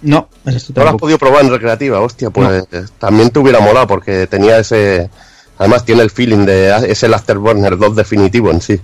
[0.02, 2.66] No, no lo has podido probar en recreativa, hostia, pues
[2.98, 5.10] también te hubiera molado porque tenía ese...
[5.60, 8.80] Además tiene el feeling de ese el Afterburner 2 definitivo en sí.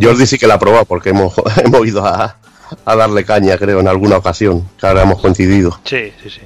[0.00, 1.34] Jordi sí que la ha probado porque hemos,
[1.64, 2.36] hemos ido a,
[2.84, 5.80] a darle caña, creo, en alguna ocasión, que ahora hemos coincidido.
[5.84, 6.40] Sí, sí, sí.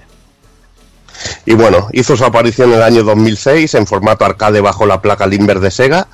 [1.44, 5.26] Y bueno, hizo su aparición en el año 2006 en formato arcade bajo la placa
[5.26, 6.06] Limber de Sega.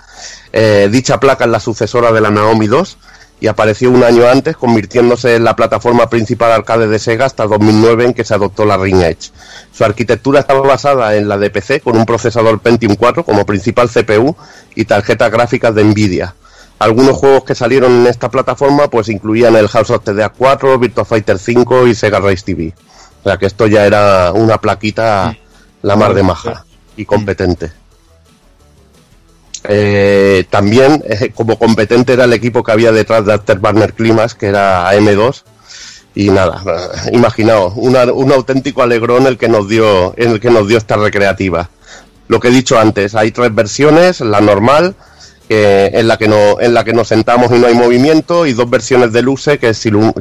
[0.52, 2.96] Eh, dicha placa es la sucesora de la Naomi 2
[3.40, 8.06] y apareció un año antes, convirtiéndose en la plataforma principal arcade de Sega hasta 2009
[8.06, 9.30] en que se adoptó la Ring Edge.
[9.72, 13.90] Su arquitectura estaba basada en la de PC con un procesador Pentium 4 como principal
[13.90, 14.34] CPU
[14.74, 16.34] y tarjetas gráficas de Nvidia.
[16.78, 21.04] Algunos juegos que salieron en esta plataforma pues incluían el House of TDA 4, Virtua
[21.04, 22.72] Fighter 5 y Sega Race TV.
[23.20, 25.36] O sea que esto ya era una plaquita
[25.82, 26.64] la mar de maja
[26.96, 27.72] y competente.
[29.66, 34.46] Eh, también eh, como competente era el equipo que había detrás de Afterburner Climax, que
[34.46, 35.42] era AM2.
[36.16, 36.62] Y nada,
[37.12, 41.70] imaginaos, un auténtico alegrón el que nos dio, el que nos dio esta recreativa.
[42.28, 44.94] Lo que he dicho antes, hay tres versiones, la normal,
[45.48, 48.70] en, la que no, en la que nos sentamos y no hay movimiento, y dos
[48.70, 49.72] versiones de luce que,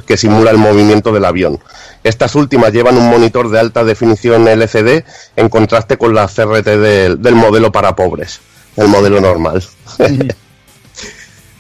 [0.06, 1.60] que simula el movimiento del avión.
[2.04, 5.04] Estas últimas llevan un monitor de alta definición LCD
[5.36, 8.42] en contraste con la CRT del modelo para pobres,
[8.76, 9.64] el modelo normal.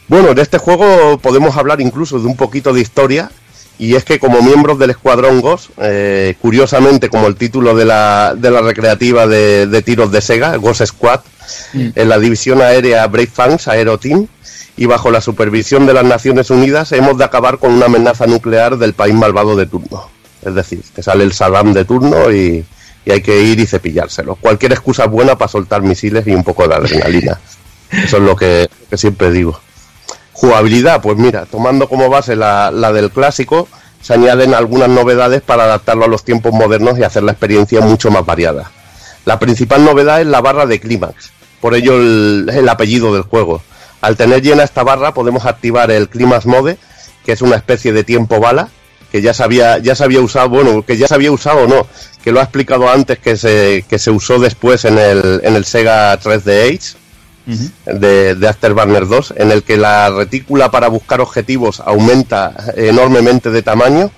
[0.07, 3.31] bueno, en este juego podemos hablar incluso de un poquito de historia,
[3.79, 8.35] y es que como miembros del Escuadrón Ghost, eh, curiosamente como el título de la,
[8.37, 11.21] de la recreativa de, tiros de Sega, Ghost Squad,
[11.73, 11.87] mm.
[11.95, 14.27] en la división aérea Brave Fangs Aero Team,
[14.75, 18.77] y bajo la supervisión de las Naciones Unidas hemos de acabar con una amenaza nuclear
[18.77, 20.09] del país malvado de turno.
[20.41, 22.65] Es decir, que sale el Saddam de turno y,
[23.11, 24.35] hay que ir y cepillárselo.
[24.35, 27.39] Cualquier excusa buena para soltar misiles y un poco de adrenalina.
[27.91, 29.59] Eso es lo que, siempre digo.
[30.31, 33.67] Jugabilidad, pues mira, tomando como base la, del clásico,
[34.01, 38.09] se añaden algunas novedades para adaptarlo a los tiempos modernos y hacer la experiencia mucho
[38.09, 38.71] más variada.
[39.25, 43.61] La principal novedad es la barra de clímax, por ello el, el, apellido del juego.
[44.01, 46.77] Al tener llena esta barra podemos activar el Clímax Mode,
[47.25, 48.69] que es una especie de tiempo bala,
[49.13, 51.85] que ya se había, ya se había usado, bueno, que ya se había usado no,
[52.23, 55.65] que lo ha explicado antes que se, que se usó después en el, en el
[55.65, 56.97] Sega 3D Age
[57.85, 63.61] de, de Afterburner 2, en el que la retícula para buscar objetivos aumenta enormemente de
[63.61, 64.09] tamaño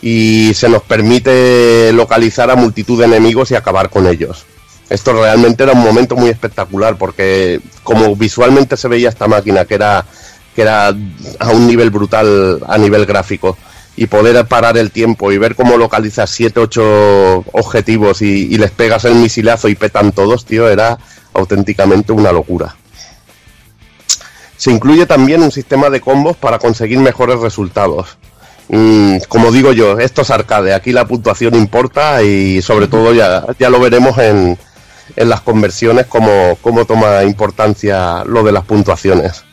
[0.00, 4.46] y se nos permite localizar a multitud de enemigos y acabar con ellos.
[4.88, 9.74] Esto realmente era un momento muy espectacular porque como visualmente se veía esta máquina que
[9.74, 10.06] era
[10.54, 13.58] que era a un nivel brutal a nivel gráfico
[13.96, 19.04] y poder parar el tiempo y ver cómo localizas 7, 8 objetivos y, les pegas
[19.04, 20.98] el misilazo y petan todos, tío, era
[21.34, 22.76] auténticamente una locura.
[24.56, 28.18] Se incluye también un sistema de combos para conseguir mejores resultados.
[28.68, 33.44] Mm, como digo yo, esto es arcade, aquí la puntuación importa y sobre todo ya,
[33.58, 34.56] ya lo veremos en,
[35.16, 39.44] en las conversiones cómo, cómo toma importancia lo de las puntuaciones.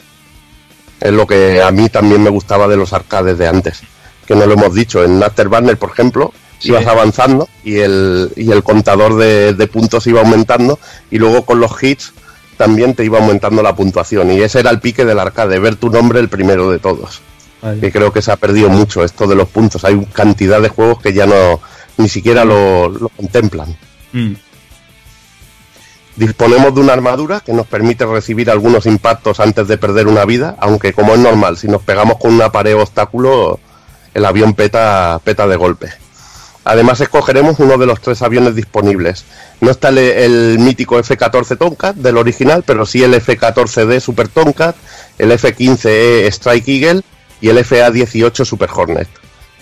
[1.00, 3.82] Es lo que a mí también me gustaba de los arcades de antes
[4.28, 6.34] que no lo hemos dicho, en Afterburner, por ejemplo,
[6.64, 11.82] ibas avanzando y el, y el contador de, puntos iba aumentando y luego con los
[11.82, 12.14] hits
[12.58, 15.90] también te iba aumentando la puntuación y ese era el pique del arcade, ver tu
[15.90, 17.22] nombre el primero de todos.
[17.82, 19.84] Y creo que se ha perdido mucho esto de los puntos.
[19.84, 21.60] Hay cantidad de juegos que ya no
[21.98, 23.76] ni siquiera lo, contemplan.
[24.14, 24.34] Mm.
[26.16, 30.56] Disponemos de una armadura que nos permite recibir algunos impactos antes de perder una vida,
[30.60, 33.60] aunque como es normal, si nos pegamos con una pared o obstáculo,
[34.18, 35.92] el avión peta, peta de golpe.
[36.64, 39.26] Además escogeremos uno de los tres aviones disponibles.
[39.62, 44.76] No está el, mítico F-14 Tomcat del original, pero sí el F-14D Super Tomcat,
[45.20, 47.02] el F-15E Strike Eagle
[47.42, 49.08] y el FA-18 Super Hornet.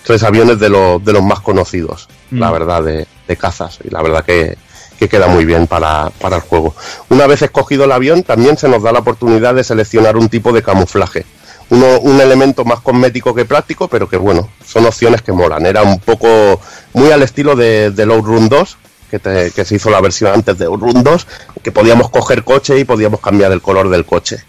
[0.02, 2.52] Tres aviones de, de los más conocidos, la mm.
[2.52, 3.78] verdad, de, de cazas.
[3.84, 4.56] Y la verdad que,
[4.98, 6.74] que queda muy bien para, para el juego.
[7.10, 10.50] Una vez escogido el avión, también se nos da la oportunidad de seleccionar un tipo
[10.50, 11.26] de camuflaje.
[11.68, 15.66] Uno, un elemento más cosmético que práctico, pero que bueno, son opciones que molan.
[15.66, 16.60] Era un poco
[16.92, 18.78] muy al estilo de, de Outrun 2,
[19.10, 21.26] que, que, se hizo la versión antes de Outrun 2,
[21.62, 24.44] que podíamos coger coche y podíamos cambiar el color del coche.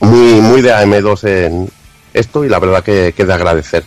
[0.00, 1.70] Muy, muy de AM2 en
[2.14, 3.84] esto y la verdad que, que de agradecer.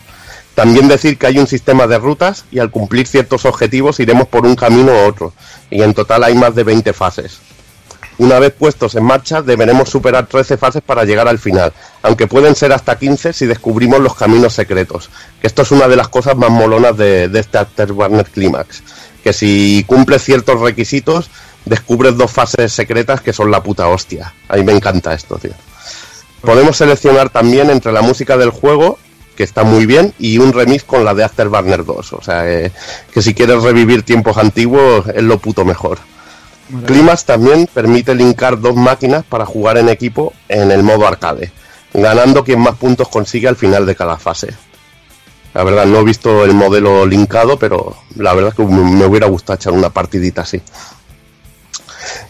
[0.56, 4.46] También decir que hay un sistema de rutas y al cumplir ciertos objetivos iremos por
[4.46, 5.34] un camino u otro.
[5.70, 7.40] Y en total hay más de 20 fases.
[8.18, 12.56] Una vez puestos en marcha deberemos superar 13 fases para llegar al final, aunque pueden
[12.56, 15.10] ser hasta 15 si descubrimos los caminos secretos.
[15.42, 18.84] Que esto es una de las cosas más molonas de, este Afterburner Climax.
[19.24, 21.30] Que si cumples ciertos requisitos,
[21.66, 24.34] descubres dos fases secretas que son la puta hostia.
[24.48, 25.53] A mí me encanta esto, tío.
[26.42, 28.98] Podemos seleccionar también entre la música del juego
[29.35, 32.14] que está muy bien, y un remix con la de Afterburner 2.
[32.14, 32.72] O sea, eh,
[33.14, 36.00] que si quieres revivir tiempos antiguos es lo puto mejor.
[36.85, 41.52] Climax también permite linkar dos máquinas para jugar en equipo en el modo arcade,
[41.94, 44.53] ganando quien más puntos consigue al final de cada fase.
[45.53, 49.27] La verdad, no he visto el modelo linkado, pero la verdad es que me hubiera
[49.27, 50.61] gustado echar una partidita así.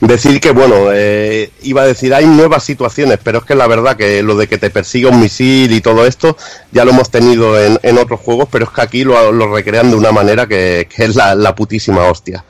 [0.02, 3.96] Decir que, bueno, eh, iba a decir, hay nuevas situaciones, pero es que la verdad
[3.96, 6.38] que lo de que te persiga un misil y todo esto,
[6.72, 9.90] ya lo hemos tenido en, en otros juegos, pero es que aquí lo, lo recrean
[9.90, 12.44] de una manera que, es la, putísima hostia.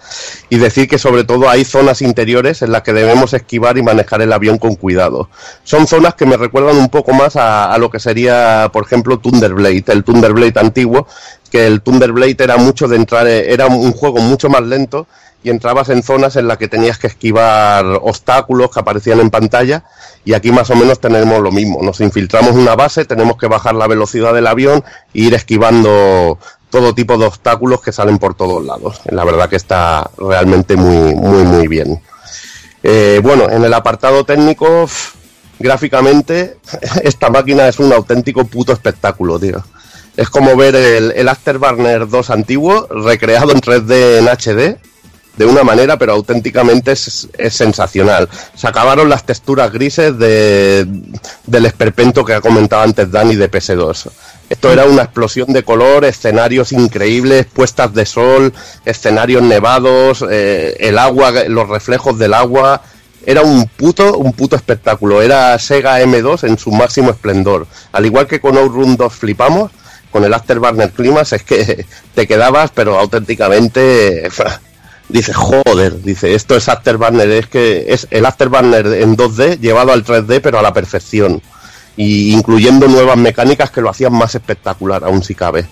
[0.49, 4.21] Y decir que sobre todo hay zonas interiores en las que debemos esquivar y manejar
[4.21, 5.29] el avión con cuidado.
[5.63, 9.19] Son zonas que me recuerdan un poco más a, a lo que sería, por ejemplo,
[9.19, 11.07] Thunderblade, el Thunderblade antiguo,
[11.51, 15.07] que el Thunderblade era mucho de entrar, era un juego mucho más lento
[15.45, 19.83] y entrabas en zonas en las que tenías que esquivar obstáculos que aparecían en pantalla
[20.25, 21.83] y aquí más o menos tenemos lo mismo.
[21.83, 24.83] Nos infiltramos una base, tenemos que bajar la velocidad del avión
[25.14, 26.40] e ir esquivando
[26.72, 29.01] todo tipo de obstáculos que salen por todos lados.
[29.06, 32.01] La verdad que está realmente muy, muy, muy bien.
[32.82, 34.90] Eh, bueno, en el apartado técnico,
[35.59, 36.57] gráficamente,
[37.03, 39.64] esta máquina es un auténtico puto espectáculo, tío.
[40.17, 44.94] Es como ver el, el Afterburner 2 antiguo recreado en 3D en HD
[45.38, 48.30] de una manera, pero auténticamente es, sensacional.
[48.55, 50.88] Se acabaron las texturas grises de,
[51.45, 54.09] del esperpento que ha comentado antes Dani de PS2.
[54.49, 58.53] Esto era una explosión de color, escenarios increíbles, puestas de sol,
[58.85, 62.81] escenarios nevados, eh, el agua, los reflejos del agua.
[63.25, 65.23] Era un puto, un puto espectáculo.
[65.23, 67.65] Era Sega M2 en su máximo esplendor.
[67.91, 69.72] Al igual que con Outrun 2 flipamos,
[70.11, 74.30] con el Afterburner Climax es que te quedabas, pero auténticamente
[75.09, 80.03] dice, joder, dice, esto es Afterburner, es que es el Afterburner en 2D llevado al
[80.03, 81.42] 3D, pero a la perfección.
[81.98, 85.66] Y incluyendo nuevas mecánicas que lo hacían más espectacular, aún si cabe.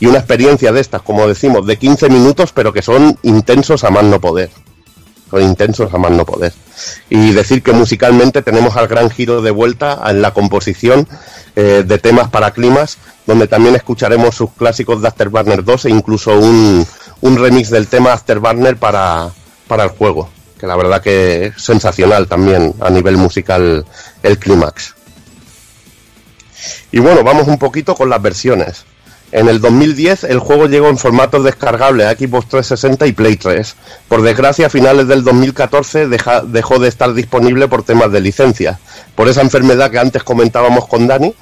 [0.00, 3.90] Y una experiencia de estas, como decimos, de 15 minutos, pero que son intensos a
[3.90, 4.50] más no poder.
[5.30, 6.52] Son intensos a más no poder.
[7.10, 11.06] Y decir que musicalmente tenemos al gran giro de vuelta en la composición
[11.54, 16.38] eh, de temas para climas, donde también escucharemos sus clásicos de Afterburner 2 e incluso
[16.38, 16.86] un,
[17.20, 19.30] un remix del tema Afterburner para,
[19.66, 23.84] para el juego, que la verdad que es sensacional también a nivel musical
[24.22, 24.94] el clímax.
[26.90, 28.84] Y bueno, vamos un poquito con las versiones.
[29.30, 33.76] En el 2010 el juego llegó en formato descargable a Xbox 360 y Play 3.
[34.08, 38.80] Por desgracia, a finales del 2014 dejó de estar disponible por temas de licencia.
[39.14, 41.34] Por esa enfermedad que antes comentábamos con Dani,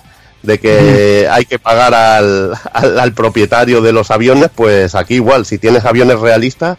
[0.47, 5.59] de que hay que pagar al, al, propietario de los aviones, pues aquí igual, si
[5.59, 6.79] tienes aviones realistas,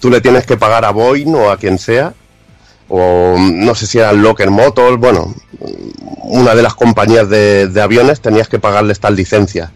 [0.00, 2.12] tú le tienes que pagar a Boeing o a quien sea,
[2.88, 5.34] o no sé si era Locker Motors, bueno,
[6.22, 9.70] una de las compañías de, de aviones tenías que pagarle estas licencias.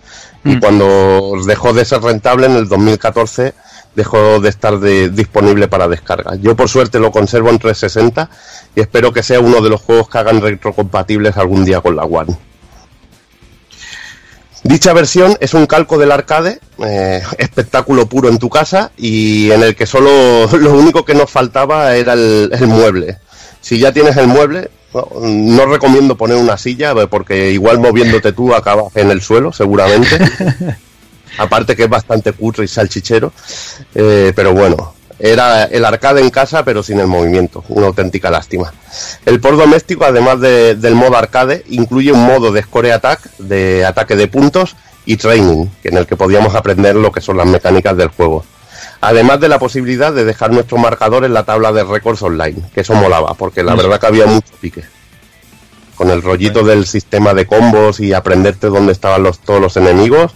[0.44, 0.60] Y mm.
[0.60, 3.54] cuando dejó de ser rentable en el 2014
[3.94, 6.34] dejó de estar disponible para descarga.
[6.36, 8.28] Yo por suerte lo conservo en 360
[8.74, 12.04] y espero que sea uno de los juegos que hagan retrocompatibles algún día con la
[12.04, 12.36] One.
[14.64, 19.62] Dicha versión es un calco del arcade, eh, espectáculo puro en tu casa y en
[19.62, 23.18] el que solo lo único que nos faltaba era el, mueble.
[23.60, 28.96] Si ya tienes el mueble, no, recomiendo poner una silla porque igual moviéndote tú acabas
[28.96, 30.18] en el suelo, seguramente.
[31.38, 33.32] Aparte que es bastante cutre y salchichero,
[33.94, 37.64] eh, pero bueno, Era el arcade en casa, pero sin el movimiento.
[37.68, 38.72] Una auténtica lástima.
[39.24, 44.16] El port doméstico, además del modo arcade, incluye un modo de score attack, de ataque
[44.16, 44.76] de puntos,
[45.06, 48.44] y training, en el que podíamos aprender lo que son las mecánicas del juego.
[49.00, 52.80] Además de la posibilidad de dejar nuestro marcador en la tabla de récords online, que
[52.80, 54.82] eso molaba, porque la verdad que había mucho pique.
[55.94, 60.32] Con el rollito del sistema de combos y aprenderte dónde estaban los, todos los enemigos,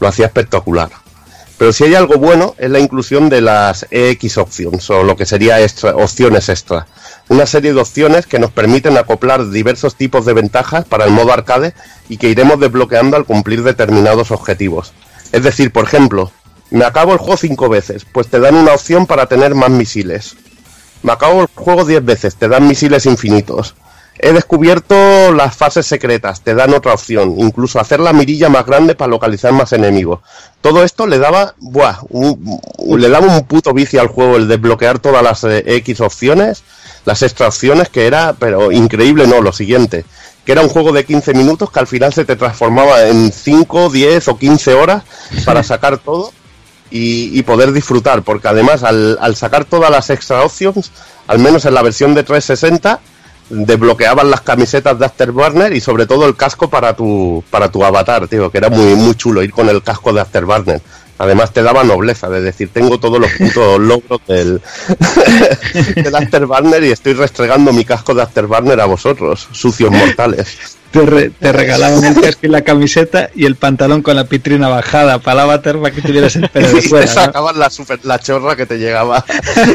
[0.00, 0.90] lo hacía espectacular.
[1.58, 5.26] Pero si hay algo bueno es la inclusión de las EX options o lo que
[5.26, 5.58] sería
[5.94, 6.86] opciones extra.
[7.28, 11.32] Una serie de opciones que nos permiten acoplar diversos tipos de ventajas para el modo
[11.32, 11.74] arcade
[12.08, 14.92] y que iremos desbloqueando al cumplir determinados objetivos.
[15.32, 16.32] Es decir, por ejemplo,
[16.70, 20.36] me acabo el juego cinco veces, pues te dan una opción para tener más misiles.
[21.02, 23.74] Me acabo el juego diez veces, te dan misiles infinitos.
[24.20, 28.96] He descubierto las fases secretas, te dan otra opción, incluso hacer la mirilla más grande
[28.96, 30.20] para localizar más enemigos.
[30.60, 32.60] Todo esto le daba, buah, un,
[32.98, 36.64] le daba un puto vicio al juego el desbloquear todas las eh, X opciones,
[37.04, 40.04] las extracciones, que era, pero increíble no, lo siguiente,
[40.44, 43.88] que era un juego de 15 minutos que al final se te transformaba en 5,
[43.88, 45.04] 10 o 15 horas
[45.44, 46.32] para sacar todo
[46.90, 50.90] y, poder disfrutar, porque además al, al sacar todas las extra options,
[51.28, 52.98] al menos en la versión de 360,
[53.48, 58.28] desbloqueaban las camisetas de Afterburner y sobre todo el casco para tu para tu avatar,
[58.28, 60.80] tío, que era muy muy chulo ir con el casco de Afterburner.
[61.18, 64.60] Además te daba nobleza de decir, tengo todos los putos logros del,
[65.94, 72.04] del Afterburner y estoy restregando mi casco de Afterburner a vosotros, sucios mortales te, regalaban
[72.04, 75.90] el casco y la camiseta y el pantalón con la pitrina bajada para la para
[75.90, 77.04] que tuvieras el pelo de fuera.
[77.04, 79.24] Y sacaban la, super, la chorra que te llegaba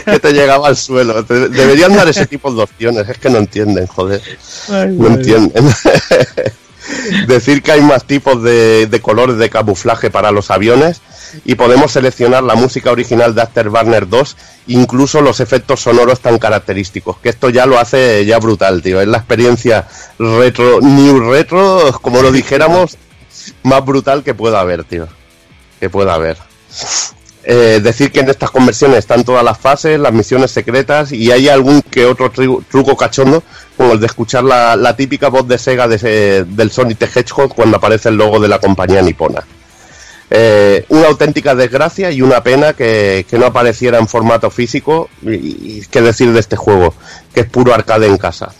[0.05, 1.22] que te llegaba al suelo.
[1.23, 4.22] deberían dar ese tipo de opciones, es que no entienden, joder.
[4.69, 5.65] no entienden.
[7.27, 11.01] Decir que hay más tipos de, de colores de camuflaje para los aviones
[11.45, 14.37] y podemos seleccionar la música original de Afterburner 2,
[14.67, 19.01] incluso los efectos sonoros tan característicos, que esto ya lo hace ya brutal, tío.
[19.01, 19.87] Es la experiencia
[20.19, 22.97] retro, new retro, como lo dijéramos,
[23.63, 25.07] más brutal que pueda haber, tío.
[25.79, 26.37] Que pueda haber.
[27.45, 31.49] Eh, decir que en estas conversiones están todas las fases, las misiones secretas y hay
[31.49, 33.43] algún que otro truco cachondo,
[33.75, 37.77] como el de escuchar la, típica voz de Sega de, del Sonic the Hedgehog cuando
[37.77, 39.43] aparece el logo de la compañía nipona.
[40.30, 46.02] Eh, una auténtica desgracia y una pena que, no apareciera en formato físico y, qué
[46.02, 46.93] decir de este juego,
[47.34, 48.52] que es puro arcade en casa.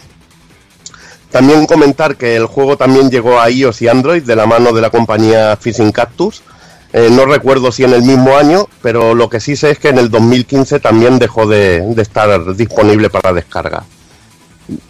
[1.32, 4.82] También comentar que el juego también llegó a iOS y Android de la mano de
[4.82, 6.44] la compañía Fishing Cactus.
[6.92, 9.90] Eh, no recuerdo si en el mismo año, pero lo que sí sé es que
[9.90, 13.84] en el 2015 también dejó de, de estar disponible para descarga.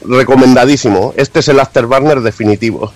[0.06, 1.14] Recomendadísimo.
[1.16, 2.92] Este es el Afterburner definitivo.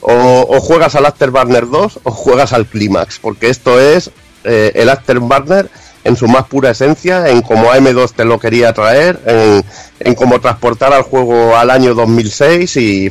[0.00, 4.10] O, juegas al Afterburner 2 o juegas al Climax, porque esto es
[4.44, 5.68] eh, el Afterburner
[6.04, 9.64] en su más pura esencia, en cómo AM2 te lo quería traer, en,
[10.00, 13.10] en cómo transportar al juego al año 2006 y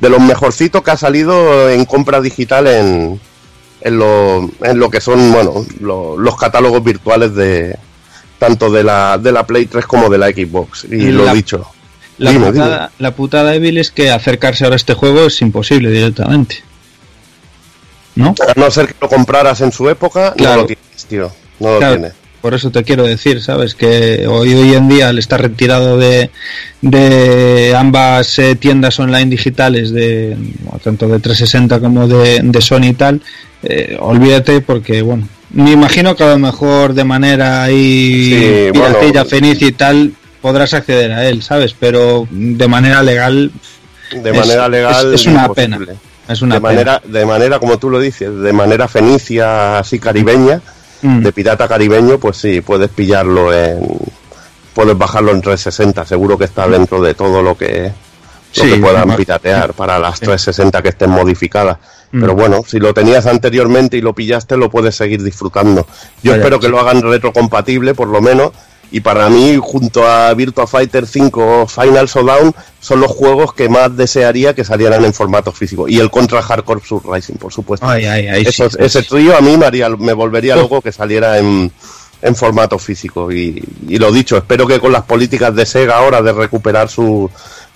[0.00, 3.20] de los mejorcitos que ha salido en compra digital en,
[3.80, 7.76] en, lo, en lo que son bueno los catálogos virtuales de
[8.38, 10.84] tanto de la, de la Play 3 como de la Xbox.
[10.84, 11.66] Y, lo dicho.
[12.18, 16.62] La, putada, la putada débil es que acercarse ahora a este juego es imposible directamente.
[18.14, 18.34] ¿No?
[18.48, 21.30] A no ser que lo compraras en su época, no lo tienes, tío.
[21.60, 22.12] No lo tienes.
[22.40, 23.74] Por eso te quiero decir, ¿sabes?
[23.74, 26.30] Que hoy, hoy en día al estar retirado de,
[26.80, 30.36] de ambas eh, tiendas online digitales, de
[30.82, 33.20] tanto de 360 como de, de Sony y tal,
[33.64, 39.60] eh, olvídate porque, bueno, me imagino que a lo mejor de manera ahí sí, feliz
[39.62, 40.12] y tal,
[40.46, 41.74] podrás acceder a él, ¿sabes?
[41.76, 43.50] Pero de manera legal.
[44.12, 45.12] De manera legal.
[45.12, 45.76] Es, una pena.
[46.28, 50.60] Es una de manera, de manera, como tú lo dices, de manera fenicia, así caribeña,
[51.02, 51.18] mm.
[51.18, 53.88] de pirata caribeño, pues sí, puedes pillarlo en.
[54.72, 57.90] Puedes bajarlo en 360, seguro que está dentro de todo lo que,
[58.54, 61.78] lo que puedan piratear para las 360 que estén modificadas.
[62.12, 62.20] Mm.
[62.20, 65.88] Pero bueno, si lo tenías anteriormente y lo pillaste, lo puedes seguir disfrutando.
[66.22, 68.52] Yo espero que lo hagan retrocompatible, por lo menos,
[68.90, 73.68] y para mí, junto a Virtua Fighter 5 o Final Showdown, son los juegos que
[73.68, 75.88] más desearía que salieran en formato físico.
[75.88, 77.86] Y el Contra Hardcore Racing, por supuesto.
[77.92, 81.72] ese trío a mí me, me volvería loco que saliera en,
[82.22, 83.32] en formato físico.
[83.32, 87.30] Y, lo dicho, espero que con las políticas de Sega ahora de recuperar sus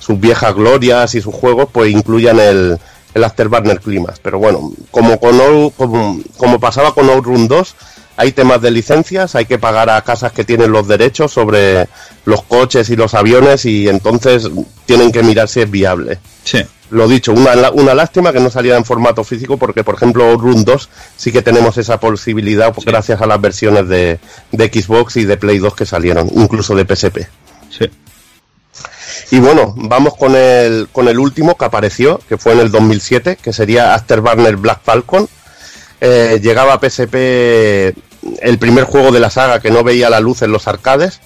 [0.08, 2.78] viejas glorias y sus juegos, pues incluyan el,
[3.14, 4.20] el Afterburner Climax.
[4.20, 7.74] Pero bueno, como, con, como, como pasaba con Outrun 2
[8.20, 11.88] hay temas de licencias, hay que pagar a casas que tienen los derechos sobre
[12.26, 14.46] los coches y los aviones y entonces
[14.84, 16.18] tienen que mirar si es viable.
[16.44, 16.62] Sí.
[16.90, 20.66] lo dicho, una, una lástima que no saliera en formato físico porque, por ejemplo, Run
[20.66, 24.20] 2 sí que tenemos esa posibilidad gracias a las versiones de,
[24.52, 27.20] de, Xbox y de Play 2 que salieron, incluso de PSP.
[27.70, 27.88] Sí.
[29.30, 33.38] Y bueno, vamos con el, con el último que apareció, que fue en el 2007,
[33.42, 35.26] que sería Afterburner Black Falcon.
[36.02, 38.09] Eh, llegaba a PSP
[38.40, 41.20] el primer juego de la saga que no veía la luz en los arcades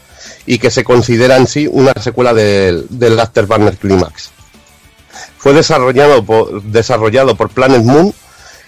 [0.46, 4.30] y que se considera en sí una secuela del, del Afterburner Climax.
[5.38, 8.14] Fue desarrollado por, desarrollado por Planet Moon,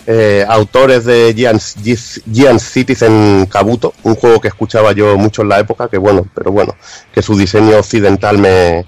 [0.06, 5.58] eh, autores de Giant, Cities en Kabuto, un juego que escuchaba yo mucho en la
[5.58, 6.76] época, que bueno, pero bueno,
[7.12, 8.86] que su diseño occidental me,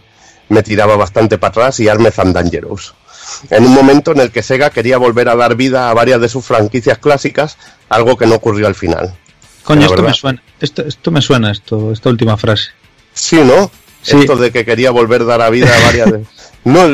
[0.49, 2.95] me tiraba bastante para atrás y Armed and Dangerous.
[3.51, 6.29] En un momento en el que Sega quería volver a dar vida a varias de
[6.29, 7.57] sus franquicias clásicas,
[7.89, 9.15] algo que no ocurrió al final.
[9.69, 12.71] Coño, esto me suena, esto, esto me suena, esto, esta última frase.
[13.13, 13.71] Sí, ¿no?
[14.03, 16.09] Esto de que quería volver a dar a vida a varias.
[16.65, 16.87] No,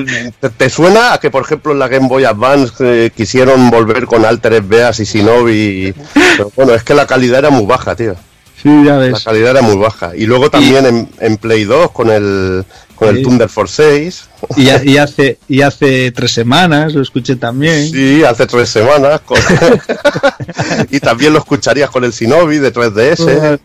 [0.56, 4.24] ¿te, suena a que, por ejemplo, en la Game Boy Advance eh, quisieron volver con
[4.24, 5.94] Altered Beas y Shinobi?
[6.36, 8.14] Pero bueno, es que la calidad era muy baja, tío.
[8.62, 9.12] Sí, ya ves.
[9.12, 10.12] La calidad era muy baja.
[10.14, 14.28] Y luego también en, en, Play 2 con el con el Thunder Force 6.
[14.56, 17.90] Y, y, hace, y hace tres semanas lo escuché también.
[17.90, 19.22] Sí, hace tres semanas.
[20.90, 23.58] y también lo escucharías con el Sinobi de 3DS.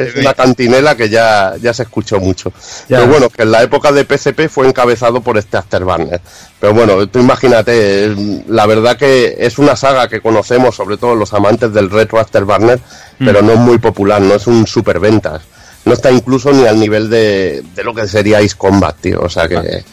[0.00, 2.52] es una cantinela que ya, ya se escuchó mucho.
[2.88, 6.20] Pero bueno, que en la época de PSP fue encabezado por este Afterburner.
[6.60, 8.14] Pero bueno, tú imagínate,
[8.48, 12.78] la verdad que es una saga que conocemos, sobre todo los amantes del retro Afterburner,
[13.18, 13.46] pero mm.
[13.46, 15.42] no es muy popular, no es un superventas
[15.86, 19.20] no está incluso ni al nivel de, de lo que sería Ice Combat, tío.
[19.22, 19.84] O sea que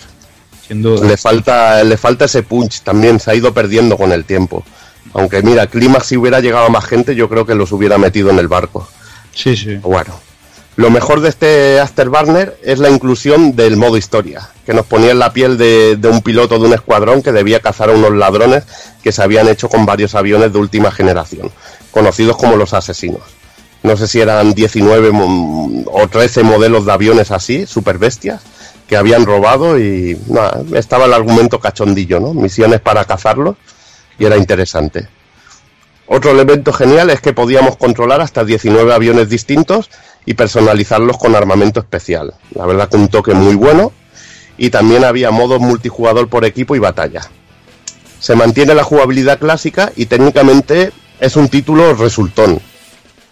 [0.67, 1.07] Sin duda.
[1.07, 4.65] le falta le falta ese punch también, se ha ido perdiendo con el tiempo.
[5.13, 8.31] Aunque mira, Climax si hubiera llegado a más gente, yo creo que los hubiera metido
[8.31, 8.87] en el barco.
[9.35, 9.75] Sí, sí.
[9.75, 10.19] Bueno,
[10.77, 15.19] lo mejor de este Afterburner es la inclusión del modo historia, que nos ponía en
[15.19, 18.63] la piel de, de, un piloto de un escuadrón que debía cazar a unos ladrones
[19.03, 21.51] que se habían hecho con varios aviones de última generación,
[21.91, 23.21] conocidos como los asesinos
[23.83, 25.11] no sé si eran 19
[25.85, 28.41] o 13 modelos de aviones así, super bestias,
[28.87, 32.33] que habían robado y nada, estaba el argumento cachondillo, ¿no?
[32.33, 33.57] Misiones para cazarlos
[34.17, 35.07] y era interesante.
[36.07, 39.89] Otro elemento genial es que podíamos controlar hasta 19 aviones distintos
[40.25, 42.33] y personalizarlos con armamento especial.
[42.53, 43.91] La verdad que un toque muy bueno
[44.57, 47.21] y también había modos multijugador por equipo y batalla.
[48.19, 52.61] Se mantiene la jugabilidad clásica y técnicamente es un título resultón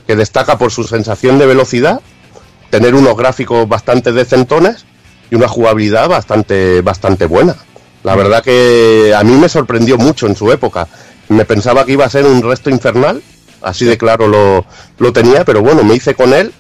[0.08, 2.02] que destaca por su sensación de velocidad,
[2.70, 4.86] tener unos gráficos bastante decentones
[5.30, 7.56] y una jugabilidad bastante, bastante buena.
[8.04, 10.88] La verdad que a mí me sorprendió mucho en su época.
[11.30, 13.22] Me pensaba que iba a ser un resto infernal,
[13.62, 14.66] así de claro lo,
[14.98, 16.52] lo tenía, pero bueno, me hice con él,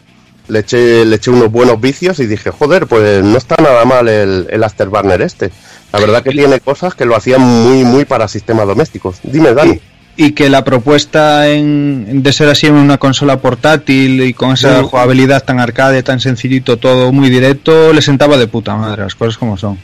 [0.47, 4.07] le eché, le eché unos buenos vicios y dije, joder, pues no está nada mal
[4.07, 5.51] el, el Afterburner este.
[5.91, 9.17] La verdad que tiene cosas que lo hacían muy, muy para sistemas domésticos.
[9.23, 9.81] Dime, Dani
[10.17, 14.83] y que la propuesta en, de ser así en una consola portátil y con esa
[14.83, 19.37] jugabilidad tan arcade, tan sencillito, todo muy directo, le sentaba de puta madre, las cosas
[19.37, 19.77] como son.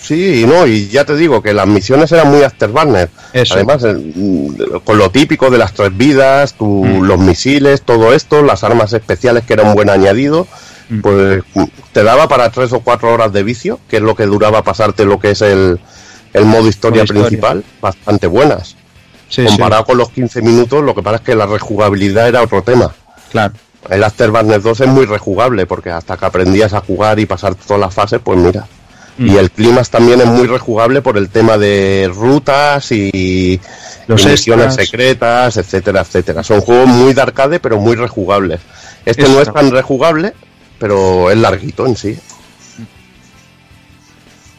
[0.00, 3.08] Sí, no, y ya te digo que las misiones eran muy Afterburner.
[3.50, 3.86] Además,
[4.84, 7.02] con lo típico de las tres vidas, mm.
[7.02, 10.48] los misiles, todo esto, las armas especiales que era un buen añadido,
[10.88, 11.00] mm.
[11.00, 11.44] pues
[11.92, 15.04] te daba para tres o cuatro horas de vicio, que es lo que duraba pasarte
[15.04, 15.78] lo que es el,
[16.32, 18.76] el modo historia principal, bastante buenas
[19.46, 22.92] comparado con los 15 minutos, lo que pasa es que la rejugabilidad era otro tema.
[23.30, 23.54] Claro.
[23.90, 27.80] El Afterburner 2 es muy rejugable porque hasta que aprendías a jugar y pasar todas
[27.80, 28.66] las fases, pues mira.
[29.18, 29.26] Mm.
[29.26, 33.60] Y el Climax también es muy rejugable por el tema de rutas y
[34.06, 36.42] Los misiones secretas, etcétera, etcétera.
[36.42, 38.60] Son juegos muy de arcade, pero muy rejugables.
[39.04, 40.32] Este no es tan rejugable,
[40.78, 42.18] pero es larguito en sí.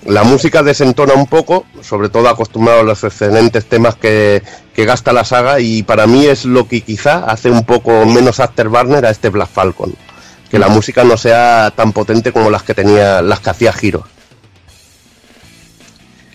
[0.05, 4.43] La música desentona un poco, sobre todo acostumbrado a los excelentes temas que,
[4.75, 9.05] gasta la saga y para mí es lo que quizá hace un poco menos Afterburner
[9.05, 9.95] a este Black Falcon,
[10.51, 14.03] que la música no sea tan potente como las que tenía, las que hacía Giro.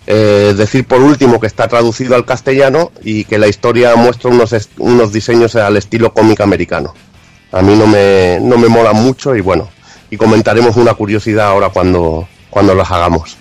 [0.06, 4.55] Eh, decir por último que está traducido al castellano y que la historia muestra unos,
[4.78, 6.94] unos diseños al estilo cómic americano.
[7.52, 9.68] A mí no me, no me mola mucho y bueno,
[10.08, 13.36] y comentaremos una curiosidad ahora cuando, cuando las hagamos.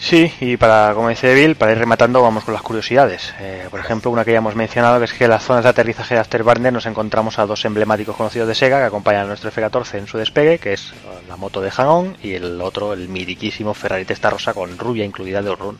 [0.00, 3.34] Sí, y para, como dice Bill, para ir rematando, vamos con las curiosidades.
[3.38, 5.68] Eh, por ejemplo, una que ya hemos mencionado, que es que en las zonas de
[5.68, 9.50] aterrizaje de Afterburner nos encontramos a dos emblemáticos conocidos de Sega que acompañan a nuestro
[9.50, 10.94] F-14 en su despegue, que es
[11.28, 15.50] la moto de Hang-On y el otro, el miriquísimo Ferrari Testarossa con rubia incluida de
[15.50, 15.76] Orrun.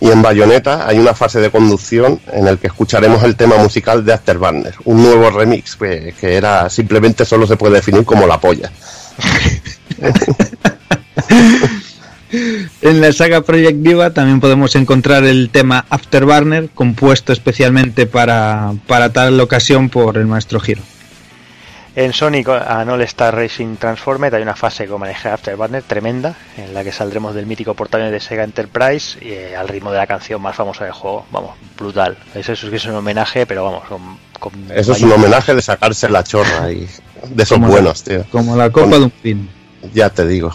[0.00, 4.04] Y en Bayonetta hay una fase de conducción en el que escucharemos el tema musical
[4.04, 8.38] de Afterburner, un nuevo remix que, que era simplemente solo se puede definir como la
[8.38, 8.70] polla.
[12.82, 19.12] En la saga Project Diva también podemos encontrar el tema Afterburner, compuesto especialmente para, para
[19.12, 20.82] tal ocasión por el maestro Giro.
[21.96, 26.82] En Sonic All Star Racing Transformed hay una fase con maneja Afterburner tremenda, en la
[26.82, 30.42] que saldremos del mítico portal de Sega Enterprise y eh, al ritmo de la canción
[30.42, 31.24] más famosa del juego.
[31.30, 32.16] Vamos, brutal.
[32.34, 33.84] Eso, es un homenaje, pero vamos,
[34.40, 36.88] con, Eso es un homenaje de sacarse la chorra y
[37.28, 38.24] de esos buenos, tío.
[38.32, 39.48] Como la copa de un pin.
[39.92, 40.52] Ya te digo.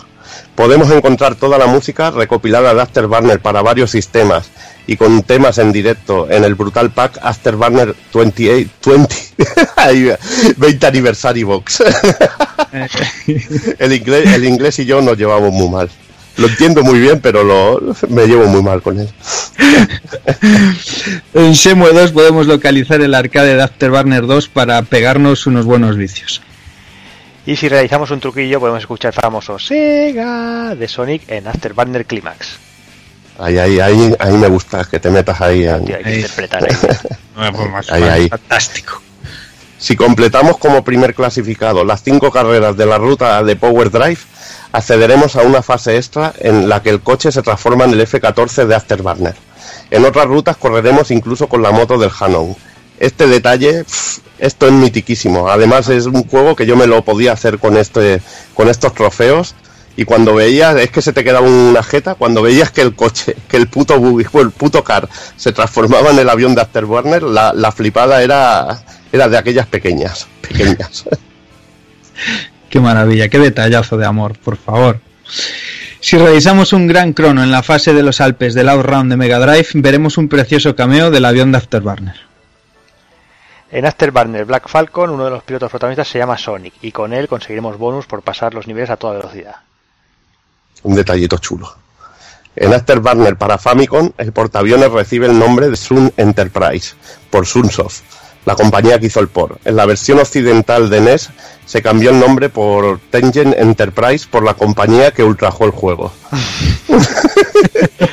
[0.60, 4.52] Podemos encontrar toda la música recopilada de Afterburner para varios sistemas
[4.88, 10.18] y con temas en directo en el Brutal Pack Afterburner 28, 20,
[10.58, 11.82] 20 Anniversary Box.
[13.80, 15.90] el, inglés, el inglés y yo nos llevamos muy mal.
[16.36, 19.08] Lo entiendo muy bien, pero lo, me llevo muy mal con él.
[21.36, 26.42] en Semue 2 podemos localizar el arcade de Afterburner 2 para pegarnos unos buenos vicios.
[27.46, 32.58] Y si realizamos un truquillo podemos escuchar el famoso Sega de Sonic en Afterburner Climax.
[33.40, 35.66] Ahí, ahí, ahí, ahí me gusta que te metas ahí.
[35.66, 36.68] hay que interpretar
[37.90, 38.04] ahí.
[38.04, 39.02] ahí, Fantástico.
[39.78, 44.20] Si completamos como primer clasificado las cinco carreras de la ruta de Power Drive,
[44.74, 48.66] accederemos a una fase extra en la que el coche se transforma en el F-14
[48.66, 49.36] de Afterburner.
[49.90, 52.56] En otras rutas correremos incluso con la moto del Hanon.
[53.00, 53.86] Este detalle
[54.40, 55.50] esto es mitiquísimo.
[55.50, 58.22] Además es un juego que yo me lo podía hacer con este,
[58.54, 59.56] con estos trofeos.
[59.96, 63.36] Y cuando veías, es que se te quedaba una jeta, cuando veías que el coche,
[63.50, 67.52] que el puto buggy, el puto car se transformaba en el avión de Afterburner, la,
[67.54, 71.04] la flipada era, era de aquellas pequeñas, pequeñas.
[72.70, 75.02] qué maravilla, qué detallazo de amor, por favor.
[76.00, 79.38] Si revisamos un gran crono en la fase de los Alpes del Outround de Mega
[79.40, 82.29] Drive, veremos un precioso cameo del avión de Afterburner.
[83.72, 87.28] En Afterburner Black Falcon, uno de los pilotos protagonistas se llama Sonic y con él
[87.28, 89.58] conseguiremos bonus por pasar los niveles a toda velocidad.
[90.84, 91.72] Un detallito chulo.
[92.56, 96.96] En Afterburner para Famicom, el portaaviones recibe el nombre de Sun Enterprise
[97.30, 98.02] por Sunsoft,
[98.50, 99.62] la compañía que hizo el port.
[99.64, 101.30] En la versión occidental de NES
[101.68, 106.12] se cambió el nombre por Tengen Enterprise por la compañía que ultrajó el juego.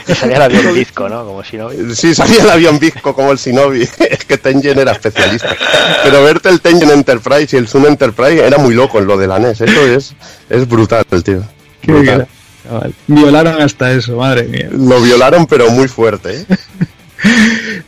[0.07, 1.25] y salía el avión Bizco, ¿no?
[1.25, 1.95] Como Shinobi.
[1.95, 3.81] Sí, salía el avión Bizco como el Shinobi.
[4.11, 5.57] es que Tengen era especialista.
[6.05, 9.29] Pero verte el Tengen Enterprise y el Sun Enterprise era muy loco en lo de
[9.29, 9.63] la NES.
[9.63, 10.15] Eso es,
[10.51, 11.43] es brutal, tío.
[11.83, 12.29] Brutal.
[13.07, 14.69] Violaron hasta eso, madre mía.
[14.71, 16.47] Lo violaron, pero muy fuerte, ¿eh?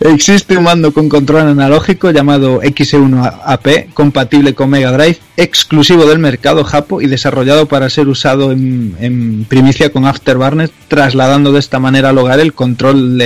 [0.00, 6.64] Existe un mando con control analógico llamado X1AP, compatible con Mega Drive, exclusivo del mercado
[6.64, 12.18] japo y desarrollado para ser usado en, primicia con Afterburner, trasladando de esta manera al
[12.18, 13.20] hogar el control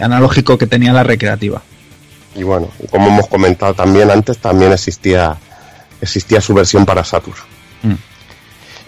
[0.00, 1.62] analógico que tenía la recreativa.
[2.34, 5.36] Y bueno, como hemos comentado también antes, también existía,
[6.00, 7.36] existía su versión para Saturn.
[7.82, 7.94] Mm.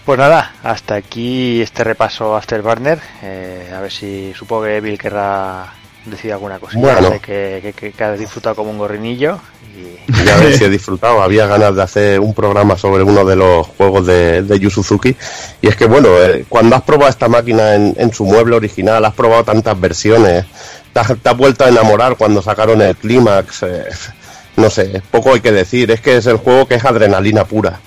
[0.05, 2.99] Pues nada, hasta aquí este repaso Afterburner.
[3.21, 5.73] Eh, a ver si supongo que Bill querrá
[6.05, 6.77] decir alguna cosa.
[6.77, 7.11] Bueno.
[7.21, 9.39] Que, que, que, ha disfrutado como un gorrinillo.
[9.75, 10.23] Y...
[10.25, 11.21] Ya ver si he disfrutado.
[11.21, 15.15] Había ganas de hacer un programa sobre uno de los juegos de, de Yu Suzuki.
[15.61, 19.13] Y es que, bueno, eh, cuando has probado esta máquina en, su mueble original, has
[19.13, 20.45] probado tantas versiones,
[20.93, 23.63] te has, vuelto a enamorar cuando sacaron el clímax.
[23.63, 23.85] Eh,
[24.57, 25.91] no sé, poco hay que decir.
[25.91, 27.79] Es que es el juego que es adrenalina pura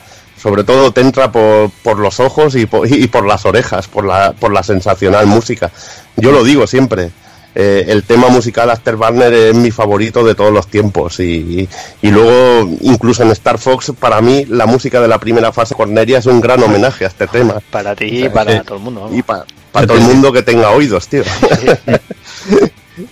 [0.44, 4.05] sobre todo te entra por, por los ojos y por, y por, las orejas, por
[4.05, 5.70] la, por la sensacional música.
[6.17, 7.12] Yo lo digo siempre,
[7.57, 11.68] eh, el tema musical Afterburner es mi favorito de todos los tiempos y,
[12.02, 16.18] y, luego incluso en Star Fox para mí la música de la primera fase Corneria
[16.18, 17.60] es un gran homenaje a este tema.
[17.70, 21.07] Para ti y para todo el mundo y para, todo el mundo que tenga oídos
[21.08, 21.23] tío.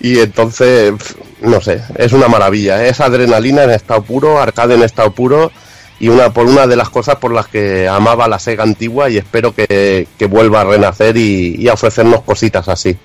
[0.01, 0.93] Y entonces
[1.41, 5.51] no sé es una maravilla es adrenalina en estado puro arcade en estado puro
[5.99, 9.19] y una por una de las cosas por las que amaba la Sega antigua y
[9.19, 12.97] espero que, que vuelva a renacer y, y a ofrecernos cositas así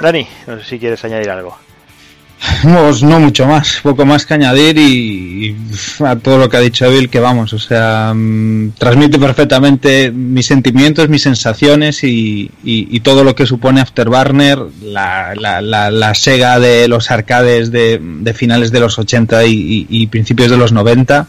[0.00, 1.56] Dani, no sé si quieres añadir algo.
[2.62, 5.56] Pues no mucho más, poco más que añadir y,
[6.04, 10.46] a todo lo que ha dicho Bill, que vamos, o sea, mm, transmite perfectamente mis
[10.46, 12.50] sentimientos, mis sensaciones y,
[13.02, 15.60] todo lo que supone Afterburner, la, la,
[15.90, 20.72] la, Sega de los arcades de, de finales de los 80 y, principios de los
[20.72, 21.28] 90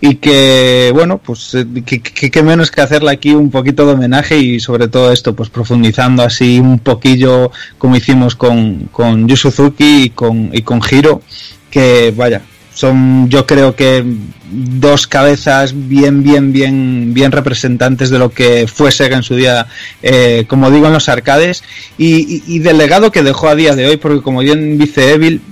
[0.00, 4.60] y que bueno pues eh, que, menos que hacerle aquí un poquito de homenaje y
[4.60, 10.50] sobre todo esto pues profundizando así un poquillo como hicimos con, con Yusuzuki y con
[10.52, 11.22] y con Hiro
[11.70, 14.04] que vaya son yo creo que
[14.50, 19.66] dos cabezas bien bien bien bien representantes de lo que fue Sega en su día
[20.00, 21.64] eh, como digo en los arcades.
[21.98, 25.42] Y, y, del legado que dejó a día de hoy porque como bien dice Evil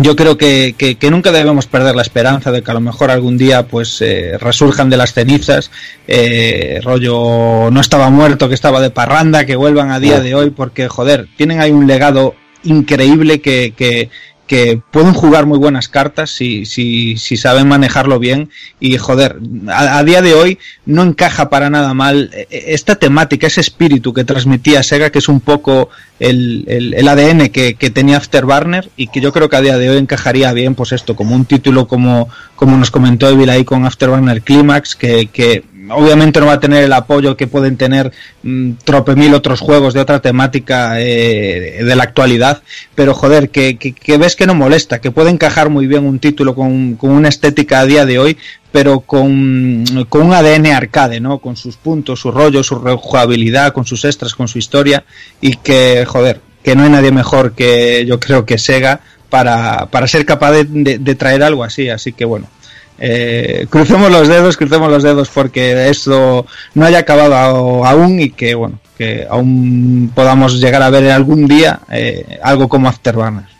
[0.00, 3.36] yo creo que, que, nunca debemos perder la esperanza de que a lo mejor algún
[3.36, 5.72] día pues eh, resurjan de las cenizas,
[6.06, 10.50] eh, rollo no estaba muerto, que estaba de parranda, que vuelvan a día de hoy,
[10.50, 14.08] porque joder, tienen ahí un legado increíble que, que,
[14.48, 18.50] que pueden jugar muy buenas cartas si, si, si saben manejarlo bien.
[18.80, 19.36] Y joder,
[19.68, 24.14] a, día de hoy no encaja para nada mal eh, eh, esta temática, ese espíritu
[24.14, 29.08] que transmitía Sega, que es un poco el, el, ADN que, que, tenía Afterburner y
[29.08, 31.86] que yo creo que a día de hoy encajaría bien pues esto, como un título
[31.86, 36.60] como, como nos comentó Evil ahí con Afterburner Climax, que, que obviamente no va a
[36.60, 41.82] tener el apoyo que pueden tener mm, trope mil otros juegos de otra temática eh,
[41.84, 42.62] de la actualidad,
[42.94, 46.54] pero joder, que, que, ves que no molesta, que puede encajar muy bien un título
[46.54, 48.36] con, con una estética a día de hoy,
[48.72, 51.38] pero con, con, un ADN arcade, ¿no?
[51.38, 55.04] Con sus puntos, su rollo, su rejugabilidad, con sus extras, con su historia,
[55.40, 59.00] y que, joder, que no hay nadie mejor que yo creo que Sega
[59.30, 62.48] para, para ser capaz de traer algo así, así que bueno,
[62.98, 68.54] eh, crucemos los dedos, crucemos los dedos porque esto no haya acabado aún y que
[68.54, 73.58] bueno, que aún podamos llegar a ver algún día eh, algo como Afterburner.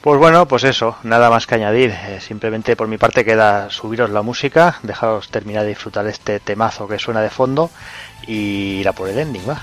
[0.00, 1.90] Pues bueno, pues eso, nada más que añadir.
[1.90, 6.86] Eh, simplemente por mi parte queda subiros la música, dejaros terminar de disfrutar este temazo
[6.88, 7.70] que suena de fondo
[8.26, 9.62] y ir a por el ending, va.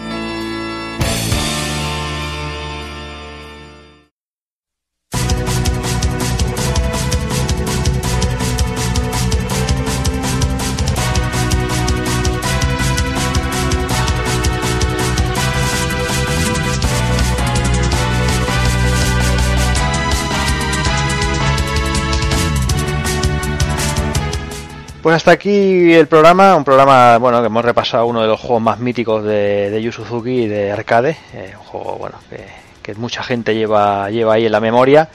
[25.01, 28.61] Pues hasta aquí el programa, un programa bueno que hemos repasado uno de los juegos
[28.61, 33.55] más míticos de, de Yu Suzuki de arcade, eh, un juego bueno que, mucha gente
[33.55, 35.07] lleva lleva ahí en la memoria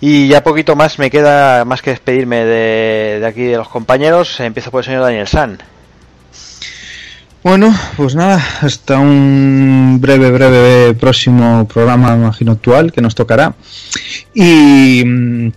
[0.00, 4.38] y ya poquito más me queda más que despedirme de, de aquí de los compañeros.
[4.40, 5.58] Empiezo por el señor Daniel San.
[7.42, 13.52] Bueno, pues nada, hasta un breve, breve próximo programa, imagino, actual que nos tocará.
[14.32, 15.52] Y mm,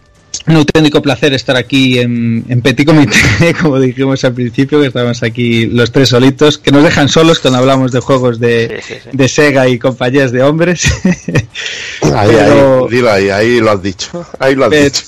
[0.48, 5.66] un auténtico placer estar aquí en, Petit Comité, como dijimos al principio, que estamos aquí
[5.66, 8.82] los tres solitos, que nos dejan solos cuando hablamos de juegos de,
[9.28, 10.86] Sega y compañías de hombres.
[12.02, 12.36] ahí,
[13.08, 15.02] ahí, ahí, lo has dicho, ahí lo has pero, dicho.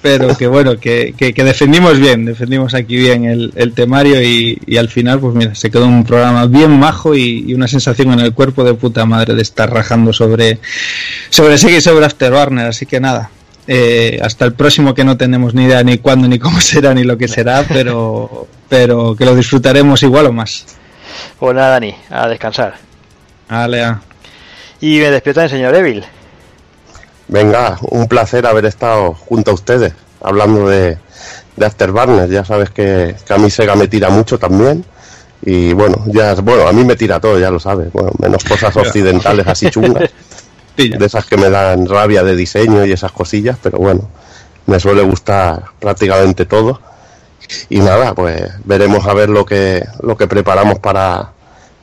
[0.00, 5.20] Pero que bueno, que, que, defendimos bien, defendimos aquí bien el, temario y, al final,
[5.20, 8.74] pues mira, se quedó un programa bien majo y, una sensación en el cuerpo de
[8.74, 10.60] puta madre de estar rajando sobre,
[11.28, 13.30] sobre Sega y sobre Afterburner, así que nada,
[13.66, 17.04] eh, hasta el próximo que no tenemos ni idea ni cuándo ni cómo será ni
[17.04, 20.66] lo que será, pero, pero que lo disfrutaremos igual o más.
[21.38, 22.74] Pues nada, Dani, a descansar.
[23.48, 24.00] Alea.
[24.80, 26.04] Y me despierta el señor Evil.
[27.28, 30.98] Venga, un placer haber estado junto a ustedes, hablando de,
[31.56, 32.28] de Afterburner.
[32.28, 34.84] Ya sabes que, que a mí Sega me tira mucho también.
[35.42, 37.92] Y bueno, ya bueno, a mí me tira todo, ya lo sabes.
[37.92, 40.10] Bueno, menos cosas occidentales así chungas.
[40.76, 44.08] De esas que me dan rabia de diseño y esas cosillas, pero bueno,
[44.66, 46.80] me suele gustar prácticamente todo.
[47.68, 51.32] Y nada, pues veremos a ver lo que, lo que preparamos para,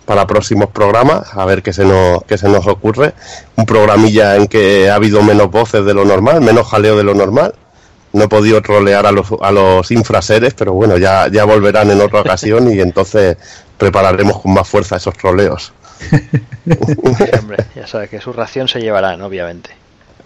[0.06, 3.14] para próximos programas, a ver qué se nos, qué se nos ocurre.
[3.56, 7.14] Un programilla en que ha habido menos voces de lo normal, menos jaleo de lo
[7.14, 7.56] normal.
[8.12, 12.00] No he podido trolear a los, a los infraseres, pero bueno, ya, ya volverán en
[12.00, 13.38] otra ocasión y entonces
[13.78, 15.74] prepararemos con más fuerza esos troleos.
[17.40, 19.72] Hombre, ya sabes que su ración se llevarán, obviamente.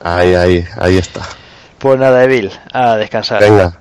[0.01, 1.21] Ahí, ahí, ahí está.
[1.79, 3.41] Pues nada, Evil, a descansar.
[3.41, 3.79] Venga,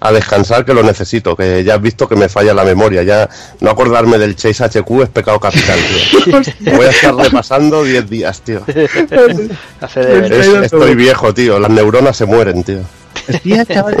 [0.00, 3.28] a descansar que lo necesito, que ya has visto que me falla la memoria, ya
[3.60, 6.40] no acordarme del Chase HQ es pecado capital, tío.
[6.76, 8.62] Voy a estar repasando 10 días, tío.
[10.62, 12.80] estoy viejo, tío, las neuronas se mueren, tío.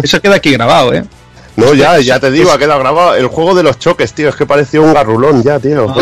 [0.02, 1.04] Eso queda aquí grabado, ¿eh?
[1.58, 4.28] No, ya, ya te digo, ha quedado grabado el juego de los choques, tío.
[4.28, 5.92] Es que parecía un garrulón ya, tío.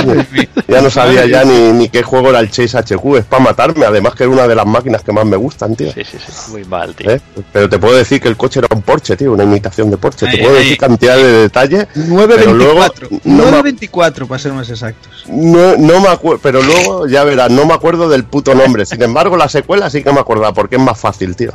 [0.68, 3.16] Ya no sabía ya ni, ni, qué juego era el Chase HQ.
[3.16, 5.90] Es para matarme, además que es una de las máquinas que más me gustan, tío.
[5.94, 6.50] Sí, sí, sí.
[6.50, 7.10] Muy mal, tío.
[7.10, 7.20] ¿Eh?
[7.54, 10.26] Pero te puedo decir que el coche era un Porsche, tío, una imitación de Porsche.
[10.26, 11.86] te puedo decir cantidad de detalles.
[11.94, 13.08] 924.
[13.24, 15.24] 924, para ser más exactos.
[15.26, 18.84] No, no me acuerdo, pero luego, ya verás, no me acuerdo del puto nombre.
[18.84, 21.54] Sin embargo, la secuela sí que me acordaba, porque es más fácil, tío.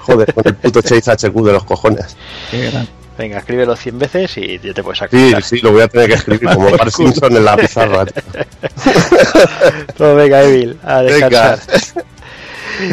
[0.00, 2.16] Joder, con el puto Chase HQ de los cojones.
[2.50, 2.88] Qué gran.
[3.18, 5.18] Venga, escríbelo 100 veces y ya te puedes sacar.
[5.18, 8.04] Sí, sí, lo voy a tener que escribir como Bart Simpson en la pizarra.
[9.96, 11.58] pues venga, Evil, a descansar.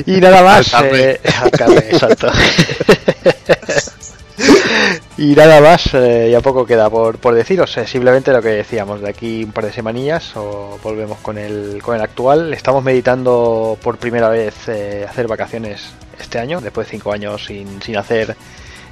[0.05, 0.73] Y nada más.
[0.81, 1.19] Eh,
[1.91, 2.27] exacto.
[5.17, 7.75] y nada más, eh, ya poco queda por, por deciros.
[7.77, 11.81] Eh, simplemente lo que decíamos, de aquí un par de semanillas o volvemos con el,
[11.83, 12.53] con el actual.
[12.53, 15.81] Estamos meditando por primera vez eh, hacer vacaciones
[16.17, 18.37] este año, después de cinco años sin, sin hacer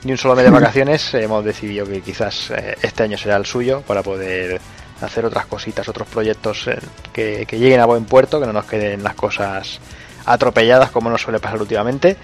[0.03, 3.45] ni un solo mes de vacaciones, hemos decidido que quizás eh, este año será el
[3.45, 4.59] suyo para poder
[5.01, 9.03] hacer otras cositas, otros proyectos eh, que, lleguen a buen puerto, que no nos queden
[9.03, 9.79] las cosas
[10.25, 12.17] atropelladas como nos suele pasar últimamente.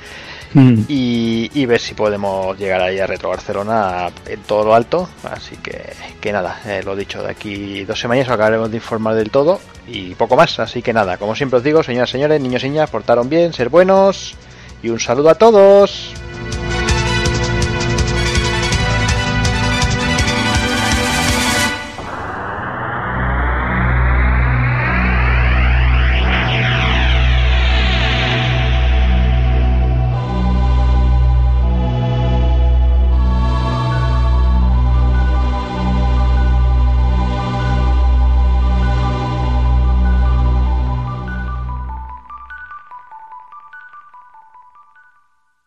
[0.54, 0.84] Mm.
[0.88, 5.10] Y, ver si podemos llegar ahí a Retro Barcelona en todo lo alto.
[5.30, 9.30] Así que, que nada, eh, lo dicho, de aquí dos semanas acabaremos de informar del
[9.30, 10.58] todo y poco más.
[10.60, 13.52] Así que nada, como siempre os digo, señoras y señores, niños y niñas, portaron bien,
[13.52, 14.36] ser buenos
[14.82, 16.14] y un saludo a todos.